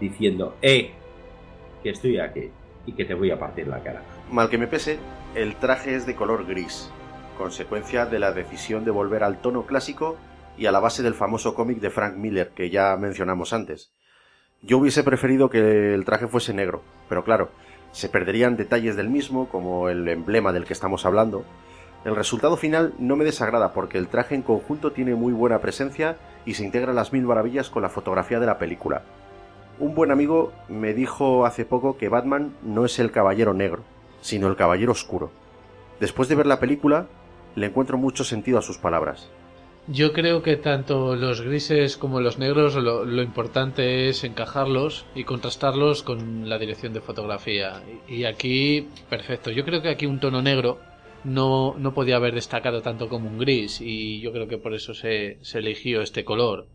diciendo, 0.00 0.56
eh, 0.60 0.90
que 1.82 1.90
estoy 1.90 2.18
aquí 2.18 2.50
y 2.86 2.92
que 2.92 3.04
te 3.04 3.14
voy 3.14 3.30
a 3.30 3.38
partir 3.38 3.68
la 3.68 3.82
cara. 3.82 4.02
Mal 4.30 4.50
que 4.50 4.58
me 4.58 4.66
pese, 4.66 4.98
el 5.34 5.56
traje 5.56 5.94
es 5.94 6.06
de 6.06 6.14
color 6.14 6.46
gris, 6.46 6.90
consecuencia 7.38 8.06
de 8.06 8.18
la 8.18 8.32
decisión 8.32 8.84
de 8.84 8.90
volver 8.90 9.24
al 9.24 9.40
tono 9.40 9.64
clásico 9.64 10.16
y 10.56 10.66
a 10.66 10.72
la 10.72 10.80
base 10.80 11.02
del 11.02 11.14
famoso 11.14 11.54
cómic 11.54 11.80
de 11.80 11.90
Frank 11.90 12.16
Miller 12.16 12.50
que 12.54 12.70
ya 12.70 12.96
mencionamos 12.96 13.52
antes. 13.52 13.92
Yo 14.62 14.78
hubiese 14.78 15.02
preferido 15.02 15.50
que 15.50 15.94
el 15.94 16.04
traje 16.04 16.28
fuese 16.28 16.54
negro, 16.54 16.82
pero 17.08 17.24
claro, 17.24 17.50
se 17.92 18.08
perderían 18.08 18.56
detalles 18.56 18.96
del 18.96 19.10
mismo, 19.10 19.48
como 19.48 19.88
el 19.88 20.08
emblema 20.08 20.52
del 20.52 20.64
que 20.64 20.72
estamos 20.72 21.04
hablando. 21.04 21.44
El 22.04 22.16
resultado 22.16 22.56
final 22.56 22.94
no 22.98 23.16
me 23.16 23.24
desagrada 23.24 23.72
porque 23.72 23.98
el 23.98 24.08
traje 24.08 24.34
en 24.34 24.42
conjunto 24.42 24.92
tiene 24.92 25.14
muy 25.14 25.32
buena 25.32 25.60
presencia 25.60 26.16
y 26.44 26.54
se 26.54 26.64
integra 26.64 26.92
a 26.92 26.94
las 26.94 27.12
mil 27.12 27.24
maravillas 27.24 27.70
con 27.70 27.82
la 27.82 27.88
fotografía 27.88 28.40
de 28.40 28.46
la 28.46 28.58
película. 28.58 29.02
Un 29.78 29.94
buen 29.94 30.10
amigo 30.10 30.52
me 30.68 30.94
dijo 30.94 31.46
hace 31.46 31.64
poco 31.64 31.96
que 31.96 32.08
Batman 32.08 32.54
no 32.62 32.84
es 32.84 32.98
el 32.98 33.10
caballero 33.10 33.54
negro, 33.54 33.84
sino 34.20 34.48
el 34.48 34.56
caballero 34.56 34.92
oscuro. 34.92 35.30
Después 36.00 36.28
de 36.28 36.34
ver 36.34 36.46
la 36.46 36.60
película, 36.60 37.06
le 37.54 37.66
encuentro 37.66 37.98
mucho 37.98 38.24
sentido 38.24 38.58
a 38.58 38.62
sus 38.62 38.78
palabras. 38.78 39.30
Yo 39.88 40.12
creo 40.12 40.42
que 40.42 40.56
tanto 40.56 41.16
los 41.16 41.40
grises 41.40 41.96
como 41.96 42.20
los 42.20 42.38
negros 42.38 42.76
lo, 42.76 43.04
lo, 43.04 43.22
importante 43.22 44.08
es 44.08 44.22
encajarlos 44.22 45.06
y 45.16 45.24
contrastarlos 45.24 46.04
con 46.04 46.48
la 46.48 46.58
dirección 46.58 46.92
de 46.92 47.00
fotografía. 47.00 47.82
Y 48.08 48.24
aquí, 48.24 48.88
perfecto. 49.10 49.50
Yo 49.50 49.64
creo 49.64 49.82
que 49.82 49.88
aquí 49.88 50.06
un 50.06 50.20
tono 50.20 50.40
negro 50.40 50.78
no, 51.24 51.74
no 51.76 51.94
podía 51.94 52.16
haber 52.16 52.34
destacado 52.34 52.80
tanto 52.80 53.08
como 53.08 53.28
un 53.28 53.38
gris 53.38 53.80
y 53.80 54.20
yo 54.20 54.32
creo 54.32 54.46
que 54.46 54.58
por 54.58 54.72
eso 54.72 54.94
se, 54.94 55.38
se 55.40 55.58
eligió 55.58 56.00
este 56.00 56.24
color. 56.24 56.68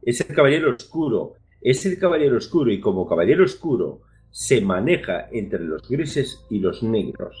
Es 0.00 0.22
el 0.22 0.34
caballero 0.34 0.74
oscuro. 0.74 1.34
Es 1.60 1.84
el 1.84 1.98
caballero 1.98 2.38
oscuro 2.38 2.72
y 2.72 2.80
como 2.80 3.06
caballero 3.06 3.44
oscuro 3.44 4.00
se 4.30 4.62
maneja 4.62 5.28
entre 5.32 5.60
los 5.60 5.86
grises 5.86 6.44
y 6.48 6.60
los 6.60 6.82
negros. 6.82 7.36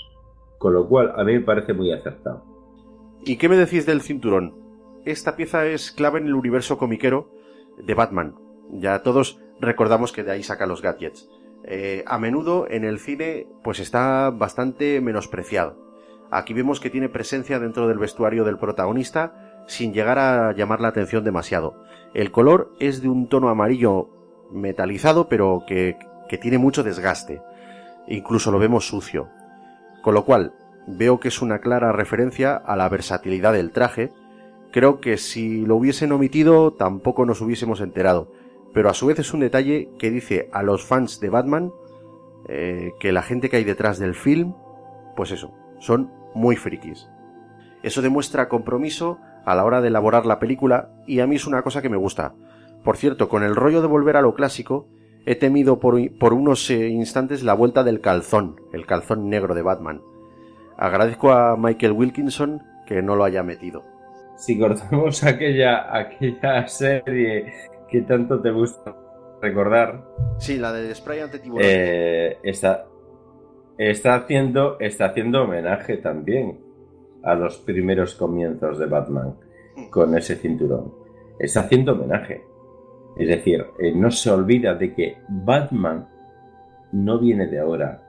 Con 0.58 0.74
lo 0.74 0.86
cual 0.86 1.12
a 1.16 1.24
mí 1.24 1.32
me 1.32 1.40
parece 1.40 1.72
muy 1.72 1.92
acertado. 1.92 2.44
¿Y 3.24 3.36
qué 3.36 3.48
me 3.48 3.56
decís 3.56 3.86
del 3.86 4.02
cinturón? 4.02 4.63
Esta 5.04 5.36
pieza 5.36 5.66
es 5.66 5.92
clave 5.92 6.20
en 6.20 6.26
el 6.26 6.34
universo 6.34 6.78
comiquero 6.78 7.30
de 7.78 7.94
Batman. 7.94 8.34
Ya 8.70 9.02
todos 9.02 9.38
recordamos 9.60 10.12
que 10.12 10.22
de 10.22 10.32
ahí 10.32 10.42
saca 10.42 10.66
los 10.66 10.82
gadgets. 10.82 11.28
Eh, 11.64 12.04
a 12.06 12.18
menudo 12.18 12.66
en 12.68 12.84
el 12.84 12.98
cine 12.98 13.46
pues 13.62 13.80
está 13.80 14.30
bastante 14.30 15.00
menospreciado. 15.00 15.78
Aquí 16.30 16.52
vemos 16.52 16.80
que 16.80 16.90
tiene 16.90 17.08
presencia 17.08 17.58
dentro 17.58 17.86
del 17.88 17.98
vestuario 17.98 18.44
del 18.44 18.58
protagonista 18.58 19.62
sin 19.66 19.92
llegar 19.92 20.18
a 20.18 20.52
llamar 20.52 20.80
la 20.80 20.88
atención 20.88 21.24
demasiado. 21.24 21.82
El 22.12 22.30
color 22.30 22.72
es 22.80 23.02
de 23.02 23.08
un 23.08 23.28
tono 23.28 23.48
amarillo 23.48 24.10
metalizado 24.50 25.28
pero 25.28 25.64
que, 25.66 25.98
que 26.28 26.38
tiene 26.38 26.58
mucho 26.58 26.82
desgaste. 26.82 27.40
Incluso 28.08 28.50
lo 28.50 28.58
vemos 28.58 28.88
sucio. 28.88 29.28
Con 30.02 30.14
lo 30.14 30.24
cual 30.24 30.52
veo 30.86 31.20
que 31.20 31.28
es 31.28 31.40
una 31.40 31.60
clara 31.60 31.92
referencia 31.92 32.56
a 32.56 32.76
la 32.76 32.88
versatilidad 32.88 33.54
del 33.54 33.70
traje 33.70 34.12
Creo 34.74 35.00
que 35.00 35.18
si 35.18 35.64
lo 35.64 35.76
hubiesen 35.76 36.10
omitido 36.10 36.72
tampoco 36.72 37.24
nos 37.24 37.40
hubiésemos 37.40 37.80
enterado, 37.80 38.32
pero 38.72 38.90
a 38.90 38.92
su 38.92 39.06
vez 39.06 39.20
es 39.20 39.32
un 39.32 39.38
detalle 39.38 39.88
que 40.00 40.10
dice 40.10 40.50
a 40.52 40.64
los 40.64 40.84
fans 40.84 41.20
de 41.20 41.28
Batman 41.28 41.70
eh, 42.48 42.90
que 42.98 43.12
la 43.12 43.22
gente 43.22 43.48
que 43.48 43.58
hay 43.58 43.62
detrás 43.62 44.00
del 44.00 44.16
film, 44.16 44.52
pues 45.14 45.30
eso, 45.30 45.52
son 45.78 46.10
muy 46.34 46.56
frikis. 46.56 47.08
Eso 47.84 48.02
demuestra 48.02 48.48
compromiso 48.48 49.20
a 49.44 49.54
la 49.54 49.64
hora 49.64 49.80
de 49.80 49.86
elaborar 49.86 50.26
la 50.26 50.40
película 50.40 50.90
y 51.06 51.20
a 51.20 51.28
mí 51.28 51.36
es 51.36 51.46
una 51.46 51.62
cosa 51.62 51.80
que 51.80 51.88
me 51.88 51.96
gusta. 51.96 52.34
Por 52.82 52.96
cierto, 52.96 53.28
con 53.28 53.44
el 53.44 53.54
rollo 53.54 53.80
de 53.80 53.86
volver 53.86 54.16
a 54.16 54.22
lo 54.22 54.34
clásico, 54.34 54.88
he 55.24 55.36
temido 55.36 55.78
por, 55.78 55.94
unos 56.32 56.68
eh, 56.70 56.88
instantes 56.88 57.44
la 57.44 57.54
vuelta 57.54 57.84
del 57.84 58.00
calzón, 58.00 58.60
el 58.72 58.86
calzón 58.86 59.28
negro 59.30 59.54
de 59.54 59.62
Batman. 59.62 60.02
Agradezco 60.76 61.30
a 61.30 61.56
Michael 61.56 61.92
Wilkinson 61.92 62.60
que 62.88 63.02
no 63.02 63.14
lo 63.14 63.22
haya 63.22 63.44
metido 63.44 63.93
si 64.36 64.58
cortamos 64.58 65.22
aquella, 65.24 65.94
aquella 65.96 66.66
serie 66.66 67.52
que 67.88 68.02
tanto 68.02 68.40
te 68.40 68.50
gusta 68.50 68.96
recordar. 69.40 70.04
Sí, 70.38 70.58
la 70.58 70.72
de 70.72 70.94
spray 70.94 71.20
ante 71.20 71.38
tiburón. 71.38 71.62
Eh, 71.64 72.38
está, 72.42 72.86
está, 73.78 74.16
haciendo, 74.16 74.78
está 74.80 75.06
haciendo 75.06 75.42
homenaje 75.42 75.98
también 75.98 76.58
a 77.22 77.34
los 77.34 77.58
primeros 77.58 78.14
comienzos 78.14 78.78
de 78.78 78.86
Batman 78.86 79.34
mm. 79.76 79.90
con 79.90 80.16
ese 80.16 80.36
cinturón. 80.36 80.92
Está 81.38 81.60
haciendo 81.60 81.92
homenaje. 81.92 82.42
Es 83.16 83.28
decir, 83.28 83.64
eh, 83.78 83.92
no 83.94 84.10
se 84.10 84.30
olvida 84.30 84.74
de 84.74 84.92
que 84.92 85.18
Batman 85.28 86.08
no 86.92 87.18
viene 87.18 87.46
de 87.46 87.60
ahora. 87.60 88.02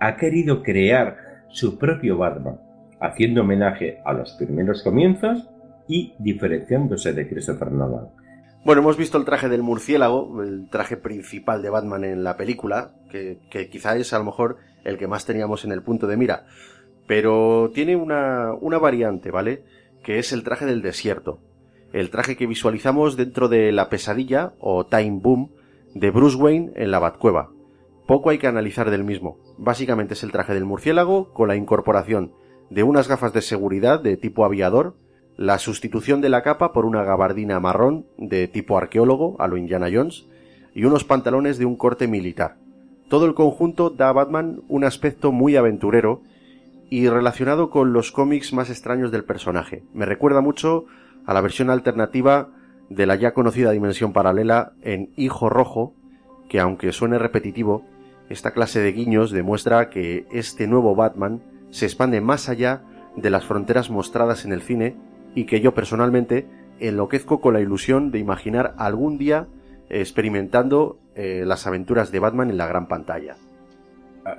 Ha 0.00 0.16
querido 0.16 0.62
crear 0.62 1.44
su 1.48 1.78
propio 1.78 2.16
Batman 2.16 2.58
haciendo 3.02 3.42
homenaje 3.42 3.98
a 4.04 4.12
los 4.12 4.32
primeros 4.32 4.82
comienzos 4.82 5.48
y 5.88 6.14
diferenciándose 6.18 7.12
de 7.12 7.28
Christopher 7.28 7.72
Nolan. 7.72 8.08
Bueno, 8.64 8.80
hemos 8.80 8.96
visto 8.96 9.18
el 9.18 9.24
traje 9.24 9.48
del 9.48 9.64
murciélago, 9.64 10.40
el 10.42 10.68
traje 10.70 10.96
principal 10.96 11.62
de 11.62 11.70
Batman 11.70 12.04
en 12.04 12.22
la 12.22 12.36
película, 12.36 12.92
que, 13.10 13.40
quizá 13.70 13.96
es 13.96 14.12
a 14.12 14.18
lo 14.18 14.24
mejor 14.24 14.58
el 14.84 14.98
que 14.98 15.08
más 15.08 15.26
teníamos 15.26 15.64
en 15.64 15.72
el 15.72 15.82
punto 15.82 16.06
de 16.06 16.16
mira, 16.16 16.46
pero 17.08 17.72
tiene 17.74 17.96
una, 17.96 18.52
una 18.54 18.78
variante, 18.78 19.32
¿vale? 19.32 19.64
Que 20.04 20.20
es 20.20 20.32
el 20.32 20.44
traje 20.44 20.64
del 20.64 20.80
desierto, 20.80 21.40
el 21.92 22.10
traje 22.10 22.36
que 22.36 22.46
visualizamos 22.46 23.16
dentro 23.16 23.48
de 23.48 23.72
la 23.72 23.88
pesadilla 23.88 24.52
o 24.60 24.86
Time 24.86 25.18
Boom 25.20 25.50
de 25.94 26.10
Bruce 26.12 26.36
Wayne 26.36 26.70
en 26.76 26.92
la 26.92 27.00
Batcueva. 27.00 27.50
Poco 28.06 28.30
hay 28.30 28.38
que 28.38 28.46
analizar 28.46 28.90
del 28.90 29.04
mismo. 29.04 29.38
Básicamente 29.58 30.14
es 30.14 30.22
el 30.22 30.32
traje 30.32 30.54
del 30.54 30.64
murciélago 30.64 31.32
con 31.32 31.48
la 31.48 31.56
incorporación 31.56 32.32
de 32.72 32.82
unas 32.82 33.06
gafas 33.06 33.34
de 33.34 33.42
seguridad 33.42 34.00
de 34.00 34.16
tipo 34.16 34.46
aviador, 34.46 34.94
la 35.36 35.58
sustitución 35.58 36.22
de 36.22 36.30
la 36.30 36.42
capa 36.42 36.72
por 36.72 36.86
una 36.86 37.04
gabardina 37.04 37.60
marrón 37.60 38.06
de 38.16 38.48
tipo 38.48 38.78
arqueólogo 38.78 39.36
a 39.40 39.46
lo 39.46 39.58
Indiana 39.58 39.88
Jones 39.92 40.24
y 40.74 40.84
unos 40.84 41.04
pantalones 41.04 41.58
de 41.58 41.66
un 41.66 41.76
corte 41.76 42.08
militar. 42.08 42.56
Todo 43.10 43.26
el 43.26 43.34
conjunto 43.34 43.90
da 43.90 44.08
a 44.08 44.12
Batman 44.12 44.62
un 44.68 44.84
aspecto 44.84 45.32
muy 45.32 45.54
aventurero 45.56 46.22
y 46.88 47.08
relacionado 47.10 47.68
con 47.68 47.92
los 47.92 48.10
cómics 48.10 48.54
más 48.54 48.70
extraños 48.70 49.10
del 49.12 49.24
personaje. 49.24 49.82
Me 49.92 50.06
recuerda 50.06 50.40
mucho 50.40 50.86
a 51.26 51.34
la 51.34 51.42
versión 51.42 51.68
alternativa 51.68 52.48
de 52.88 53.04
la 53.04 53.16
ya 53.16 53.34
conocida 53.34 53.70
dimensión 53.72 54.14
paralela 54.14 54.72
en 54.80 55.10
Hijo 55.16 55.50
Rojo, 55.50 55.92
que 56.48 56.58
aunque 56.58 56.92
suene 56.92 57.18
repetitivo, 57.18 57.84
esta 58.30 58.52
clase 58.52 58.80
de 58.80 58.92
guiños 58.92 59.30
demuestra 59.30 59.90
que 59.90 60.26
este 60.32 60.66
nuevo 60.66 60.94
Batman 60.94 61.42
se 61.72 61.86
expande 61.86 62.20
más 62.20 62.48
allá 62.48 62.82
de 63.16 63.30
las 63.30 63.44
fronteras 63.44 63.90
mostradas 63.90 64.44
en 64.44 64.52
el 64.52 64.62
cine 64.62 64.94
y 65.34 65.46
que 65.46 65.60
yo 65.60 65.74
personalmente 65.74 66.46
enloquezco 66.78 67.40
con 67.40 67.54
la 67.54 67.60
ilusión 67.60 68.10
de 68.10 68.18
imaginar 68.18 68.74
algún 68.78 69.18
día 69.18 69.48
experimentando 69.88 70.98
eh, 71.14 71.42
las 71.46 71.66
aventuras 71.66 72.12
de 72.12 72.20
Batman 72.20 72.50
en 72.50 72.58
la 72.58 72.66
gran 72.66 72.86
pantalla. 72.86 73.36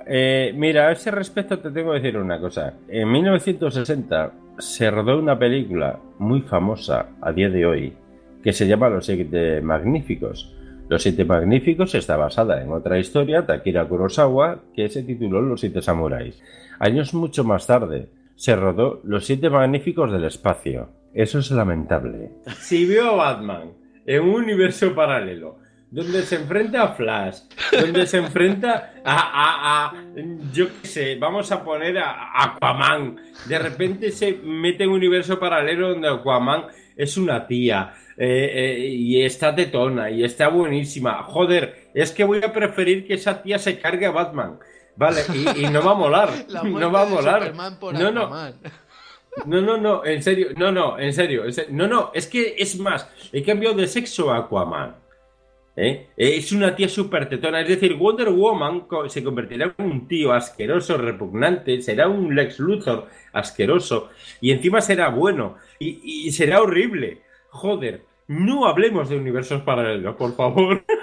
Eh, 0.06 0.52
mira, 0.56 0.88
a 0.88 0.92
ese 0.92 1.10
respecto 1.10 1.58
te 1.58 1.70
tengo 1.70 1.92
que 1.92 2.00
decir 2.00 2.16
una 2.16 2.40
cosa. 2.40 2.74
En 2.88 3.10
1960 3.10 4.32
se 4.58 4.90
rodó 4.90 5.18
una 5.18 5.38
película 5.38 5.98
muy 6.18 6.40
famosa 6.42 7.08
a 7.20 7.32
día 7.32 7.50
de 7.50 7.66
hoy 7.66 7.96
que 8.42 8.52
se 8.52 8.66
llama 8.66 8.88
Los 8.88 9.06
Siete 9.06 9.60
Magníficos. 9.60 10.53
Los 10.88 11.02
Siete 11.02 11.24
Magníficos 11.24 11.94
está 11.94 12.16
basada 12.16 12.62
en 12.62 12.70
otra 12.70 12.98
historia, 12.98 13.46
Takira 13.46 13.88
Kurosawa, 13.88 14.60
que 14.74 14.88
se 14.90 15.02
tituló 15.02 15.40
Los 15.40 15.60
Siete 15.60 15.80
Samuráis. 15.80 16.42
Años 16.78 17.14
mucho 17.14 17.42
más 17.42 17.66
tarde 17.66 18.08
se 18.36 18.54
rodó 18.54 19.00
Los 19.04 19.24
Siete 19.24 19.48
Magníficos 19.48 20.12
del 20.12 20.24
Espacio. 20.24 20.90
Eso 21.14 21.38
es 21.38 21.50
lamentable. 21.50 22.32
Si 22.58 22.84
veo 22.86 23.12
a 23.12 23.32
Batman 23.32 23.72
en 24.04 24.22
un 24.22 24.42
universo 24.42 24.94
paralelo 24.94 25.58
donde 25.90 26.22
se 26.22 26.36
enfrenta 26.36 26.82
a 26.82 26.88
Flash, 26.88 27.38
donde 27.70 28.04
se 28.06 28.18
enfrenta 28.18 28.94
a, 29.04 29.86
a, 29.86 30.04
yo 30.52 30.66
qué 30.82 30.88
sé, 30.88 31.16
vamos 31.16 31.50
a 31.52 31.64
poner 31.64 31.96
a 31.98 32.42
Aquaman. 32.42 33.16
De 33.48 33.58
repente 33.58 34.10
se 34.10 34.34
mete 34.42 34.84
en 34.84 34.90
un 34.90 34.96
universo 34.96 35.38
paralelo 35.38 35.90
donde 35.90 36.08
Aquaman 36.08 36.64
es 36.96 37.16
una 37.16 37.46
tía 37.46 37.94
eh, 38.16 38.50
eh, 38.54 38.88
y 38.88 39.22
está 39.22 39.54
tetona 39.54 40.10
y 40.10 40.24
está 40.24 40.48
buenísima. 40.48 41.22
Joder, 41.24 41.90
es 41.94 42.12
que 42.12 42.24
voy 42.24 42.40
a 42.44 42.52
preferir 42.52 43.06
que 43.06 43.14
esa 43.14 43.42
tía 43.42 43.58
se 43.58 43.78
cargue 43.78 44.06
a 44.06 44.10
Batman. 44.10 44.58
Vale, 44.96 45.22
y, 45.56 45.64
no 45.66 45.82
va 45.82 45.92
a 45.92 45.94
molar. 45.94 46.30
no 46.64 46.92
va 46.92 47.02
a 47.02 47.06
molar. 47.06 47.52
no, 47.54 48.12
no. 48.12 48.30
No, 49.46 49.60
no, 49.60 49.76
no, 49.76 50.04
en 50.04 50.22
serio, 50.22 50.50
no, 50.56 50.70
no, 50.70 50.96
en 50.96 51.12
serio, 51.12 51.42
no, 51.70 51.88
no, 51.88 52.12
es 52.14 52.28
que 52.28 52.54
es 52.56 52.78
más, 52.78 53.08
he 53.32 53.42
cambiado 53.42 53.74
de 53.74 53.88
sexo 53.88 54.30
a 54.30 54.38
Aquaman. 54.38 54.94
¿eh? 55.74 56.06
Es 56.16 56.52
una 56.52 56.76
tía 56.76 56.88
súper 56.88 57.28
tetona, 57.28 57.60
es 57.60 57.68
decir, 57.68 57.94
Wonder 57.94 58.30
Woman 58.30 58.86
se 59.08 59.24
convertirá 59.24 59.74
en 59.76 59.84
un 59.84 60.06
tío 60.06 60.32
asqueroso, 60.32 60.96
repugnante, 60.96 61.82
será 61.82 62.06
un 62.06 62.32
Lex 62.32 62.60
Luthor 62.60 63.08
asqueroso, 63.32 64.10
y 64.40 64.52
encima 64.52 64.80
será 64.80 65.08
bueno, 65.08 65.56
y, 65.80 66.28
y 66.28 66.30
será 66.30 66.62
horrible. 66.62 67.23
Joder, 67.54 68.04
no 68.26 68.66
hablemos 68.66 69.08
de 69.08 69.16
universos 69.16 69.62
paralelos, 69.62 70.16
por 70.16 70.34
favor. 70.34 70.84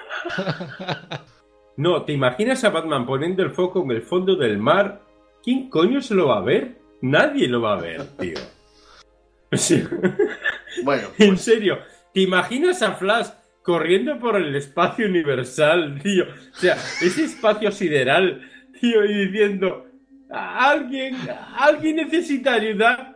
No, 1.78 2.04
¿te 2.04 2.12
imaginas 2.12 2.64
a 2.66 2.70
Batman 2.70 3.06
poniendo 3.08 3.42
el 3.42 3.52
foco 3.52 3.82
en 3.82 3.92
el 3.92 4.02
fondo 4.02 4.36
del 4.36 4.58
mar? 4.60 5.02
¿Quién 5.42 5.70
coño 5.70 6.02
se 6.02 6.14
lo 6.14 6.28
va 6.28 6.38
a 6.38 6.42
ver? 6.42 6.78
Nadie 7.02 7.48
lo 7.48 7.62
va 7.62 7.74
a 7.74 7.82
ver, 7.82 8.04
tío. 8.20 8.38
Bueno. 10.84 11.08
En 11.18 11.30
pues- 11.30 11.42
serio, 11.42 11.80
¿te 12.14 12.20
imaginas 12.22 12.82
a 12.84 12.92
Flash 12.92 13.30
corriendo 13.64 14.20
por 14.20 14.36
el 14.36 14.54
espacio 14.56 15.08
universal, 15.08 16.00
tío? 16.04 16.26
O 16.26 16.56
sea, 16.56 16.74
ese 17.02 17.24
espacio 17.24 17.72
sideral, 17.72 18.42
tío, 18.80 19.04
y 19.06 19.26
diciendo, 19.28 19.88
alguien, 20.30 21.16
alguien 21.56 21.96
necesita 21.96 22.54
ayuda. 22.54 23.16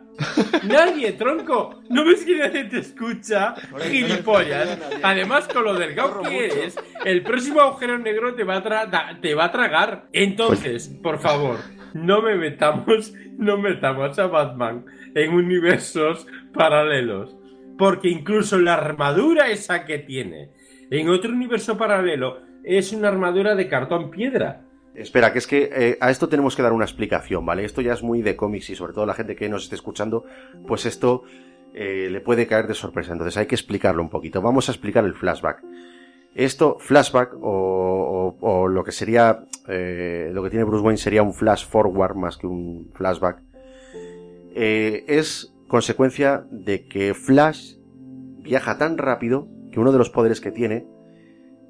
Nadie, 0.64 1.12
tronco. 1.12 1.82
¿No 1.90 2.04
ves 2.04 2.24
que 2.24 2.36
nadie 2.38 2.64
te 2.64 2.78
escucha? 2.78 3.54
Gilipollas. 3.90 4.78
Además, 5.02 5.48
con 5.48 5.64
lo 5.64 5.74
delgado 5.74 6.22
que 6.22 6.46
eres, 6.46 6.76
el 7.04 7.22
próximo 7.22 7.60
agujero 7.60 7.98
negro 7.98 8.34
te 8.34 8.44
va 8.44 8.56
a, 8.56 9.20
te 9.20 9.34
va 9.34 9.44
a 9.44 9.52
tragar. 9.52 10.06
Entonces, 10.12 10.88
por 11.02 11.18
favor, 11.18 11.58
no 11.94 12.22
me 12.22 12.34
metamos, 12.36 13.12
no 13.38 13.58
metamos 13.58 14.18
a 14.18 14.26
Batman 14.26 14.84
en 15.14 15.32
universos 15.32 16.26
paralelos. 16.52 17.36
porque 17.78 18.08
incluso 18.08 18.58
la 18.58 18.74
armadura 18.74 19.48
esa 19.48 19.84
que 19.84 19.98
tiene 19.98 20.50
en 20.90 21.08
otro 21.08 21.32
universo 21.32 21.76
paralelo 21.76 22.40
es 22.64 22.92
una 22.92 23.08
armadura 23.08 23.54
de 23.54 23.68
cartón 23.68 24.10
piedra. 24.10 24.62
Espera, 24.96 25.32
que 25.32 25.38
es 25.38 25.46
que 25.46 25.70
eh, 25.72 25.98
a 26.00 26.10
esto 26.10 26.28
tenemos 26.28 26.56
que 26.56 26.62
dar 26.62 26.72
una 26.72 26.84
explicación, 26.84 27.44
¿vale? 27.44 27.64
Esto 27.64 27.80
ya 27.82 27.92
es 27.92 28.02
muy 28.02 28.22
de 28.22 28.34
cómics 28.36 28.70
y 28.70 28.76
sobre 28.76 28.92
todo 28.92 29.04
la 29.06 29.14
gente 29.14 29.36
que 29.36 29.48
nos 29.48 29.64
esté 29.64 29.74
escuchando, 29.74 30.24
pues 30.66 30.86
esto 30.86 31.22
eh, 31.74 32.08
le 32.10 32.20
puede 32.20 32.46
caer 32.46 32.66
de 32.66 32.74
sorpresa. 32.74 33.12
Entonces 33.12 33.36
hay 33.36 33.46
que 33.46 33.54
explicarlo 33.54 34.02
un 34.02 34.08
poquito. 34.10 34.40
Vamos 34.40 34.68
a 34.68 34.72
explicar 34.72 35.04
el 35.04 35.14
flashback. 35.14 35.62
Esto, 36.34 36.76
flashback, 36.78 37.34
o, 37.34 38.36
o- 38.40 38.62
o 38.62 38.68
lo 38.68 38.84
que 38.84 38.92
sería, 38.92 39.44
eh, 39.68 40.30
lo 40.32 40.42
que 40.42 40.50
tiene 40.50 40.64
Bruce 40.64 40.84
Wayne 40.84 40.98
sería 40.98 41.22
un 41.22 41.32
flash 41.34 41.66
forward 41.66 42.14
más 42.14 42.36
que 42.36 42.46
un 42.46 42.90
flashback, 42.94 43.42
eh, 44.54 45.04
es 45.08 45.54
consecuencia 45.68 46.46
de 46.50 46.86
que 46.86 47.12
Flash 47.14 47.74
viaja 48.38 48.78
tan 48.78 48.96
rápido 48.98 49.48
que 49.72 49.80
uno 49.80 49.92
de 49.92 49.98
los 49.98 50.10
poderes 50.10 50.40
que 50.40 50.50
tiene 50.52 50.86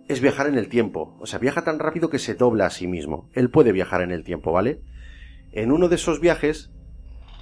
es 0.08 0.20
viajar 0.20 0.46
en 0.46 0.56
el 0.56 0.68
tiempo. 0.68 1.16
O 1.20 1.26
sea, 1.26 1.38
viaja 1.38 1.64
tan 1.64 1.78
rápido 1.78 2.10
que 2.10 2.18
se 2.18 2.34
dobla 2.34 2.66
a 2.66 2.70
sí 2.70 2.86
mismo. 2.86 3.28
Él 3.32 3.50
puede 3.50 3.72
viajar 3.72 4.02
en 4.02 4.12
el 4.12 4.24
tiempo, 4.24 4.52
¿vale? 4.52 4.80
En 5.52 5.72
uno 5.72 5.88
de 5.88 5.96
esos 5.96 6.20
viajes 6.20 6.70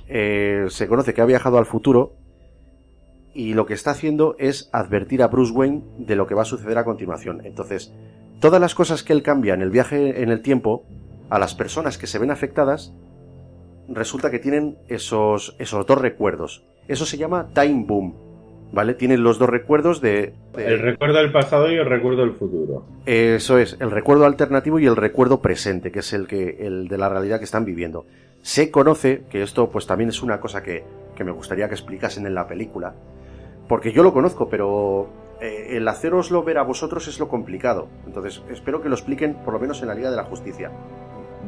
eh, 0.08 0.66
se 0.68 0.86
conoce 0.86 1.14
que 1.14 1.20
ha 1.20 1.26
viajado 1.26 1.58
al 1.58 1.66
futuro 1.66 2.16
y 3.34 3.54
lo 3.54 3.66
que 3.66 3.74
está 3.74 3.90
haciendo 3.90 4.36
es 4.38 4.70
advertir 4.72 5.22
a 5.22 5.26
Bruce 5.26 5.52
Wayne 5.52 5.82
de 5.98 6.16
lo 6.16 6.26
que 6.26 6.34
va 6.34 6.42
a 6.42 6.46
suceder 6.46 6.78
a 6.78 6.84
continuación. 6.84 7.44
Entonces, 7.44 7.92
todas 8.40 8.60
las 8.60 8.74
cosas 8.74 9.02
que 9.02 9.12
él 9.12 9.22
cambia 9.22 9.54
en 9.54 9.62
el 9.62 9.70
viaje 9.70 10.22
en 10.22 10.30
el 10.30 10.40
tiempo, 10.40 10.86
a 11.30 11.38
las 11.38 11.54
personas 11.54 11.98
que 11.98 12.06
se 12.06 12.18
ven 12.18 12.30
afectadas, 12.30 12.94
resulta 13.88 14.30
que 14.30 14.38
tienen 14.38 14.78
esos, 14.88 15.56
esos 15.58 15.84
dos 15.84 15.98
recuerdos. 15.98 16.64
Eso 16.86 17.06
se 17.06 17.16
llama 17.18 17.50
Time 17.54 17.84
Boom. 17.86 18.23
¿Vale? 18.74 18.94
Tienen 18.94 19.22
los 19.22 19.38
dos 19.38 19.48
recuerdos 19.48 20.00
de, 20.00 20.32
de- 20.56 20.66
El 20.66 20.80
recuerdo 20.80 21.18
del 21.18 21.30
pasado 21.30 21.70
y 21.70 21.76
el 21.76 21.86
recuerdo 21.86 22.22
del 22.22 22.32
futuro. 22.32 22.84
eso 23.06 23.58
es, 23.58 23.76
el 23.80 23.90
recuerdo 23.92 24.24
alternativo 24.26 24.80
y 24.80 24.86
el 24.86 24.96
recuerdo 24.96 25.40
presente, 25.40 25.92
que 25.92 26.00
es 26.00 26.12
el 26.12 26.26
que, 26.26 26.56
el 26.60 26.88
de 26.88 26.98
la 26.98 27.08
realidad 27.08 27.38
que 27.38 27.44
están 27.44 27.64
viviendo. 27.64 28.04
Se 28.42 28.70
conoce, 28.72 29.22
que 29.30 29.42
esto 29.42 29.70
pues 29.70 29.86
también 29.86 30.10
es 30.10 30.22
una 30.22 30.40
cosa 30.40 30.62
que, 30.62 30.82
que 31.14 31.22
me 31.22 31.30
gustaría 31.30 31.68
que 31.68 31.74
explicasen 31.74 32.26
en 32.26 32.34
la 32.34 32.48
película, 32.48 32.94
porque 33.68 33.92
yo 33.92 34.02
lo 34.02 34.12
conozco, 34.12 34.48
pero 34.48 35.06
eh, 35.40 35.76
el 35.76 35.86
haceroslo 35.86 36.42
ver 36.42 36.58
a 36.58 36.62
vosotros 36.62 37.06
es 37.06 37.18
lo 37.20 37.28
complicado. 37.28 37.86
Entonces, 38.06 38.42
espero 38.50 38.82
que 38.82 38.88
lo 38.88 38.96
expliquen 38.96 39.34
por 39.44 39.54
lo 39.54 39.60
menos 39.60 39.80
en 39.82 39.88
la 39.88 39.94
Liga 39.94 40.10
de 40.10 40.16
la 40.16 40.24
Justicia. 40.24 40.70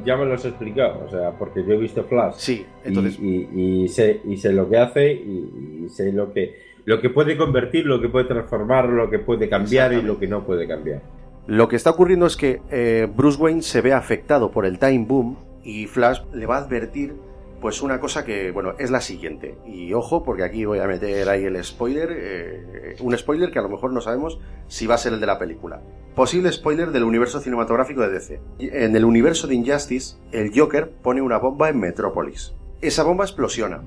Ya 0.04 0.16
me 0.16 0.24
lo 0.26 0.34
has 0.34 0.44
explicado, 0.44 1.02
o 1.04 1.10
sea, 1.10 1.32
porque 1.32 1.64
yo 1.66 1.72
he 1.74 1.78
visto 1.78 2.04
Flash. 2.04 2.34
Sí, 2.36 2.64
entonces- 2.84 3.18
Y, 3.18 3.48
y- 3.52 3.82
y 3.84 3.88
sé, 3.88 4.20
y 4.24 4.36
sé 4.36 4.52
lo 4.52 4.68
que 4.68 4.76
hace 4.78 5.12
y, 5.12 5.84
y 5.84 5.88
sé 5.88 6.12
lo 6.12 6.32
que, 6.32 6.54
lo 6.86 7.00
que 7.00 7.10
puede 7.10 7.36
convertir, 7.36 7.84
lo 7.84 8.00
que 8.00 8.08
puede 8.08 8.26
transformar, 8.26 8.88
lo 8.88 9.10
que 9.10 9.18
puede 9.18 9.48
cambiar 9.48 9.92
y 9.92 10.02
lo 10.02 10.18
que 10.18 10.28
no 10.28 10.44
puede 10.44 10.68
cambiar. 10.68 11.02
Lo 11.48 11.68
que 11.68 11.74
está 11.74 11.90
ocurriendo 11.90 12.26
es 12.26 12.36
que 12.36 12.62
eh, 12.70 13.08
Bruce 13.12 13.42
Wayne 13.42 13.62
se 13.62 13.80
ve 13.80 13.92
afectado 13.92 14.52
por 14.52 14.64
el 14.64 14.78
Time 14.78 15.04
Boom 15.06 15.36
y 15.64 15.86
Flash 15.86 16.20
le 16.32 16.46
va 16.46 16.56
a 16.56 16.60
advertir 16.60 17.14
pues 17.60 17.82
una 17.82 17.98
cosa 17.98 18.24
que, 18.24 18.52
bueno, 18.52 18.74
es 18.78 18.92
la 18.92 19.00
siguiente. 19.00 19.58
Y 19.66 19.92
ojo, 19.94 20.22
porque 20.22 20.44
aquí 20.44 20.64
voy 20.64 20.78
a 20.78 20.86
meter 20.86 21.28
ahí 21.28 21.44
el 21.44 21.62
spoiler, 21.64 22.08
eh, 22.12 22.96
un 23.00 23.16
spoiler 23.18 23.50
que 23.50 23.58
a 23.58 23.62
lo 23.62 23.68
mejor 23.68 23.92
no 23.92 24.00
sabemos 24.00 24.38
si 24.68 24.86
va 24.86 24.94
a 24.94 24.98
ser 24.98 25.12
el 25.12 25.20
de 25.20 25.26
la 25.26 25.40
película. 25.40 25.82
Posible 26.14 26.52
spoiler 26.52 26.92
del 26.92 27.02
universo 27.02 27.40
cinematográfico 27.40 28.02
de 28.02 28.10
DC. 28.10 28.40
En 28.60 28.94
el 28.94 29.04
universo 29.04 29.48
de 29.48 29.56
Injustice, 29.56 30.18
el 30.30 30.52
Joker 30.56 30.92
pone 31.02 31.20
una 31.20 31.38
bomba 31.38 31.68
en 31.68 31.80
Metrópolis. 31.80 32.54
Esa 32.80 33.02
bomba 33.02 33.24
explosiona, 33.24 33.82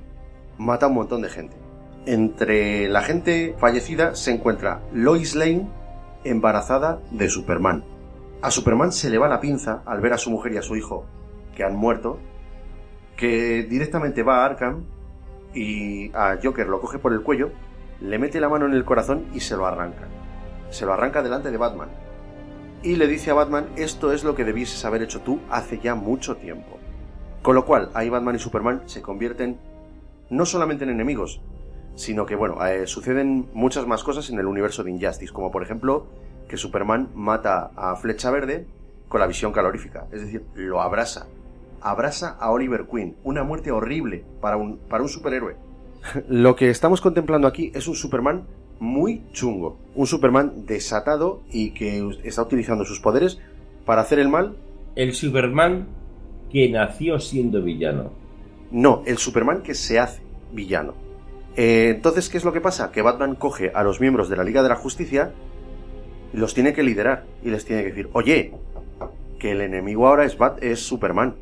mata 0.57 0.87
a 0.87 0.89
un 0.89 0.95
montón 0.95 1.21
de 1.21 1.29
gente. 1.29 1.68
Entre 2.05 2.87
la 2.87 3.01
gente 3.01 3.55
fallecida 3.59 4.15
se 4.15 4.31
encuentra 4.31 4.81
Lois 4.93 5.35
Lane, 5.35 5.67
embarazada 6.23 7.01
de 7.11 7.29
Superman. 7.29 7.83
A 8.41 8.51
Superman 8.51 8.91
se 8.91 9.09
le 9.09 9.17
va 9.17 9.27
la 9.27 9.41
pinza 9.41 9.83
al 9.85 9.99
ver 10.01 10.13
a 10.13 10.17
su 10.17 10.31
mujer 10.31 10.53
y 10.53 10.57
a 10.57 10.61
su 10.61 10.75
hijo 10.75 11.05
que 11.55 11.63
han 11.63 11.75
muerto, 11.75 12.19
que 13.17 13.63
directamente 13.63 14.23
va 14.23 14.41
a 14.41 14.45
Arkham 14.45 14.85
y 15.53 16.09
a 16.13 16.37
Joker 16.41 16.67
lo 16.67 16.79
coge 16.79 16.99
por 16.99 17.11
el 17.11 17.21
cuello, 17.21 17.51
le 17.99 18.17
mete 18.17 18.39
la 18.39 18.47
mano 18.47 18.65
en 18.65 18.73
el 18.73 18.85
corazón 18.85 19.25
y 19.33 19.41
se 19.41 19.57
lo 19.57 19.65
arranca. 19.65 20.07
Se 20.69 20.85
lo 20.85 20.93
arranca 20.93 21.21
delante 21.21 21.51
de 21.51 21.57
Batman. 21.57 21.89
Y 22.81 22.95
le 22.95 23.07
dice 23.07 23.31
a 23.31 23.33
Batman, 23.33 23.67
esto 23.75 24.13
es 24.13 24.23
lo 24.23 24.35
que 24.35 24.45
debieses 24.45 24.85
haber 24.85 25.01
hecho 25.01 25.19
tú 25.19 25.41
hace 25.49 25.79
ya 25.79 25.95
mucho 25.95 26.37
tiempo. 26.37 26.79
Con 27.41 27.55
lo 27.55 27.65
cual, 27.65 27.89
ahí 27.93 28.09
Batman 28.09 28.35
y 28.35 28.39
Superman 28.39 28.83
se 28.85 29.01
convierten 29.01 29.59
no 30.29 30.45
solamente 30.45 30.85
en 30.85 30.91
enemigos, 30.91 31.41
sino 31.99 32.25
que, 32.25 32.35
bueno, 32.35 32.65
eh, 32.65 32.87
suceden 32.87 33.49
muchas 33.51 33.85
más 33.85 34.05
cosas 34.05 34.29
en 34.29 34.39
el 34.39 34.45
universo 34.45 34.85
de 34.85 34.91
Injustice, 34.91 35.33
como 35.33 35.51
por 35.51 35.63
ejemplo 35.63 36.07
que 36.47 36.55
Superman 36.55 37.09
mata 37.13 37.71
a 37.75 37.93
Flecha 37.97 38.31
Verde 38.31 38.65
con 39.09 39.19
la 39.19 39.27
visión 39.27 39.51
calorífica, 39.51 40.07
es 40.13 40.21
decir, 40.21 40.45
lo 40.55 40.81
abrasa. 40.81 41.27
Abrasa 41.81 42.37
a 42.39 42.51
Oliver 42.51 42.87
Queen, 42.89 43.17
una 43.25 43.43
muerte 43.43 43.71
horrible 43.71 44.23
para 44.39 44.55
un, 44.55 44.77
para 44.77 45.03
un 45.03 45.09
superhéroe. 45.09 45.57
Lo 46.29 46.55
que 46.55 46.69
estamos 46.69 47.01
contemplando 47.01 47.49
aquí 47.49 47.69
es 47.75 47.85
un 47.89 47.95
Superman 47.95 48.45
muy 48.79 49.23
chungo, 49.33 49.77
un 49.93 50.07
Superman 50.07 50.65
desatado 50.65 51.41
y 51.51 51.71
que 51.71 52.09
está 52.23 52.43
utilizando 52.43 52.85
sus 52.85 53.01
poderes 53.01 53.39
para 53.85 54.03
hacer 54.03 54.19
el 54.19 54.29
mal. 54.29 54.55
El 54.95 55.13
Superman 55.13 55.89
que 56.49 56.69
nació 56.69 57.19
siendo 57.19 57.61
villano. 57.61 58.13
No, 58.71 59.03
el 59.05 59.17
Superman 59.17 59.63
que 59.63 59.73
se 59.73 59.99
hace 59.99 60.21
villano. 60.53 61.08
Eh, 61.61 61.89
entonces, 61.89 62.29
¿qué 62.29 62.37
es 62.37 62.45
lo 62.45 62.53
que 62.53 62.61
pasa? 62.61 62.89
Que 62.89 63.01
Batman 63.01 63.35
coge 63.35 63.73
a 63.75 63.83
los 63.83 63.99
miembros 63.99 64.29
de 64.29 64.37
la 64.37 64.45
Liga 64.45 64.63
de 64.63 64.69
la 64.69 64.77
Justicia 64.77 65.33
y 66.33 66.37
los 66.37 66.53
tiene 66.53 66.71
que 66.71 66.83
liderar 66.83 67.25
y 67.43 67.49
les 67.49 67.65
tiene 67.65 67.81
que 67.83 67.89
decir, 67.89 68.09
oye, 68.13 68.53
que 69.39 69.51
el 69.51 69.59
enemigo 69.59 70.07
ahora 70.07 70.23
es, 70.23 70.37
Bat 70.37 70.63
es 70.63 70.79
Superman. 70.79 71.35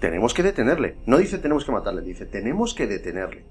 Tenemos 0.00 0.32
que 0.32 0.42
detenerle. 0.42 0.96
No 1.04 1.18
dice 1.18 1.36
tenemos 1.36 1.66
que 1.66 1.72
matarle, 1.72 2.00
dice 2.00 2.24
tenemos 2.24 2.72
que 2.72 2.86
detenerle. 2.86 3.44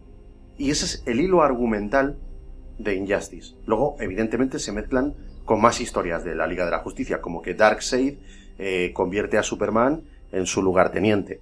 Y 0.58 0.72
ese 0.72 0.86
es 0.86 1.04
el 1.06 1.20
hilo 1.20 1.44
argumental 1.44 2.18
de 2.80 2.96
Injustice. 2.96 3.54
Luego, 3.68 3.96
evidentemente, 4.00 4.58
se 4.58 4.72
mezclan 4.72 5.14
con 5.46 5.62
más 5.62 5.82
historias 5.82 6.24
de 6.24 6.34
la 6.34 6.48
Liga 6.48 6.66
de 6.66 6.72
la 6.72 6.80
Justicia, 6.80 7.22
como 7.22 7.44
que 7.44 7.54
Darkseid 7.54 8.16
eh, 8.58 8.92
convierte 8.92 9.38
a 9.38 9.44
Superman 9.44 10.02
en 10.32 10.48
su 10.48 10.64
lugarteniente. 10.64 11.42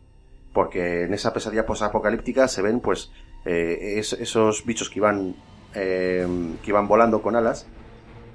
Porque 0.51 1.03
en 1.03 1.13
esa 1.13 1.31
pesadilla 1.31 1.65
posapocalíptica 1.65 2.49
se 2.49 2.61
ven, 2.61 2.81
pues, 2.81 3.09
eh, 3.45 3.95
es- 3.97 4.13
esos 4.13 4.65
bichos 4.65 4.89
que 4.89 4.99
iban, 4.99 5.35
eh, 5.75 6.27
que 6.63 6.71
iban 6.71 6.87
volando 6.87 7.21
con 7.21 7.35
alas, 7.35 7.67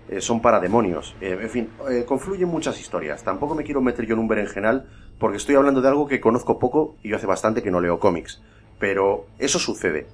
eh, 0.09 0.21
son 0.21 0.41
para 0.43 0.61
demonios. 0.61 1.15
Eh, 1.21 1.39
en 1.41 1.51
fin, 1.51 1.71
confluyen 2.07 2.49
muchas 2.49 2.81
historias. 2.81 3.25
Tampoco 3.25 3.55
me 3.55 3.65
quiero 3.65 3.81
meter 3.81 4.07
yo 4.07 4.15
en 4.15 4.21
un 4.21 4.29
berenjenal 4.29 4.87
porque 5.19 5.37
estoy 5.39 5.55
hablando 5.55 5.81
de 5.81 5.89
algo 5.89 6.07
que 6.07 6.21
conozco 6.21 6.59
poco 6.59 6.97
y 7.03 7.09
yo 7.11 7.17
hace 7.17 7.27
bastante 7.27 7.63
que 7.63 7.71
no 7.71 7.81
leo 7.81 7.99
cómics. 7.99 8.43
Pero 8.79 9.27
eso 9.39 9.59
sucede. 9.59 10.07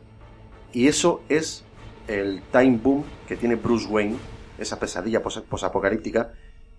Y 0.72 0.86
eso 0.88 1.22
es 1.28 1.64
el 2.06 2.42
time 2.52 2.78
boom 2.82 3.04
que 3.26 3.36
tiene 3.36 3.56
Bruce 3.56 3.88
Wayne, 3.88 4.16
esa 4.58 4.78
pesadilla 4.78 5.22
pos- 5.22 5.42
posapocalíptica, 5.48 6.32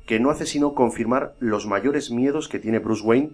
que 0.06 0.20
no 0.20 0.30
hace 0.30 0.46
sino 0.46 0.74
confirmar 0.74 1.36
los 1.40 1.66
mayores 1.68 2.12
miedos 2.12 2.48
que 2.48 2.60
tiene 2.60 2.80
Bruce 2.80 3.04
Wayne 3.04 3.32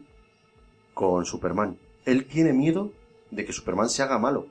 con 0.93 1.25
Superman. 1.25 1.77
Él 2.05 2.25
tiene 2.25 2.53
miedo 2.53 2.91
de 3.31 3.45
que 3.45 3.53
Superman 3.53 3.89
se 3.89 4.01
haga 4.01 4.17
malo. 4.17 4.47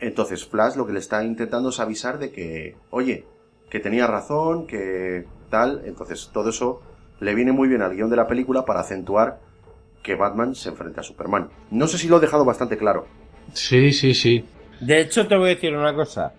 Entonces 0.00 0.46
Flash 0.46 0.76
lo 0.76 0.86
que 0.86 0.92
le 0.92 0.98
está 0.98 1.22
intentando 1.24 1.68
es 1.68 1.80
avisar 1.80 2.18
de 2.18 2.30
que, 2.30 2.76
oye, 2.90 3.26
que 3.68 3.80
tenía 3.80 4.06
razón, 4.06 4.66
que 4.66 5.26
tal. 5.50 5.82
Entonces 5.84 6.30
todo 6.32 6.50
eso 6.50 6.82
le 7.20 7.34
viene 7.34 7.52
muy 7.52 7.68
bien 7.68 7.82
al 7.82 7.94
guion 7.94 8.10
de 8.10 8.16
la 8.16 8.26
película 8.26 8.64
para 8.64 8.80
acentuar 8.80 9.40
que 10.02 10.14
Batman 10.14 10.54
se 10.54 10.70
enfrenta 10.70 11.02
a 11.02 11.04
Superman. 11.04 11.48
No 11.70 11.86
sé 11.86 11.98
si 11.98 12.08
lo 12.08 12.16
he 12.16 12.20
dejado 12.20 12.44
bastante 12.44 12.78
claro. 12.78 13.06
Sí, 13.52 13.92
sí, 13.92 14.14
sí. 14.14 14.44
De 14.80 15.00
hecho, 15.00 15.26
te 15.26 15.36
voy 15.36 15.50
a 15.50 15.54
decir 15.54 15.76
una 15.76 15.94
cosa. 15.94 16.32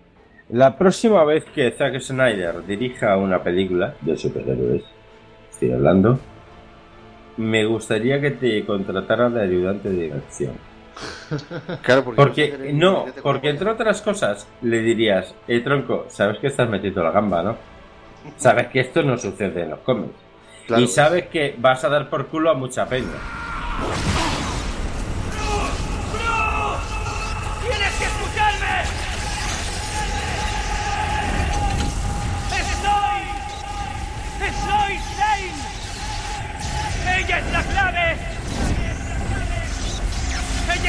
La 0.48 0.76
próxima 0.76 1.24
vez 1.24 1.44
que 1.54 1.70
Zack 1.70 2.00
Snyder 2.00 2.66
dirija 2.66 3.16
una 3.16 3.42
película 3.42 3.94
de 4.00 4.16
superhéroes, 4.16 4.82
estoy 5.50 5.72
hablando, 5.72 6.18
me 7.36 7.64
gustaría 7.64 8.20
que 8.20 8.32
te 8.32 8.66
contratara 8.66 9.30
de 9.30 9.42
ayudante 9.42 9.88
de 9.88 10.02
dirección. 10.02 10.71
Claro, 11.82 12.04
porque, 12.14 12.70
no, 12.72 13.06
porque 13.22 13.50
entre 13.50 13.70
otras 13.70 14.02
cosas 14.02 14.46
le 14.60 14.80
dirías, 14.80 15.34
eh, 15.48 15.60
tronco, 15.60 16.06
sabes 16.08 16.38
que 16.38 16.48
estás 16.48 16.68
metiendo 16.68 17.02
la 17.02 17.10
gamba, 17.10 17.42
¿no? 17.42 17.56
Sabes 18.36 18.68
que 18.68 18.80
esto 18.80 19.02
no 19.02 19.16
sucede 19.18 19.62
en 19.62 19.70
los 19.70 19.80
cómics. 19.80 20.14
Claro. 20.66 20.82
Y 20.82 20.86
sabes 20.86 21.26
que 21.26 21.56
vas 21.58 21.82
a 21.84 21.88
dar 21.88 22.08
por 22.08 22.26
culo 22.28 22.50
a 22.50 22.54
mucha 22.54 22.86
peña. 22.86 23.08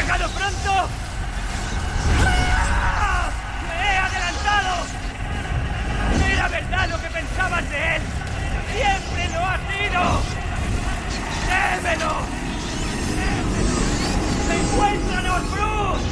llegado 0.04 0.28
pronto! 0.30 0.90
¡Ah! 2.26 3.30
¡Me 3.68 3.76
he 3.86 3.98
adelantado! 3.98 4.74
¡Era 6.34 6.48
verdad 6.50 6.90
lo 6.90 7.02
que 7.02 7.10
pensabas 7.10 7.70
de 7.70 7.96
él! 7.96 8.02
¡Siempre 8.74 9.30
lo 9.34 9.40
ha 9.46 9.58
sido! 9.70 10.02
¡Démelo! 11.48 12.14
¡Encuéntranos, 14.60 15.42
Bruce! 15.52 16.06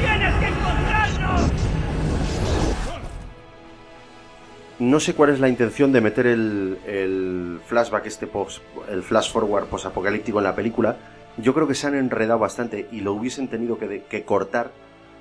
¡Tienes 0.00 0.34
que 0.36 0.46
encontrarnos! 0.46 1.50
No 4.78 5.00
sé 5.00 5.14
cuál 5.14 5.30
es 5.30 5.40
la 5.40 5.48
intención 5.48 5.92
de 5.92 6.00
meter 6.00 6.26
el, 6.28 6.78
el 6.86 7.60
flashback, 7.66 8.06
este 8.06 8.28
post, 8.28 8.62
el 8.88 9.02
flash 9.02 9.32
forward 9.32 9.66
post-apocalíptico 9.66 10.38
en 10.38 10.44
la 10.44 10.54
película, 10.54 10.96
yo 11.38 11.54
creo 11.54 11.66
que 11.66 11.74
se 11.74 11.86
han 11.86 11.94
enredado 11.94 12.38
bastante 12.38 12.88
y 12.90 13.00
lo 13.00 13.12
hubiesen 13.12 13.48
tenido 13.48 13.78
que, 13.78 14.24
cortar 14.24 14.72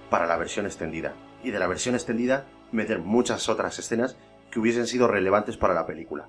para 0.09 0.25
la 0.25 0.37
versión 0.37 0.65
extendida. 0.65 1.13
Y 1.43 1.51
de 1.51 1.59
la 1.59 1.67
versión 1.67 1.95
extendida 1.95 2.45
meter 2.71 2.99
muchas 2.99 3.49
otras 3.49 3.77
escenas 3.79 4.17
que 4.51 4.59
hubiesen 4.59 4.87
sido 4.87 5.07
relevantes 5.07 5.57
para 5.57 5.73
la 5.73 5.85
película. 5.85 6.27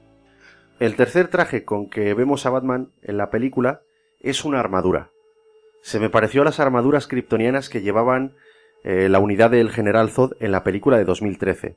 El 0.78 0.94
tercer 0.94 1.28
traje 1.28 1.64
con 1.64 1.88
que 1.88 2.14
vemos 2.14 2.46
a 2.46 2.50
Batman 2.50 2.92
en 3.02 3.16
la 3.16 3.30
película 3.30 3.82
es 4.20 4.44
una 4.44 4.60
armadura. 4.60 5.10
Se 5.82 5.98
me 5.98 6.10
pareció 6.10 6.42
a 6.42 6.44
las 6.44 6.60
armaduras 6.60 7.06
kryptonianas 7.06 7.68
que 7.68 7.80
llevaban 7.80 8.34
eh, 8.84 9.08
la 9.08 9.18
unidad 9.18 9.50
del 9.50 9.70
General 9.70 10.10
Zod 10.10 10.34
en 10.40 10.52
la 10.52 10.62
película 10.62 10.98
de 10.98 11.04
2013 11.04 11.76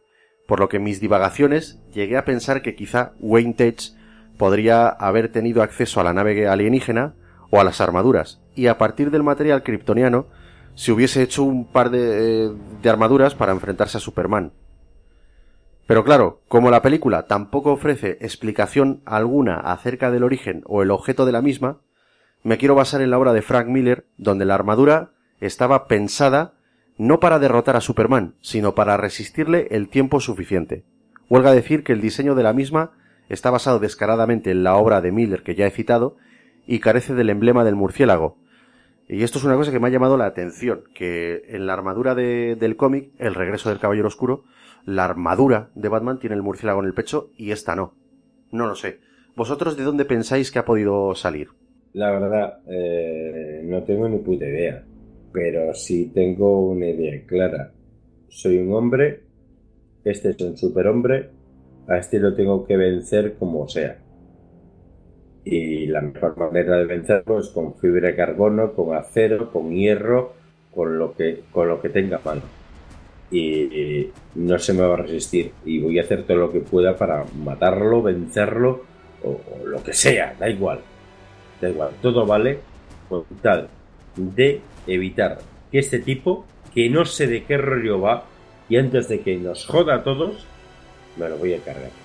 por 0.52 0.60
lo 0.60 0.68
que 0.68 0.78
en 0.78 0.84
mis 0.84 1.00
divagaciones 1.00 1.80
llegué 1.94 2.18
a 2.18 2.26
pensar 2.26 2.62
que 2.62 2.76
quizá 2.76 3.14
Wayne 3.20 3.54
Tate 3.54 3.96
podría 4.38 4.88
haber 4.88 5.32
tenido 5.32 5.64
acceso 5.64 6.02
a 6.02 6.04
la 6.04 6.14
nave 6.14 6.48
alienígena 6.48 7.14
o 7.52 7.60
a 7.60 7.64
las 7.64 7.80
armaduras, 7.80 8.42
y 8.56 8.68
a 8.68 8.80
partir 8.80 9.12
del 9.12 9.22
material 9.22 9.62
kryptoniano 9.62 10.26
se 10.74 10.92
hubiese 10.92 11.22
hecho 11.22 11.44
un 11.44 11.66
par 11.66 11.92
de, 11.92 12.46
eh, 12.46 12.52
de 12.82 12.90
armaduras 12.90 13.36
para 13.36 13.52
enfrentarse 13.52 13.98
a 13.98 14.02
Superman. 14.02 14.54
Pero 15.86 16.04
claro, 16.04 16.42
como 16.48 16.72
la 16.72 16.82
película 16.82 17.28
tampoco 17.28 17.74
ofrece 17.74 18.18
explicación 18.22 19.02
alguna 19.06 19.58
acerca 19.58 20.10
del 20.10 20.24
origen 20.24 20.64
o 20.66 20.82
el 20.82 20.90
objeto 20.90 21.26
de 21.26 21.34
la 21.34 21.42
misma, 21.42 21.82
me 22.44 22.58
quiero 22.58 22.74
basar 22.74 23.02
en 23.02 23.12
la 23.12 23.20
obra 23.20 23.34
de 23.34 23.42
Frank 23.42 23.68
Miller, 23.68 24.08
donde 24.18 24.46
la 24.46 24.56
armadura 24.56 25.12
estaba 25.40 25.88
pensada 25.88 26.54
no 26.98 27.20
para 27.20 27.40
derrotar 27.40 27.76
a 27.76 27.82
Superman, 27.82 28.36
sino 28.42 28.76
para 28.76 28.98
resistirle 28.98 29.68
el 29.72 29.90
tiempo 29.90 30.20
suficiente. 30.20 30.86
Huelga 31.30 31.52
decir 31.52 31.84
que 31.84 31.94
el 31.94 32.02
diseño 32.02 32.36
de 32.36 32.44
la 32.44 32.54
misma 32.54 32.92
está 33.30 33.50
basado 33.50 33.80
descaradamente 33.80 34.52
en 34.52 34.64
la 34.64 34.76
obra 34.76 35.02
de 35.02 35.12
Miller 35.12 35.44
que 35.44 35.56
ya 35.56 35.66
he 35.66 35.72
citado 35.72 36.18
y 36.68 36.80
carece 36.80 37.14
del 37.14 37.30
emblema 37.30 37.64
del 37.64 37.76
murciélago. 37.76 38.38
Y 39.08 39.24
esto 39.24 39.40
es 39.40 39.44
una 39.44 39.56
cosa 39.56 39.72
que 39.72 39.80
me 39.80 39.88
ha 39.88 39.92
llamado 39.92 40.18
la 40.18 40.26
atención, 40.26 40.84
que 40.96 41.44
en 41.50 41.68
la 41.68 41.74
armadura 41.74 42.16
de- 42.16 42.56
del 42.56 42.76
cómic, 42.78 43.12
El 43.18 43.36
regreso 43.36 43.70
del 43.70 43.80
Caballero 43.80 44.08
Oscuro, 44.08 44.44
la 44.86 45.06
armadura 45.06 45.70
de 45.76 45.90
Batman 45.90 46.20
tiene 46.20 46.36
el 46.36 46.42
murciélago 46.44 46.80
en 46.80 46.88
el 46.88 46.94
pecho 46.94 47.30
y 47.38 47.52
esta 47.52 47.76
no. 47.76 47.94
No 48.52 48.68
lo 48.68 48.76
sé. 48.76 49.00
¿Vosotros 49.36 49.78
de 49.78 49.84
dónde 49.84 50.06
pensáis 50.06 50.52
que 50.52 50.60
ha 50.60 50.66
podido 50.66 51.14
salir? 51.16 51.50
La 51.94 52.12
verdad, 52.12 52.60
eh, 52.70 53.62
no 53.66 53.84
tengo 53.84 54.08
ni 54.08 54.20
puta 54.20 54.46
idea. 54.46 54.84
Pero 55.34 55.74
sí 55.74 56.12
tengo 56.14 56.68
una 56.70 56.88
idea 56.88 57.22
clara. 57.26 57.72
Soy 58.30 58.58
un 58.60 58.74
hombre, 58.74 59.24
este 60.04 60.30
es 60.30 60.42
un 60.42 60.58
superhombre, 60.58 61.30
a 61.88 61.98
este 61.98 62.20
lo 62.20 62.34
tengo 62.34 62.66
que 62.66 62.76
vencer 62.78 63.36
como 63.38 63.68
sea. 63.68 64.00
Y 65.44 65.88
la 65.88 66.02
mejor 66.02 66.38
manera 66.38 66.78
de 66.78 66.86
vencerlo 66.86 67.40
es 67.40 67.50
con 67.50 67.76
fibra 67.76 68.10
de 68.10 68.16
carbono, 68.16 68.74
con 68.74 68.96
acero, 68.96 69.52
con 69.52 69.72
hierro, 69.72 70.34
con 70.74 70.98
lo 70.98 71.14
que, 71.14 71.44
con 71.52 71.68
lo 71.68 71.82
que 71.82 71.90
tenga 71.90 72.20
mano. 72.24 72.42
Y, 73.32 73.40
y 73.42 74.12
no 74.36 74.60
se 74.60 74.74
me 74.74 74.84
va 74.84 74.94
a 74.94 74.98
resistir. 74.98 75.52
Y 75.66 75.80
voy 75.80 75.98
a 76.00 76.04
hacer 76.04 76.24
todo 76.24 76.38
lo 76.38 76.52
que 76.52 76.60
pueda 76.60 76.96
para 76.96 77.26
matarlo, 77.44 78.02
vencerlo 78.02 78.84
o, 79.24 79.30
o 79.30 79.66
lo 79.66 79.84
que 79.84 79.94
sea, 79.94 80.36
da 80.40 80.50
igual. 80.50 80.80
Da 81.60 81.70
igual, 81.70 81.92
todo 82.02 82.26
vale 82.26 82.60
con 83.08 83.26
tal 83.42 83.70
de 84.16 84.62
evitar 84.88 85.40
que 85.72 85.80
este 85.80 86.00
tipo, 86.00 86.46
que 86.74 86.90
no 86.90 87.06
sé 87.06 87.28
de 87.28 87.44
qué 87.44 87.58
rollo 87.58 88.02
va, 88.02 88.26
y 88.70 88.78
antes 88.78 89.08
de 89.10 89.22
que 89.22 89.38
nos 89.38 89.66
joda 89.66 89.96
a 89.96 90.04
todos, 90.04 90.46
me 91.18 91.30
lo 91.30 91.38
voy 91.38 91.54
a 91.54 91.60
cargar. 91.60 92.01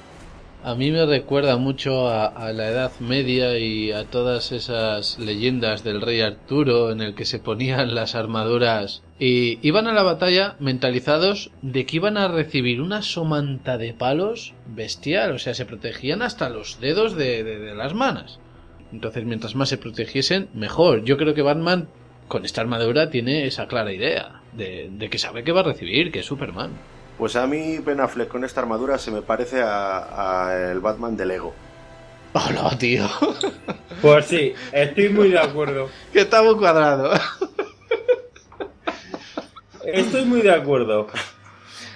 A 0.66 0.74
mí 0.74 0.90
me 0.90 1.06
recuerda 1.06 1.56
mucho 1.58 2.08
a, 2.08 2.52
la 2.52 2.68
Edad 2.68 2.90
Media 2.98 3.56
y 3.56 3.92
a 3.92 4.04
todas 4.06 4.50
esas 4.50 5.16
leyendas 5.16 5.84
del 5.84 6.00
rey 6.02 6.22
Arturo 6.22 6.90
en 6.90 7.00
el 7.00 7.14
que 7.14 7.24
se 7.24 7.38
ponían 7.38 7.94
las 7.94 8.16
armaduras 8.16 9.04
y 9.20 9.60
iban 9.64 9.86
a 9.86 9.92
la 9.92 10.02
batalla 10.02 10.56
mentalizados 10.58 11.52
de 11.62 11.86
que 11.86 11.96
iban 11.98 12.16
a 12.16 12.26
recibir 12.26 12.80
una 12.80 13.02
somanta 13.02 13.78
de 13.78 13.94
palos 13.94 14.54
bestial, 14.66 15.30
o 15.30 15.38
sea, 15.38 15.54
se 15.54 15.66
protegían 15.66 16.20
hasta 16.20 16.48
los 16.48 16.80
dedos 16.80 17.14
de, 17.16 17.44
de- 17.44 17.60
de 17.60 17.74
las 17.76 17.94
manos. 17.94 18.40
Entonces, 18.92 19.24
mientras 19.24 19.54
más 19.54 19.68
se 19.68 19.78
protegiesen, 19.78 20.48
mejor. 20.52 21.04
Yo 21.04 21.16
creo 21.16 21.34
que 21.34 21.42
Batman 21.42 21.86
con 22.26 22.44
esta 22.44 22.60
armadura 22.62 23.08
tiene 23.08 23.46
esa 23.46 23.68
clara 23.68 23.92
idea 23.92 24.40
de, 24.52 24.90
de 24.90 25.10
que 25.10 25.18
sabe 25.18 25.44
que 25.44 25.52
va 25.52 25.60
a 25.60 25.70
recibir, 25.70 26.10
que 26.10 26.18
es 26.20 26.26
Superman. 26.26 26.72
Pues 27.18 27.34
a 27.36 27.46
mí 27.46 27.78
Ben 27.78 28.00
Affleck 28.00 28.28
con 28.28 28.44
esta 28.44 28.60
armadura 28.60 28.98
se 28.98 29.10
me 29.10 29.22
parece 29.22 29.62
a, 29.62 30.48
a 30.48 30.70
el 30.70 30.80
Batman 30.80 31.16
de 31.16 31.26
Lego. 31.26 31.54
Hola, 32.34 32.76
tío. 32.78 33.08
Pues 34.02 34.26
sí, 34.26 34.52
estoy 34.72 35.08
muy 35.08 35.30
de 35.30 35.38
acuerdo. 35.38 35.88
que 36.12 36.20
está 36.20 36.42
muy 36.42 36.54
cuadrado. 36.56 37.12
Estoy 39.86 40.24
muy 40.26 40.42
de 40.42 40.52
acuerdo. 40.52 41.06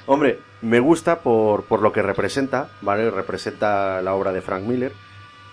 Hombre, 0.07 0.39
me 0.63 0.81
gusta 0.81 1.21
por, 1.21 1.65
por 1.65 1.83
lo 1.83 1.93
que 1.93 2.03
representa, 2.03 2.69
¿vale? 2.81 3.11
Representa 3.11 4.01
la 4.01 4.15
obra 4.15 4.33
de 4.33 4.41
Frank 4.41 4.63
Miller. 4.63 4.93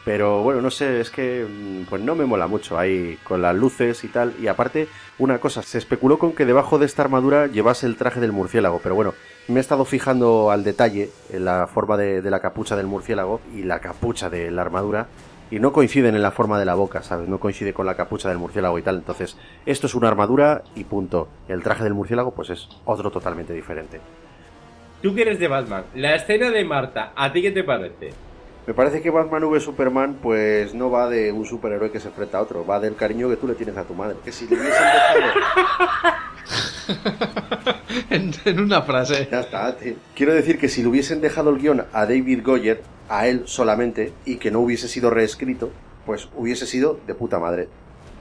Pero 0.05 0.41
bueno, 0.41 0.61
no 0.61 0.71
sé, 0.71 1.01
es 1.01 1.09
que 1.09 1.45
mm, 1.45 1.89
pues 1.89 2.01
no 2.01 2.15
me 2.15 2.25
mola 2.25 2.47
mucho 2.47 2.79
ahí 2.79 3.17
con 3.25 3.41
las 3.41 3.53
luces 3.55 4.05
y 4.05 4.07
tal. 4.07 4.33
Y 4.39 4.47
aparte, 4.47 4.87
una 5.17 5.39
cosa, 5.39 5.61
se 5.63 5.77
especuló 5.79 6.17
con 6.17 6.31
que 6.31 6.45
debajo 6.45 6.79
de 6.79 6.85
esta 6.85 7.01
armadura 7.01 7.47
llevase 7.47 7.85
el 7.87 7.97
traje 7.97 8.21
del 8.21 8.31
murciélago. 8.31 8.79
Pero 8.81 8.95
bueno, 8.95 9.13
me 9.47 9.59
he 9.59 9.61
estado 9.61 9.85
fijando 9.85 10.51
al 10.51 10.63
detalle 10.63 11.09
en 11.31 11.45
la 11.45 11.67
forma 11.67 11.97
de, 11.97 12.21
la 12.21 12.39
capucha 12.39 12.75
del 12.75 12.87
murciélago 12.87 13.39
y 13.55 13.63
la 13.63 13.79
capucha 13.79 14.29
de 14.29 14.51
la 14.51 14.61
armadura. 14.61 15.07
Y 15.49 15.59
no 15.59 15.71
coinciden 15.71 16.13
en 16.15 16.21
la 16.21 16.31
forma 16.31 16.59
de 16.59 16.65
la 16.65 16.75
boca, 16.75 17.01
¿sabes? 17.03 17.29
No 17.29 17.39
coincide 17.39 17.73
con 17.73 17.85
la 17.85 17.95
capucha 17.95 18.27
del 18.27 18.37
murciélago 18.37 18.77
y 18.77 18.81
tal. 18.81 18.97
Entonces, 18.97 19.37
esto 19.65 19.87
es 19.87 19.95
una 19.95 20.09
armadura 20.09 20.63
y 20.75 20.83
punto. 20.83 21.29
El 21.47 21.63
traje 21.63 21.85
del 21.85 21.93
murciélago, 21.93 22.31
pues 22.31 22.49
es 22.49 22.67
otro 22.83 23.11
totalmente 23.11 23.53
diferente. 23.53 24.01
Tú 25.01 25.15
que 25.15 25.21
eres 25.21 25.39
de 25.39 25.47
Batman, 25.47 25.85
la 25.95 26.15
escena 26.15 26.49
de 26.49 26.65
Marta, 26.65 27.13
¿a 27.15 27.31
ti 27.31 27.41
qué 27.41 27.51
te 27.51 27.63
parece? 27.63 28.26
Me 28.67 28.73
parece 28.73 29.01
que 29.01 29.09
Batman 29.09 29.45
v 29.45 29.61
Superman 29.61 30.17
pues 30.21 30.73
no 30.73 30.91
va 30.91 31.07
de 31.09 31.31
un 31.31 31.45
superhéroe 31.45 31.89
que 31.89 32.01
se 32.01 32.09
enfrenta 32.09 32.37
a 32.37 32.41
otro, 32.41 32.65
va 32.65 32.81
del 32.81 32.97
cariño 32.97 33.29
que 33.29 33.37
tú 33.37 33.47
le 33.47 33.55
tienes 33.55 33.77
a 33.77 33.85
tu 33.85 33.93
madre. 33.93 34.17
Que 34.25 34.33
si 34.33 34.45
le 34.45 34.59
hubiesen 34.59 34.83
dejado... 34.83 36.13
en, 38.09 38.33
en 38.43 38.59
una 38.59 38.81
frase. 38.81 39.29
Ya 39.31 39.39
está, 39.39 39.73
tío. 39.77 39.93
Quiero 40.13 40.33
decir 40.33 40.59
que 40.59 40.67
si 40.67 40.81
le 40.81 40.89
hubiesen 40.89 41.21
dejado 41.21 41.49
el 41.49 41.59
guion 41.59 41.85
a 41.93 42.05
David 42.05 42.43
Goyer, 42.43 42.83
a 43.07 43.27
él 43.27 43.43
solamente, 43.45 44.11
y 44.25 44.35
que 44.35 44.51
no 44.51 44.59
hubiese 44.59 44.89
sido 44.89 45.11
reescrito, 45.11 45.71
pues 46.05 46.27
hubiese 46.35 46.67
sido 46.67 46.99
de 47.07 47.15
puta 47.15 47.39
madre. 47.39 47.69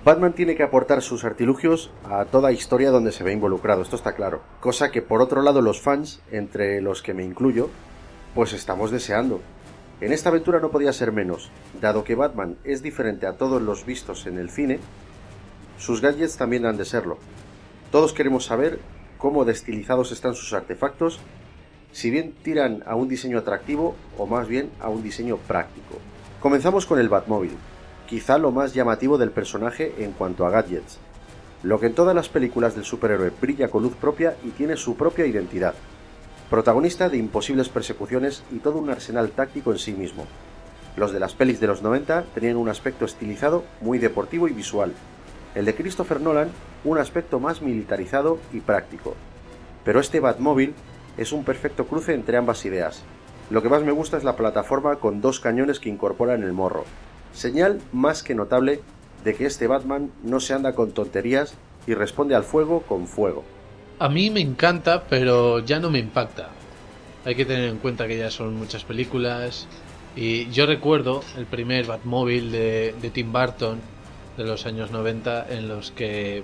Batman 0.05 0.35
tiene 0.35 0.55
que 0.55 0.63
aportar 0.63 1.03
sus 1.03 1.25
artilugios 1.25 1.91
a 2.09 2.25
toda 2.25 2.53
historia 2.53 2.93
donde 2.93 3.11
se 3.11 3.25
ve 3.25 3.33
involucrado, 3.33 3.83
esto 3.83 3.97
está 3.97 4.15
claro. 4.15 4.43
Cosa 4.61 4.93
que 4.93 5.03
por 5.03 5.21
otro 5.21 5.43
lado 5.43 5.61
los 5.61 5.81
fans, 5.81 6.21
entre 6.31 6.81
los 6.81 7.03
que 7.03 7.15
me 7.15 7.25
incluyo, 7.25 7.69
pues 8.33 8.53
estamos 8.53 8.93
deseando. 8.93 9.41
En 10.01 10.13
esta 10.13 10.29
aventura 10.29 10.61
no 10.61 10.71
podía 10.71 10.93
ser 10.93 11.11
menos, 11.11 11.51
dado 11.81 12.05
que 12.05 12.15
Batman 12.15 12.57
es 12.65 12.83
diferente 12.83 13.27
a 13.27 13.39
todos 13.39 13.63
los 13.63 13.87
vistos 13.87 14.27
en 14.27 14.37
el 14.39 14.51
cine, 14.51 14.79
sus 15.79 16.03
gadgets 16.03 16.37
también 16.37 16.67
han 16.67 16.77
de 16.77 16.85
serlo. 16.85 17.17
Todos 17.91 18.13
queremos 18.13 18.45
saber 18.45 18.79
cómo 19.17 19.47
destilizados 19.47 20.13
están 20.13 20.35
sus 20.35 20.53
artefactos, 20.53 21.19
si 21.93 22.11
bien 22.11 22.35
tiran 22.43 22.83
a 22.87 22.95
un 22.95 23.09
diseño 23.09 23.39
atractivo 23.39 23.97
o 24.19 24.27
más 24.27 24.49
bien 24.49 24.71
a 24.81 24.91
un 24.91 25.03
diseño 25.03 25.39
práctico. 25.39 25.99
Comenzamos 26.41 26.85
con 26.85 26.99
el 26.99 27.09
Batmóvil, 27.09 27.57
quizá 28.07 28.37
lo 28.37 28.51
más 28.51 28.75
llamativo 28.75 29.17
del 29.17 29.31
personaje 29.31 29.95
en 29.99 30.13
cuanto 30.13 30.47
a 30.47 30.51
gadgets. 30.51 30.99
Lo 31.63 31.81
que 31.81 31.87
en 31.87 31.95
todas 31.95 32.15
las 32.15 32.29
películas 32.29 32.75
del 32.75 32.85
superhéroe 32.85 33.33
brilla 33.41 33.69
con 33.69 33.83
luz 33.83 33.95
propia 33.95 34.37
y 34.45 34.51
tiene 34.51 34.77
su 34.77 34.95
propia 34.95 35.25
identidad. 35.25 35.75
Protagonista 36.51 37.09
de 37.09 37.17
imposibles 37.17 37.69
persecuciones 37.69 38.45
y 38.53 38.59
todo 38.59 38.79
un 38.79 38.89
arsenal 38.89 39.31
táctico 39.31 39.73
en 39.73 39.79
sí 39.79 39.93
mismo. 39.93 40.27
Los 40.97 41.13
de 41.13 41.19
las 41.19 41.35
pelis 41.35 41.59
de 41.59 41.67
los 41.67 41.83
90 41.83 42.25
tenían 42.35 42.57
un 42.57 42.69
aspecto 42.69 43.05
estilizado 43.05 43.65
muy 43.81 43.99
deportivo 43.99 44.47
y 44.47 44.53
visual. 44.53 44.93
El 45.57 45.65
de 45.65 45.75
Christopher 45.75 46.21
Nolan 46.21 46.51
un 46.85 46.99
aspecto 46.99 47.41
más 47.41 47.63
militarizado 47.63 48.39
y 48.53 48.61
práctico. 48.61 49.17
Pero 49.85 49.99
este 49.99 50.21
Batmóvil 50.21 50.75
es 51.17 51.33
un 51.33 51.43
perfecto 51.43 51.87
cruce 51.89 52.15
entre 52.15 52.37
ambas 52.37 52.65
ideas. 52.65 53.03
Lo 53.51 53.61
que 53.61 53.69
más 53.69 53.83
me 53.83 53.91
gusta 53.91 54.17
es 54.17 54.23
la 54.23 54.37
plataforma 54.37 54.97
con 54.97 55.21
dos 55.21 55.41
cañones 55.41 55.81
que 55.81 55.89
incorpora 55.89 56.35
en 56.35 56.45
el 56.45 56.53
morro. 56.53 56.85
Señal 57.33 57.81
más 57.93 58.23
que 58.23 58.37
notable 58.37 58.81
de 59.25 59.35
que 59.35 59.47
este 59.47 59.67
Batman 59.67 60.13
no 60.23 60.39
se 60.39 60.55
anda 60.55 60.75
con 60.77 60.93
tonterías 60.93 61.55
y 61.89 61.95
responde 61.95 62.37
al 62.37 62.45
fuego 62.45 62.83
con 62.83 63.09
fuego. 63.09 63.43
A 63.99 64.11
mí 64.11 64.29
me 64.29 64.41
encanta, 64.41 65.05
pero 65.09 65.61
ya 65.61 65.81
no 65.81 65.89
me 65.91 65.99
impacta. 65.99 66.51
Hay 67.25 67.35
que 67.35 67.47
tener 67.47 67.71
en 67.71 67.79
cuenta 67.79 68.07
que 68.07 68.19
ya 68.19 68.31
son 68.31 68.55
muchas 68.55 68.85
películas. 68.85 69.67
Y 70.15 70.51
yo 70.51 70.67
recuerdo 70.67 71.23
el 71.39 71.47
primer 71.47 71.87
Batmóvil 71.87 72.53
de, 72.53 72.95
de 73.01 73.11
Tim 73.11 73.33
Burton 73.33 73.81
de 74.37 74.45
los 74.45 74.67
años 74.67 74.91
90 74.91 75.47
en 75.49 75.69
los 75.69 75.93
que 75.93 76.43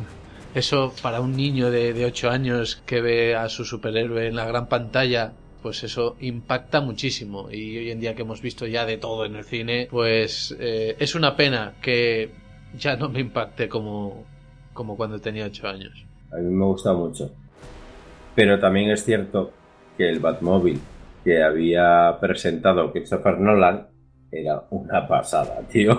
eso 0.54 0.92
para 1.00 1.20
un 1.20 1.36
niño 1.36 1.70
de, 1.70 1.92
de 1.92 2.04
8 2.04 2.30
años 2.30 2.82
que 2.84 3.00
ve 3.00 3.36
a 3.36 3.48
su 3.48 3.64
superhéroe 3.64 4.26
en 4.26 4.34
la 4.34 4.46
gran 4.46 4.68
pantalla 4.68 5.32
pues 5.62 5.84
eso 5.84 6.16
impacta 6.20 6.80
muchísimo 6.80 7.48
y 7.50 7.78
hoy 7.78 7.90
en 7.90 8.00
día 8.00 8.14
que 8.14 8.22
hemos 8.22 8.40
visto 8.40 8.66
ya 8.66 8.86
de 8.86 8.96
todo 8.96 9.24
en 9.24 9.36
el 9.36 9.44
cine 9.44 9.88
pues 9.90 10.56
eh, 10.58 10.96
es 10.98 11.14
una 11.14 11.36
pena 11.36 11.74
que 11.80 12.32
ya 12.76 12.96
no 12.96 13.08
me 13.08 13.20
impacte 13.20 13.68
como, 13.68 14.24
como 14.72 14.96
cuando 14.96 15.20
tenía 15.20 15.46
8 15.46 15.68
años 15.68 16.07
A 16.32 16.36
mí 16.36 16.54
me 16.54 16.64
gusta 16.64 16.92
mucho. 16.92 17.32
Pero 18.34 18.58
también 18.58 18.90
es 18.90 19.04
cierto 19.04 19.52
que 19.96 20.08
el 20.08 20.20
Batmóvil 20.20 20.80
que 21.24 21.42
había 21.42 22.16
presentado 22.20 22.92
Christopher 22.92 23.38
Nolan 23.38 23.88
era 24.30 24.64
una 24.70 25.06
pasada, 25.08 25.60
tío. 25.68 25.98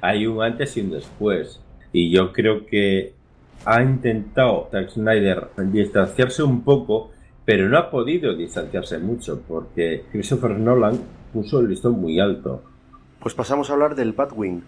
Hay 0.00 0.26
un 0.26 0.42
antes 0.42 0.76
y 0.76 0.80
un 0.80 0.90
después. 0.90 1.60
Y 1.92 2.10
yo 2.10 2.32
creo 2.32 2.66
que 2.66 3.14
ha 3.64 3.82
intentado 3.82 4.68
Zack 4.70 4.90
Snyder 4.90 5.48
distanciarse 5.56 6.42
un 6.42 6.62
poco, 6.62 7.12
pero 7.44 7.68
no 7.68 7.78
ha 7.78 7.90
podido 7.90 8.34
distanciarse 8.34 8.98
mucho, 8.98 9.42
porque 9.46 10.04
Christopher 10.10 10.58
Nolan 10.58 11.00
puso 11.32 11.60
el 11.60 11.68
listón 11.68 12.00
muy 12.00 12.20
alto. 12.20 12.62
Pues 13.20 13.34
pasamos 13.34 13.70
a 13.70 13.74
hablar 13.74 13.94
del 13.94 14.12
Batwing, 14.12 14.62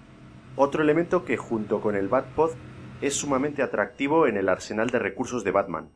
otro 0.57 0.83
elemento 0.83 1.25
que 1.25 1.37
junto 1.37 1.81
con 1.81 1.95
el 1.95 2.09
Batpod 2.09 2.51
es 3.01 3.15
sumamente 3.15 3.63
atractivo 3.63 4.27
en 4.27 4.37
el 4.37 4.49
arsenal 4.49 4.91
de 4.91 4.99
recursos 4.99 5.45
de 5.45 5.51
Batman. 5.51 5.91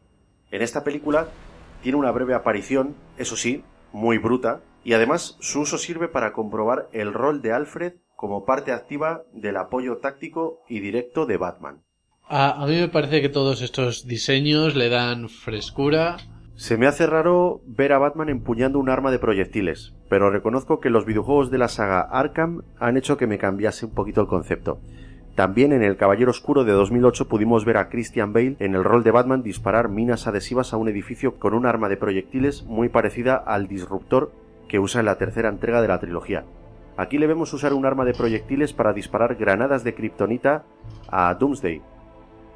En 0.51 0.63
esta 0.63 0.85
película 0.85 1.29
tiene 1.83 1.99
una 1.99 2.11
breve 2.11 2.35
aparición, 2.35 2.95
eso 3.17 3.37
sí, 3.37 3.65
muy 3.93 4.19
bruta, 4.19 4.61
y 4.85 4.93
además 4.93 5.37
su 5.41 5.61
uso 5.61 5.79
sirve 5.79 6.09
para 6.09 6.33
comprobar 6.33 6.89
el 6.93 7.13
rol 7.13 7.43
de 7.43 7.53
Alfred 7.53 7.95
como 8.17 8.45
parte 8.45 8.73
activa 8.73 9.23
del 9.33 9.57
apoyo 9.57 9.99
táctico 9.99 10.63
y 10.69 10.81
directo 10.81 11.27
de 11.27 11.37
Batman. 11.37 11.83
a, 12.29 12.63
a 12.63 12.67
mí 12.67 12.77
me 12.79 12.89
parece 12.89 13.23
que 13.23 13.29
todos 13.29 13.63
estos 13.63 14.07
diseños 14.07 14.75
le 14.75 14.89
dan 14.89 15.29
frescura 15.29 16.17
Se 16.61 16.77
me 16.77 16.87
hace 16.87 17.07
raro 17.07 17.63
ver 17.65 17.95
a 17.95 17.99
Batman 17.99 18.29
empuñando 18.29 18.79
un 18.79 18.91
arma 18.91 19.11
de 19.11 19.19
proyectiles, 19.19 19.95
pero 20.11 20.31
reconozco 20.31 20.79
que 20.79 20.91
los 20.91 21.07
videojuegos 21.07 21.51
de 21.51 21.57
la 21.57 21.69
saga 21.69 22.03
Arkham 22.03 22.63
han 22.79 22.99
hecho 22.99 23.17
que 23.17 23.27
me 23.27 23.39
cambiase 23.39 23.87
un 23.87 23.95
poquito 23.95 24.21
el 24.21 24.27
concepto. 24.27 24.79
También 25.41 25.73
en 25.73 25.83
El 25.83 25.97
Caballero 25.97 26.33
Oscuro 26.33 26.65
de 26.65 26.73
2008 26.73 27.27
pudimos 27.27 27.65
ver 27.65 27.79
a 27.79 27.89
Christian 27.89 28.35
Bale 28.35 28.57
en 28.59 28.75
el 28.75 28.85
rol 28.85 29.03
de 29.03 29.11
Batman 29.11 29.43
disparar 29.43 29.89
minas 29.89 30.27
adhesivas 30.27 30.75
a 30.75 30.77
un 30.77 30.87
edificio 30.87 31.39
con 31.39 31.55
un 31.55 31.65
arma 31.65 31.89
de 31.89 31.97
proyectiles 31.97 32.65
muy 32.65 32.91
parecida 32.91 33.37
al 33.37 33.67
disruptor 33.67 34.33
que 34.69 34.79
usa 34.79 35.01
en 35.01 35.07
la 35.07 35.17
tercera 35.17 35.49
entrega 35.49 35.81
de 35.81 35.89
la 35.89 35.99
trilogía. 35.99 36.45
Aquí 36.99 37.17
le 37.17 37.27
vemos 37.27 37.55
usar 37.55 37.73
un 37.73 37.87
arma 37.87 38.05
de 38.05 38.13
proyectiles 38.13 38.75
para 38.75 38.93
disparar 38.93 39.37
granadas 39.37 39.83
de 39.83 39.95
kriptonita 39.95 40.65
a 41.09 41.33
Doomsday. 41.33 41.81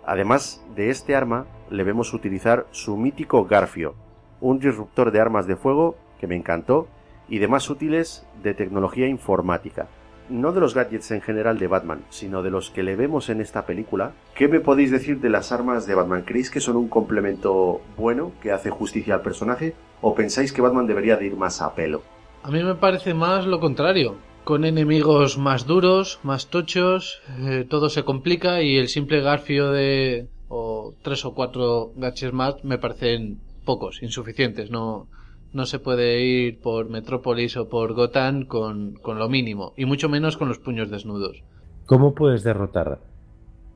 Además 0.05 0.63
de 0.77 0.91
este 0.91 1.17
arma, 1.17 1.47
le 1.71 1.85
vemos 1.85 2.13
utilizar 2.13 2.67
su 2.71 2.99
mítico 2.99 3.47
Garfio, 3.47 3.95
un 4.43 4.59
disruptor 4.59 5.11
de 5.11 5.23
armas 5.23 5.47
de 5.47 5.57
fuego 5.57 5.97
que 6.21 6.27
me 6.27 6.37
encantó 6.37 6.89
y 7.31 7.39
demás 7.39 7.71
útiles 7.71 8.27
de 8.43 8.53
tecnología 8.53 9.09
informática. 9.09 9.89
No 10.29 10.53
de 10.53 10.61
los 10.61 10.75
gadgets 10.75 11.11
en 11.11 11.21
general 11.21 11.59
de 11.59 11.67
Batman, 11.67 12.05
sino 12.09 12.43
de 12.43 12.51
los 12.51 12.71
que 12.71 12.83
le 12.83 12.97
vemos 12.97 13.29
en 13.29 13.41
esta 13.41 13.67
película. 13.67 14.13
¿Qué 14.35 14.49
me 14.49 14.61
podéis 14.61 14.91
decir 14.91 15.21
de 15.21 15.29
las 15.29 15.53
armas 15.53 15.87
de 15.87 15.95
Batman? 15.95 16.23
¿Creéis 16.23 16.51
que 16.51 16.61
son 16.61 16.77
un 16.77 16.89
complemento 16.89 17.81
bueno 17.97 18.33
que 18.41 18.53
hace 18.53 18.71
justicia 18.71 19.15
al 19.15 19.23
personaje? 19.23 19.75
¿O 20.01 20.15
pensáis 20.15 20.53
que 20.53 20.63
Batman 20.63 20.87
debería 20.87 21.17
de 21.17 21.27
ir 21.27 21.37
más 21.37 21.61
a 21.61 21.75
pelo? 21.75 22.03
A 22.43 22.51
mí 22.51 22.63
me 22.63 22.75
parece 22.75 23.15
más 23.15 23.47
lo 23.47 23.61
contrario. 23.61 24.17
Con 24.45 24.65
enemigos 24.65 25.39
más 25.39 25.67
duros, 25.67 26.21
más 26.23 26.49
tochos, 26.49 27.23
eh, 27.41 27.67
todo 27.69 27.89
se 27.89 28.05
complica 28.05 28.61
y 28.61 28.77
el 28.77 28.89
simple 28.89 29.23
garfio 29.23 29.73
de 29.73 30.29
o 30.49 30.95
tres 31.03 31.25
o 31.25 31.35
cuatro 31.35 31.93
gadgets 31.97 32.33
más 32.33 32.63
me 32.65 32.79
parecen 32.79 33.41
pocos, 33.65 34.03
insuficientes. 34.03 34.71
No, 34.71 35.09
no 35.55 35.67
se 35.67 35.79
puede 35.79 36.21
ir 36.21 36.61
por 36.61 36.91
Metrópolis 36.91 37.57
o 37.57 37.69
por 37.69 37.95
Gotham 37.95 38.45
con, 38.45 38.95
con 38.95 39.19
lo 39.19 39.29
mínimo, 39.29 39.73
y 39.77 39.87
mucho 39.87 40.09
menos 40.09 40.37
con 40.37 40.49
los 40.49 40.59
puños 40.59 40.91
desnudos. 40.91 41.43
¿Cómo 41.87 42.15
puedes 42.15 42.43
derrotar 42.43 42.99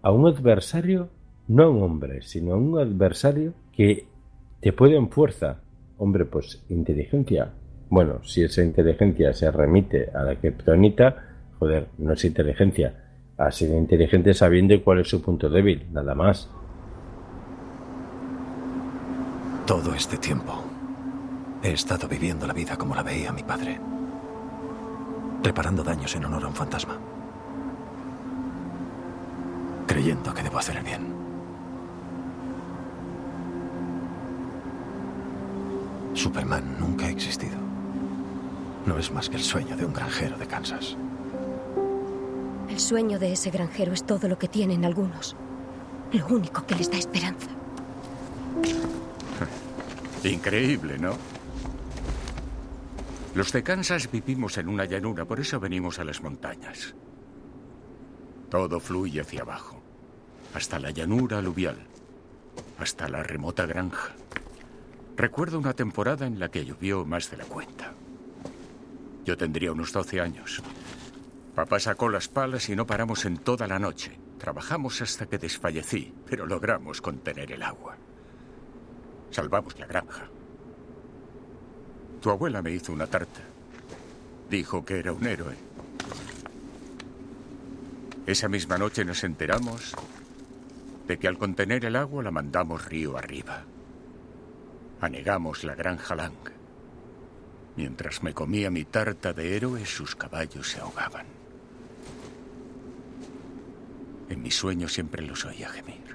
a 0.02 0.10
un 0.10 0.26
adversario, 0.26 1.08
no 1.46 1.62
a 1.62 1.70
un 1.70 1.82
hombre, 1.82 2.22
sino 2.22 2.54
a 2.54 2.56
un 2.56 2.78
adversario 2.78 3.54
que 3.72 4.06
te 4.60 4.72
puede 4.72 4.96
en 4.96 5.08
fuerza? 5.08 5.60
Hombre, 5.98 6.24
pues 6.24 6.62
inteligencia. 6.68 7.52
Bueno, 7.90 8.24
si 8.24 8.42
esa 8.42 8.62
inteligencia 8.62 9.32
se 9.32 9.50
remite 9.50 10.10
a 10.12 10.24
la 10.24 10.34
kriptonita, 10.34 11.16
joder, 11.58 11.88
no 11.98 12.12
es 12.12 12.24
inteligencia. 12.24 13.04
Ha 13.36 13.52
sido 13.52 13.78
inteligente 13.78 14.34
sabiendo 14.34 14.82
cuál 14.82 15.00
es 15.00 15.08
su 15.08 15.22
punto 15.22 15.48
débil, 15.48 15.86
nada 15.92 16.14
más. 16.14 16.50
Todo 19.64 19.94
este 19.94 20.16
tiempo 20.16 20.67
he 21.68 21.74
estado 21.74 22.08
viviendo 22.08 22.46
la 22.46 22.54
vida 22.54 22.76
como 22.76 22.94
la 22.94 23.02
veía 23.02 23.30
mi 23.30 23.42
padre, 23.42 23.78
reparando 25.42 25.82
daños 25.82 26.14
en 26.14 26.24
honor 26.24 26.44
a 26.44 26.48
un 26.48 26.54
fantasma, 26.54 26.98
creyendo 29.86 30.32
que 30.32 30.42
debo 30.42 30.58
hacer 30.58 30.76
el 30.78 30.84
bien. 30.84 31.14
Superman 36.14 36.78
nunca 36.80 37.06
ha 37.06 37.10
existido. 37.10 37.56
No 38.86 38.98
es 38.98 39.12
más 39.12 39.28
que 39.28 39.36
el 39.36 39.42
sueño 39.42 39.76
de 39.76 39.84
un 39.84 39.92
granjero 39.92 40.38
de 40.38 40.46
Kansas. 40.46 40.96
El 42.68 42.80
sueño 42.80 43.18
de 43.18 43.32
ese 43.32 43.50
granjero 43.50 43.92
es 43.92 44.04
todo 44.04 44.26
lo 44.26 44.38
que 44.38 44.48
tienen 44.48 44.84
algunos. 44.84 45.36
Lo 46.12 46.26
único 46.28 46.64
que 46.66 46.74
les 46.74 46.90
da 46.90 46.96
esperanza. 46.96 47.50
Increíble, 50.24 50.98
¿no? 50.98 51.37
Los 53.38 53.52
de 53.52 53.62
Kansas 53.62 54.10
vivimos 54.10 54.58
en 54.58 54.68
una 54.68 54.84
llanura, 54.84 55.24
por 55.24 55.38
eso 55.38 55.60
venimos 55.60 56.00
a 56.00 56.04
las 56.04 56.20
montañas. 56.20 56.96
Todo 58.50 58.80
fluye 58.80 59.20
hacia 59.20 59.42
abajo, 59.42 59.80
hasta 60.54 60.80
la 60.80 60.90
llanura 60.90 61.38
aluvial, 61.38 61.76
hasta 62.80 63.08
la 63.08 63.22
remota 63.22 63.64
granja. 63.64 64.08
Recuerdo 65.16 65.60
una 65.60 65.72
temporada 65.72 66.26
en 66.26 66.40
la 66.40 66.48
que 66.48 66.64
llovió 66.64 67.04
más 67.04 67.30
de 67.30 67.36
la 67.36 67.44
cuenta. 67.44 67.94
Yo 69.24 69.36
tendría 69.36 69.70
unos 69.70 69.92
12 69.92 70.20
años. 70.20 70.60
Papá 71.54 71.78
sacó 71.78 72.08
las 72.08 72.26
palas 72.26 72.68
y 72.68 72.74
no 72.74 72.88
paramos 72.88 73.24
en 73.24 73.36
toda 73.36 73.68
la 73.68 73.78
noche. 73.78 74.18
Trabajamos 74.38 75.00
hasta 75.00 75.26
que 75.26 75.38
desfallecí, 75.38 76.12
pero 76.28 76.44
logramos 76.44 77.00
contener 77.00 77.52
el 77.52 77.62
agua. 77.62 77.96
Salvamos 79.30 79.78
la 79.78 79.86
granja. 79.86 80.28
Tu 82.20 82.30
abuela 82.30 82.62
me 82.62 82.72
hizo 82.72 82.92
una 82.92 83.06
tarta. 83.06 83.40
Dijo 84.50 84.84
que 84.84 84.98
era 84.98 85.12
un 85.12 85.26
héroe. 85.26 85.54
Esa 88.26 88.48
misma 88.48 88.76
noche 88.76 89.04
nos 89.04 89.24
enteramos 89.24 89.94
de 91.06 91.18
que 91.18 91.28
al 91.28 91.38
contener 91.38 91.84
el 91.84 91.96
agua 91.96 92.22
la 92.22 92.30
mandamos 92.30 92.84
río 92.84 93.16
arriba. 93.16 93.64
Anegamos 95.00 95.64
la 95.64 95.74
granja 95.74 96.14
Lang. 96.14 96.34
Mientras 97.76 98.22
me 98.22 98.34
comía 98.34 98.70
mi 98.70 98.84
tarta 98.84 99.32
de 99.32 99.56
héroe, 99.56 99.86
sus 99.86 100.16
caballos 100.16 100.68
se 100.68 100.80
ahogaban. 100.80 101.26
En 104.28 104.42
mis 104.42 104.56
sueños 104.56 104.92
siempre 104.92 105.22
los 105.22 105.44
oía 105.44 105.68
gemir. 105.68 106.07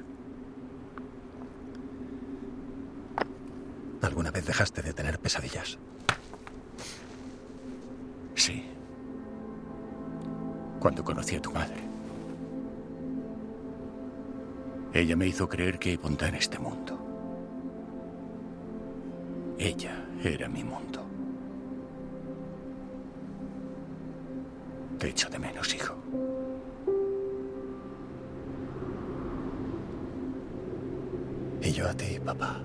¿Alguna 4.04 4.32
vez 4.32 4.46
dejaste 4.46 4.82
de 4.82 4.94
tener 4.94 5.18
pesadillas? 5.18 5.78
Sí. 8.36 8.66
Cuando 10.80 11.06
conocí 11.06 11.38
a 11.38 11.42
tu 11.42 11.52
madre. 11.52 11.82
Ella 14.94 15.16
me 15.16 15.26
hizo 15.26 15.48
creer 15.48 15.80
que 15.80 15.96
bondad 15.96 16.30
en 16.30 16.36
este 16.36 16.60
mundo. 16.60 17.00
Ella 19.58 20.06
era 20.22 20.50
mi 20.50 20.66
mundo. 20.66 21.02
Te 25.00 25.10
echo 25.10 25.30
de 25.30 25.40
menos, 25.40 25.74
hijo. 25.74 25.96
Y 31.62 31.72
yo 31.72 31.88
a 31.88 31.94
ti, 31.94 32.20
papá. 32.20 32.62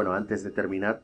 Bueno, 0.00 0.14
antes 0.14 0.42
de 0.42 0.50
terminar, 0.50 1.02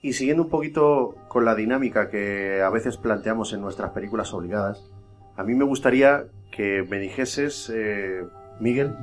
y 0.00 0.12
siguiendo 0.12 0.44
un 0.44 0.48
poquito 0.48 1.16
con 1.26 1.44
la 1.44 1.56
dinámica 1.56 2.08
que 2.08 2.62
a 2.62 2.70
veces 2.70 2.96
planteamos 2.96 3.52
en 3.52 3.60
nuestras 3.60 3.90
películas 3.90 4.32
obligadas, 4.32 4.88
a 5.36 5.42
mí 5.42 5.56
me 5.56 5.64
gustaría 5.64 6.26
que 6.52 6.84
me 6.88 7.00
dijeses, 7.00 7.68
eh, 7.74 8.22
Miguel, 8.60 8.94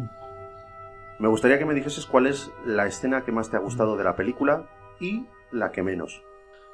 me 1.20 1.28
gustaría 1.28 1.60
que 1.60 1.66
me 1.66 1.74
dijeses 1.74 2.06
cuál 2.06 2.28
es 2.28 2.50
la 2.66 2.88
escena 2.88 3.26
que 3.26 3.34
más 3.34 3.52
te 3.52 3.58
ha 3.58 3.60
gustado 3.60 3.98
de 3.98 4.06
la 4.06 4.16
película 4.16 4.70
y 5.02 5.26
la 5.52 5.74
que 5.74 5.84
menos. 5.84 6.24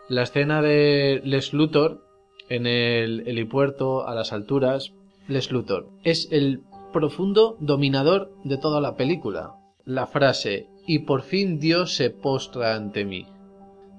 La 0.08 0.22
escena 0.22 0.62
de 0.62 1.20
Les 1.24 1.54
Luthor 1.54 2.06
en 2.48 2.68
el 2.68 3.28
helipuerto 3.28 4.08
a 4.08 4.14
las 4.14 4.34
alturas, 4.34 4.94
Les 5.28 5.52
Luthor 5.52 5.88
es 6.04 6.28
el 6.32 6.62
profundo 6.94 7.58
dominador 7.60 8.32
de 8.44 8.60
toda 8.60 8.82
la 8.82 8.96
película. 8.98 9.56
La 9.84 10.06
frase 10.06 10.68
y 10.92 11.00
por 11.00 11.22
fin 11.22 11.58
Dios 11.58 11.96
se 11.96 12.10
postra 12.10 12.76
ante 12.76 13.06
mí. 13.06 13.26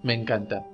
Me 0.03 0.13
encanta. 0.13 0.67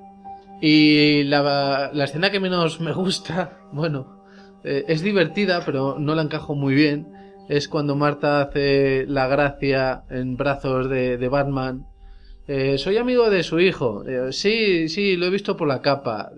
Y 0.60 1.22
la, 1.22 1.92
la 1.92 2.04
escena 2.04 2.32
que 2.32 2.40
menos 2.40 2.80
me 2.80 2.92
gusta, 2.92 3.60
bueno, 3.72 4.24
eh, 4.64 4.84
es 4.88 5.02
divertida, 5.02 5.62
pero 5.64 5.96
no 6.00 6.16
la 6.16 6.22
encajo 6.22 6.56
muy 6.56 6.74
bien. 6.74 7.06
Es 7.48 7.68
cuando 7.68 7.94
Marta 7.94 8.40
hace 8.40 9.06
la 9.06 9.28
gracia 9.28 10.02
en 10.10 10.36
brazos 10.36 10.90
de, 10.90 11.28
Batman. 11.28 11.86
Eh, 12.48 12.78
soy 12.78 12.96
amigo 12.96 13.30
de 13.30 13.44
su 13.44 13.60
hijo. 13.60 14.04
Eh, 14.04 14.32
sí, 14.32 14.88
sí, 14.88 15.16
lo 15.16 15.26
he 15.26 15.30
visto 15.30 15.56
por 15.56 15.68
la 15.68 15.82
capa. 15.82 16.32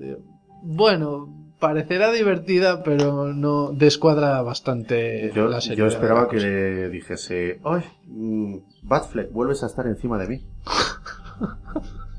Bueno, 0.63 1.40
parecerá 1.61 2.11
divertida, 2.11 2.83
pero 2.83 3.33
no 3.33 3.73
descuadra 3.73 4.41
bastante 4.43 5.31
Yo, 5.35 5.47
la 5.47 5.61
serie. 5.61 5.79
yo 5.79 5.87
esperaba 5.87 6.29
que 6.29 6.39
le 6.39 6.89
dijese, 6.89 7.61
¡ay! 7.65 7.83
mm, 8.07 8.57
Batfleck, 8.83 9.31
vuelves 9.33 9.63
a 9.63 9.67
estar 9.67 9.87
encima 9.87 10.19
de 10.19 10.27
mí. 10.27 10.45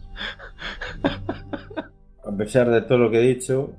A 2.24 2.32
pesar 2.38 2.70
de 2.70 2.82
todo 2.84 2.98
lo 3.00 3.12
que 3.12 3.18
he 3.20 3.28
dicho, 3.28 3.74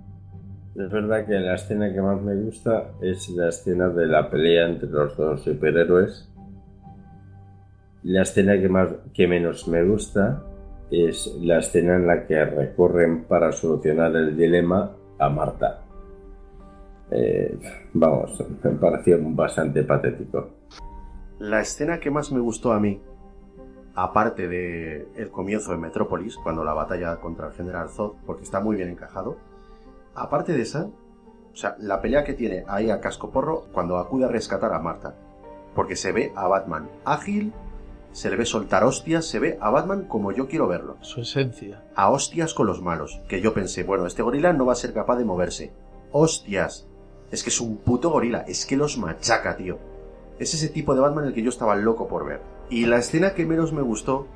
es 0.74 0.90
verdad 0.90 1.24
que 1.26 1.34
la 1.34 1.54
escena 1.54 1.92
que 1.92 2.02
más 2.02 2.20
me 2.20 2.34
gusta 2.34 2.90
es 3.00 3.28
la 3.30 3.48
escena 3.48 3.88
de 3.88 4.06
la 4.06 4.28
pelea 4.28 4.66
entre 4.68 4.90
los 4.90 5.16
dos 5.16 5.42
superhéroes. 5.42 6.28
La 8.02 8.22
escena 8.22 8.60
que, 8.60 8.68
más, 8.68 8.88
que 9.14 9.28
menos 9.28 9.68
me 9.68 9.84
gusta 9.84 10.42
es 10.90 11.26
la 11.40 11.58
escena 11.60 11.96
en 11.96 12.06
la 12.06 12.26
que 12.26 12.44
recorren 12.44 13.24
para 13.24 13.52
solucionar 13.52 14.14
el 14.16 14.36
dilema 14.36 14.90
a 15.24 15.28
Marta. 15.28 15.82
Eh, 17.10 17.58
vamos, 17.92 18.42
me 18.62 18.70
pareció 18.72 19.18
bastante 19.20 19.82
patético. 19.84 20.48
La 21.38 21.60
escena 21.60 22.00
que 22.00 22.10
más 22.10 22.32
me 22.32 22.40
gustó 22.40 22.72
a 22.72 22.80
mí, 22.80 23.00
aparte 23.94 24.48
de 24.48 25.08
el 25.16 25.30
comienzo 25.30 25.72
de 25.72 25.78
Metrópolis, 25.78 26.36
cuando 26.36 26.64
la 26.64 26.72
batalla 26.72 27.16
contra 27.16 27.48
el 27.48 27.52
General 27.52 27.88
Zod, 27.88 28.14
porque 28.24 28.44
está 28.44 28.60
muy 28.60 28.76
bien 28.76 28.88
encajado, 28.88 29.36
aparte 30.14 30.52
de 30.52 30.62
esa, 30.62 30.86
o 31.52 31.56
sea, 31.56 31.76
la 31.78 32.00
pelea 32.00 32.24
que 32.24 32.32
tiene 32.32 32.64
ahí 32.68 32.90
a 32.90 33.00
cascoporro 33.00 33.64
cuando 33.72 33.98
acude 33.98 34.24
a 34.24 34.28
rescatar 34.28 34.72
a 34.72 34.78
Marta, 34.78 35.14
porque 35.74 35.96
se 35.96 36.12
ve 36.12 36.32
a 36.34 36.48
Batman 36.48 36.88
ágil, 37.04 37.52
se 38.12 38.30
le 38.30 38.36
ve 38.36 38.44
soltar 38.44 38.84
hostias, 38.84 39.26
se 39.26 39.38
ve 39.38 39.58
a 39.60 39.70
Batman 39.70 40.04
como 40.04 40.32
yo 40.32 40.46
quiero 40.46 40.68
verlo. 40.68 40.96
Su 41.00 41.22
esencia. 41.22 41.82
A 41.94 42.10
hostias 42.10 42.54
con 42.54 42.66
los 42.66 42.82
malos, 42.82 43.20
que 43.28 43.40
yo 43.40 43.54
pensé, 43.54 43.84
bueno, 43.84 44.06
este 44.06 44.22
gorila 44.22 44.52
no 44.52 44.66
va 44.66 44.72
a 44.72 44.76
ser 44.76 44.92
capaz 44.92 45.16
de 45.16 45.24
moverse. 45.24 45.72
Hostias. 46.12 46.86
Es 47.30 47.42
que 47.42 47.48
es 47.48 47.60
un 47.60 47.78
puto 47.78 48.10
gorila, 48.10 48.40
es 48.40 48.66
que 48.66 48.76
los 48.76 48.98
machaca, 48.98 49.56
tío. 49.56 49.78
Es 50.38 50.52
ese 50.52 50.68
tipo 50.68 50.94
de 50.94 51.00
Batman 51.00 51.24
el 51.24 51.34
que 51.34 51.42
yo 51.42 51.48
estaba 51.48 51.74
loco 51.74 52.06
por 52.06 52.26
ver. 52.26 52.42
Y 52.68 52.84
la 52.84 52.98
escena 52.98 53.32
que 53.32 53.46
menos 53.46 53.72
me 53.72 53.82
gustó, 53.82 54.26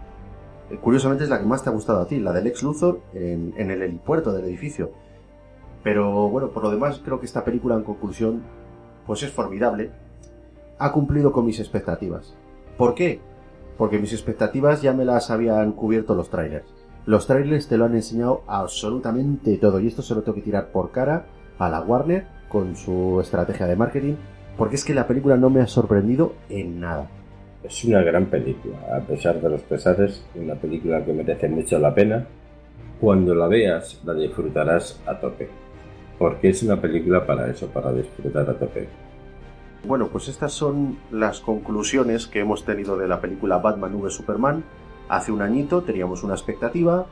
eh, 0.70 0.78
curiosamente 0.78 1.24
es 1.24 1.30
la 1.30 1.38
que 1.38 1.46
más 1.46 1.62
te 1.62 1.68
ha 1.68 1.72
gustado 1.72 2.00
a 2.00 2.06
ti, 2.06 2.18
la 2.18 2.32
del 2.32 2.46
ex 2.46 2.62
Luthor 2.62 3.00
en, 3.12 3.52
en 3.58 3.70
el 3.70 3.82
helipuerto 3.82 4.32
del 4.32 4.46
edificio. 4.46 4.92
Pero 5.82 6.30
bueno, 6.30 6.48
por 6.48 6.62
lo 6.62 6.70
demás 6.70 7.00
creo 7.04 7.20
que 7.20 7.26
esta 7.26 7.44
película 7.44 7.74
en 7.74 7.84
conclusión, 7.84 8.42
pues 9.06 9.22
es 9.22 9.30
formidable. 9.30 9.90
Ha 10.78 10.92
cumplido 10.92 11.32
con 11.32 11.44
mis 11.44 11.60
expectativas. 11.60 12.34
¿Por 12.76 12.94
qué? 12.94 13.20
Porque 13.76 13.98
mis 13.98 14.12
expectativas 14.12 14.82
ya 14.82 14.92
me 14.92 15.04
las 15.04 15.30
habían 15.30 15.72
cubierto 15.72 16.14
los 16.14 16.30
trailers. 16.30 16.66
Los 17.04 17.26
trailers 17.26 17.68
te 17.68 17.76
lo 17.76 17.84
han 17.84 17.94
enseñado 17.94 18.42
absolutamente 18.46 19.56
todo 19.58 19.80
y 19.80 19.86
esto 19.86 20.02
se 20.02 20.14
lo 20.14 20.22
tengo 20.22 20.36
que 20.36 20.42
tirar 20.42 20.72
por 20.72 20.90
cara 20.90 21.26
a 21.58 21.68
la 21.68 21.80
Warner 21.80 22.26
con 22.48 22.74
su 22.76 23.20
estrategia 23.20 23.66
de 23.66 23.76
marketing 23.76 24.14
porque 24.56 24.76
es 24.76 24.84
que 24.84 24.94
la 24.94 25.06
película 25.06 25.36
no 25.36 25.50
me 25.50 25.60
ha 25.60 25.66
sorprendido 25.66 26.34
en 26.48 26.80
nada. 26.80 27.08
Es 27.62 27.84
una 27.84 28.02
gran 28.02 28.26
película, 28.26 28.76
a 28.96 29.00
pesar 29.00 29.40
de 29.40 29.50
los 29.50 29.62
pesares, 29.62 30.24
una 30.34 30.54
película 30.54 31.04
que 31.04 31.12
merece 31.12 31.48
mucho 31.48 31.78
la 31.78 31.94
pena. 31.94 32.26
Cuando 33.00 33.34
la 33.34 33.48
veas, 33.48 34.00
la 34.04 34.14
disfrutarás 34.14 35.00
a 35.06 35.18
tope. 35.18 35.48
Porque 36.18 36.50
es 36.50 36.62
una 36.62 36.80
película 36.80 37.26
para 37.26 37.50
eso, 37.50 37.66
para 37.66 37.92
disfrutar 37.92 38.48
a 38.48 38.54
tope. 38.54 38.88
Bueno, 39.86 40.08
pues 40.08 40.26
estas 40.26 40.52
son 40.52 40.98
las 41.12 41.38
conclusiones 41.38 42.26
que 42.26 42.40
hemos 42.40 42.64
tenido 42.64 42.98
de 42.98 43.06
la 43.06 43.20
película 43.20 43.58
Batman 43.58 43.94
v 43.94 44.10
Superman. 44.10 44.64
Hace 45.08 45.30
un 45.30 45.42
añito 45.42 45.82
teníamos 45.82 46.24
una 46.24 46.34
expectativa, 46.34 47.06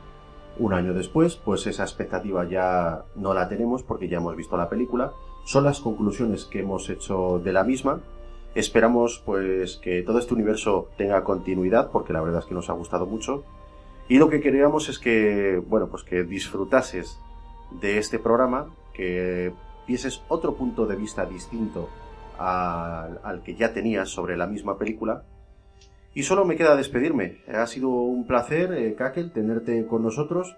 un 0.59 0.73
año 0.73 0.93
después, 0.93 1.37
pues 1.37 1.67
esa 1.67 1.83
expectativa 1.83 2.43
ya 2.43 3.05
no 3.15 3.33
la 3.33 3.47
tenemos 3.47 3.81
porque 3.81 4.09
ya 4.09 4.17
hemos 4.17 4.35
visto 4.35 4.57
la 4.57 4.67
película. 4.67 5.13
Son 5.45 5.63
las 5.63 5.79
conclusiones 5.79 6.43
que 6.43 6.59
hemos 6.59 6.89
hecho 6.89 7.39
de 7.41 7.53
la 7.53 7.63
misma. 7.63 8.01
Esperamos 8.55 9.23
pues 9.25 9.77
que 9.77 10.01
todo 10.01 10.19
este 10.19 10.33
universo 10.33 10.89
tenga 10.97 11.23
continuidad 11.23 11.91
porque 11.91 12.11
la 12.11 12.19
verdad 12.19 12.41
es 12.41 12.45
que 12.45 12.55
nos 12.55 12.69
ha 12.69 12.73
gustado 12.73 13.05
mucho. 13.05 13.45
Y 14.09 14.17
lo 14.17 14.27
que 14.27 14.41
queríamos 14.41 14.89
es 14.89 14.99
que, 14.99 15.63
bueno, 15.65 15.87
pues 15.87 16.03
que 16.03 16.25
disfrutases 16.25 17.21
de 17.79 17.99
este 17.99 18.19
programa, 18.19 18.67
que 18.91 19.53
vieses 19.87 20.23
otro 20.27 20.55
punto 20.55 20.85
de 20.85 20.97
vista 20.97 21.25
distinto 21.25 21.87
al, 22.37 23.19
al 23.23 23.43
que 23.43 23.55
ya 23.55 23.73
tenías 23.73 24.09
sobre 24.09 24.37
la 24.37 24.47
misma 24.47 24.77
película. 24.77 25.23
Y 26.13 26.23
solo 26.23 26.45
me 26.45 26.55
queda 26.55 26.75
despedirme. 26.75 27.41
Ha 27.47 27.67
sido 27.67 27.89
un 27.89 28.25
placer, 28.25 28.71
eh, 28.73 28.95
Kakel, 28.95 29.31
tenerte 29.31 29.85
con 29.85 30.01
nosotros. 30.01 30.55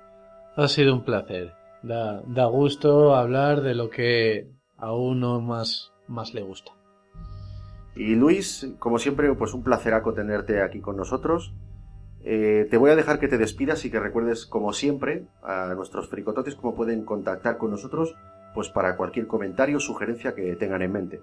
Ha 0.56 0.68
sido 0.68 0.94
un 0.94 1.04
placer. 1.04 1.54
Da, 1.82 2.22
da 2.28 2.46
gusto 2.46 3.16
hablar 3.16 3.62
de 3.62 3.74
lo 3.74 3.90
que 3.90 4.52
a 4.78 4.94
uno 4.94 5.42
más, 5.42 5.92
más 6.08 6.34
le 6.34 6.42
gusta. 6.42 6.72
Y 7.96 8.16
Luis, 8.16 8.72
como 8.78 9.00
siempre, 9.00 9.34
pues 9.34 9.54
un 9.56 9.64
placeraco 9.64 10.14
tenerte 10.14 10.62
aquí 10.62 10.80
con 10.80 10.96
nosotros. 10.96 11.56
Eh, 12.24 12.68
te 12.70 12.78
voy 12.78 12.92
a 12.92 12.96
dejar 12.96 13.20
que 13.20 13.28
te 13.28 13.38
despidas 13.38 13.84
y 13.86 13.90
que 13.90 14.00
recuerdes, 14.00 14.46
como 14.46 14.74
siempre, 14.74 15.26
a 15.42 15.74
nuestros 15.76 16.08
fricototes 16.10 16.56
cómo 16.56 16.76
pueden 16.76 17.06
contactar 17.06 17.58
con 17.58 17.72
nosotros, 17.72 18.16
pues 18.54 18.70
para 18.70 18.96
cualquier 18.98 19.28
comentario 19.28 19.78
o 19.78 19.80
sugerencia 19.80 20.36
que 20.36 20.56
tengan 20.56 20.82
en 20.84 20.92
mente. 20.92 21.22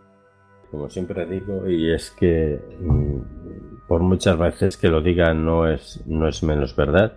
Como 0.75 0.91
siempre 0.91 1.25
digo, 1.25 1.69
y 1.71 1.93
es 1.93 2.11
que 2.11 2.59
mm, 2.81 3.87
por 3.87 4.01
muchas 4.01 4.37
veces 4.37 4.77
que 4.77 4.89
lo 4.89 5.01
diga 5.01 5.33
no 5.33 5.69
es, 5.69 6.03
no 6.05 6.27
es 6.27 6.43
menos 6.43 6.75
verdad. 6.75 7.13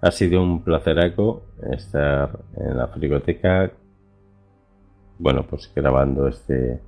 Ha 0.00 0.10
sido 0.10 0.42
un 0.42 0.64
placeraco 0.64 1.42
estar 1.70 2.30
en 2.56 2.78
la 2.78 2.88
fricoteca, 2.88 3.70
bueno, 5.18 5.44
pues 5.46 5.70
grabando 5.76 6.28
este, 6.28 6.80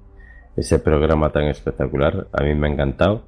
ese 0.56 0.78
programa 0.78 1.30
tan 1.32 1.48
espectacular. 1.48 2.28
A 2.32 2.42
mí 2.42 2.54
me 2.54 2.68
ha 2.68 2.72
encantado. 2.72 3.26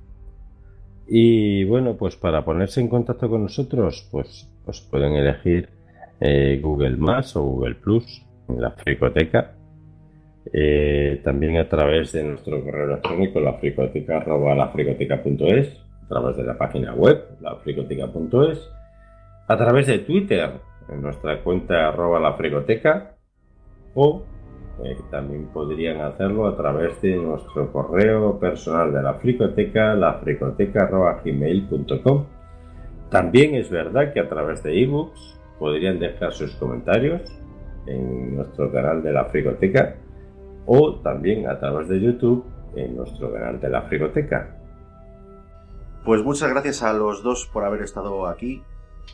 Y 1.06 1.64
bueno, 1.64 1.94
pues 1.98 2.16
para 2.16 2.42
ponerse 2.42 2.80
en 2.80 2.88
contacto 2.88 3.28
con 3.28 3.42
nosotros, 3.42 4.08
pues, 4.10 4.50
pues 4.64 4.80
pueden 4.80 5.12
elegir 5.12 5.68
eh, 6.20 6.58
Google 6.62 6.96
Más 6.96 7.36
o 7.36 7.42
Google 7.42 7.74
Plus 7.74 8.24
en 8.48 8.62
la 8.62 8.70
fricoteca. 8.70 9.57
Eh, 10.52 11.20
también 11.22 11.58
a 11.58 11.68
través 11.68 12.12
de 12.12 12.24
nuestro 12.24 12.64
correo 12.64 12.86
electrónico, 12.86 13.38
lafricoteca, 13.40 14.24
lafricoteca.es, 14.24 15.78
a 16.04 16.08
través 16.08 16.36
de 16.36 16.44
la 16.44 16.56
página 16.56 16.94
web, 16.94 17.22
lafricoteca.es, 17.40 18.70
a 19.46 19.56
través 19.56 19.86
de 19.86 19.98
Twitter, 20.00 20.50
en 20.88 21.02
nuestra 21.02 21.40
cuenta 21.42 21.88
arroba 21.88 22.18
lafricoteca, 22.18 23.14
o 23.94 24.24
eh, 24.84 24.96
también 25.10 25.48
podrían 25.48 26.00
hacerlo 26.00 26.46
a 26.46 26.56
través 26.56 27.02
de 27.02 27.16
nuestro 27.16 27.70
correo 27.72 28.38
personal 28.38 28.92
de 28.92 29.02
la 29.02 29.14
fricoteca, 29.14 29.94
lafricoteca.gmail.com. 29.94 32.24
También 33.10 33.54
es 33.54 33.70
verdad 33.70 34.12
que 34.12 34.20
a 34.20 34.28
través 34.28 34.62
de 34.62 34.82
ebooks 34.82 35.40
podrían 35.58 35.98
dejar 35.98 36.32
sus 36.32 36.54
comentarios 36.56 37.22
en 37.86 38.36
nuestro 38.36 38.70
canal 38.70 39.02
de 39.02 39.12
la 39.12 39.24
fricoteca 39.26 39.96
o 40.70 41.00
también 41.00 41.48
a 41.48 41.58
través 41.58 41.88
de 41.88 41.98
YouTube 41.98 42.44
en 42.76 42.94
nuestro 42.94 43.32
canal 43.32 43.58
de 43.58 43.70
la 43.70 43.82
fricoteca. 43.82 44.54
Pues 46.04 46.22
muchas 46.22 46.50
gracias 46.50 46.82
a 46.82 46.92
los 46.92 47.22
dos 47.22 47.48
por 47.50 47.64
haber 47.64 47.82
estado 47.82 48.26
aquí. 48.26 48.62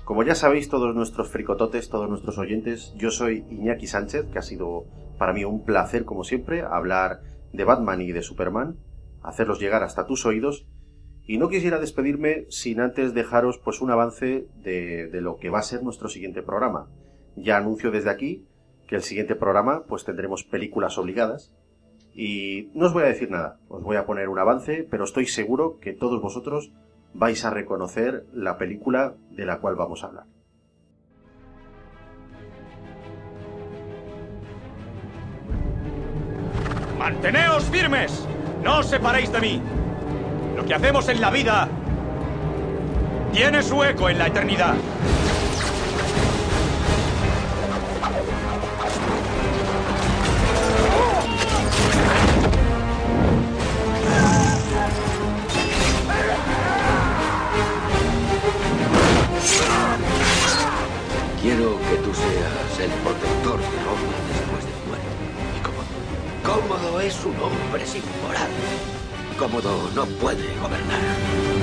Como 0.04 0.24
ya 0.24 0.34
sabéis 0.34 0.68
todos 0.68 0.94
nuestros 0.96 1.28
fricototes, 1.28 1.88
todos 1.88 2.08
nuestros 2.08 2.38
oyentes, 2.38 2.92
yo 2.96 3.12
soy 3.12 3.44
Iñaki 3.50 3.86
Sánchez, 3.86 4.26
que 4.32 4.38
ha 4.40 4.42
sido 4.42 4.86
para 5.16 5.32
mí 5.32 5.44
un 5.44 5.64
placer, 5.64 6.04
como 6.04 6.24
siempre, 6.24 6.62
hablar 6.62 7.20
de 7.52 7.62
Batman 7.62 8.00
y 8.00 8.10
de 8.10 8.22
Superman, 8.22 8.76
hacerlos 9.22 9.60
llegar 9.60 9.84
hasta 9.84 10.06
tus 10.06 10.26
oídos. 10.26 10.66
Y 11.22 11.38
no 11.38 11.48
quisiera 11.48 11.78
despedirme 11.78 12.46
sin 12.48 12.80
antes 12.80 13.14
dejaros 13.14 13.58
pues 13.58 13.80
un 13.80 13.92
avance 13.92 14.48
de 14.56 15.20
lo 15.20 15.36
que 15.36 15.50
va 15.50 15.60
a 15.60 15.62
ser 15.62 15.84
nuestro 15.84 16.08
siguiente 16.08 16.42
programa. 16.42 16.88
Ya 17.36 17.56
anuncio 17.56 17.92
desde 17.92 18.10
aquí 18.10 18.44
que 18.86 18.96
el 18.96 19.02
siguiente 19.02 19.34
programa 19.34 19.84
pues 19.88 20.04
tendremos 20.04 20.44
películas 20.44 20.98
obligadas 20.98 21.52
Y 22.14 22.70
no 22.74 22.86
os 22.86 22.92
voy 22.92 23.02
a 23.02 23.06
decir 23.06 23.30
nada, 23.30 23.58
os 23.68 23.82
voy 23.82 23.96
a 23.96 24.06
poner 24.06 24.28
un 24.28 24.38
avance, 24.38 24.86
pero 24.88 25.04
estoy 25.04 25.26
seguro 25.26 25.78
que 25.80 25.92
todos 25.92 26.22
vosotros 26.22 26.72
vais 27.12 27.44
a 27.44 27.50
reconocer 27.50 28.24
la 28.32 28.56
película 28.56 29.14
de 29.30 29.44
la 29.46 29.58
cual 29.58 29.74
vamos 29.74 30.04
a 30.04 30.06
hablar. 30.06 30.24
¡Manteneos 36.98 37.64
firmes! 37.64 38.26
¡No 38.62 38.78
os 38.78 38.86
separéis 38.86 39.30
de 39.32 39.40
mí! 39.40 39.62
Lo 40.56 40.64
que 40.64 40.74
hacemos 40.74 41.08
en 41.08 41.20
la 41.20 41.30
vida 41.30 41.68
tiene 43.32 43.60
su 43.62 43.82
eco 43.82 44.08
en 44.08 44.18
la 44.18 44.28
eternidad. 44.28 44.74
Quiero 61.44 61.78
que 61.78 61.96
tú 61.96 62.14
seas 62.14 62.80
el 62.80 62.90
protector 63.02 63.60
de 63.60 63.78
Roma 63.84 64.16
después 64.32 64.64
de 64.64 64.72
tu 64.72 64.88
muerte. 64.88 65.06
Y 65.54 65.60
Cómodo. 65.60 65.84
Cómodo 66.42 67.00
es 67.02 67.22
un 67.22 67.36
hombre 67.38 67.84
sin 67.84 68.02
moral. 68.26 68.48
Cómodo 69.38 69.90
no 69.94 70.06
puede 70.06 70.56
gobernar. 70.56 71.00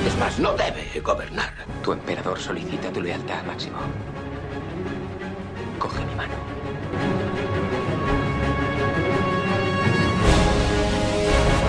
Es 0.06 0.16
más, 0.18 0.38
no 0.38 0.52
debe 0.52 1.00
gobernar. 1.00 1.52
Tu 1.82 1.90
emperador 1.94 2.38
solicita 2.38 2.92
tu 2.92 3.00
lealtad, 3.00 3.42
Máximo. 3.42 3.78
Coge 5.80 6.04
mi 6.04 6.14
mano. 6.14 6.34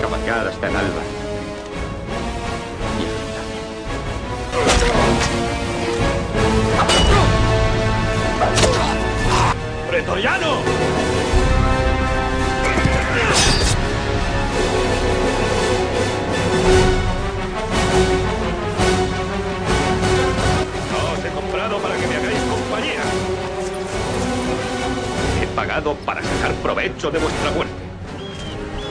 Cabalgad 0.00 0.46
hasta 0.46 0.68
el 0.68 0.76
alba. 0.76 1.02
¡Pretoriano! 9.94 10.56
No 20.90 21.12
os 21.12 21.24
he 21.24 21.28
comprado 21.30 21.78
para 21.78 21.94
que 21.94 22.06
me 22.08 22.16
hagáis 22.16 22.40
compañía. 22.40 23.02
He 25.40 25.46
pagado 25.54 25.94
para 26.04 26.24
sacar 26.24 26.52
provecho 26.54 27.12
de 27.12 27.20
vuestra 27.20 27.52
muerte. 27.52 27.72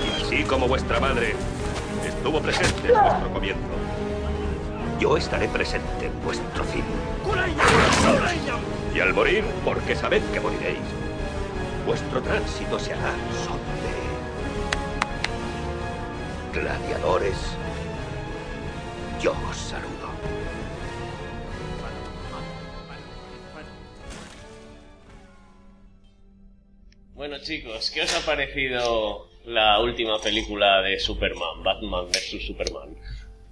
Y 0.08 0.24
así 0.24 0.44
como 0.46 0.70
vuestra 0.70 1.02
madre 1.02 1.36
estuvo 2.08 2.40
presente 2.40 2.88
en 2.88 2.94
vuestro 2.94 3.34
comienzo, 3.34 3.76
yo 5.02 5.18
estaré 5.18 5.50
presente 5.50 6.06
en 6.06 6.24
vuestro 6.24 6.64
fin. 6.64 6.86
Y 8.96 9.00
al 9.00 9.14
morir, 9.14 9.44
porque 9.66 9.96
sabed 9.96 10.22
que 10.32 10.40
moriréis, 10.40 10.78
vuestro 11.86 12.22
tránsito 12.22 12.78
se 12.78 12.94
hará 12.94 13.16
son 13.44 13.58
de 16.54 16.60
gladiadores. 16.60 17.58
Yo 19.20 19.32
os 19.50 19.58
saludo. 19.58 20.14
Bueno 27.16 27.38
chicos, 27.40 27.90
¿qué 27.90 28.02
os 28.02 28.14
ha 28.16 28.26
parecido 28.26 29.30
la 29.46 29.80
última 29.80 30.20
película 30.20 30.82
de 30.82 31.00
Superman, 31.00 31.64
Batman 31.64 32.06
vs 32.10 32.46
Superman? 32.46 32.96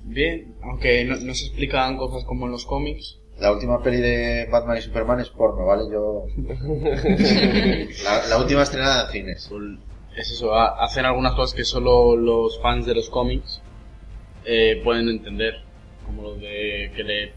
Bien, 0.03 0.55
aunque 0.61 1.03
no, 1.05 1.15
no 1.15 1.33
se 1.33 1.45
explican 1.47 1.97
cosas 1.97 2.25
como 2.25 2.45
en 2.45 2.51
los 2.51 2.65
cómics. 2.65 3.20
La 3.41 3.51
última 3.51 3.81
peli 3.81 3.97
de 3.97 4.47
Batman 4.51 4.77
y 4.77 4.81
Superman 4.81 5.19
es 5.19 5.29
porno, 5.29 5.65
¿vale? 5.65 5.83
Yo... 5.91 6.25
la, 8.03 8.27
la 8.27 8.37
última 8.37 8.61
estrenada 8.63 9.05
en 9.07 9.11
cines. 9.11 9.49
Es 10.15 10.31
eso, 10.31 10.53
ha- 10.53 10.83
hacen 10.83 11.05
algunas 11.05 11.33
cosas 11.33 11.55
que 11.55 11.63
solo 11.65 12.15
los 12.15 12.61
fans 12.61 12.85
de 12.85 12.93
los 12.95 13.09
cómics 13.09 13.61
eh, 14.45 14.79
pueden 14.83 15.09
entender. 15.09 15.61
Como 16.05 16.21
lo 16.23 16.35
de 16.35 16.91
que 16.95 17.03
le 17.03 17.33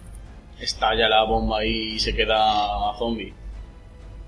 estalla 0.60 1.08
la 1.08 1.24
bomba 1.24 1.64
y 1.64 1.98
se 1.98 2.14
queda 2.14 2.92
zombie. 2.98 3.32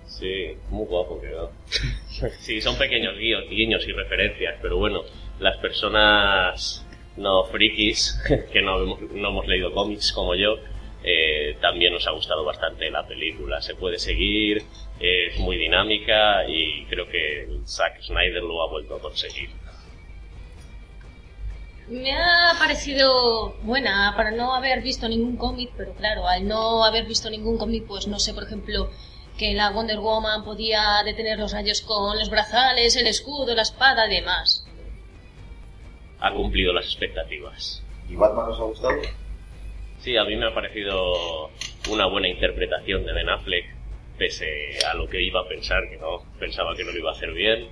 Sí, 0.06 0.56
muy 0.70 0.86
guapo 0.86 1.20
quedó. 1.20 1.50
sí, 2.40 2.60
son 2.60 2.76
pequeños 2.78 3.18
guiños, 3.18 3.44
guiños 3.50 3.86
y 3.86 3.92
referencias, 3.92 4.54
pero 4.62 4.78
bueno, 4.78 5.00
las 5.40 5.56
personas 5.58 6.86
no 7.16 7.44
frikis, 7.44 8.18
que 8.52 8.62
no 8.62 8.78
no 8.96 9.28
hemos 9.28 9.46
leído 9.46 9.72
cómics 9.72 10.12
como 10.12 10.34
yo, 10.34 10.56
eh, 11.08 11.56
también 11.60 11.92
nos 11.92 12.04
ha 12.08 12.10
gustado 12.10 12.44
bastante 12.44 12.90
la 12.90 13.06
película. 13.06 13.62
Se 13.62 13.76
puede 13.76 13.96
seguir, 13.96 14.64
es 14.98 15.38
muy 15.38 15.56
dinámica 15.56 16.44
y 16.48 16.84
creo 16.86 17.06
que 17.06 17.48
Zack 17.64 18.02
Snyder 18.02 18.42
lo 18.42 18.60
ha 18.60 18.68
vuelto 18.68 18.96
a 18.96 19.00
conseguir. 19.00 19.50
Me 21.86 22.10
ha 22.10 22.56
parecido 22.58 23.54
buena 23.62 24.14
para 24.16 24.32
no 24.32 24.52
haber 24.52 24.82
visto 24.82 25.08
ningún 25.08 25.36
cómic, 25.36 25.70
pero 25.76 25.94
claro, 25.94 26.26
al 26.26 26.48
no 26.48 26.84
haber 26.84 27.06
visto 27.06 27.30
ningún 27.30 27.56
cómic, 27.56 27.84
pues 27.86 28.08
no 28.08 28.18
sé, 28.18 28.34
por 28.34 28.42
ejemplo, 28.42 28.90
que 29.38 29.54
la 29.54 29.70
Wonder 29.70 30.00
Woman 30.00 30.42
podía 30.42 31.00
detener 31.04 31.38
los 31.38 31.52
rayos 31.52 31.82
con 31.82 32.18
los 32.18 32.30
brazales, 32.30 32.96
el 32.96 33.06
escudo, 33.06 33.54
la 33.54 33.62
espada 33.62 34.08
y 34.08 34.16
demás. 34.16 34.66
Ha 36.18 36.32
cumplido 36.32 36.72
las 36.72 36.86
expectativas. 36.86 37.84
¿Y 38.08 38.16
Batman 38.16 38.50
os 38.50 38.58
ha 38.58 38.64
gustado? 38.64 39.25
Sí, 40.06 40.16
a 40.16 40.24
mí 40.24 40.36
me 40.36 40.46
ha 40.46 40.54
parecido 40.54 41.50
una 41.90 42.06
buena 42.06 42.28
interpretación 42.28 43.04
de 43.04 43.12
Ben 43.12 43.28
Affleck, 43.28 43.64
pese 44.16 44.78
a 44.88 44.94
lo 44.94 45.08
que 45.08 45.20
iba 45.20 45.40
a 45.40 45.48
pensar, 45.48 45.82
que 45.90 45.96
no, 45.96 46.22
pensaba 46.38 46.76
que 46.76 46.84
no 46.84 46.92
lo 46.92 46.98
iba 46.98 47.10
a 47.10 47.14
hacer 47.14 47.32
bien. 47.32 47.66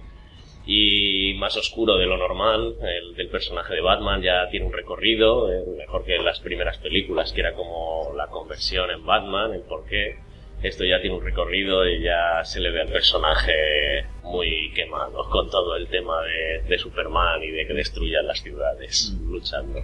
Y 0.66 1.35
más 1.35 1.56
oscuro 1.56 1.97
de 1.97 2.06
lo 2.06 2.16
normal, 2.16 2.74
el 2.82 3.15
del 3.15 3.28
personaje 3.28 3.74
de 3.74 3.81
Batman 3.81 4.20
ya 4.20 4.48
tiene 4.51 4.66
un 4.66 4.73
recorrido, 4.73 5.52
eh, 5.52 5.65
mejor 5.78 6.05
que 6.05 6.16
en 6.16 6.24
las 6.24 6.40
primeras 6.40 6.78
películas, 6.78 7.32
que 7.32 7.40
era 7.40 7.55
como 7.55 8.12
la 8.16 8.27
conversión 8.27 8.90
en 8.90 9.06
Batman, 9.06 9.55
el 9.55 9.62
por 9.62 9.86
qué. 9.86 10.16
Esto 10.61 10.85
ya 10.85 11.01
tiene 11.01 11.15
un 11.15 11.24
recorrido 11.24 11.89
y 11.89 12.02
ya 12.02 12.43
se 12.43 12.59
le 12.59 12.73
ve 12.73 12.81
al 12.81 12.89
personaje 12.89 14.06
muy 14.24 14.73
quemado 14.74 15.31
con 15.31 15.48
todo 15.48 15.77
el 15.77 15.86
tema 15.86 16.20
de, 16.23 16.69
de 16.69 16.78
Superman 16.78 17.44
y 17.44 17.52
de 17.52 17.65
que 17.65 17.74
destruyan 17.74 18.27
las 18.27 18.43
ciudades 18.43 19.16
luchando. 19.24 19.81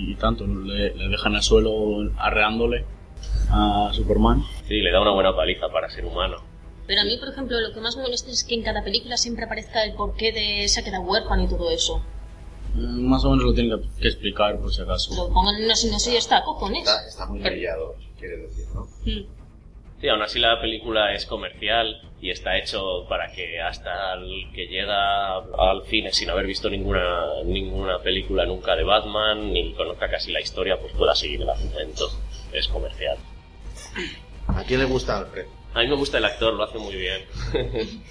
Y 0.00 0.14
tanto, 0.14 0.46
le, 0.46 0.94
le 0.94 1.08
dejan 1.08 1.34
al 1.34 1.42
suelo 1.42 2.10
arreándole 2.18 2.84
a 3.50 3.90
Superman. 3.92 4.42
Sí, 4.66 4.80
le 4.80 4.92
da 4.92 5.00
una 5.00 5.10
buena 5.12 5.34
paliza 5.34 5.68
para 5.68 5.88
ser 5.90 6.04
humano. 6.04 6.36
Pero 6.86 7.00
a 7.00 7.04
mí, 7.04 7.16
por 7.18 7.28
ejemplo, 7.28 7.58
lo 7.60 7.72
que 7.74 7.80
más 7.80 7.96
me 7.96 8.02
molesta 8.02 8.30
es 8.30 8.44
que 8.44 8.54
en 8.54 8.62
cada 8.62 8.82
película 8.82 9.16
siempre 9.16 9.44
aparezca 9.44 9.84
el 9.84 9.94
porqué 9.94 10.32
de 10.32 10.64
esa 10.64 10.82
queda 10.82 11.00
huérfana 11.00 11.44
y 11.44 11.48
todo 11.48 11.70
eso. 11.70 12.02
Mm, 12.74 13.08
Más 13.08 13.24
o 13.24 13.30
menos 13.30 13.44
lo 13.44 13.52
tienen 13.54 13.78
que, 13.80 14.00
que 14.02 14.08
explicar 14.08 14.58
por 14.58 14.72
si 14.72 14.82
acaso. 14.82 15.14
Lo 15.14 15.32
pongan 15.32 15.56
en 15.56 15.64
una 15.64 15.74
sinopsis 15.76 16.08
y 16.08 16.12
ya 16.12 16.18
está, 16.18 16.42
cojones. 16.44 16.80
Está, 16.88 17.06
está 17.06 17.26
muy 17.26 17.40
brillado, 17.40 17.96
quiere 18.18 18.36
decir, 18.38 18.66
¿no? 18.74 18.82
Mm. 19.04 19.26
Sí, 20.00 20.08
aún 20.08 20.22
así 20.22 20.38
la 20.38 20.60
película 20.60 21.12
es 21.12 21.26
comercial 21.26 22.00
y 22.20 22.30
está 22.30 22.58
hecho 22.58 23.06
para 23.08 23.30
que 23.32 23.60
hasta 23.60 24.14
el 24.14 24.50
que 24.52 24.66
llega 24.66 25.36
al 25.36 25.84
cine 25.86 26.12
sin 26.12 26.30
haber 26.30 26.46
visto 26.46 26.68
ninguna, 26.68 27.42
ninguna 27.44 28.00
película 28.00 28.44
nunca 28.44 28.74
de 28.74 28.82
Batman 28.82 29.52
ni 29.52 29.72
conozca 29.74 30.10
casi 30.10 30.32
la 30.32 30.40
historia, 30.40 30.78
pues 30.80 30.92
pueda 30.94 31.14
seguir 31.14 31.42
el 31.42 31.50
argumento. 31.50 32.10
Es 32.52 32.66
comercial. 32.68 33.18
¿A 34.48 34.64
quién 34.64 34.80
le 34.80 34.86
gusta 34.86 35.18
Alfred? 35.18 35.46
A 35.74 35.80
mí 35.80 35.88
me 35.88 35.94
gusta 35.94 36.18
el 36.18 36.24
actor, 36.24 36.54
lo 36.54 36.64
hace 36.64 36.78
muy 36.78 36.96
bien. 36.96 37.22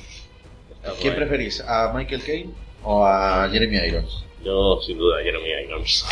¿Quién 1.01 1.15
preferís? 1.15 1.61
¿A 1.61 1.91
Michael 1.93 2.23
Caine 2.23 2.53
o 2.83 3.05
a 3.05 3.49
Jeremy 3.51 3.77
Irons? 3.77 4.23
Yo, 4.43 4.79
sin 4.81 4.97
duda, 4.97 5.21
Jeremy 5.21 5.49
Irons. 5.65 6.05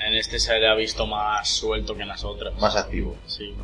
En 0.00 0.14
este 0.14 0.38
se 0.38 0.58
le 0.58 0.68
ha 0.68 0.74
visto 0.74 1.06
más 1.06 1.48
suelto 1.48 1.94
que 1.94 2.02
en 2.02 2.08
las 2.08 2.24
otras. 2.24 2.54
Más 2.58 2.76
activo. 2.76 3.16
Sí. 3.26 3.54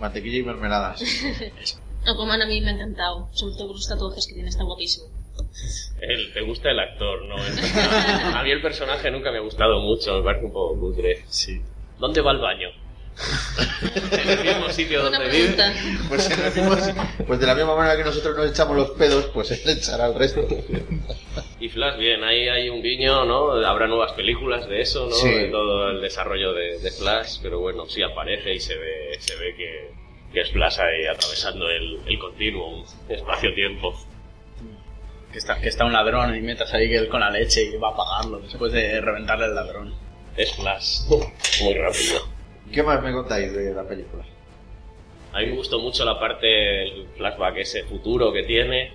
Mantequilla 0.00 0.38
y 0.38 0.42
mermeladas. 0.42 1.02
Aquaman 2.06 2.42
a 2.42 2.46
mí 2.46 2.60
me 2.60 2.70
ha 2.70 2.74
encantado, 2.74 3.28
sobre 3.32 3.54
todo 3.54 3.68
con 3.68 3.76
los 3.76 3.88
tatuajes 3.88 4.26
que 4.26 4.34
tiene, 4.34 4.48
está 4.48 4.64
guapísimo. 4.64 5.06
Él, 6.00 6.32
te 6.34 6.42
gusta 6.42 6.70
el 6.70 6.80
actor, 6.80 7.24
¿no? 7.26 7.36
el. 7.36 7.58
A 8.34 8.42
mí 8.42 8.50
el 8.50 8.60
personaje 8.60 9.10
nunca 9.10 9.30
me 9.30 9.38
ha 9.38 9.42
gustado 9.42 9.80
mucho, 9.80 10.18
me 10.18 10.24
parece 10.24 10.46
un 10.46 10.52
poco 10.52 10.78
cutre. 10.78 11.24
Sí. 11.28 11.60
¿Dónde 11.98 12.20
va 12.20 12.32
el 12.32 12.38
baño? 12.38 12.68
En 14.12 14.28
el 14.28 14.44
mismo 14.44 14.68
sitio 14.70 15.02
donde 15.02 15.28
vive. 15.28 15.56
Pues, 16.08 16.30
en 16.30 16.40
el 16.44 16.52
mismo- 16.52 17.04
pues 17.26 17.40
de 17.40 17.46
la 17.46 17.54
misma 17.54 17.76
manera 17.76 17.96
que 17.96 18.04
nosotros 18.04 18.36
nos 18.36 18.50
echamos 18.50 18.76
los 18.76 18.90
pedos, 18.92 19.26
pues 19.34 19.50
él 19.50 19.60
echará 19.76 20.06
el 20.06 20.14
resto. 20.14 20.46
Y 21.60 21.68
Flash, 21.68 21.98
bien, 21.98 22.24
ahí 22.24 22.48
hay 22.48 22.68
un 22.68 22.82
guiño, 22.82 23.24
¿no? 23.24 23.52
Habrá 23.66 23.86
nuevas 23.86 24.12
películas 24.12 24.68
de 24.68 24.80
eso, 24.80 25.06
¿no? 25.06 25.14
Sí. 25.14 25.28
De 25.28 25.48
todo 25.48 25.90
el 25.90 26.00
desarrollo 26.00 26.52
de, 26.54 26.78
de 26.78 26.90
Flash, 26.90 27.38
pero 27.42 27.60
bueno, 27.60 27.86
sí 27.88 28.02
aparece 28.02 28.54
y 28.54 28.60
se 28.60 28.76
ve, 28.76 29.16
se 29.20 29.36
ve 29.36 29.54
que, 29.56 29.90
que 30.32 30.40
es 30.40 30.50
Flash 30.50 30.80
ahí 30.80 31.06
atravesando 31.06 31.68
el, 31.68 32.00
el 32.06 32.18
continuum, 32.18 32.84
espacio-tiempo. 33.08 33.94
Que 35.30 35.38
está, 35.38 35.58
que 35.60 35.68
está 35.68 35.84
un 35.86 35.92
ladrón 35.94 36.34
y 36.36 36.40
metas 36.40 36.74
ahí 36.74 36.88
que 36.90 36.96
él 36.96 37.08
con 37.08 37.20
la 37.20 37.30
leche 37.30 37.62
y 37.64 37.76
va 37.76 37.90
a 37.90 37.96
pagarlo 37.96 38.40
después 38.40 38.70
de 38.72 39.00
reventarle 39.00 39.46
el 39.46 39.54
ladrón. 39.54 39.94
Es 40.36 40.52
Flash. 40.54 41.00
Muy 41.62 41.74
rápido. 41.74 42.26
¿Qué 42.72 42.82
más 42.82 43.02
me 43.02 43.12
contáis 43.12 43.52
de 43.52 43.74
la 43.74 43.84
película? 43.86 44.24
A 45.32 45.40
mí 45.40 45.46
me 45.46 45.56
gustó 45.56 45.78
mucho 45.78 46.04
la 46.04 46.18
parte, 46.18 46.82
el 46.84 47.06
flashback 47.16 47.56
ese 47.58 47.84
futuro 47.84 48.32
que 48.32 48.42
tiene. 48.44 48.92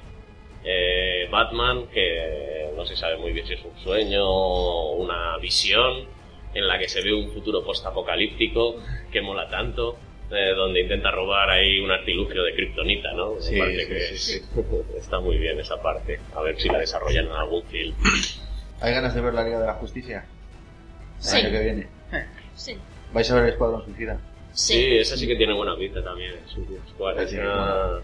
eh, 0.63 1.27
Batman, 1.31 1.87
que 1.93 2.71
no 2.75 2.85
se 2.85 2.95
sabe 2.95 3.17
muy 3.17 3.31
bien 3.31 3.45
si 3.47 3.53
es 3.53 3.63
un 3.63 3.77
sueño 3.79 4.25
o 4.27 4.95
una 4.97 5.37
visión, 5.37 6.05
en 6.53 6.67
la 6.67 6.77
que 6.77 6.89
se 6.89 7.01
ve 7.01 7.13
un 7.13 7.31
futuro 7.31 7.63
post-apocalíptico 7.63 8.75
que 9.11 9.21
mola 9.21 9.47
tanto, 9.49 9.97
eh, 10.31 10.53
donde 10.55 10.81
intenta 10.81 11.09
robar 11.11 11.49
ahí 11.49 11.79
un 11.79 11.89
artilugio 11.91 12.43
de 12.43 12.53
kriptonita, 12.53 13.13
¿no? 13.13 13.35
Me 13.35 13.41
Sí, 13.41 13.57
parece 13.57 13.81
sí, 13.83 13.87
que 13.87 14.17
sí, 14.17 14.41
está 14.97 15.19
muy 15.19 15.37
bien 15.37 15.59
esa 15.59 15.81
parte. 15.81 16.19
A 16.35 16.41
ver 16.41 16.59
si 16.59 16.67
la 16.69 16.79
desarrollan 16.79 17.25
en 17.27 17.31
algún 17.31 17.63
film. 17.63 17.95
¿Hay 18.81 18.93
ganas 18.93 19.15
de 19.15 19.21
ver 19.21 19.33
la 19.33 19.43
Liga 19.43 19.59
de 19.59 19.67
la 19.67 19.73
Justicia? 19.75 20.25
El 21.31 21.35
año 21.45 21.51
que 21.51 21.59
viene. 21.63 21.87
Sí. 22.55 22.77
¿Vais 23.13 23.29
a 23.31 23.35
ver 23.35 23.43
el 23.45 23.49
Escuadrón 23.51 23.83
Suicida? 23.85 24.19
Sí, 24.51 24.97
esa 24.97 25.15
sí 25.17 25.27
que 25.27 25.35
tiene 25.35 25.53
buena 25.53 25.75
pinta 25.77 26.03
también. 26.03 26.33
Squad. 26.93 27.15
Sí, 27.27 27.35
Esa- 27.37 27.99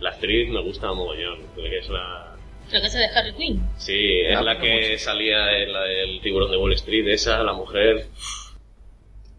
La 0.00 0.10
actriz 0.10 0.50
me 0.50 0.60
gusta 0.62 0.92
mogollón, 0.92 1.38
que 1.54 1.78
es 1.78 1.88
la... 1.88 2.36
Lo 2.72 2.80
que 2.80 2.86
hace 2.86 2.98
de 2.98 3.06
Harley 3.06 3.32
Quinn. 3.34 3.62
Sí, 3.78 4.20
es 4.26 4.36
Ah, 4.36 4.42
la 4.42 4.58
que 4.58 4.98
salía 4.98 5.56
en 5.62 5.72
la 5.72 5.82
del 5.84 6.20
tiburón 6.20 6.50
de 6.50 6.56
Wall 6.56 6.72
Street, 6.74 7.06
esa, 7.08 7.42
la 7.44 7.52
mujer. 7.52 8.06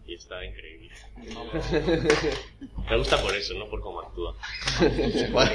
Y 0.06 0.14
está 0.14 0.42
increíble. 0.44 0.88
Me 2.90 2.96
gusta 2.96 3.20
por 3.20 3.34
eso, 3.36 3.52
no 3.54 3.66
por 3.68 3.80
cómo 3.82 4.00
actúa. 4.00 4.34
Bueno, 5.30 5.50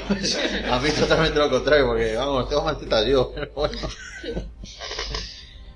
a 0.70 0.78
mí 0.78 0.88
totalmente 0.90 1.38
lo 1.38 1.50
contrario, 1.50 1.86
porque 1.88 2.14
vamos, 2.14 2.48
tengo 2.48 2.62
más 2.64 2.78
tetas 2.78 3.04
yo. 3.06 3.32
pero 3.34 3.50
bueno. 3.54 3.78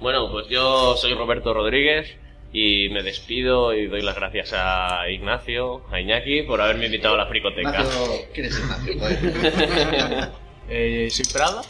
Bueno, 0.01 0.31
pues 0.31 0.47
yo 0.49 0.97
soy 0.97 1.15
Roberto 1.15 1.53
Rodríguez 1.53 2.15
y 2.53 2.89
me 2.91 3.03
despido 3.03 3.75
y 3.75 3.87
doy 3.87 4.03
las 4.03 4.15
gracias 4.15 4.53
a 4.55 5.09
Ignacio, 5.11 5.83
a 5.91 6.01
Iñaki, 6.01 6.43
por 6.43 6.61
haberme 6.61 6.87
invitado 6.87 7.15
a 7.15 7.19
la 7.19 7.27
fricoteca. 7.27 7.69
Ignacio, 7.69 8.27
¿quién 8.33 8.47
es 8.47 8.59
Ignacio? 8.59 10.33
Eh, 10.71 11.09
soy 11.11 11.25
Prada 11.33 11.63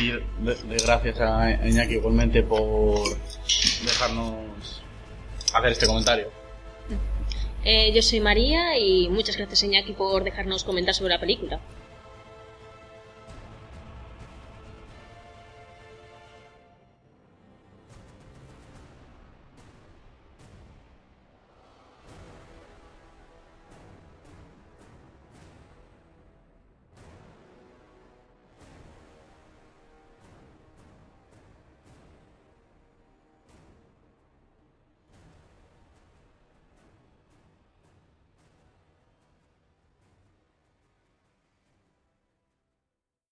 y 0.00 0.12
de, 0.12 0.54
de 0.54 0.76
gracias 0.84 1.20
a 1.20 1.66
Iñaki 1.66 1.94
igualmente 1.94 2.44
por 2.44 3.00
dejarnos 3.84 4.80
hacer 5.52 5.72
este 5.72 5.86
comentario. 5.86 6.30
Eh, 7.64 7.92
yo 7.92 8.00
soy 8.00 8.20
María 8.20 8.78
y 8.78 9.08
muchas 9.08 9.36
gracias 9.36 9.64
Iñaki 9.64 9.92
por 9.92 10.22
dejarnos 10.22 10.62
comentar 10.62 10.94
sobre 10.94 11.14
la 11.14 11.20
película. 11.20 11.60